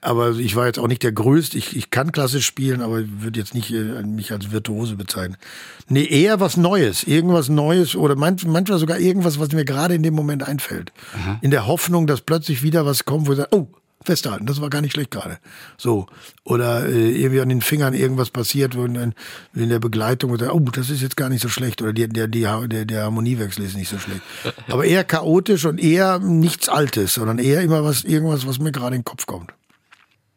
Aber 0.00 0.30
ich 0.36 0.56
war 0.56 0.66
jetzt 0.66 0.78
auch 0.78 0.88
nicht 0.88 1.02
der 1.02 1.12
Größte. 1.12 1.58
Ich, 1.58 1.76
ich 1.76 1.90
kann 1.90 2.12
klassisch 2.12 2.46
spielen, 2.46 2.80
aber 2.80 3.02
würde 3.20 3.38
jetzt 3.38 3.54
nicht 3.54 3.72
äh, 3.72 4.02
mich 4.02 4.32
als 4.32 4.52
Virtuose 4.52 4.96
bezeichnen. 4.96 5.36
Nee, 5.88 6.04
eher 6.04 6.40
was 6.40 6.56
Neues. 6.56 7.04
Irgendwas 7.04 7.48
Neues 7.48 7.96
oder 7.96 8.16
manch, 8.16 8.46
manchmal 8.46 8.78
sogar 8.78 8.98
irgendwas, 8.98 9.38
was 9.38 9.52
mir 9.52 9.64
gerade 9.64 9.94
in 9.94 10.02
dem 10.02 10.14
Moment 10.14 10.46
einfällt. 10.46 10.92
Aha. 11.14 11.38
In 11.42 11.50
der 11.50 11.66
Hoffnung, 11.66 12.06
dass 12.06 12.20
plötzlich 12.20 12.62
wieder 12.62 12.86
was 12.86 13.04
kommt, 13.04 13.26
wo 13.26 13.32
ich 13.32 13.38
sage, 13.38 13.50
oh, 13.52 13.68
festhalten. 14.04 14.46
Das 14.46 14.60
war 14.60 14.70
gar 14.70 14.80
nicht 14.80 14.92
schlecht 14.92 15.10
gerade. 15.10 15.38
So. 15.76 16.06
Oder 16.44 16.88
äh, 16.88 17.10
irgendwie 17.10 17.40
an 17.40 17.48
den 17.48 17.60
Fingern 17.60 17.94
irgendwas 17.94 18.30
passiert, 18.30 18.76
wo 18.76 18.84
in, 18.84 19.14
in 19.54 19.68
der 19.68 19.78
Begleitung, 19.78 20.30
oder, 20.30 20.54
oh, 20.54 20.60
das 20.60 20.90
ist 20.90 21.02
jetzt 21.02 21.16
gar 21.16 21.28
nicht 21.28 21.42
so 21.42 21.48
schlecht. 21.48 21.82
Oder 21.82 21.92
der, 21.92 22.28
die, 22.28 22.42
der, 22.42 22.84
der 22.84 23.02
Harmoniewechsel 23.04 23.64
ist 23.64 23.76
nicht 23.76 23.88
so 23.88 23.98
schlecht. 23.98 24.22
Aber 24.68 24.84
eher 24.84 25.04
chaotisch 25.04 25.64
und 25.64 25.78
eher 25.78 26.18
nichts 26.18 26.68
Altes, 26.68 27.14
sondern 27.14 27.38
eher 27.38 27.62
immer 27.62 27.84
was, 27.84 28.04
irgendwas, 28.04 28.46
was 28.46 28.58
mir 28.58 28.72
gerade 28.72 28.96
in 28.96 29.00
den 29.00 29.04
Kopf 29.04 29.26
kommt. 29.26 29.52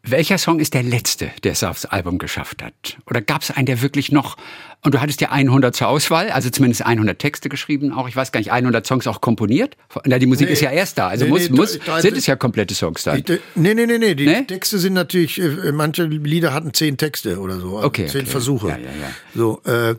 Welcher 0.08 0.38
Song 0.38 0.60
ist 0.60 0.74
der 0.74 0.84
letzte, 0.84 1.32
der 1.44 1.54
es 1.54 1.64
aufs 1.64 1.86
Album 1.86 2.20
geschafft 2.20 2.62
hat? 2.62 2.98
Oder 3.10 3.22
gab 3.22 3.42
es 3.42 3.52
einen, 3.52 3.66
der 3.66 3.82
wirklich 3.82 4.12
noch, 4.12 4.38
und 4.84 4.94
du 4.94 5.02
hattest 5.02 5.20
ja 5.22 5.32
100 5.32 5.76
zur 5.76 5.88
Auswahl, 5.88 6.30
also 6.30 6.50
zumindest 6.50 6.86
100 6.86 7.18
Texte 7.18 7.50
geschrieben, 7.50 7.92
auch, 7.92 8.08
ich 8.08 8.16
weiß 8.16 8.32
gar 8.32 8.40
nicht, 8.40 8.52
100 8.52 8.86
Songs 8.86 9.08
auch 9.08 9.22
komponiert? 9.22 9.78
Na, 10.06 10.20
die 10.20 10.28
Musik 10.28 10.48
nee, 10.48 10.54
ist 10.54 10.62
ja 10.62 10.72
erst 10.72 10.98
da, 10.98 11.08
also 11.08 11.26
nee, 11.26 11.32
muss, 11.32 11.50
nee, 11.50 11.56
muss, 11.56 11.80
da, 11.84 12.02
sind 12.02 12.18
es 12.18 12.28
ja 12.28 12.36
komplette 12.36 12.76
Songs 12.76 13.04
dann. 13.04 13.18
Ich, 13.18 13.26
nee, 13.56 13.74
nee, 13.74 13.86
nee, 13.88 13.98
nee, 13.98 14.14
die? 14.16 14.26
Texte 14.46 14.78
sind 14.78 14.94
natürlich, 14.94 15.42
äh, 15.42 15.72
manche 15.72 16.04
Lieder 16.04 16.54
hatten 16.54 16.74
zehn 16.74 16.98
Texte 16.98 17.40
oder 17.40 17.60
so, 17.60 17.78
also 17.78 17.88
okay, 17.88 18.06
zehn 18.06 18.22
okay. 18.22 18.30
Versuche. 18.30 18.70
Ja, 18.70 18.78
ja, 18.78 18.84
ja. 18.84 19.12
So, 19.34 19.62
äh, 19.64 19.96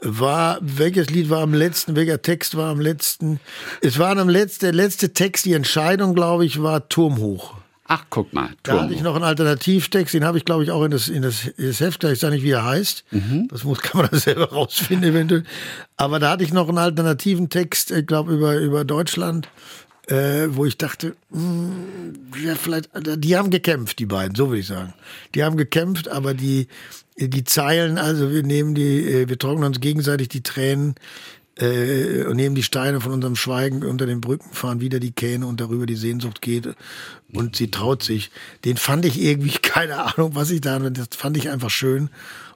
war, 0.00 0.58
welches 0.60 1.10
Lied 1.10 1.30
war 1.30 1.42
am 1.42 1.54
letzten, 1.54 1.96
welcher 1.96 2.22
Text 2.22 2.56
war 2.56 2.70
am 2.70 2.80
letzten? 2.80 3.40
Es 3.80 3.98
war 3.98 4.16
am 4.16 4.28
letzten, 4.28 4.66
der 4.66 4.72
letzte 4.72 5.12
Text, 5.12 5.44
die 5.44 5.52
Entscheidung, 5.52 6.14
glaube 6.14 6.44
ich, 6.44 6.62
war 6.62 6.88
Turm 6.88 7.18
hoch. 7.18 7.54
Ach, 7.96 8.04
guck 8.10 8.32
mal. 8.32 8.48
Turmo. 8.64 8.78
Da 8.78 8.84
hatte 8.84 8.94
ich 8.94 9.02
noch 9.02 9.14
einen 9.14 9.22
Alternativtext, 9.22 10.14
den 10.14 10.24
habe 10.24 10.36
ich, 10.36 10.44
glaube 10.44 10.64
ich, 10.64 10.72
auch 10.72 10.82
in 10.82 10.90
das, 10.90 11.08
in 11.08 11.22
das, 11.22 11.46
in 11.46 11.68
das 11.68 11.78
Heft, 11.78 12.02
ich 12.02 12.18
sage 12.18 12.34
nicht, 12.34 12.42
wie 12.42 12.50
er 12.50 12.64
heißt. 12.64 13.04
Mhm. 13.12 13.46
Das 13.48 13.62
muss, 13.62 13.78
kann 13.82 14.00
man 14.00 14.10
dann 14.10 14.18
selber 14.18 14.50
rausfinden, 14.50 15.10
eventuell. 15.10 15.44
Aber 15.96 16.18
da 16.18 16.30
hatte 16.30 16.42
ich 16.42 16.52
noch 16.52 16.68
einen 16.68 16.78
alternativen 16.78 17.50
Text, 17.50 17.92
ich 17.92 18.04
glaube, 18.04 18.34
über, 18.34 18.56
über 18.56 18.84
Deutschland, 18.84 19.48
äh, 20.08 20.48
wo 20.48 20.64
ich 20.64 20.76
dachte, 20.76 21.14
mh, 21.30 21.40
hm, 21.40 22.44
ja, 22.44 22.56
vielleicht, 22.56 22.90
die 22.96 23.36
haben 23.36 23.50
gekämpft, 23.50 24.00
die 24.00 24.06
beiden, 24.06 24.34
so 24.34 24.48
würde 24.48 24.58
ich 24.58 24.66
sagen. 24.66 24.92
Die 25.36 25.44
haben 25.44 25.56
gekämpft, 25.56 26.08
aber 26.08 26.34
die, 26.34 26.66
die 27.16 27.44
Zeilen, 27.44 27.98
also 27.98 28.32
wir 28.32 28.42
nehmen 28.42 28.74
die, 28.74 29.08
äh, 29.08 29.28
wir 29.28 29.38
trocknen 29.38 29.66
uns 29.66 29.78
gegenseitig 29.78 30.30
die 30.30 30.42
Tränen, 30.42 30.96
äh, 31.58 32.24
und 32.24 32.36
nehmen 32.36 32.54
die 32.54 32.62
Steine 32.62 33.00
von 33.00 33.12
unserem 33.12 33.36
Schweigen 33.36 33.84
unter 33.84 34.06
den 34.06 34.20
Brücken, 34.20 34.52
fahren 34.52 34.80
wieder 34.80 35.00
die 35.00 35.12
Kähne 35.12 35.46
und 35.46 35.60
darüber 35.60 35.86
die 35.86 35.96
Sehnsucht 35.96 36.42
geht 36.42 36.68
und 37.32 37.56
sie 37.56 37.70
traut 37.70 38.02
sich. 38.02 38.30
Den 38.64 38.76
fand 38.76 39.04
ich 39.04 39.20
irgendwie, 39.20 39.50
keine 39.62 39.98
Ahnung, 39.98 40.34
was 40.34 40.50
ich 40.50 40.60
da, 40.60 40.78
das 40.78 41.08
fand 41.16 41.36
ich 41.36 41.50
einfach 41.50 41.70
schön. 41.70 42.10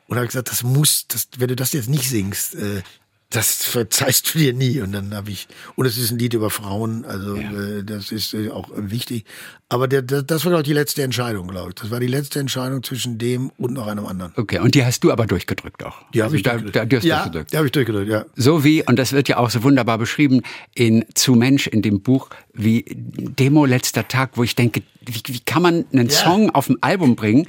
Und 0.07 0.17
habe 0.17 0.27
gesagt, 0.27 0.51
das 0.51 0.63
muss, 0.63 1.07
das, 1.09 1.29
wenn 1.37 1.49
du 1.49 1.57
das 1.57 1.75
jetzt 1.75 1.91
nicht 1.91 2.09
singst, 2.09 2.55
äh, 2.55 2.83
das 3.31 3.65
verzeihst 3.65 4.35
du 4.35 4.39
dir 4.39 4.55
nie. 4.55 4.81
Und 4.81 4.93
dann 4.93 5.15
habe 5.15 5.31
ich, 5.31 5.49
und 5.77 5.85
es 5.85 5.99
ist 5.99 6.11
ein 6.11 6.19
Lied 6.19 6.33
über 6.33 6.49
Frauen, 6.49 7.05
also 7.05 7.37
ja. 7.37 7.79
äh, 7.79 7.85
das 7.85 8.11
ist 8.11 8.33
äh, 8.33 8.51
auch 8.51 8.71
wichtig. 8.75 9.25
Aber 9.69 9.87
der, 9.87 10.01
der, 10.01 10.23
das 10.23 10.47
war, 10.47 10.51
glaube 10.51 10.63
ich, 10.63 10.69
die 10.69 10.73
letzte 10.73 11.03
Entscheidung, 11.03 11.49
glaube 11.49 11.71
ich. 11.71 11.75
Das 11.75 11.91
war 11.91 12.01
die 12.01 12.07
letzte 12.07 12.41
Entscheidung 12.41 12.83
zwischen 12.83 13.19
dem 13.19 13.51
und 13.59 13.75
noch 13.75 13.87
einem 13.87 14.07
anderen. 14.07 14.33
Okay, 14.37 14.61
und 14.61 14.75
die 14.75 14.83
hast 14.83 15.05
du 15.05 15.13
aber 15.13 15.27
durchgedrückt 15.27 15.85
auch. 15.85 16.01
Die 16.15 16.23
habe 16.23 16.27
also 16.27 16.37
ich 16.37 16.43
da, 16.43 16.53
durchgedrückt. 16.53 16.77
Da, 16.77 16.85
die 16.87 16.97
hast 16.97 17.05
ja, 17.05 17.17
durchgedrückt. 17.17 17.53
die 17.53 17.57
habe 17.59 17.67
ich 17.67 17.73
durchgedrückt, 17.73 18.09
ja. 18.09 18.25
So 18.35 18.65
wie, 18.65 18.83
und 18.83 18.99
das 18.99 19.13
wird 19.13 19.29
ja 19.29 19.37
auch 19.37 19.51
so 19.51 19.63
wunderbar 19.63 19.99
beschrieben 19.99 20.41
in 20.75 21.05
Zu 21.15 21.35
Mensch 21.35 21.67
in 21.67 21.83
dem 21.83 22.01
Buch, 22.01 22.31
wie 22.55 22.87
Demo 22.89 23.67
letzter 23.67 24.09
Tag, 24.09 24.31
wo 24.37 24.43
ich 24.43 24.57
denke, 24.57 24.83
wie, 25.05 25.21
wie 25.27 25.41
kann 25.41 25.61
man 25.61 25.85
einen 25.93 26.09
ja. 26.09 26.15
Song 26.15 26.49
auf 26.51 26.71
ein 26.71 26.79
Album 26.81 27.15
bringen, 27.15 27.47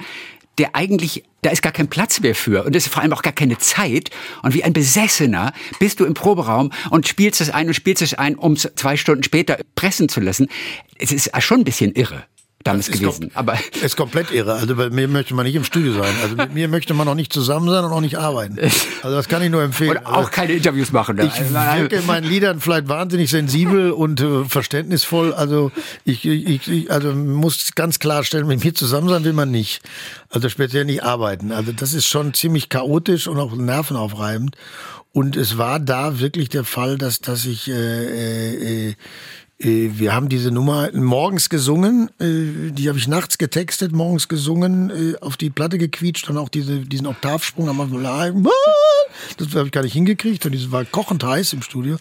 der 0.58 0.74
eigentlich, 0.74 1.24
da 1.42 1.50
ist 1.50 1.62
gar 1.62 1.72
kein 1.72 1.88
Platz 1.88 2.20
mehr 2.20 2.34
für 2.34 2.64
und 2.64 2.76
es 2.76 2.86
ist 2.86 2.92
vor 2.92 3.02
allem 3.02 3.12
auch 3.12 3.22
gar 3.22 3.32
keine 3.32 3.58
Zeit. 3.58 4.10
Und 4.42 4.54
wie 4.54 4.64
ein 4.64 4.72
Besessener 4.72 5.52
bist 5.78 6.00
du 6.00 6.04
im 6.04 6.14
Proberaum 6.14 6.70
und 6.90 7.08
spielst 7.08 7.40
es 7.40 7.50
ein 7.50 7.68
und 7.68 7.74
spielst 7.74 8.02
es 8.02 8.14
ein, 8.14 8.34
um 8.34 8.52
es 8.52 8.70
zwei 8.76 8.96
Stunden 8.96 9.22
später 9.22 9.58
pressen 9.74 10.08
zu 10.08 10.20
lassen. 10.20 10.48
Es 10.98 11.12
ist 11.12 11.30
schon 11.42 11.60
ein 11.60 11.64
bisschen 11.64 11.92
irre 11.92 12.24
damals 12.62 12.88
ist 12.88 13.00
gewesen. 13.00 13.30
Aber 13.34 13.58
ist 13.82 13.96
komplett 13.96 14.30
irre. 14.30 14.54
Also 14.54 14.76
bei 14.76 14.90
mir 14.90 15.08
möchte 15.08 15.34
man 15.34 15.46
nicht 15.46 15.54
im 15.54 15.64
Studio 15.64 15.94
sein. 15.94 16.14
Also 16.22 16.36
mit 16.36 16.52
mir 16.52 16.68
möchte 16.68 16.92
man 16.94 17.08
auch 17.08 17.14
nicht 17.14 17.32
zusammen 17.32 17.68
sein 17.68 17.84
und 17.84 17.92
auch 17.92 18.00
nicht 18.00 18.18
arbeiten. 18.18 18.58
Also 19.02 19.16
das 19.16 19.28
kann 19.28 19.42
ich 19.42 19.48
nur 19.48 19.62
empfehlen. 19.62 19.96
und 19.96 20.06
auch 20.06 20.30
keine 20.30 20.52
Interviews 20.52 20.92
machen. 20.92 21.16
Ne? 21.16 21.24
ich 21.34 21.40
wirke 21.40 21.96
in 21.96 22.06
meinen 22.06 22.28
Liedern 22.28 22.60
vielleicht 22.60 22.88
wahnsinnig 22.88 23.30
sensibel 23.30 23.92
und 23.92 24.20
äh, 24.20 24.44
verständnisvoll. 24.44 25.32
Also 25.32 25.72
ich, 26.04 26.26
ich, 26.26 26.68
ich 26.68 26.90
also 26.90 27.14
muss 27.14 27.74
ganz 27.74 27.98
klar 27.98 28.24
stellen, 28.24 28.46
mit 28.46 28.62
mir 28.62 28.74
zusammen 28.74 29.08
sein 29.08 29.24
will 29.24 29.32
man 29.32 29.50
nicht. 29.50 29.80
Also 30.28 30.50
speziell 30.50 30.84
nicht 30.84 31.02
arbeiten. 31.02 31.50
Also 31.50 31.72
das 31.72 31.94
ist 31.94 32.08
schon 32.08 32.34
ziemlich 32.34 32.68
chaotisch 32.68 33.26
und 33.26 33.38
auch 33.38 33.54
nervenaufreibend. 33.54 34.54
Und 35.12 35.36
es 35.36 35.58
war 35.58 35.80
da 35.80 36.20
wirklich 36.20 36.50
der 36.50 36.64
Fall, 36.64 36.96
dass, 36.96 37.20
dass 37.20 37.44
ich 37.44 37.68
äh, 37.68 37.72
äh, 37.72 38.90
äh, 38.90 38.94
wir 39.62 40.14
haben 40.14 40.30
diese 40.30 40.50
Nummer 40.50 40.88
morgens 40.94 41.50
gesungen, 41.50 42.08
äh, 42.18 42.70
die 42.72 42.88
habe 42.88 42.98
ich 42.98 43.08
nachts 43.08 43.36
getextet, 43.36 43.92
morgens 43.92 44.26
gesungen, 44.26 44.90
äh, 44.90 45.18
auf 45.20 45.36
die 45.36 45.50
Platte 45.50 45.76
gequietscht 45.76 46.30
und 46.30 46.38
auch 46.38 46.48
diese, 46.48 46.80
diesen 46.80 47.06
Oktavsprung 47.06 47.68
am 47.68 47.80
Anfang. 47.80 48.02
Das 49.36 49.54
habe 49.54 49.66
ich 49.66 49.72
gar 49.72 49.82
nicht 49.82 49.92
hingekriegt 49.92 50.46
und 50.46 50.54
das 50.54 50.72
war 50.72 50.84
kochend 50.86 51.22
heiß 51.24 51.52
im 51.52 51.60
Studio. 51.60 51.96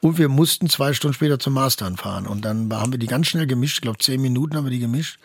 Und 0.00 0.18
wir 0.18 0.28
mussten 0.28 0.68
zwei 0.68 0.92
Stunden 0.92 1.14
später 1.14 1.40
zum 1.40 1.54
Mastern 1.54 1.96
fahren. 1.96 2.28
Und 2.28 2.44
dann 2.44 2.72
haben 2.72 2.92
wir 2.92 2.98
die 2.98 3.08
ganz 3.08 3.26
schnell 3.26 3.46
gemischt, 3.46 3.78
ich 3.78 3.82
glaube 3.82 3.98
zehn 3.98 4.20
Minuten 4.20 4.56
haben 4.56 4.64
wir 4.64 4.70
die 4.70 4.78
gemischt. 4.78 5.18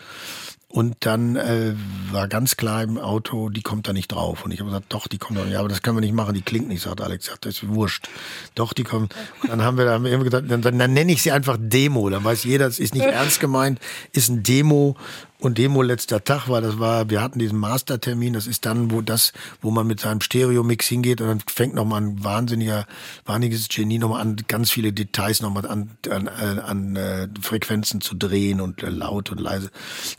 Und 0.75 0.97
dann 1.05 1.37
äh, 1.37 1.73
war 2.11 2.27
ganz 2.27 2.57
klar 2.57 2.83
im 2.83 2.97
Auto, 2.97 3.47
die 3.47 3.61
kommt 3.61 3.87
da 3.87 3.93
nicht 3.93 4.09
drauf. 4.09 4.43
Und 4.43 4.51
ich 4.51 4.59
habe 4.59 4.71
gesagt, 4.71 4.87
doch, 4.89 5.07
die 5.07 5.17
kommt 5.17 5.39
da 5.39 5.45
nicht. 5.45 5.53
Ja, 5.53 5.59
aber 5.59 5.69
das 5.69 5.81
können 5.81 5.95
wir 5.95 6.01
nicht 6.01 6.13
machen, 6.13 6.33
die 6.33 6.41
klingt 6.41 6.67
nicht, 6.67 6.81
sagt 6.81 6.99
Alex. 6.99 7.27
Sagt, 7.27 7.45
das 7.45 7.53
ist 7.53 7.69
wurscht. 7.69 8.09
Doch, 8.55 8.73
die 8.73 8.83
kommt. 8.83 9.15
Und 9.41 9.51
dann 9.51 9.63
haben 9.63 9.77
wir, 9.77 9.85
dann 9.85 9.93
haben 9.93 10.03
wir 10.03 10.11
immer 10.11 10.25
gesagt, 10.25 10.51
dann, 10.51 10.61
dann, 10.61 10.77
dann 10.77 10.91
nenne 10.91 11.13
ich 11.13 11.21
sie 11.21 11.31
einfach 11.31 11.55
Demo. 11.57 12.09
Dann 12.09 12.25
weiß 12.25 12.43
jeder, 12.43 12.67
es 12.67 12.79
ist 12.79 12.93
nicht 12.93 13.05
ernst 13.05 13.39
gemeint, 13.39 13.79
ist 14.11 14.27
ein 14.27 14.43
Demo. 14.43 14.97
Und 15.45 15.59
Demo 15.59 15.83
letzter 15.83 16.23
Tag 16.23 16.49
war, 16.49 16.59
das 16.59 16.79
war, 16.79 17.11
wir 17.11 17.21
hatten 17.21 17.37
diesen 17.37 17.59
Mastertermin, 17.59 18.33
das 18.33 18.47
ist 18.47 18.65
dann, 18.65 18.89
wo 18.89 19.03
das, 19.03 19.31
wo 19.61 19.69
man 19.69 19.85
mit 19.85 19.99
seinem 19.99 20.19
Stereo-Mix 20.19 20.87
hingeht 20.87 21.21
und 21.21 21.27
dann 21.27 21.39
fängt 21.45 21.75
nochmal 21.75 22.01
ein 22.01 22.23
wahnsinniger, 22.23 22.87
wahnsinniges 23.25 23.67
Genie 23.69 23.99
nochmal 23.99 24.21
an, 24.21 24.37
ganz 24.47 24.71
viele 24.71 24.91
Details 24.91 25.43
nochmal 25.43 25.67
an, 25.67 25.91
an, 26.09 26.27
an, 26.27 26.57
an 26.57 26.95
äh, 26.95 27.27
Frequenzen 27.39 28.01
zu 28.01 28.15
drehen 28.15 28.59
und 28.59 28.81
äh, 28.81 28.89
laut 28.89 29.31
und 29.31 29.39
leise. 29.39 29.69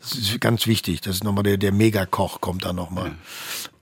Das 0.01 0.13
ist 0.13 0.41
ganz 0.41 0.69
wichtig. 0.69 1.01
Das 1.01 1.17
ist 1.17 1.25
nochmal 1.25 1.43
der, 1.43 1.57
der 1.57 1.73
Megakoch 1.73 2.41
kommt 2.41 2.65
da 2.65 2.73
nochmal. 2.73 3.09
Ja. 3.09 3.15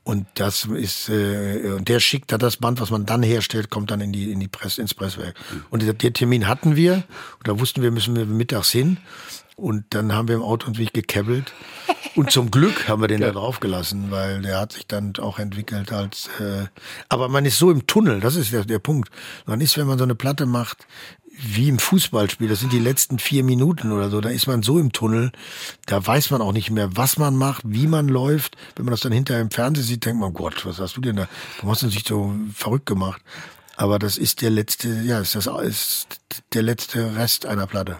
Und 0.02 0.26
das 0.34 0.66
ist, 0.66 1.10
äh, 1.10 1.72
und 1.76 1.90
der 1.90 1.98
schickt 1.98 2.32
da 2.32 2.38
das 2.38 2.58
Band, 2.58 2.80
was 2.80 2.90
man 2.90 3.04
dann 3.04 3.22
herstellt, 3.22 3.68
kommt 3.68 3.90
dann 3.90 4.02
in 4.02 4.12
die, 4.12 4.32
in 4.32 4.38
die 4.38 4.48
Press, 4.48 4.76
ins 4.76 4.92
Presswerk. 4.92 5.34
Und 5.68 5.82
der 5.82 5.96
Termin 5.98 6.46
hatten 6.46 6.76
wir, 6.76 7.04
und 7.38 7.48
da 7.48 7.58
wussten 7.58 7.82
wir, 7.82 7.90
müssen 7.90 8.14
wir 8.14 8.26
mittags 8.26 8.70
hin. 8.70 8.98
Und 9.56 9.84
dann 9.90 10.12
haben 10.12 10.28
wir 10.28 10.34
im 10.34 10.42
Auto 10.42 10.66
uns 10.66 10.78
wirklich 10.78 10.92
gekebbelt. 10.92 11.52
Und 12.16 12.30
zum 12.30 12.50
Glück 12.50 12.88
haben 12.88 13.02
wir 13.02 13.08
den 13.08 13.20
ja. 13.20 13.28
da 13.28 13.34
draufgelassen, 13.34 14.10
weil 14.10 14.42
der 14.42 14.58
hat 14.58 14.72
sich 14.72 14.86
dann 14.86 15.14
auch 15.18 15.38
entwickelt 15.38 15.92
als. 15.92 16.28
Äh, 16.40 16.66
aber 17.08 17.28
man 17.28 17.44
ist 17.44 17.58
so 17.58 17.70
im 17.70 17.86
Tunnel, 17.86 18.20
das 18.20 18.36
ist 18.36 18.52
der, 18.52 18.64
der 18.64 18.78
Punkt. 18.78 19.10
Man 19.46 19.60
ist, 19.60 19.76
wenn 19.76 19.86
man 19.86 19.98
so 19.98 20.04
eine 20.04 20.14
Platte 20.14 20.46
macht, 20.46 20.86
wie 21.36 21.68
im 21.68 21.78
Fußballspiel, 21.78 22.48
das 22.48 22.60
sind 22.60 22.72
die 22.72 22.78
letzten 22.78 23.18
vier 23.18 23.42
Minuten 23.42 23.90
oder 23.90 24.10
so, 24.10 24.20
da 24.20 24.28
ist 24.28 24.46
man 24.46 24.62
so 24.62 24.78
im 24.78 24.92
Tunnel, 24.92 25.32
da 25.86 26.04
weiß 26.04 26.30
man 26.30 26.40
auch 26.40 26.52
nicht 26.52 26.70
mehr, 26.70 26.96
was 26.96 27.16
man 27.18 27.36
macht, 27.36 27.62
wie 27.66 27.86
man 27.86 28.08
läuft. 28.08 28.56
Wenn 28.76 28.84
man 28.84 28.92
das 28.92 29.00
dann 29.00 29.12
hinterher 29.12 29.42
im 29.42 29.50
Fernsehen 29.50 29.84
sieht, 29.84 30.04
denkt 30.04 30.20
man, 30.20 30.32
Gott, 30.32 30.64
was 30.64 30.78
hast 30.78 30.96
du 30.96 31.00
denn 31.00 31.16
da? 31.16 31.28
Warum 31.56 31.70
hast 31.70 31.82
du 31.82 31.88
dich 31.88 32.04
so 32.06 32.34
verrückt 32.54 32.86
gemacht? 32.86 33.20
Aber 33.76 33.98
das 33.98 34.18
ist 34.18 34.42
der 34.42 34.50
letzte, 34.50 34.88
ja, 35.02 35.20
ist 35.20 35.34
das 35.34 35.46
ist 35.46 36.20
der 36.52 36.62
letzte 36.62 37.16
Rest 37.16 37.46
einer 37.46 37.66
Platte. 37.66 37.98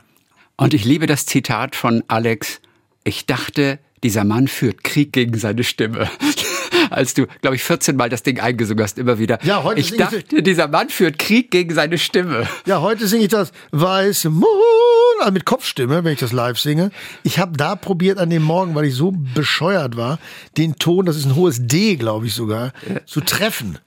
Und 0.56 0.72
ich 0.72 0.84
liebe 0.84 1.06
das 1.06 1.26
Zitat 1.26 1.74
von 1.74 2.04
Alex. 2.06 2.60
Ich 3.02 3.26
dachte, 3.26 3.80
dieser 4.04 4.24
Mann 4.24 4.46
führt 4.46 4.84
Krieg 4.84 5.12
gegen 5.12 5.36
seine 5.36 5.64
Stimme. 5.64 6.08
Als 6.90 7.14
du, 7.14 7.26
glaube 7.40 7.56
ich, 7.56 7.64
14 7.64 7.96
Mal 7.96 8.08
das 8.08 8.22
Ding 8.22 8.38
eingesungen 8.38 8.84
hast, 8.84 8.98
immer 8.98 9.18
wieder. 9.18 9.38
Ja, 9.42 9.64
heute 9.64 9.80
ich 9.80 9.96
dachte, 9.96 10.22
ich 10.30 10.44
dieser 10.44 10.68
Mann 10.68 10.90
führt 10.90 11.18
Krieg 11.18 11.50
gegen 11.50 11.74
seine 11.74 11.98
Stimme. 11.98 12.46
Ja, 12.66 12.82
heute 12.82 13.08
singe 13.08 13.24
ich 13.24 13.30
das 13.30 13.52
Weiße 13.72 14.30
Mond 14.30 14.48
also 15.20 15.32
mit 15.32 15.44
Kopfstimme, 15.44 16.04
wenn 16.04 16.12
ich 16.12 16.20
das 16.20 16.32
live 16.32 16.58
singe. 16.58 16.90
Ich 17.22 17.38
habe 17.38 17.56
da 17.56 17.76
probiert 17.76 18.18
an 18.18 18.30
dem 18.30 18.42
Morgen, 18.42 18.74
weil 18.74 18.84
ich 18.84 18.94
so 18.94 19.12
bescheuert 19.12 19.96
war, 19.96 20.18
den 20.56 20.76
Ton, 20.76 21.06
das 21.06 21.16
ist 21.16 21.24
ein 21.24 21.34
hohes 21.34 21.66
D, 21.66 21.96
glaube 21.96 22.26
ich 22.26 22.34
sogar, 22.34 22.72
zu 23.06 23.20
treffen. 23.20 23.78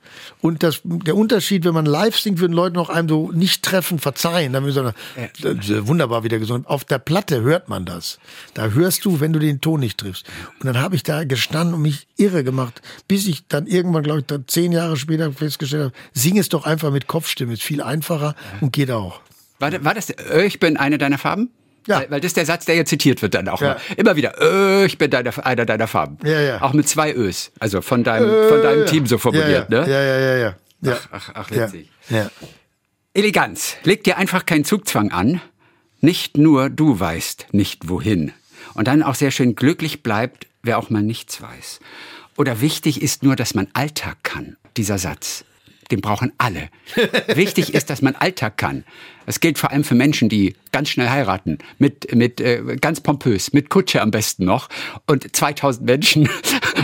Und 0.42 0.64
das, 0.64 0.82
der 0.84 1.16
Unterschied, 1.16 1.66
wenn 1.66 1.74
man 1.74 1.86
live 1.86 2.18
singt, 2.18 2.40
würden 2.40 2.54
Leute 2.54 2.76
noch 2.76 2.90
einem 2.90 3.10
so 3.10 3.32
nicht 3.32 3.64
treffen, 3.64 4.00
verzeihen. 4.00 4.54
Dann 4.54 4.72
sagen, 4.72 4.94
ja. 5.16 5.88
wunderbar 5.88 6.24
wieder 6.24 6.40
gesungen. 6.40 6.66
Auf 6.66 6.86
der 6.86 7.00
Platte 7.00 7.42
hört 7.42 7.70
man 7.70 7.86
das. 7.86 8.20
Da 8.54 8.70
hörst 8.70 9.06
du, 9.06 9.20
wenn 9.20 9.34
du 9.34 9.40
den 9.40 9.62
Ton 9.62 9.80
nicht 9.80 9.98
triffst. 9.98 10.26
Und 10.60 10.66
dann 10.66 10.80
habe 10.80 10.96
ich 10.96 11.04
da 11.04 11.24
gestanden 11.24 11.76
und 11.76 11.82
mich 11.82 12.08
irre 12.18 12.44
gemacht, 12.44 12.82
bis 13.08 13.28
ich 13.28 13.48
dann 13.48 13.68
irgendwann, 13.68 14.04
glaube 14.04 14.20
ich, 14.20 14.26
dann 14.26 14.46
zehn 14.48 14.72
Jahre 14.72 14.98
später 14.98 15.32
festgestellt 15.32 15.84
habe, 15.86 15.94
sing 16.14 16.38
es 16.38 16.50
doch 16.50 16.66
einfach 16.66 16.92
mit 16.92 17.08
Kopfstimme. 17.08 17.54
Ist 17.54 17.64
viel 17.64 17.82
einfacher 17.82 18.36
und 18.62 18.74
geht 18.74 18.92
auch. 18.92 19.22
War, 19.60 19.84
war 19.84 19.94
das, 19.94 20.10
äh, 20.10 20.46
ich 20.46 20.60
bin 20.60 20.78
eine 20.78 20.98
deiner 20.98 21.18
Farben? 21.18 21.50
Ja. 21.88 22.00
Weil, 22.00 22.12
weil 22.12 22.22
das 22.22 22.30
ist 22.30 22.38
der 22.38 22.46
Satz, 22.46 22.66
der 22.66 22.76
ja 22.76 22.86
zitiert 22.86 23.22
wird 23.22 23.34
dann 23.34 23.48
auch 23.48 23.62
ja. 23.62 23.78
immer 23.96 24.16
wieder. 24.16 24.36
Ö, 24.42 24.86
ich 24.86 24.98
bin 24.98 25.10
deiner, 25.10 25.46
einer 25.46 25.66
deiner 25.66 25.88
Farben. 25.88 26.18
Ja, 26.24 26.40
ja. 26.40 26.62
Auch 26.62 26.74
mit 26.74 26.88
zwei 26.88 27.14
Ös. 27.14 27.52
Also 27.60 27.82
von 27.82 28.04
deinem, 28.04 28.30
Ö, 28.30 28.50
von 28.50 28.62
deinem 28.62 28.86
Team 28.86 29.08
so 29.08 29.18
formuliert, 29.18 29.70
ja, 29.72 29.80
ja. 29.80 29.86
ne? 29.86 29.92
Ja, 29.92 30.04
ja, 30.04 30.20
ja, 30.20 30.38
ja. 30.38 30.56
Ach, 30.94 31.08
ach, 31.12 31.32
ach 31.34 31.52
witzig. 31.52 31.90
Ja. 32.10 32.30
Eleganz. 33.14 33.78
Leg 33.84 34.04
dir 34.04 34.18
einfach 34.18 34.46
keinen 34.46 34.64
Zugzwang 34.64 35.12
an. 35.12 35.42
Nicht 36.02 36.38
nur 36.38 36.70
du 36.70 37.00
weißt 37.00 37.48
nicht 37.52 37.90
wohin. 37.90 38.32
Und 38.76 38.88
dann 38.88 39.02
auch 39.02 39.16
sehr 39.16 39.32
schön 39.32 39.56
glücklich 39.56 40.04
bleibt, 40.04 40.46
wer 40.62 40.78
auch 40.78 40.92
mal 40.92 41.02
nichts 41.02 41.42
weiß. 41.42 41.80
Oder 42.36 42.62
wichtig 42.62 43.02
ist 43.02 43.24
nur, 43.24 43.36
dass 43.36 43.56
man 43.56 43.68
Alltag 43.74 44.18
kann. 44.22 44.58
Dieser 44.78 45.00
Satz 45.00 45.44
den 45.92 46.02
brauchen 46.02 46.32
alle. 46.38 46.70
Wichtig 47.28 47.74
ist, 47.74 47.90
dass 47.90 48.02
man 48.02 48.16
Alltag 48.16 48.58
kann. 48.58 48.84
Das 49.26 49.40
gilt 49.40 49.58
vor 49.58 49.72
allem 49.72 49.84
für 49.84 49.96
Menschen, 49.96 50.30
die 50.30 50.56
ganz 50.72 50.90
schnell 50.90 51.10
heiraten, 51.10 51.58
mit, 51.80 52.14
mit 52.16 52.40
äh, 52.40 52.78
ganz 52.80 53.02
pompös, 53.02 53.54
mit 53.54 53.70
Kutsche 53.70 54.02
am 54.02 54.12
besten 54.12 54.46
noch 54.46 54.70
und 55.06 55.36
2000 55.36 55.86
Menschen. 55.86 56.30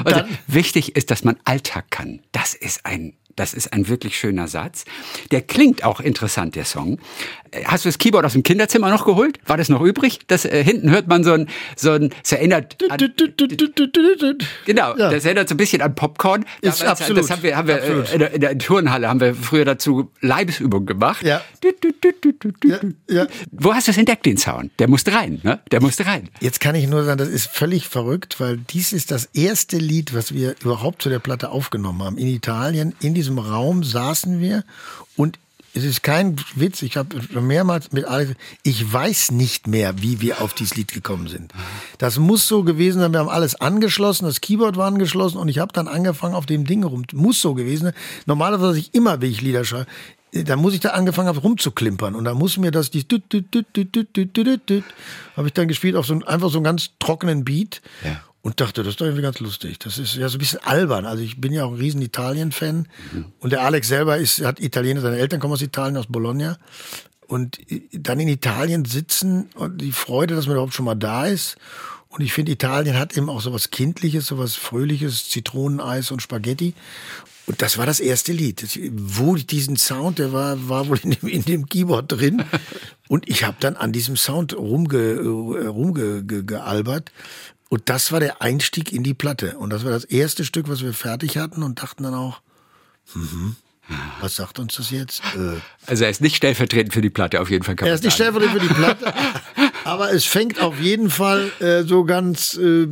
Also, 0.06 0.24
wichtig 0.47 0.95
ist, 0.97 1.12
dass 1.12 1.24
man 1.24 1.38
Alltag 1.45 1.86
kann. 1.91 2.20
Das 2.32 2.56
ist 2.56 2.86
ein 2.86 3.14
das 3.36 3.53
ist 3.53 3.73
ein 3.73 3.88
wirklich 3.88 4.17
schöner 4.17 4.47
Satz. 4.47 4.86
Der 5.31 5.41
klingt 5.41 5.84
auch 5.84 5.99
interessant, 5.99 6.55
der 6.55 6.65
Song. 6.65 6.99
Äh, 7.51 7.63
hast 7.65 7.86
du 7.86 7.89
das 7.89 7.97
Keyboard 7.97 8.25
aus 8.25 8.34
dem 8.34 8.43
Kinderzimmer 8.43 8.89
noch 8.89 9.05
geholt? 9.05 9.39
War 9.45 9.57
das 9.57 9.69
noch 9.69 9.81
übrig? 9.81 10.19
Das, 10.27 10.45
äh, 10.45 10.63
hinten 10.63 10.91
hört 10.91 11.07
man 11.07 11.23
so 11.23 11.34
ein, 11.34 11.47
so 11.75 11.91
ein, 11.91 12.13
es 12.23 12.31
erinnert 12.31 12.77
an, 12.89 12.97
genau, 14.65 14.97
ja. 14.97 15.09
das 15.09 15.25
erinnert 15.25 15.49
so 15.49 15.55
ein 15.55 15.57
bisschen 15.57 15.81
an 15.81 15.95
Popcorn. 15.95 16.45
Ist 16.61 16.81
Damals, 16.81 17.01
absolut. 17.01 17.23
Das 17.23 17.31
haben 17.31 17.43
wir, 17.43 17.57
haben 17.57 17.67
wir 17.67 17.81
äh, 17.81 18.13
in, 18.13 18.19
der, 18.19 18.34
in 18.34 18.41
der 18.41 18.57
Turnhalle 18.57 19.09
haben 19.09 19.19
wir 19.19 19.36
früher 19.36 19.65
dazu 19.65 20.11
Leibesübungen 20.21 20.86
gemacht. 20.86 21.23
Ja. 21.25 21.41
ja, 22.63 22.79
ja. 23.09 23.27
Wo 23.51 23.73
hast 23.73 23.88
du 23.88 23.91
es 23.91 23.97
entdeckt, 23.97 24.25
den 24.25 24.38
Sound? 24.38 24.71
Der 24.79 24.88
musste 24.88 25.13
rein, 25.13 25.39
ne? 25.43 25.59
Der 25.71 25.81
musste 25.81 26.05
rein. 26.05 26.29
Jetzt 26.39 26.59
kann 26.59 26.75
ich 26.75 26.88
nur 26.88 27.03
sagen, 27.03 27.17
das 27.17 27.29
ist 27.29 27.47
völlig 27.47 27.88
verrückt, 27.88 28.39
weil 28.39 28.57
dies 28.57 28.93
ist 28.93 29.11
das 29.11 29.25
erste 29.34 29.77
Lied, 29.77 30.13
was 30.13 30.34
wir 30.34 30.55
überhaupt 30.61 31.01
zu 31.01 31.09
der 31.09 31.19
Platte 31.19 31.49
aufgenommen 31.49 32.03
haben. 32.03 32.17
In 32.17 32.27
Italien, 32.27 32.95
in 33.01 33.13
diesem 33.24 33.39
Raum 33.39 33.84
saßen 33.84 34.39
wir 34.39 34.63
und 35.15 35.39
es 35.76 35.84
ist 35.84 36.03
kein 36.03 36.36
Witz, 36.55 36.84
ich 36.84 36.97
habe 36.97 37.17
mehrmals 37.41 37.91
mit 37.91 38.05
Alex, 38.05 38.34
ich 38.61 38.93
weiß 38.93 39.32
nicht 39.32 39.65
mehr, 39.67 40.03
wie 40.03 40.21
wir 40.21 40.41
auf 40.41 40.53
dieses 40.53 40.76
Lied 40.76 40.93
gekommen 40.93 41.28
sind. 41.28 41.51
Das 41.97 42.19
muss 42.19 42.47
so 42.47 42.63
gewesen 42.63 42.99
sein, 42.99 43.11
wir 43.11 43.19
haben 43.19 43.30
alles 43.30 43.55
angeschlossen, 43.55 44.26
das 44.26 44.39
Keyboard 44.39 44.78
war 44.78 44.86
angeschlossen 44.86 45.38
und 45.38 45.47
ich 45.47 45.57
habe 45.57 45.74
dann 45.74 45.88
angefangen 45.88 46.36
auf 46.36 46.45
dem 46.45 46.65
Ding 46.65 46.84
rum. 46.84 47.05
Muss 47.13 47.41
so 47.41 47.55
gewesen 47.55 47.86
sein. 47.86 47.93
Normalerweise 48.28 48.78
ich 48.78 48.93
immer, 48.93 49.19
wenn 49.19 49.32
ich 49.32 49.41
Lieder 49.41 49.65
schreibe, 49.65 49.88
da 50.32 50.55
muss 50.55 50.76
ich 50.76 50.80
da 50.80 50.89
angefangen 50.89 51.30
haben 51.30 51.39
rumzuklimpern 51.39 52.13
und 52.13 52.26
da 52.26 52.36
muss 52.36 52.57
mir 52.57 52.71
das 52.71 52.91
die 52.91 53.07
habe 55.36 55.47
ich 55.47 55.53
dann 55.53 55.67
gespielt 55.67 55.95
auf 55.95 56.05
so 56.05 56.19
einfach 56.26 56.49
so 56.49 56.57
einen 56.57 56.65
ganz 56.65 56.89
trockenen 56.99 57.45
Beat 57.45 57.82
ja 58.03 58.21
und 58.44 58.60
dachte, 58.60 58.84
das 58.84 58.91
ist 58.91 59.02
doch 59.02 59.06
irgendwie 59.06 59.24
ganz 59.24 59.39
lustig. 59.39 59.80
Das 59.80 59.98
ist 59.98 60.16
ja 60.16 60.28
so 60.28 60.36
ein 60.36 60.39
bisschen 60.39 60.60
albern. 60.64 61.06
Also 61.06 61.24
ich 61.24 61.39
bin 61.39 61.54
ja 61.54 61.64
auch 61.64 61.72
ein 61.72 61.78
riesen 61.78 62.02
Italien-Fan 62.02 62.89
mhm. 63.14 63.26
und 63.39 63.54
der 63.54 63.62
Alex 63.62 63.88
selber 63.88 64.18
ist, 64.18 64.44
hat 64.44 64.60
Italiener, 64.60 65.00
seine 65.00 65.18
Eltern 65.18 65.39
kommen 65.39 65.54
aus 65.54 65.62
Italien, 65.62 65.98
aus 65.98 66.08
Bologna. 66.08 66.58
Und 67.26 67.60
dann 67.94 68.20
in 68.20 68.28
Italien 68.28 68.84
sitzen 68.84 69.50
und 69.56 69.80
die 69.80 69.94
Freude, 69.94 70.36
dass 70.36 70.46
man 70.46 70.56
überhaupt 70.56 70.74
schon 70.74 70.86
mal 70.86 70.94
da 70.94 71.26
ist. 71.26 71.56
Und 72.10 72.22
ich 72.22 72.34
finde, 72.34 72.52
Italien 72.52 73.00
hat 73.00 73.18
eben 73.18 73.30
auch 73.30 73.41
so 73.41 73.54
was 73.54 73.72
Kindliches, 73.72 74.28
so 74.28 74.38
was 74.38 74.56
Fröhliches, 74.56 75.30
Zitroneneis 75.30 76.12
und 76.12 76.22
Spaghetti. 76.22 76.76
Und 77.45 77.61
das 77.61 77.78
war 77.78 77.86
das 77.86 77.99
erste 77.99 78.32
Lied. 78.32 78.64
Das, 78.64 78.78
wo 78.91 79.36
diesen 79.36 79.76
Sound, 79.76 80.20
der 80.20 80.32
war, 80.32 80.70
war 80.70 80.88
wohl 80.88 80.99
in 81.03 81.11
dem, 81.11 81.28
in 81.28 81.44
dem 81.44 81.65
Keyboard 81.65 82.11
drin. 82.11 82.44
Und 83.10 83.28
ich 83.28 83.44
habe 83.44 83.57
dann 83.60 83.76
an 83.76 83.91
diesem 83.91 84.15
Sound 84.15 84.56
rumge, 84.56 84.98
äh, 84.98 85.68
rumgealbert. 85.68 87.11
Und 87.74 87.90
das 87.90 88.12
war 88.12 88.20
der 88.20 88.40
Einstieg 88.40 88.94
in 88.94 89.02
die 89.02 89.16
Platte. 89.16 89.58
Und 89.58 89.72
das 89.72 89.84
war 89.84 89.90
das 89.90 90.04
erste 90.04 90.45
Stück, 90.45 90.70
was 90.70 90.84
wir 90.84 90.94
fertig 90.94 91.40
hatten 91.40 91.64
und 91.64 91.82
dachten 91.82 92.04
dann 92.04 92.14
auch, 92.14 92.40
mhm, 93.16 93.56
was 94.22 94.36
sagt 94.36 94.60
uns 94.60 94.76
das 94.76 94.91
jetzt? 94.91 95.24
Äh, 95.36 95.60
Also 95.88 96.04
er 96.04 96.12
ist 96.12 96.22
nicht 96.22 96.36
stellvertretend 96.36 96.94
für 96.94 97.02
die 97.02 97.10
Platte, 97.10 97.41
auf 97.41 97.50
jeden 97.50 97.64
Fall. 97.64 97.76
Kann 97.76 97.88
er 97.88 97.95
ist 97.95 98.04
nicht 98.04 98.16
sagen. 98.16 98.36
stellvertretend 98.40 98.62
für 98.62 98.68
die 98.68 98.74
Platte, 98.76 99.12
aber 99.86 100.14
es 100.14 100.24
fängt 100.24 100.62
auf 100.62 100.80
jeden 100.80 101.10
Fall 101.10 101.52
äh, 101.62 101.82
so 101.82 102.04
ganz 102.06 102.54
äh, 102.54 102.86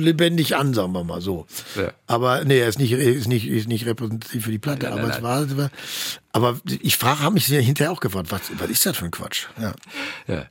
lebendig 0.00 0.54
an, 0.54 0.72
sagen 0.72 0.92
wir 0.92 1.02
mal 1.02 1.20
so. 1.20 1.48
Ja. 1.74 1.90
Aber 2.06 2.44
nee, 2.44 2.60
er 2.60 2.68
ist 2.68 2.78
nicht, 2.78 2.92
ist 2.92 3.26
nicht, 3.26 3.48
ist 3.48 3.66
nicht 3.66 3.84
repräsentativ 3.84 4.44
für 4.44 4.52
die 4.52 4.60
Platte. 4.60 4.84
Nein, 4.84 4.92
aber 4.92 5.08
nein, 5.08 5.16
es 5.16 5.22
war, 5.24 5.42
es 5.42 5.56
war, 5.56 5.70
aber 6.30 6.60
ich 6.80 6.96
frage, 6.96 7.18
habe 7.18 7.34
mich 7.34 7.46
hinterher 7.46 7.90
auch 7.90 7.98
gefragt, 7.98 8.30
was, 8.30 8.42
was 8.58 8.70
ist 8.70 8.86
das 8.86 8.96
für 8.96 9.06
ein 9.06 9.10
Quatsch? 9.10 9.46
Ja. 9.60 9.72
Ja. 10.28 10.46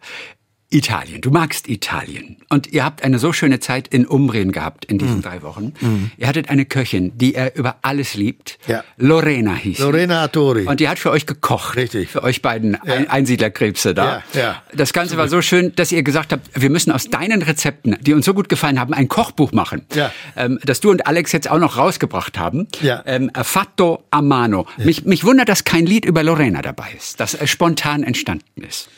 Italien. 0.72 1.20
Du 1.22 1.32
magst 1.32 1.68
Italien. 1.68 2.38
Und 2.50 2.72
ihr 2.72 2.84
habt 2.86 3.04
eine 3.04 3.20
so 3.20 3.34
schöne 3.34 3.60
Zeit 3.60 3.88
in 3.90 4.06
Umbrien 4.06 4.52
gehabt 4.54 4.86
in 4.86 4.96
Mhm. 4.96 5.00
diesen 5.00 5.22
drei 5.22 5.42
Wochen. 5.42 5.74
Ihr 6.18 6.28
hattet 6.28 6.50
eine 6.50 6.66
Köchin, 6.66 7.12
die 7.18 7.36
er 7.36 7.56
über 7.56 7.76
alles 7.82 8.14
liebt. 8.16 8.58
Ja. 8.68 8.84
Lorena 8.98 9.54
hieß. 9.54 9.80
Lorena 9.80 10.22
Artori. 10.22 10.66
Und 10.68 10.80
die 10.80 10.88
hat 10.88 10.98
für 10.98 11.12
euch 11.12 11.26
gekocht. 11.26 11.76
Richtig. 11.76 12.10
Für 12.10 12.24
euch 12.24 12.42
beiden 12.42 12.76
Ein 12.76 13.10
Einsiedlerkrebse 13.10 13.94
da. 13.94 14.24
Ja, 14.34 14.40
ja. 14.42 14.64
Das 14.74 14.94
Ganze 14.94 15.18
war 15.18 15.28
so 15.28 15.42
schön, 15.42 15.76
dass 15.76 15.92
ihr 15.92 16.04
gesagt 16.04 16.32
habt, 16.32 16.50
wir 16.60 16.70
müssen 16.70 16.92
aus 16.92 17.10
deinen 17.10 17.42
Rezepten, 17.42 17.98
die 18.02 18.14
uns 18.14 18.26
so 18.26 18.34
gut 18.34 18.48
gefallen 18.50 18.80
haben, 18.80 18.94
ein 18.94 19.08
Kochbuch 19.10 19.52
machen. 19.52 19.82
Ja. 19.94 20.12
Ähm, 20.38 20.58
das 20.64 20.80
du 20.80 20.90
und 20.92 21.06
Alex 21.06 21.34
jetzt 21.34 21.50
auch 21.52 21.60
noch 21.60 21.78
rausgebracht 21.78 22.40
haben. 22.40 22.68
Ja. 22.82 23.04
Ähm, 23.06 23.30
Fatto 23.44 24.04
a 24.10 24.22
mano. 24.22 24.68
Mich, 24.78 25.04
mich 25.06 25.24
wundert, 25.26 25.50
dass 25.50 25.66
kein 25.66 25.86
Lied 25.86 26.06
über 26.06 26.24
Lorena 26.24 26.62
dabei 26.62 26.88
ist, 26.98 27.20
das 27.20 27.34
äh, 27.34 27.46
spontan 27.46 28.04
entstanden 28.04 28.64
ist. 28.64 28.90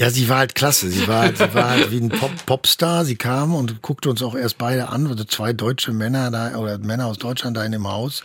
Ja, 0.00 0.08
sie 0.08 0.30
war 0.30 0.38
halt 0.38 0.54
klasse. 0.54 0.88
Sie 0.88 1.06
war, 1.06 1.20
halt- 1.24 1.36
sie 1.36 1.52
war 1.54 1.68
halt 1.68 1.90
wie 1.90 1.98
ein 1.98 2.08
Pop 2.08 2.30
Popstar. 2.46 3.04
Sie 3.04 3.16
kam 3.16 3.54
und 3.54 3.82
guckte 3.82 4.08
uns 4.08 4.22
auch 4.22 4.34
erst 4.34 4.56
beide 4.56 4.88
an, 4.88 5.06
also 5.06 5.24
zwei 5.24 5.52
deutsche 5.52 5.92
Männer 5.92 6.30
da 6.30 6.56
oder 6.56 6.78
Männer 6.78 7.04
aus 7.06 7.18
Deutschland 7.18 7.54
da 7.58 7.64
in 7.64 7.72
dem 7.72 7.86
Haus. 7.86 8.22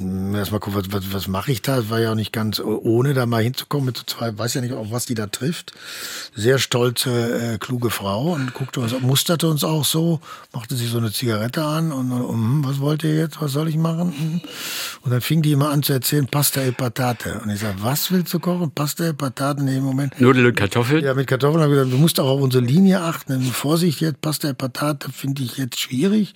Erstmal 0.00 0.58
gucken, 0.58 0.80
was, 0.80 0.92
was, 0.92 1.12
was 1.12 1.28
mache 1.28 1.52
ich 1.52 1.62
da? 1.62 1.78
Es 1.78 1.88
war 1.88 2.00
ja 2.00 2.10
auch 2.10 2.16
nicht 2.16 2.32
ganz 2.32 2.58
ohne, 2.58 3.14
da 3.14 3.26
mal 3.26 3.44
hinzukommen 3.44 3.86
mit 3.86 3.96
so 3.96 4.02
zwei, 4.04 4.36
weiß 4.36 4.54
ja 4.54 4.60
nicht, 4.60 4.74
auf 4.74 4.90
was 4.90 5.06
die 5.06 5.14
da 5.14 5.28
trifft. 5.28 5.72
Sehr 6.34 6.58
stolze, 6.58 7.54
äh, 7.54 7.58
kluge 7.58 7.90
Frau 7.90 8.32
und 8.32 8.54
guckte 8.54 8.80
uns, 8.80 8.92
musterte 9.00 9.46
uns 9.48 9.62
auch 9.62 9.84
so, 9.84 10.18
machte 10.52 10.74
sich 10.74 10.90
so 10.90 10.98
eine 10.98 11.12
Zigarette 11.12 11.62
an 11.62 11.92
und, 11.92 12.10
und 12.10 12.28
hm, 12.28 12.64
was 12.64 12.80
wollt 12.80 13.04
ihr 13.04 13.14
jetzt? 13.14 13.40
Was 13.40 13.52
soll 13.52 13.68
ich 13.68 13.76
machen? 13.76 14.12
Hm. 14.18 14.40
Und 15.02 15.12
dann 15.12 15.20
fing 15.20 15.42
die 15.42 15.52
immer 15.52 15.70
an 15.70 15.84
zu 15.84 15.92
erzählen, 15.92 16.26
Pasta 16.26 16.62
e 16.62 16.72
Patate. 16.72 17.40
Und 17.44 17.50
ich 17.50 17.60
sag, 17.60 17.76
was 17.80 18.10
willst 18.10 18.34
du 18.34 18.40
kochen? 18.40 18.72
Pasta 18.72 19.04
e 19.04 19.12
Patate 19.12 19.60
in 19.60 19.66
dem 19.68 19.84
Moment. 19.84 20.20
Nudeln 20.20 20.46
und 20.46 20.56
Kartoffeln? 20.56 21.04
Ja, 21.04 21.14
mit 21.14 21.28
Kartoffeln 21.28 21.62
habe 21.62 21.72
ich 21.72 21.78
gesagt, 21.78 21.92
du 21.92 21.98
musst 21.98 22.18
auch 22.18 22.30
auf 22.30 22.40
unsere 22.40 22.64
Linie 22.64 23.00
achten. 23.00 23.42
Vorsicht 23.42 24.00
jetzt, 24.00 24.20
Pasta 24.20 24.48
e 24.48 24.54
Patate 24.54 25.12
finde 25.12 25.44
ich 25.44 25.56
jetzt 25.56 25.78
schwierig, 25.78 26.34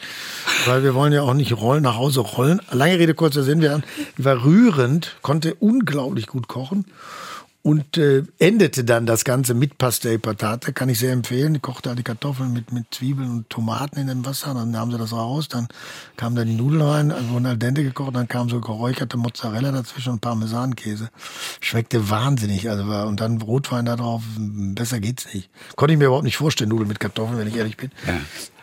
weil 0.64 0.84
wir 0.84 0.94
wollen 0.94 1.12
ja 1.12 1.22
auch 1.22 1.34
nicht 1.34 1.54
rollen, 1.54 1.82
nach 1.82 1.96
Hause 1.96 2.20
rollen. 2.20 2.60
Lange 2.70 3.00
Rede, 3.00 3.14
kurzer 3.14 3.47
Sinn, 3.48 3.62
wir 3.62 3.82
war 4.18 4.44
rührend, 4.44 5.16
konnte 5.22 5.54
unglaublich 5.54 6.26
gut 6.26 6.48
kochen 6.48 6.84
und 7.62 7.98
äh, 7.98 8.22
endete 8.38 8.84
dann 8.84 9.04
das 9.04 9.24
Ganze 9.24 9.52
mit 9.52 9.78
Pasta 9.78 10.08
e 10.08 10.18
Patate, 10.18 10.72
kann 10.72 10.88
ich 10.88 10.98
sehr 10.98 11.12
empfehlen. 11.12 11.54
Die 11.54 11.60
kochte 11.60 11.88
halt 11.88 11.98
die 11.98 12.02
Kartoffeln 12.02 12.52
mit, 12.52 12.72
mit 12.72 12.86
Zwiebeln 12.94 13.30
und 13.30 13.50
Tomaten 13.50 13.98
in 13.98 14.06
dem 14.06 14.24
Wasser, 14.24 14.54
dann 14.54 14.70
nahmen 14.70 14.92
sie 14.92 14.98
das 14.98 15.12
raus, 15.12 15.48
dann 15.48 15.68
kamen 16.16 16.36
da 16.36 16.44
die 16.44 16.54
Nudeln 16.54 16.82
rein, 16.82 17.10
also 17.10 17.30
wurden 17.30 17.46
al 17.46 17.56
dente 17.56 17.82
gekocht, 17.82 18.14
dann 18.14 18.28
kam 18.28 18.48
so 18.48 18.60
geräucherte 18.60 19.16
Mozzarella 19.16 19.72
dazwischen 19.72 20.12
und 20.14 20.20
Parmesankäse. 20.20 21.10
Schmeckte 21.60 22.08
wahnsinnig, 22.10 22.70
also 22.70 22.86
war, 22.86 23.06
und 23.06 23.20
dann 23.20 23.42
Rotwein 23.42 23.84
da 23.84 23.96
drauf, 23.96 24.22
besser 24.38 25.00
geht's 25.00 25.26
nicht. 25.34 25.50
Konnte 25.76 25.94
ich 25.94 25.98
mir 25.98 26.06
überhaupt 26.06 26.24
nicht 26.24 26.36
vorstellen, 26.36 26.70
Nudeln 26.70 26.88
mit 26.88 27.00
Kartoffeln, 27.00 27.38
wenn 27.38 27.48
ich 27.48 27.56
ehrlich 27.56 27.76
bin. 27.76 27.90
Ja. 28.06 28.14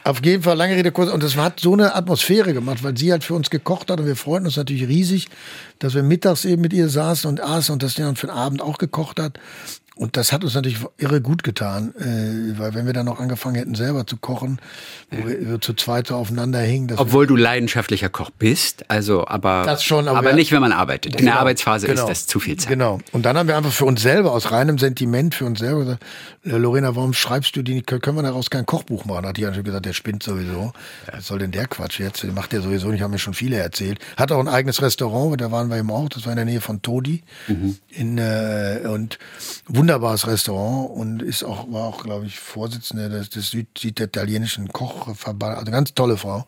Auf 0.06 0.24
jeden 0.24 0.44
Fall, 0.44 0.56
lange 0.56 0.76
Rede, 0.76 0.92
kurz. 0.92 1.10
Und 1.10 1.24
das 1.24 1.36
hat 1.36 1.60
so 1.60 1.74
eine 1.74 1.96
Atmosphäre 1.96 2.54
gemacht, 2.54 2.84
weil 2.84 2.96
sie 2.96 3.12
halt 3.12 3.24
für 3.24 3.34
uns 3.34 3.50
gekocht 3.50 3.90
hat. 3.90 4.00
Und 4.00 4.06
wir 4.06 4.16
freuten 4.16 4.46
uns 4.46 4.56
natürlich 4.56 4.88
riesig, 4.88 5.30
dass 5.80 5.96
wir 5.96 6.04
mittags 6.04 6.46
eben 6.46 6.62
mit 6.62 6.74
ihr 6.74 6.90
saßen 6.90 7.28
und 7.28 7.42
aßen 7.42 7.74
und 7.74 7.82
dass 7.82 7.96
sie 7.96 8.04
dann 8.04 8.16
für 8.16 8.28
den 8.28 8.36
Abend 8.36 8.62
auch 8.62 8.78
gekocht 8.78 9.20
hat. 9.20 9.40
Und 9.96 10.18
das 10.18 10.34
hat 10.34 10.44
uns 10.44 10.54
natürlich 10.56 10.80
irre 10.98 11.22
gut 11.22 11.44
getan, 11.44 11.94
äh, 11.98 12.60
weil 12.60 12.74
wenn 12.74 12.86
wir 12.86 12.92
dann 12.92 13.06
noch 13.06 13.20
angefangen 13.22 13.56
hätten, 13.56 13.76
selber 13.76 14.06
zu 14.06 14.18
kochen, 14.18 14.60
wo 15.10 15.26
wir, 15.28 15.48
wir 15.50 15.62
zu 15.62 15.74
zweit 15.74 16.08
so 16.08 16.16
aufeinander 16.16 16.60
hingen. 16.60 16.94
Obwohl 16.98 17.28
du 17.28 17.38
leidenschaftlicher 17.38 18.10
Koch 18.10 18.30
bist, 18.30 18.84
also 18.90 19.26
aber, 19.26 19.64
Das 19.66 19.84
schon, 19.86 20.10
aber 20.10 20.18
aber, 20.20 20.28
wir- 20.32 20.36
nicht, 20.36 20.52
wenn 20.52 20.60
man 20.60 20.74
arbeitet. 20.74 21.14
In 21.14 21.18
der 21.20 21.26
Genau, 21.28 21.40
Arbeitsphase 21.40 21.88
genau. 21.88 22.02
ist 22.02 22.10
das 22.10 22.28
zu 22.28 22.42
viel 22.42 22.58
Zeit. 22.58 22.68
Genau. 22.70 23.00
Und 23.14 23.26
dann 23.26 23.38
haben 23.38 23.48
wir 23.48 23.56
einfach 23.56 23.72
für 23.72 23.86
uns 23.86 24.02
selber, 24.02 24.34
aus 24.34 24.52
reinem 24.52 24.78
Sentiment 24.78 25.34
für 25.34 25.46
uns 25.46 25.60
selber 25.60 25.80
gesagt, 25.86 26.04
äh, 26.44 26.50
Lorena, 26.58 26.96
warum 26.98 27.14
schreibst 27.14 27.56
du 27.56 27.62
die 27.62 27.76
nicht, 27.76 27.88
können 27.88 28.18
wir 28.18 28.24
daraus 28.24 28.50
kein 28.50 28.66
Kochbuch 28.66 29.06
machen? 29.06 29.26
Hat 29.26 29.38
die 29.38 29.44
natürlich 29.44 29.64
gesagt, 29.64 29.86
der 29.86 29.94
spinnt 29.94 30.24
sowieso. 30.24 30.74
Was 31.10 31.28
soll 31.28 31.40
denn 31.40 31.52
der 31.52 31.68
Quatsch 31.68 32.00
jetzt? 32.02 32.22
Den 32.24 32.34
macht 32.34 32.52
der 32.52 32.62
sowieso 32.62 32.90
nicht, 32.90 33.02
haben 33.02 33.12
mir 33.12 33.20
schon 33.20 33.34
viele 33.34 33.56
erzählt. 33.56 34.00
Hat 34.18 34.32
auch 34.34 34.40
ein 34.40 34.50
eigenes 34.50 34.82
Restaurant, 34.82 35.40
da 35.40 35.52
waren 35.52 35.70
wir 35.70 35.78
eben 35.78 35.90
auch, 35.90 36.10
das 36.10 36.26
war 36.26 36.34
in 36.34 36.38
der 36.38 36.46
Nähe 36.46 36.60
von 36.60 36.82
Todi. 36.82 37.24
Mhm. 37.48 37.78
In, 37.90 38.18
äh, 38.18 38.82
und 38.86 39.20
wunderbares 39.86 40.26
Restaurant 40.26 40.90
und 40.90 41.22
ist 41.22 41.44
auch, 41.44 41.72
war 41.72 41.84
auch, 41.84 42.04
glaube 42.04 42.26
ich, 42.26 42.40
Vorsitzende 42.40 43.08
des, 43.08 43.30
des 43.30 43.52
Süd, 43.52 43.68
süditalienischen 43.78 44.70
Kochverbandes, 44.70 45.60
also 45.60 45.72
ganz 45.72 45.94
tolle 45.94 46.18
Frau. 46.18 46.44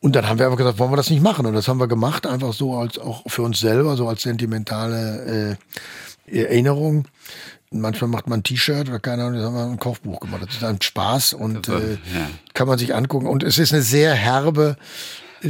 Und 0.00 0.16
dann 0.16 0.26
haben 0.26 0.38
wir 0.38 0.46
einfach 0.46 0.56
gesagt, 0.56 0.78
wollen 0.78 0.90
wir 0.90 0.96
das 0.96 1.10
nicht 1.10 1.22
machen? 1.22 1.44
Und 1.44 1.52
das 1.52 1.68
haben 1.68 1.78
wir 1.78 1.86
gemacht, 1.86 2.26
einfach 2.26 2.54
so 2.54 2.74
als 2.74 2.98
auch 2.98 3.24
für 3.26 3.42
uns 3.42 3.60
selber, 3.60 3.94
so 3.96 4.08
als 4.08 4.22
sentimentale 4.22 5.58
äh, 6.26 6.44
Erinnerung. 6.44 7.06
Manchmal 7.70 8.08
macht 8.08 8.26
man 8.26 8.40
ein 8.40 8.42
T-Shirt 8.42 8.88
oder 8.88 9.00
keine 9.00 9.24
Ahnung, 9.24 9.38
das 9.38 9.44
haben 9.44 9.54
wir 9.54 9.64
ein 9.64 9.78
Kochbuch 9.78 10.20
gemacht. 10.20 10.44
Das 10.46 10.54
ist 10.54 10.64
ein 10.64 10.80
Spaß 10.80 11.34
und 11.34 11.68
äh, 11.68 11.98
kann 12.54 12.68
man 12.68 12.78
sich 12.78 12.94
angucken. 12.94 13.26
Und 13.26 13.42
es 13.42 13.58
ist 13.58 13.74
eine 13.74 13.82
sehr 13.82 14.14
herbe, 14.14 14.78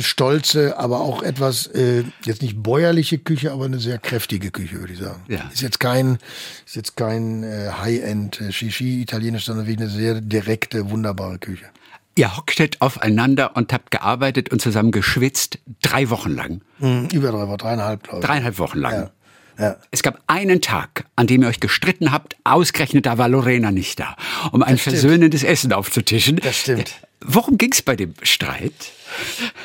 stolze, 0.00 0.78
aber 0.78 1.00
auch 1.00 1.22
etwas, 1.22 1.66
äh, 1.68 2.04
jetzt 2.24 2.42
nicht 2.42 2.62
bäuerliche 2.62 3.18
Küche, 3.18 3.52
aber 3.52 3.64
eine 3.64 3.78
sehr 3.78 3.98
kräftige 3.98 4.50
Küche, 4.50 4.80
würde 4.80 4.92
ich 4.92 4.98
sagen. 4.98 5.22
Ja. 5.28 5.48
Ist 5.52 5.62
jetzt 5.62 5.80
kein, 5.80 6.18
ist 6.66 6.76
jetzt 6.76 6.96
kein 6.96 7.42
äh, 7.42 7.70
High-End 7.80 8.40
äh, 8.40 8.52
Shishi 8.52 9.00
italienisch, 9.00 9.46
sondern 9.46 9.66
wie 9.66 9.76
eine 9.76 9.88
sehr 9.88 10.20
direkte, 10.20 10.90
wunderbare 10.90 11.38
Küche. 11.38 11.66
Ihr 12.14 12.36
hocktet 12.36 12.80
aufeinander 12.80 13.56
und 13.56 13.72
habt 13.72 13.90
gearbeitet 13.90 14.50
und 14.50 14.62
zusammen 14.62 14.90
geschwitzt, 14.90 15.58
drei 15.82 16.08
Wochen 16.08 16.30
lang. 16.30 16.62
Mhm, 16.78 17.08
über 17.12 17.30
drei 17.30 17.46
Wochen, 17.46 17.58
dreieinhalb, 17.58 18.02
glaube 18.04 18.20
ich. 18.20 18.26
Dreieinhalb 18.26 18.58
Wochen 18.58 18.78
lang. 18.78 18.92
Ja. 18.92 19.10
Ja. 19.58 19.76
Es 19.90 20.02
gab 20.02 20.22
einen 20.26 20.60
Tag, 20.60 21.06
an 21.16 21.26
dem 21.26 21.42
ihr 21.42 21.48
euch 21.48 21.60
gestritten 21.60 22.12
habt, 22.12 22.36
ausgerechnet 22.44 23.06
da 23.06 23.16
war 23.18 23.28
Lorena 23.28 23.70
nicht 23.70 23.98
da, 23.98 24.16
um 24.52 24.62
ein 24.62 24.76
versöhnendes 24.76 25.44
Essen 25.44 25.72
aufzutischen. 25.72 26.36
Das 26.36 26.58
stimmt. 26.58 26.92
Worum 27.20 27.56
ging's 27.56 27.80
bei 27.82 27.96
dem 27.96 28.14
Streit? 28.22 28.92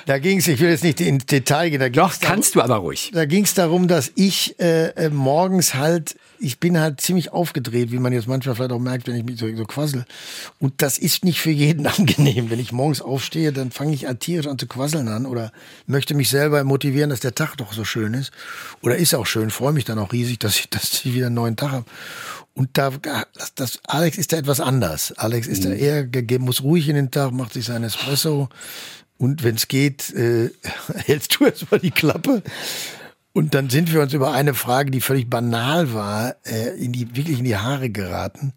Da 0.05 0.19
ging 0.19 0.39
es, 0.39 0.47
ich 0.47 0.59
will 0.59 0.69
jetzt 0.69 0.83
nicht 0.83 0.99
ins 1.01 1.25
Detail 1.25 1.69
gehen, 1.69 1.79
da 1.79 1.89
Doch, 1.89 2.13
darum- 2.15 2.35
kannst 2.35 2.55
du 2.55 2.61
aber 2.61 2.75
ruhig. 2.77 3.11
Da 3.13 3.25
ging 3.25 3.43
es 3.43 3.53
darum, 3.53 3.87
dass 3.87 4.11
ich 4.15 4.59
äh, 4.59 4.89
äh, 4.89 5.09
morgens 5.09 5.75
halt, 5.75 6.15
ich 6.39 6.59
bin 6.59 6.79
halt 6.79 7.01
ziemlich 7.01 7.31
aufgedreht, 7.31 7.91
wie 7.91 7.99
man 7.99 8.13
jetzt 8.13 8.27
manchmal 8.27 8.55
vielleicht 8.55 8.71
auch 8.71 8.79
merkt, 8.79 9.07
wenn 9.07 9.15
ich 9.15 9.23
mich 9.23 9.39
so, 9.39 9.47
so 9.55 9.65
quassel. 9.65 10.05
Und 10.59 10.81
das 10.81 10.97
ist 10.97 11.23
nicht 11.23 11.39
für 11.39 11.51
jeden 11.51 11.85
angenehm. 11.87 12.49
Wenn 12.49 12.59
ich 12.59 12.71
morgens 12.71 13.01
aufstehe, 13.01 13.51
dann 13.51 13.71
fange 13.71 13.93
ich 13.93 14.05
tierisch 14.19 14.47
an 14.47 14.57
zu 14.59 14.67
quasseln 14.67 15.07
an 15.07 15.25
oder 15.25 15.51
möchte 15.87 16.13
mich 16.13 16.29
selber 16.29 16.63
motivieren, 16.63 17.09
dass 17.09 17.19
der 17.19 17.35
Tag 17.35 17.55
doch 17.57 17.73
so 17.73 17.83
schön 17.85 18.13
ist. 18.13 18.31
Oder 18.81 18.97
ist 18.97 19.13
auch 19.15 19.25
schön, 19.25 19.49
freue 19.51 19.73
mich 19.73 19.85
dann 19.85 19.99
auch 19.99 20.11
riesig, 20.13 20.39
dass 20.39 20.57
ich, 20.57 20.69
dass 20.69 20.91
ich 21.05 21.13
wieder 21.13 21.27
einen 21.27 21.35
neuen 21.35 21.55
Tag 21.55 21.71
habe. 21.71 21.85
Und 22.53 22.77
da, 22.77 22.91
das, 23.33 23.55
das, 23.55 23.79
Alex 23.85 24.17
ist 24.17 24.33
da 24.33 24.37
etwas 24.37 24.59
anders. 24.59 25.13
Alex 25.13 25.47
ist 25.47 25.63
da 25.63 25.69
eher 25.69 26.05
gegeben, 26.05 26.43
muss 26.43 26.61
ruhig 26.63 26.89
in 26.89 26.95
den 26.95 27.09
Tag, 27.09 27.31
macht 27.31 27.53
sich 27.53 27.63
sein 27.63 27.81
Espresso. 27.83 28.49
Und 29.21 29.43
wenn 29.43 29.53
es 29.53 29.67
geht, 29.67 30.09
äh, 30.15 30.49
hältst 31.05 31.39
du 31.39 31.45
erstmal 31.45 31.79
die 31.79 31.91
Klappe. 31.91 32.41
Und 33.33 33.53
dann 33.55 33.69
sind 33.69 33.93
wir 33.93 34.01
uns 34.01 34.11
über 34.13 34.33
eine 34.33 34.53
Frage, 34.53 34.91
die 34.91 34.99
völlig 34.99 35.29
banal 35.29 35.93
war, 35.93 36.35
äh, 36.45 36.69
in 36.77 36.91
die, 36.91 37.15
wirklich 37.15 37.39
in 37.39 37.45
die 37.45 37.55
Haare 37.55 37.89
geraten, 37.89 38.51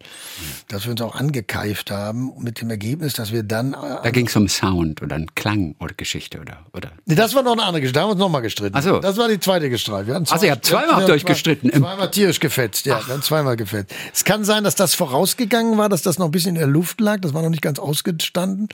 dass 0.67 0.83
wir 0.83 0.91
uns 0.91 0.99
auch 1.01 1.15
angekeift 1.15 1.91
haben 1.91 2.33
mit 2.39 2.59
dem 2.59 2.69
Ergebnis, 2.69 3.13
dass 3.13 3.31
wir 3.31 3.43
dann. 3.43 3.71
Da 3.71 4.01
Äh, 4.03 4.11
ging's 4.11 4.35
um 4.35 4.49
Sound 4.49 5.01
oder 5.01 5.15
einen 5.15 5.33
Klang 5.33 5.75
oder 5.79 5.93
Geschichte 5.93 6.41
oder 6.41 6.57
oder. 6.73 6.91
nee, 7.05 7.15
das 7.15 7.33
war 7.35 7.41
noch 7.43 7.53
eine 7.53 7.63
andere 7.63 7.79
Geschichte, 7.81 7.99
da 7.99 8.01
haben 8.01 8.09
wir 8.09 8.13
uns 8.13 8.19
nochmal 8.19 8.41
gestritten. 8.41 8.75
Ach 8.77 8.83
so. 8.83 8.99
Das 8.99 9.15
war 9.15 9.29
die 9.29 9.39
zweite 9.39 9.69
gestreit. 9.69 10.07
Wir 10.07 10.15
Also 10.15 10.45
ihr 10.45 10.51
habt 10.51 10.65
zweimal 10.65 10.95
habt 10.97 11.07
ihr 11.07 11.13
euch 11.13 11.21
zwei- 11.21 11.29
gestritten 11.33 11.69
im- 11.69 11.81
Zweimal 11.81 12.11
tierisch 12.11 12.39
gefetzt, 12.41 12.85
ja. 12.85 12.99
Wir 13.07 13.13
haben 13.13 13.21
zweimal 13.21 13.55
gefetzt. 13.55 13.93
Es 14.13 14.25
kann 14.25 14.43
sein, 14.43 14.65
dass 14.65 14.75
das 14.75 14.93
vorausgegangen 14.93 15.77
war, 15.77 15.87
dass 15.87 16.01
das 16.01 16.19
noch 16.19 16.25
ein 16.25 16.31
bisschen 16.31 16.55
in 16.55 16.59
der 16.59 16.67
Luft 16.67 16.99
lag. 16.99 17.21
Das 17.21 17.33
war 17.33 17.41
noch 17.41 17.49
nicht 17.49 17.61
ganz 17.61 17.79
ausgestanden. 17.79 18.67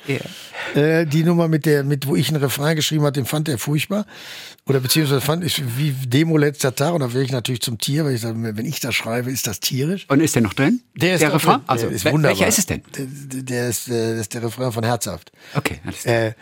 Äh, 0.74 1.06
die 1.06 1.24
Nummer 1.24 1.48
mit 1.48 1.68
der, 1.68 1.84
mit, 1.84 2.08
wo 2.08 2.16
ich 2.16 2.30
einen 2.30 2.38
Refrain 2.42 2.76
geschrieben 2.76 3.04
hatte, 3.04 3.20
den 3.20 3.26
fand 3.28 3.48
er 3.50 3.60
furchtbar. 3.60 4.06
Oder 4.66 4.80
beziehungsweise 4.80 5.22
fand 5.22 5.44
ich 5.44 5.62
wie 5.78 5.91
Demo 5.92 6.38
letzter 6.38 6.76
Tag. 6.76 6.94
Und 6.94 7.02
da 7.02 7.14
wäre 7.14 7.24
ich 7.24 7.32
natürlich 7.32 7.62
zum 7.62 7.78
Tier, 7.78 8.06
weil 8.06 8.16
ich 8.16 8.22
sage, 8.22 8.38
wenn 8.40 8.66
ich 8.66 8.80
das 8.80 8.96
schreibe, 8.96 9.32
ist 9.32 9.48
das 9.48 9.60
tierisch. 9.60 10.06
Und 10.10 10.20
ist 10.20 10.36
der 10.36 10.42
noch 10.42 10.54
drin? 10.54 10.82
Der 10.96 11.16
ist 11.16 11.22
der 11.22 11.34
Refrain? 11.34 11.58
drin. 11.58 11.64
Also 11.68 11.88
ist 11.88 12.06
wunderbar. 12.06 12.30
welcher 12.30 12.48
ist 12.48 12.60
es 12.60 12.66
denn? 12.66 12.84
Der, 12.98 13.42
der, 13.44 13.70
ist, 13.70 13.88
äh, 13.88 14.12
das 14.12 14.22
ist 14.22 14.34
der 14.34 14.44
Refrain 14.44 14.72
von 14.72 14.84
Herzhaft. 14.84 15.32
Okay, 15.54 15.80
alles 15.86 16.04
klar. 16.04 16.16
Äh, 16.16 16.34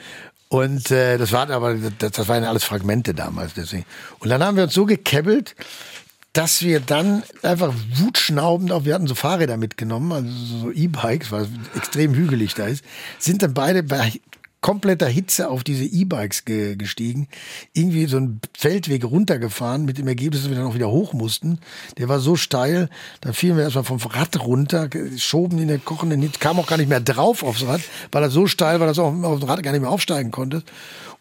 und 0.49 0.89
äh, 0.89 1.17
das 1.17 1.31
waren 1.31 1.51
aber 1.51 1.75
das, 1.75 2.11
das 2.11 2.27
waren 2.27 2.43
ja 2.43 2.49
alles 2.49 2.63
Fragmente 2.63 3.13
damals 3.13 3.53
deswegen. 3.53 3.85
Und 4.19 4.29
dann 4.29 4.43
haben 4.43 4.57
wir 4.57 4.63
uns 4.63 4.73
so 4.73 4.85
gekebbelt, 4.85 5.55
dass 6.33 6.61
wir 6.61 6.79
dann 6.79 7.23
einfach 7.41 7.73
wutschnaubend 7.95 8.71
auch, 8.71 8.85
wir 8.85 8.93
hatten 8.93 9.07
so 9.07 9.15
Fahrräder 9.15 9.57
mitgenommen, 9.57 10.11
also 10.11 10.29
so 10.29 10.71
E-Bikes, 10.71 11.31
weil 11.31 11.43
es 11.43 11.49
extrem 11.77 12.13
hügelig 12.13 12.53
da 12.53 12.67
ist, 12.67 12.83
sind 13.17 13.41
dann 13.41 13.53
beide 13.53 13.83
bei 13.83 14.13
kompletter 14.61 15.07
Hitze 15.07 15.49
auf 15.49 15.63
diese 15.63 15.85
E-Bikes 15.85 16.45
ge 16.45 16.75
gestiegen, 16.75 17.27
irgendwie 17.73 18.05
so 18.05 18.17
einen 18.17 18.41
Feldweg 18.57 19.05
runtergefahren, 19.05 19.85
mit 19.85 19.97
dem 19.97 20.07
Ergebnis, 20.07 20.41
dass 20.41 20.49
wir 20.49 20.57
dann 20.57 20.67
auch 20.67 20.75
wieder 20.75 20.91
hoch 20.91 21.13
mussten. 21.13 21.59
Der 21.97 22.09
war 22.09 22.19
so 22.19 22.35
steil, 22.35 22.89
da 23.21 23.31
fielen 23.31 23.55
wir 23.55 23.63
erstmal 23.63 23.85
vom 23.85 23.97
Rad 23.97 24.39
runter, 24.39 24.89
schoben 25.17 25.59
in 25.59 25.69
der 25.69 25.79
kochenden 25.79 26.21
Hitze, 26.21 26.39
kam 26.39 26.59
auch 26.59 26.67
gar 26.67 26.77
nicht 26.77 26.89
mehr 26.89 26.99
drauf 26.99 27.43
aufs 27.43 27.65
Rad, 27.65 27.81
weil 28.11 28.23
er 28.23 28.29
so 28.29 28.47
steil 28.47 28.79
war, 28.79 28.87
dass 28.87 28.97
du 28.97 29.03
auf 29.03 29.39
dem 29.39 29.49
Rad 29.49 29.63
gar 29.63 29.71
nicht 29.71 29.81
mehr 29.81 29.91
aufsteigen 29.91 30.31
konntest 30.31 30.65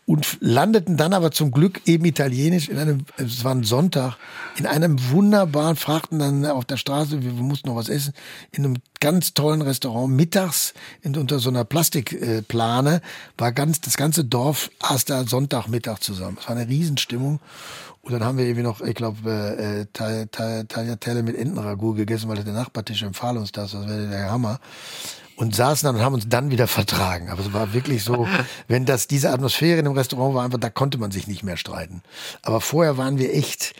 und 0.09 0.39
landeten 0.41 0.97
dann 0.97 1.13
aber 1.13 1.33
zum 1.33 1.51
Glück 1.51 1.83
eben 1.85 2.07
italienisch 2.07 2.71
in 2.71 2.79
einem, 2.79 3.05
es 3.19 3.45
war 3.45 3.55
ein 3.55 3.63
Sonntag, 3.63 4.17
in 4.57 4.65
einem 4.65 5.11
wunderbaren, 5.11 5.77
fragten 5.77 6.19
dann 6.19 6.47
auf 6.47 6.65
der 6.65 6.79
Straße, 6.79 7.23
wir, 7.23 7.33
mussten 7.33 7.69
noch 7.69 7.77
was 7.77 7.91
essen, 7.91 8.15
in 8.51 8.65
einem 8.65 8.77
ganz 9.01 9.35
tollen 9.35 9.61
Restaurant, 9.61 10.11
mittags 10.11 10.73
in, 11.03 11.15
unter 11.15 11.41
so 11.41 11.51
einer 11.51 11.65
Plastikplane, 11.65 13.03
war 13.37 13.53
ganz, 13.53 13.83
das 13.83 13.99
ganze 13.99 14.25
Dorf 14.25 14.71
aß 14.81 15.05
da 15.05 15.27
Sonntagmittag 15.27 15.99
zusammen. 15.99 16.39
Es 16.41 16.49
war 16.49 16.57
eine 16.57 16.67
Riesenstimmung. 16.67 17.41
Und 18.01 18.13
dann 18.13 18.25
haben 18.25 18.39
wir 18.39 18.47
irgendwie 18.47 18.63
noch, 18.63 18.81
ich 18.81 18.95
glaube, 18.95 19.29
äh, 19.29 19.85
Tagliatelle 19.93 21.23
mit 21.23 21.37
Entenragout 21.37 21.93
gegessen, 21.93 22.31
weil 22.31 22.43
der 22.43 22.55
Nachbartisch 22.55 23.03
empfahl 23.03 23.37
uns 23.37 23.53
das, 23.53 23.73
das 23.73 23.87
wäre 23.87 24.09
der 24.09 24.31
Hammer 24.31 24.59
und 25.39 25.55
saßen 25.55 25.87
dann 25.87 25.97
und 25.97 26.03
haben 26.03 26.15
uns 26.15 26.29
dann 26.29 26.51
wieder 26.51 26.67
vertragen. 26.67 27.31
Aber 27.31 27.41
es 27.41 27.53
war 27.53 27.73
wirklich 27.73 28.03
so, 28.03 28.27
wenn 28.69 28.85
das 28.85 29.07
diese 29.07 29.31
Atmosphäre 29.31 29.79
in 29.79 29.85
dem 29.85 29.95
Restaurant 29.95 30.35
war, 30.35 30.45
einfach 30.45 30.59
da 30.59 30.69
konnte 30.69 30.99
man 30.99 31.13
sich 31.13 31.29
nicht 31.29 31.45
mehr 31.45 31.57
streiten. 31.57 32.03
Aber 32.43 32.61
vorher 32.61 32.99
waren 32.99 33.19
wir 33.19 33.33
echt, 33.33 33.75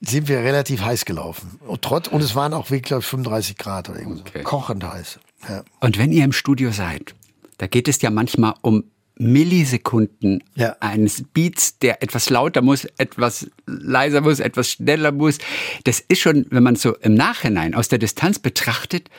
sind 0.00 0.28
wir 0.28 0.38
relativ 0.38 0.80
heiß 0.82 1.04
gelaufen. 1.04 1.60
Und 1.66 1.82
trotz 1.82 2.08
und 2.08 2.22
es 2.22 2.34
waren 2.34 2.54
auch 2.54 2.70
wirklich 2.70 2.84
glaube 2.84 3.02
ich 3.02 3.06
35 3.06 3.58
Grad 3.58 3.90
oder 3.90 3.98
irgendwas, 3.98 4.22
okay. 4.22 4.42
kochend 4.42 4.84
heiß. 4.84 5.18
Ja. 5.48 5.64
Und 5.80 5.98
wenn 5.98 6.12
ihr 6.12 6.24
im 6.24 6.32
Studio 6.32 6.72
seid, 6.72 7.14
da 7.58 7.66
geht 7.66 7.86
es 7.86 8.00
ja 8.00 8.10
manchmal 8.10 8.54
um 8.62 8.84
Millisekunden 9.16 10.42
ja. 10.54 10.76
eines 10.80 11.24
Beats, 11.34 11.78
der 11.78 12.02
etwas 12.02 12.30
lauter 12.30 12.62
muss, 12.62 12.86
etwas 12.96 13.50
leiser 13.66 14.22
muss, 14.22 14.40
etwas 14.40 14.70
schneller 14.70 15.12
muss. 15.12 15.36
Das 15.84 16.00
ist 16.00 16.20
schon, 16.20 16.46
wenn 16.48 16.62
man 16.62 16.76
so 16.76 16.96
im 16.96 17.14
Nachhinein 17.14 17.74
aus 17.74 17.88
der 17.88 17.98
Distanz 17.98 18.38
betrachtet, 18.38 19.10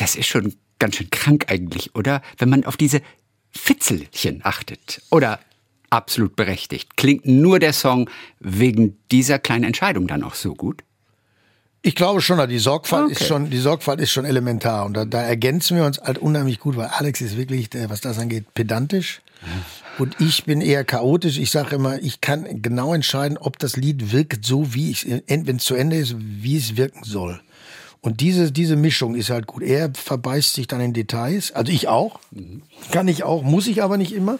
das 0.00 0.16
ist 0.16 0.26
schon 0.26 0.54
ganz 0.78 0.96
schön 0.96 1.10
krank 1.10 1.46
eigentlich, 1.48 1.94
oder? 1.94 2.22
Wenn 2.38 2.48
man 2.48 2.64
auf 2.64 2.76
diese 2.76 3.02
Fitzelchen 3.50 4.40
achtet. 4.44 5.02
Oder 5.10 5.40
absolut 5.90 6.36
berechtigt. 6.36 6.96
Klingt 6.96 7.26
nur 7.26 7.58
der 7.58 7.72
Song 7.72 8.08
wegen 8.38 8.96
dieser 9.10 9.38
kleinen 9.38 9.64
Entscheidung 9.64 10.06
dann 10.06 10.22
auch 10.22 10.34
so 10.34 10.54
gut? 10.54 10.82
Ich 11.82 11.94
glaube 11.94 12.20
schon, 12.20 12.46
die 12.48 12.58
Sorgfalt 12.58 13.06
okay. 13.06 13.12
ist 13.12 13.26
schon, 13.26 13.50
die 13.50 13.58
Sorgfalt 13.58 14.00
ist 14.00 14.10
schon 14.10 14.24
elementar 14.24 14.84
und 14.84 14.94
da, 14.94 15.04
da, 15.06 15.22
ergänzen 15.22 15.78
wir 15.78 15.84
uns 15.84 15.98
halt 15.98 16.18
unheimlich 16.18 16.60
gut, 16.60 16.76
weil 16.76 16.88
Alex 16.88 17.22
ist 17.22 17.38
wirklich, 17.38 17.70
was 17.88 18.02
das 18.02 18.18
angeht, 18.18 18.52
pedantisch. 18.54 19.22
Und 19.98 20.20
ich 20.20 20.44
bin 20.44 20.60
eher 20.60 20.84
chaotisch. 20.84 21.38
Ich 21.38 21.50
sage 21.50 21.76
immer, 21.76 21.98
ich 22.00 22.20
kann 22.20 22.60
genau 22.60 22.92
entscheiden, 22.92 23.38
ob 23.38 23.58
das 23.58 23.76
Lied 23.76 24.12
wirkt 24.12 24.44
so, 24.44 24.74
wie 24.74 24.90
ich, 24.90 25.06
wenn 25.26 25.56
es 25.56 25.64
zu 25.64 25.74
Ende 25.74 25.96
ist, 25.96 26.14
wie 26.18 26.58
es 26.58 26.76
wirken 26.76 27.02
soll. 27.02 27.40
Und 28.02 28.20
diese, 28.20 28.50
diese 28.50 28.76
Mischung 28.76 29.14
ist 29.14 29.28
halt 29.28 29.46
gut. 29.46 29.62
Er 29.62 29.90
verbeißt 29.92 30.54
sich 30.54 30.66
dann 30.66 30.80
in 30.80 30.94
Details, 30.94 31.52
also 31.52 31.70
ich 31.70 31.88
auch. 31.88 32.18
Kann 32.92 33.08
ich 33.08 33.24
auch, 33.24 33.42
muss 33.42 33.66
ich 33.66 33.82
aber 33.82 33.98
nicht 33.98 34.14
immer. 34.14 34.38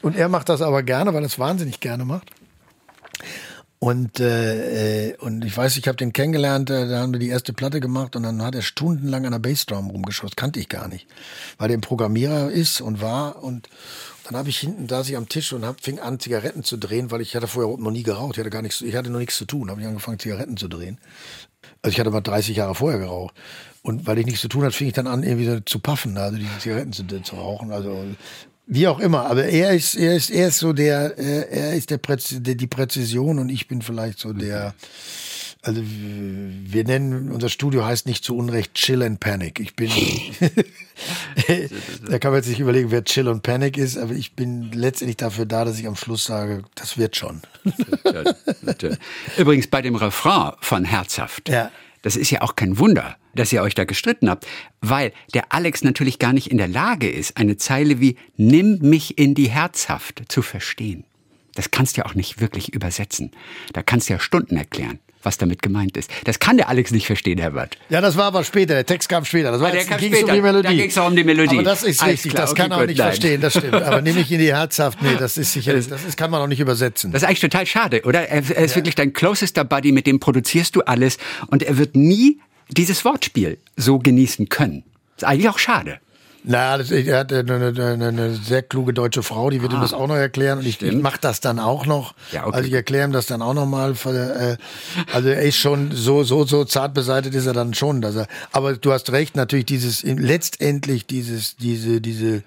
Und 0.00 0.16
er 0.16 0.28
macht 0.28 0.48
das 0.48 0.62
aber 0.62 0.82
gerne, 0.82 1.12
weil 1.12 1.22
er 1.22 1.26
es 1.26 1.38
wahnsinnig 1.38 1.80
gerne 1.80 2.06
macht. 2.06 2.30
Und, 3.78 4.20
äh, 4.20 5.08
äh 5.10 5.16
und 5.16 5.44
ich 5.44 5.56
weiß, 5.56 5.76
ich 5.76 5.88
habe 5.88 5.96
den 5.96 6.12
kennengelernt, 6.12 6.70
äh, 6.70 6.88
da 6.88 7.00
haben 7.00 7.12
wir 7.12 7.18
die 7.18 7.28
erste 7.28 7.52
Platte 7.52 7.80
gemacht 7.80 8.14
und 8.14 8.22
dann 8.22 8.40
hat 8.40 8.54
er 8.54 8.62
stundenlang 8.62 9.26
an 9.26 9.32
der 9.32 9.40
Bassdrum 9.40 9.90
rumgeschossen. 9.90 10.36
Kannte 10.36 10.60
ich 10.60 10.68
gar 10.68 10.86
nicht. 10.86 11.08
Weil 11.58 11.68
der 11.68 11.78
ein 11.78 11.82
Programmierer 11.82 12.50
ist 12.50 12.80
und 12.80 13.02
war. 13.02 13.42
Und 13.42 13.68
dann 14.24 14.36
habe 14.36 14.48
ich 14.48 14.58
hinten, 14.58 14.86
da 14.86 15.00
ich 15.00 15.16
am 15.16 15.28
Tisch 15.28 15.52
und 15.52 15.66
hab, 15.66 15.80
fing 15.80 15.98
an, 15.98 16.20
Zigaretten 16.20 16.62
zu 16.62 16.76
drehen, 16.76 17.10
weil 17.10 17.20
ich 17.20 17.34
hatte 17.34 17.48
vorher 17.48 17.76
noch 17.76 17.90
nie 17.90 18.04
geraucht. 18.04 18.36
Ich 18.36 18.38
hatte 18.38 18.50
gar 18.50 18.62
nichts, 18.62 18.80
ich 18.80 18.94
hatte 18.94 19.10
noch 19.10 19.18
nichts 19.18 19.36
zu 19.36 19.46
tun. 19.46 19.68
Habe 19.68 19.80
ich 19.80 19.86
angefangen, 19.86 20.20
Zigaretten 20.20 20.56
zu 20.56 20.68
drehen. 20.68 20.98
Also 21.82 21.94
ich 21.94 22.00
hatte 22.00 22.10
mal 22.10 22.20
30 22.20 22.56
Jahre 22.56 22.74
vorher 22.74 22.98
geraucht. 22.98 23.34
Und 23.82 24.06
weil 24.06 24.18
ich 24.18 24.26
nichts 24.26 24.40
zu 24.40 24.48
tun 24.48 24.62
hatte, 24.62 24.76
fing 24.76 24.86
ich 24.86 24.92
dann 24.92 25.06
an, 25.06 25.22
irgendwie 25.22 25.46
so 25.46 25.60
zu 25.60 25.80
puffen, 25.80 26.16
also 26.16 26.38
diese 26.38 26.58
Zigaretten 26.60 26.92
zu, 26.92 27.04
zu 27.22 27.36
rauchen. 27.36 27.72
Also 27.72 28.04
wie 28.66 28.86
auch 28.86 29.00
immer. 29.00 29.26
Aber 29.26 29.44
er 29.44 29.72
ist, 29.72 29.94
er 29.94 30.14
ist, 30.14 30.30
er 30.30 30.48
ist 30.48 30.58
so 30.58 30.72
der, 30.72 31.18
er 31.18 31.74
ist 31.74 31.90
der, 31.90 31.98
Präz, 31.98 32.34
die 32.38 32.66
Präzision 32.66 33.38
und 33.38 33.48
ich 33.48 33.68
bin 33.68 33.82
vielleicht 33.82 34.18
so 34.18 34.32
der. 34.32 34.74
Also 35.64 35.80
wir 35.84 36.82
nennen 36.82 37.30
unser 37.30 37.48
Studio 37.48 37.84
heißt 37.84 38.06
nicht 38.06 38.24
zu 38.24 38.36
Unrecht 38.36 38.74
Chill 38.74 39.00
and 39.00 39.20
Panic. 39.20 39.60
Ich 39.60 39.76
bin 39.76 39.90
da 42.08 42.18
kann 42.18 42.32
man 42.32 42.40
jetzt 42.40 42.48
nicht 42.48 42.58
überlegen, 42.58 42.90
wer 42.90 43.04
Chill 43.04 43.28
und 43.28 43.44
Panic 43.44 43.78
ist, 43.78 43.96
aber 43.96 44.12
ich 44.12 44.34
bin 44.34 44.72
letztendlich 44.72 45.18
dafür 45.18 45.46
da, 45.46 45.64
dass 45.64 45.78
ich 45.78 45.86
am 45.86 45.94
Schluss 45.94 46.24
sage, 46.24 46.64
das 46.74 46.98
wird 46.98 47.14
schon. 47.14 47.42
Übrigens 49.38 49.68
bei 49.68 49.82
dem 49.82 49.94
Refrain 49.94 50.54
von 50.60 50.84
Herzhaft. 50.84 51.48
Ja. 51.48 51.70
Das 52.02 52.16
ist 52.16 52.30
ja 52.30 52.42
auch 52.42 52.56
kein 52.56 52.78
Wunder, 52.78 53.16
dass 53.36 53.52
ihr 53.52 53.62
euch 53.62 53.76
da 53.76 53.84
gestritten 53.84 54.28
habt, 54.28 54.48
weil 54.80 55.12
der 55.32 55.52
Alex 55.52 55.84
natürlich 55.84 56.18
gar 56.18 56.32
nicht 56.32 56.50
in 56.50 56.58
der 56.58 56.66
Lage 56.66 57.08
ist, 57.08 57.36
eine 57.36 57.56
Zeile 57.56 58.00
wie 58.00 58.16
Nimm 58.36 58.78
mich 58.80 59.16
in 59.16 59.36
die 59.36 59.48
Herzhaft 59.48 60.24
zu 60.26 60.42
verstehen. 60.42 61.04
Das 61.54 61.70
kannst 61.70 61.96
du 61.96 62.00
ja 62.00 62.06
auch 62.06 62.14
nicht 62.14 62.40
wirklich 62.40 62.74
übersetzen. 62.74 63.30
Da 63.72 63.84
kannst 63.84 64.08
du 64.08 64.14
ja 64.14 64.18
Stunden 64.18 64.56
erklären 64.56 64.98
was 65.22 65.38
damit 65.38 65.62
gemeint 65.62 65.96
ist. 65.96 66.10
Das 66.24 66.38
kann 66.38 66.56
der 66.56 66.68
Alex 66.68 66.90
nicht 66.90 67.06
verstehen, 67.06 67.38
Herbert. 67.38 67.76
Ja, 67.88 68.00
das 68.00 68.16
war 68.16 68.24
aber 68.24 68.44
später. 68.44 68.74
Der 68.74 68.86
Text 68.86 69.08
kam 69.08 69.24
später. 69.24 69.52
Das 69.52 69.60
war 69.60 69.68
ah, 69.68 69.72
der 69.72 69.84
kam 69.84 69.98
später. 69.98 70.26
Um 70.26 70.34
die 70.34 70.40
Melodie. 70.40 70.68
Da 70.68 70.74
ging 70.74 70.90
es 70.90 70.98
auch 70.98 71.08
um 71.08 71.16
die 71.16 71.24
Melodie. 71.24 71.56
Aber 71.56 71.62
das 71.62 71.82
ist 71.82 72.04
richtig. 72.04 72.32
Klar, 72.32 72.46
das 72.46 72.54
kann 72.54 72.70
er 72.70 72.78
auch 72.78 72.86
nicht 72.86 72.98
nein. 72.98 73.08
verstehen. 73.08 73.40
Das 73.40 73.52
stimmt. 73.52 73.74
Aber 73.74 74.00
nehme 74.02 74.20
ich 74.20 74.30
in 74.30 74.38
die 74.38 74.52
Herzhaft. 74.52 75.02
Nee, 75.02 75.16
das 75.18 75.38
ist 75.38 75.52
sicher. 75.52 75.74
Das, 75.74 75.86
ist, 75.86 76.16
kann 76.16 76.30
man 76.30 76.40
auch 76.40 76.46
nicht 76.46 76.60
übersetzen. 76.60 77.12
Das 77.12 77.22
ist 77.22 77.28
eigentlich 77.28 77.40
total 77.40 77.66
schade, 77.66 78.02
oder? 78.04 78.28
Er, 78.28 78.42
er 78.50 78.64
ist 78.64 78.72
ja. 78.72 78.76
wirklich 78.76 78.94
dein 78.94 79.12
closester 79.12 79.64
Buddy. 79.64 79.92
Mit 79.92 80.06
dem 80.06 80.20
produzierst 80.20 80.76
du 80.76 80.82
alles. 80.82 81.18
Und 81.48 81.62
er 81.62 81.78
wird 81.78 81.96
nie 81.96 82.40
dieses 82.68 83.04
Wortspiel 83.04 83.58
so 83.76 83.98
genießen 83.98 84.48
können. 84.48 84.84
Das 85.16 85.24
ist 85.24 85.28
eigentlich 85.28 85.48
auch 85.48 85.58
schade. 85.58 86.00
Na, 86.44 86.76
das, 86.76 86.90
er 86.90 87.18
hat 87.18 87.32
eine, 87.32 87.54
eine, 87.54 88.06
eine, 88.08 88.34
sehr 88.34 88.62
kluge 88.62 88.92
deutsche 88.92 89.22
Frau, 89.22 89.50
die 89.50 89.62
wird 89.62 89.72
ah, 89.72 89.76
ihm 89.76 89.80
das 89.80 89.92
auch 89.92 90.08
noch 90.08 90.16
erklären. 90.16 90.58
Und 90.58 90.66
ich, 90.66 90.82
ich 90.82 90.92
mache 90.94 91.18
das 91.20 91.40
dann 91.40 91.60
auch 91.60 91.86
noch. 91.86 92.14
Ja, 92.32 92.46
okay. 92.46 92.56
Also 92.56 92.68
ich 92.68 92.74
erkläre 92.74 93.08
ihm 93.08 93.12
das 93.12 93.26
dann 93.26 93.42
auch 93.42 93.54
noch 93.54 93.66
mal. 93.66 93.92
Äh, 93.92 94.56
also 95.12 95.28
er 95.28 95.42
ist 95.42 95.56
schon 95.56 95.92
so, 95.92 96.24
so, 96.24 96.44
so 96.44 96.64
zart 96.64 96.94
beseitigt 96.94 97.34
ist 97.34 97.46
er 97.46 97.52
dann 97.52 97.74
schon. 97.74 98.00
Dass 98.00 98.16
er, 98.16 98.26
aber 98.50 98.74
du 98.74 98.92
hast 98.92 99.12
recht, 99.12 99.36
natürlich 99.36 99.66
dieses, 99.66 100.02
letztendlich 100.02 101.06
dieses, 101.06 101.56
diese, 101.56 102.00
diese, 102.00 102.42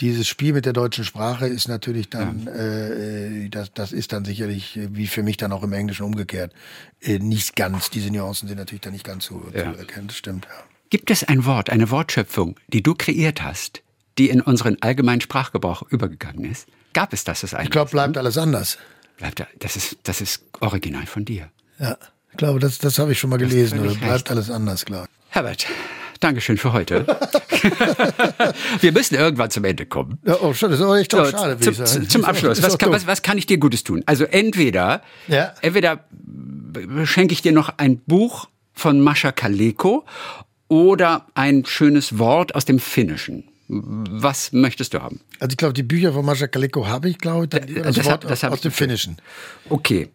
dieses 0.00 0.26
Spiel 0.26 0.52
mit 0.52 0.64
der 0.64 0.72
deutschen 0.72 1.04
Sprache 1.04 1.46
ist 1.46 1.68
natürlich 1.68 2.08
dann, 2.10 2.46
ja. 2.46 2.52
äh, 2.52 3.48
das, 3.50 3.72
das 3.72 3.92
ist 3.92 4.12
dann 4.12 4.24
sicherlich, 4.24 4.78
wie 4.92 5.06
für 5.06 5.22
mich 5.22 5.36
dann 5.36 5.52
auch 5.52 5.62
im 5.62 5.72
Englischen 5.72 6.04
umgekehrt, 6.04 6.52
äh, 7.00 7.18
nicht 7.18 7.56
ganz, 7.56 7.90
diese 7.90 8.10
Nuancen 8.10 8.48
sind 8.48 8.58
natürlich 8.58 8.82
dann 8.82 8.92
nicht 8.92 9.04
ganz 9.04 9.26
so 9.26 9.42
ja. 9.52 9.72
zu 9.72 9.78
erkennen, 9.78 10.08
das 10.08 10.16
stimmt, 10.16 10.46
ja. 10.46 10.67
Gibt 10.90 11.10
es 11.10 11.22
ein 11.22 11.44
Wort, 11.44 11.68
eine 11.68 11.90
Wortschöpfung, 11.90 12.56
die 12.68 12.82
du 12.82 12.94
kreiert 12.94 13.42
hast, 13.42 13.82
die 14.16 14.30
in 14.30 14.40
unseren 14.40 14.78
allgemeinen 14.80 15.20
Sprachgebrauch 15.20 15.82
übergegangen 15.82 16.50
ist? 16.50 16.66
Gab 16.94 17.12
es 17.12 17.24
das? 17.24 17.42
das 17.42 17.52
ich 17.52 17.70
glaube, 17.70 17.90
bleibt 17.90 18.16
alles 18.16 18.38
anders. 18.38 18.78
Bleibt, 19.18 19.46
das 19.58 19.76
ist, 19.76 19.98
das 20.04 20.22
ist 20.22 20.42
original 20.60 21.04
von 21.04 21.26
dir. 21.26 21.50
Ja, 21.78 21.98
ich 22.30 22.38
glaube, 22.38 22.58
das, 22.58 22.78
das 22.78 22.98
habe 22.98 23.12
ich 23.12 23.18
schon 23.18 23.28
mal 23.28 23.36
gelesen. 23.36 23.80
Oder 23.80 23.90
bleibt 23.90 24.14
recht. 24.14 24.30
alles 24.30 24.50
anders, 24.50 24.86
klar. 24.86 25.06
Herbert, 25.28 25.66
Dankeschön 26.20 26.56
für 26.56 26.72
heute. 26.72 27.06
Wir 28.80 28.92
müssen 28.92 29.14
irgendwann 29.14 29.50
zum 29.50 29.64
Ende 29.64 29.84
kommen. 29.84 30.18
Ja, 30.24 30.36
oh, 30.40 30.54
schon, 30.54 30.70
das 30.70 30.80
ist 30.80 30.84
aber 30.86 30.98
echt 30.98 31.12
so, 31.12 31.24
schade. 31.26 31.58
Zum, 31.58 32.08
zum 32.08 32.24
Abschluss, 32.24 32.62
was 32.62 32.78
kann, 32.78 32.90
was, 32.92 33.06
was 33.06 33.20
kann, 33.20 33.36
ich 33.36 33.44
dir 33.44 33.58
Gutes 33.58 33.84
tun? 33.84 34.02
Also 34.06 34.24
entweder, 34.24 35.02
ja. 35.28 35.52
entweder 35.60 36.04
schenke 37.04 37.34
ich 37.34 37.42
dir 37.42 37.52
noch 37.52 37.74
ein 37.76 37.98
Buch 37.98 38.48
von 38.72 39.00
Mascha 39.00 39.32
Kaleko 39.32 40.06
oder 40.68 41.26
ein 41.34 41.64
schönes 41.64 42.18
Wort 42.18 42.54
aus 42.54 42.64
dem 42.64 42.78
Finnischen. 42.78 43.44
Was 43.68 44.52
möchtest 44.52 44.94
du 44.94 45.02
haben? 45.02 45.20
Also 45.40 45.52
ich 45.52 45.56
glaube, 45.58 45.74
die 45.74 45.82
Bücher 45.82 46.12
von 46.12 46.24
Mascha 46.24 46.46
Kaleko 46.46 46.86
habe 46.86 47.10
ich, 47.10 47.18
glaube 47.18 47.44
ich. 47.44 47.50
Dann 47.50 47.74
das, 47.82 47.96
das 47.96 48.06
Wort 48.06 48.24
das 48.24 48.44
aus, 48.44 48.52
aus 48.52 48.60
dem 48.62 48.72
Finnischen. 48.72 49.16
Okay. 49.68 50.08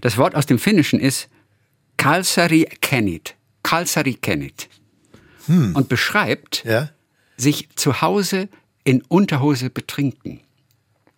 Das 0.00 0.16
Wort 0.16 0.34
aus 0.34 0.46
dem 0.46 0.58
Finnischen 0.58 1.00
ist 1.00 1.28
Kalsari 1.96 2.68
Kenit. 2.80 3.34
Kalsari 3.62 4.14
Kenit. 4.14 4.68
Hm. 5.46 5.74
Und 5.74 5.88
beschreibt 5.88 6.64
ja? 6.64 6.90
sich 7.36 7.68
zu 7.74 8.00
Hause 8.00 8.48
in 8.84 9.02
Unterhose 9.02 9.70
betrinken. 9.70 10.40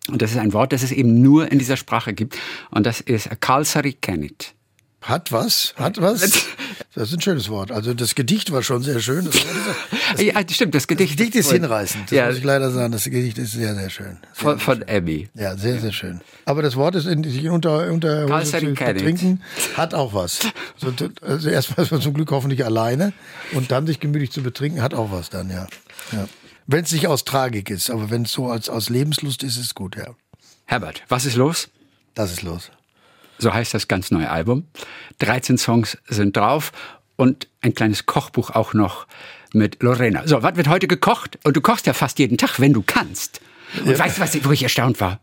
Und 0.09 0.21
das 0.21 0.31
ist 0.31 0.37
ein 0.37 0.51
Wort, 0.53 0.73
das 0.73 0.83
es 0.83 0.91
eben 0.91 1.21
nur 1.21 1.51
in 1.51 1.59
dieser 1.59 1.77
Sprache 1.77 2.13
gibt. 2.13 2.37
Und 2.71 2.85
das 2.85 3.01
ist 3.01 3.29
Kalsari 3.39 3.93
Kenit. 3.93 4.53
Hat 5.01 5.31
was? 5.31 5.73
Hat 5.77 6.01
was? 6.01 6.45
Das 6.95 7.09
ist 7.09 7.15
ein 7.15 7.21
schönes 7.21 7.49
Wort. 7.49 7.71
Also 7.71 7.95
das 7.95 8.13
Gedicht 8.13 8.51
war 8.51 8.61
schon 8.61 8.83
sehr 8.83 8.99
schön. 8.99 9.25
Das, 9.25 9.33
das, 10.11 10.21
ja, 10.21 10.33
stimmt, 10.47 10.75
das 10.75 10.85
Gedicht, 10.85 11.13
das 11.13 11.17
Gedicht 11.17 11.35
ist 11.35 11.51
hinreißend. 11.51 12.05
Das 12.05 12.11
ja. 12.11 12.27
muss 12.27 12.37
ich 12.37 12.43
leider 12.43 12.69
sagen. 12.69 12.91
Das 12.91 13.05
Gedicht 13.05 13.39
ist 13.39 13.53
sehr, 13.53 13.73
sehr 13.73 13.89
schön. 13.89 14.17
Sehr, 14.21 14.35
von, 14.35 14.57
sehr 14.57 14.59
von 14.59 14.77
schön. 14.77 14.89
Abby. 14.89 15.29
Ja, 15.33 15.57
sehr, 15.57 15.79
sehr 15.79 15.91
schön. 15.91 16.21
Aber 16.45 16.61
das 16.61 16.75
Wort 16.75 16.93
ist 16.93 17.07
in, 17.07 17.23
sich 17.23 17.49
unter, 17.49 17.91
unter 17.91 18.25
Hose 18.29 18.59
zu 18.59 18.73
trinken, 18.75 19.41
hat 19.75 19.95
auch 19.95 20.13
was. 20.13 20.39
So, 20.77 20.93
also 21.21 21.49
erstmal 21.49 21.85
ist 21.85 21.91
man 21.91 22.01
zum 22.01 22.13
Glück 22.13 22.29
hoffentlich 22.29 22.63
alleine 22.63 23.13
und 23.53 23.71
dann 23.71 23.87
sich 23.87 23.99
gemütlich 23.99 24.31
zu 24.31 24.43
betrinken, 24.43 24.83
hat 24.83 24.93
auch 24.93 25.11
was 25.11 25.31
dann, 25.31 25.49
ja. 25.49 25.65
ja. 26.11 26.27
Wenn 26.67 26.83
es 26.83 26.91
nicht 26.91 27.07
aus 27.07 27.25
Tragik 27.25 27.71
ist, 27.71 27.89
aber 27.89 28.11
wenn 28.11 28.23
es 28.23 28.31
so 28.31 28.49
als 28.49 28.69
aus 28.69 28.89
Lebenslust 28.89 29.41
ist, 29.41 29.57
ist 29.57 29.65
es 29.65 29.75
gut, 29.75 29.95
ja. 29.97 30.15
Herbert, 30.65 31.01
was 31.09 31.25
ist 31.25 31.35
los? 31.35 31.69
Das 32.13 32.31
ist 32.31 32.43
los. 32.43 32.69
So 33.37 33.53
heißt 33.53 33.73
das 33.73 33.87
ganz 33.87 34.11
neue 34.11 34.29
Album. 34.29 34.67
13 35.19 35.57
Songs 35.57 35.97
sind 36.07 36.35
drauf 36.37 36.71
und 37.15 37.47
ein 37.61 37.73
kleines 37.73 38.05
Kochbuch 38.05 38.51
auch 38.51 38.73
noch 38.73 39.07
mit 39.53 39.81
Lorena. 39.83 40.27
So, 40.27 40.41
was 40.43 40.55
wird 40.55 40.67
heute 40.67 40.87
gekocht? 40.87 41.39
Und 41.43 41.55
du 41.55 41.61
kochst 41.61 41.85
ja 41.85 41.93
fast 41.93 42.19
jeden 42.19 42.37
Tag, 42.37 42.59
wenn 42.59 42.73
du 42.73 42.83
kannst. 42.85 43.41
Und 43.79 43.91
ja. 43.91 43.99
weißt 43.99 44.17
du, 44.17 44.21
was, 44.21 44.45
wo 44.45 44.51
ich 44.51 44.63
erstaunt 44.63 44.99
war? 44.99 45.19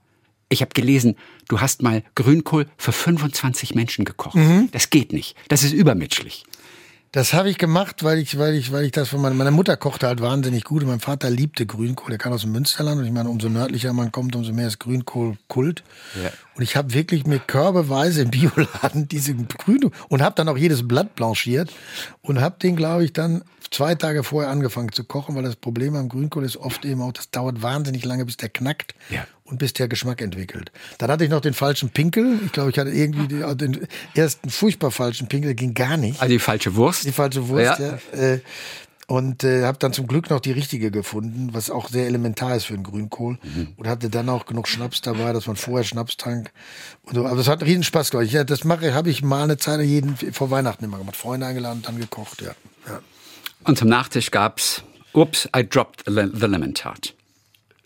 Ich 0.49 0.63
habe 0.63 0.73
gelesen, 0.75 1.17
du 1.49 1.61
hast 1.61 1.83
mal 1.83 2.03
Grünkohl 2.17 2.67
für 2.77 2.93
25 2.93 3.75
Menschen 3.75 4.05
gekocht. 4.05 4.35
Mhm. 4.35 4.69
Das 4.73 4.91
geht 4.91 5.13
nicht. 5.13 5.37
Das 5.49 5.63
ist 5.63 5.73
übermenschlich. 5.73 6.45
Das 7.13 7.35
habe 7.35 7.51
ich 7.51 7.59
gemacht, 7.59 8.05
weil 8.05 8.19
ich, 8.19 8.39
weil 8.39 8.55
ich, 8.55 8.71
weil 8.71 8.85
ich 8.85 8.93
das 8.93 9.09
von 9.09 9.21
meiner, 9.21 9.35
meine 9.35 9.51
Mutter 9.51 9.77
kochte 9.77 10.07
halt 10.07 10.21
wahnsinnig 10.21 10.63
gut. 10.63 10.83
Und 10.83 10.89
mein 10.89 11.01
Vater 11.01 11.29
liebte 11.29 11.67
Grünkohl. 11.67 12.11
Der 12.11 12.19
kam 12.19 12.33
aus 12.33 12.43
dem 12.43 12.53
Münsterland. 12.53 13.01
Und 13.01 13.07
ich 13.07 13.13
meine, 13.13 13.29
umso 13.29 13.49
nördlicher 13.49 13.93
man 13.93 14.13
kommt, 14.13 14.37
umso 14.37 14.53
mehr 14.53 14.69
ist 14.69 14.79
Grünkohl 14.79 15.37
Kult. 15.49 15.83
Ja. 16.23 16.31
Und 16.55 16.63
ich 16.63 16.77
habe 16.77 16.95
wirklich 16.95 17.27
mir 17.27 17.41
körbeweise 17.41 18.23
im 18.23 18.31
Bioladen 18.31 19.09
diese 19.09 19.35
Grünkohl 19.35 19.91
und 20.09 20.23
habe 20.23 20.37
dann 20.37 20.49
auch 20.49 20.57
jedes 20.57 20.87
Blatt 20.87 21.17
blanchiert 21.17 21.73
und 22.23 22.41
habe 22.41 22.59
den, 22.63 22.77
glaube 22.77 23.05
ich, 23.05 23.13
dann 23.13 23.43
zwei 23.73 23.97
Tage 23.97 24.23
vorher 24.23 24.51
angefangen 24.51 24.93
zu 24.93 25.03
kochen, 25.03 25.35
weil 25.35 25.43
das 25.43 25.57
Problem 25.57 25.97
am 25.97 26.09
Grünkohl 26.09 26.45
ist 26.45 26.59
oft 26.59 26.85
eben 26.85 27.03
auch, 27.03 27.13
das 27.13 27.31
dauert 27.31 27.61
wahnsinnig 27.63 28.05
lange, 28.05 28.25
bis 28.25 28.37
der 28.37 28.51
knackt. 28.51 28.95
Ja 29.11 29.27
und 29.51 29.59
bis 29.59 29.73
der 29.73 29.89
Geschmack 29.89 30.23
entwickelt. 30.23 30.71
Dann 30.99 31.11
hatte 31.11 31.25
ich 31.25 31.31
noch 31.31 31.41
den 31.41 31.55
falschen 31.55 31.91
Pinkel. 31.91 32.39
Ich 32.47 32.53
glaube, 32.53 32.71
ich 32.71 32.79
hatte 32.79 32.91
irgendwie 32.91 33.27
den 33.29 33.87
ersten 34.15 34.51
furchtbar 34.51 34.91
falschen 34.91 35.29
Pinkel, 35.29 35.55
ging 35.55 35.75
gar 35.75 35.97
nicht. 35.97 36.21
Also 36.21 36.33
die 36.33 36.39
falsche 36.39 36.77
Wurst? 36.77 37.05
Die 37.05 37.13
falsche 37.13 37.49
Wurst, 37.49 37.81
ja. 37.81 37.99
ja. 38.13 38.19
Äh, 38.19 38.41
und 39.07 39.43
äh, 39.43 39.65
habe 39.65 39.77
dann 39.77 39.93
zum 39.93 40.07
Glück 40.07 40.31
noch 40.31 40.39
die 40.39 40.53
richtige 40.53 40.93
gefunden, 40.93 41.49
was 41.53 41.69
auch 41.69 41.89
sehr 41.89 42.07
elementar 42.07 42.55
ist 42.55 42.67
für 42.67 42.75
einen 42.75 42.85
Grünkohl. 42.85 43.39
Mhm. 43.43 43.69
Und 43.77 43.89
hatte 43.89 44.09
dann 44.09 44.29
auch 44.29 44.47
genug 44.47 44.69
Schnaps 44.69 45.01
dabei, 45.01 45.33
dass 45.33 45.49
man 45.49 45.57
vorher 45.57 45.83
Schnaps 45.83 46.17
trank. 46.17 46.53
Und 47.03 47.17
so. 47.17 47.27
Aber 47.27 47.37
das 47.37 47.49
hat 47.49 47.61
einen 47.61 47.69
riesen 47.69 47.83
Spaß, 47.83 48.11
glaube 48.11 48.25
ich. 48.25 48.31
Ja, 48.31 48.45
das 48.45 48.63
mache 48.63 48.95
habe 48.95 49.11
ich 49.11 49.23
mal 49.23 49.43
eine 49.43 49.57
Zeit 49.57 49.81
jeden 49.81 50.17
vor 50.33 50.53
Weihnachten 50.53 50.85
immer 50.85 50.99
gemacht. 50.99 51.17
Freunde 51.17 51.47
eingeladen 51.47 51.79
und 51.79 51.89
dann 51.89 51.99
gekocht, 51.99 52.41
ja. 52.41 52.53
ja. 52.87 53.01
Und 53.65 53.79
zum 53.79 53.89
Nachtisch 53.89 54.31
gab's 54.31 54.85
Ups, 55.13 55.49
I 55.57 55.69
dropped 55.69 56.05
the 56.07 56.13
lemon 56.13 56.73
tart. 56.73 57.15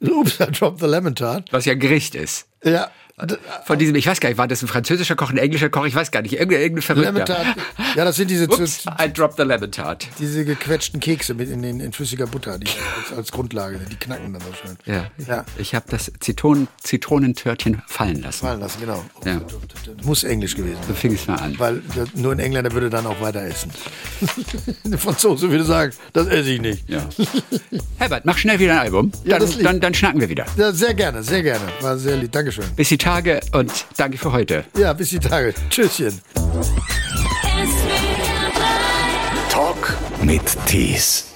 Oops, 0.02 0.40
I 0.40 0.46
dropped 0.46 0.80
the 0.80 0.86
lemon 0.86 1.14
tart. 1.14 1.52
Was 1.52 1.64
ja 1.64 1.74
Gericht 1.74 2.14
ist. 2.14 2.46
Ja. 2.64 2.90
Von 3.64 3.78
diesem, 3.78 3.94
ich 3.94 4.08
weiß 4.08 4.18
gar 4.18 4.28
nicht, 4.28 4.38
war 4.38 4.48
das 4.48 4.60
ein 4.62 4.66
französischer 4.66 5.14
Koch, 5.14 5.30
ein 5.30 5.38
englischer 5.38 5.68
Koch, 5.68 5.86
ich 5.86 5.94
weiß 5.94 6.10
gar 6.10 6.22
nicht, 6.22 6.32
irgendein, 6.32 6.62
irgendein 6.62 6.82
Verrückter. 6.82 7.54
Ja, 7.94 8.04
das 8.04 8.16
sind 8.16 8.28
diese 8.28 8.48
Ups, 8.48 8.86
I 9.00 9.12
dropped 9.12 9.36
the 9.36 9.44
lemon 9.44 9.70
tart. 9.70 10.08
Diese 10.18 10.44
gequetschten 10.44 10.98
Kekse 10.98 11.34
mit 11.34 11.48
in, 11.48 11.62
in, 11.62 11.78
in 11.78 11.92
flüssiger 11.92 12.26
Butter, 12.26 12.58
die 12.58 12.66
als, 12.66 13.16
als, 13.16 13.30
Grundlage, 13.30 13.78
die 13.88 13.94
knacken 13.94 14.32
dann 14.32 14.42
so 14.42 14.52
schön. 14.52 14.76
Ja, 14.84 15.10
ja. 15.28 15.44
ich 15.58 15.76
habe 15.76 15.86
das 15.90 16.10
Zitronen, 16.18 16.66
Zitronentörtchen 16.82 17.82
fallen 17.86 18.20
lassen. 18.20 18.46
Fallen 18.46 18.60
lassen, 18.60 18.80
genau. 18.80 19.04
Ja. 19.24 19.40
Muss 20.02 20.24
Englisch 20.24 20.56
gewesen 20.56 20.78
sein. 20.78 20.88
So 20.88 20.94
fing 20.94 21.14
es 21.14 21.28
mal 21.28 21.36
an. 21.36 21.56
Weil 21.58 21.82
nur 22.14 22.32
ein 22.32 22.40
Engländer 22.40 22.72
würde 22.72 22.90
dann 22.90 23.06
auch 23.06 23.20
weiter 23.20 23.42
essen. 23.42 23.70
Eine 24.84 24.98
Franzose 24.98 25.50
würde 25.50 25.64
sagen, 25.64 25.92
das 26.12 26.26
esse 26.26 26.50
ich 26.50 26.60
nicht. 26.60 26.88
Ja. 26.90 27.08
Herbert, 27.98 28.24
mach 28.24 28.38
schnell 28.38 28.58
wieder 28.58 28.72
ein 28.72 28.78
Album. 28.80 29.12
Dann, 29.24 29.40
ja, 29.40 29.62
dann, 29.62 29.80
dann, 29.80 29.94
schnacken 29.94 30.20
wir 30.20 30.28
wieder. 30.28 30.46
Ja, 30.56 30.72
sehr 30.72 30.94
gerne, 30.94 31.22
sehr 31.22 31.44
gerne. 31.44 31.64
War 31.80 31.96
sehr 31.96 32.16
lieb. 32.16 32.32
Dankeschön. 32.32 32.64
Bis 32.74 32.88
die 32.88 32.98
Tage 33.04 33.40
und 33.52 33.84
danke 33.98 34.16
für 34.16 34.32
heute. 34.32 34.64
Ja, 34.78 34.94
bis 34.94 35.10
die 35.10 35.18
Tage. 35.18 35.52
Tschüsschen. 35.68 36.22
Talk 39.50 39.94
mit 40.22 40.40
Tees. 40.64 41.33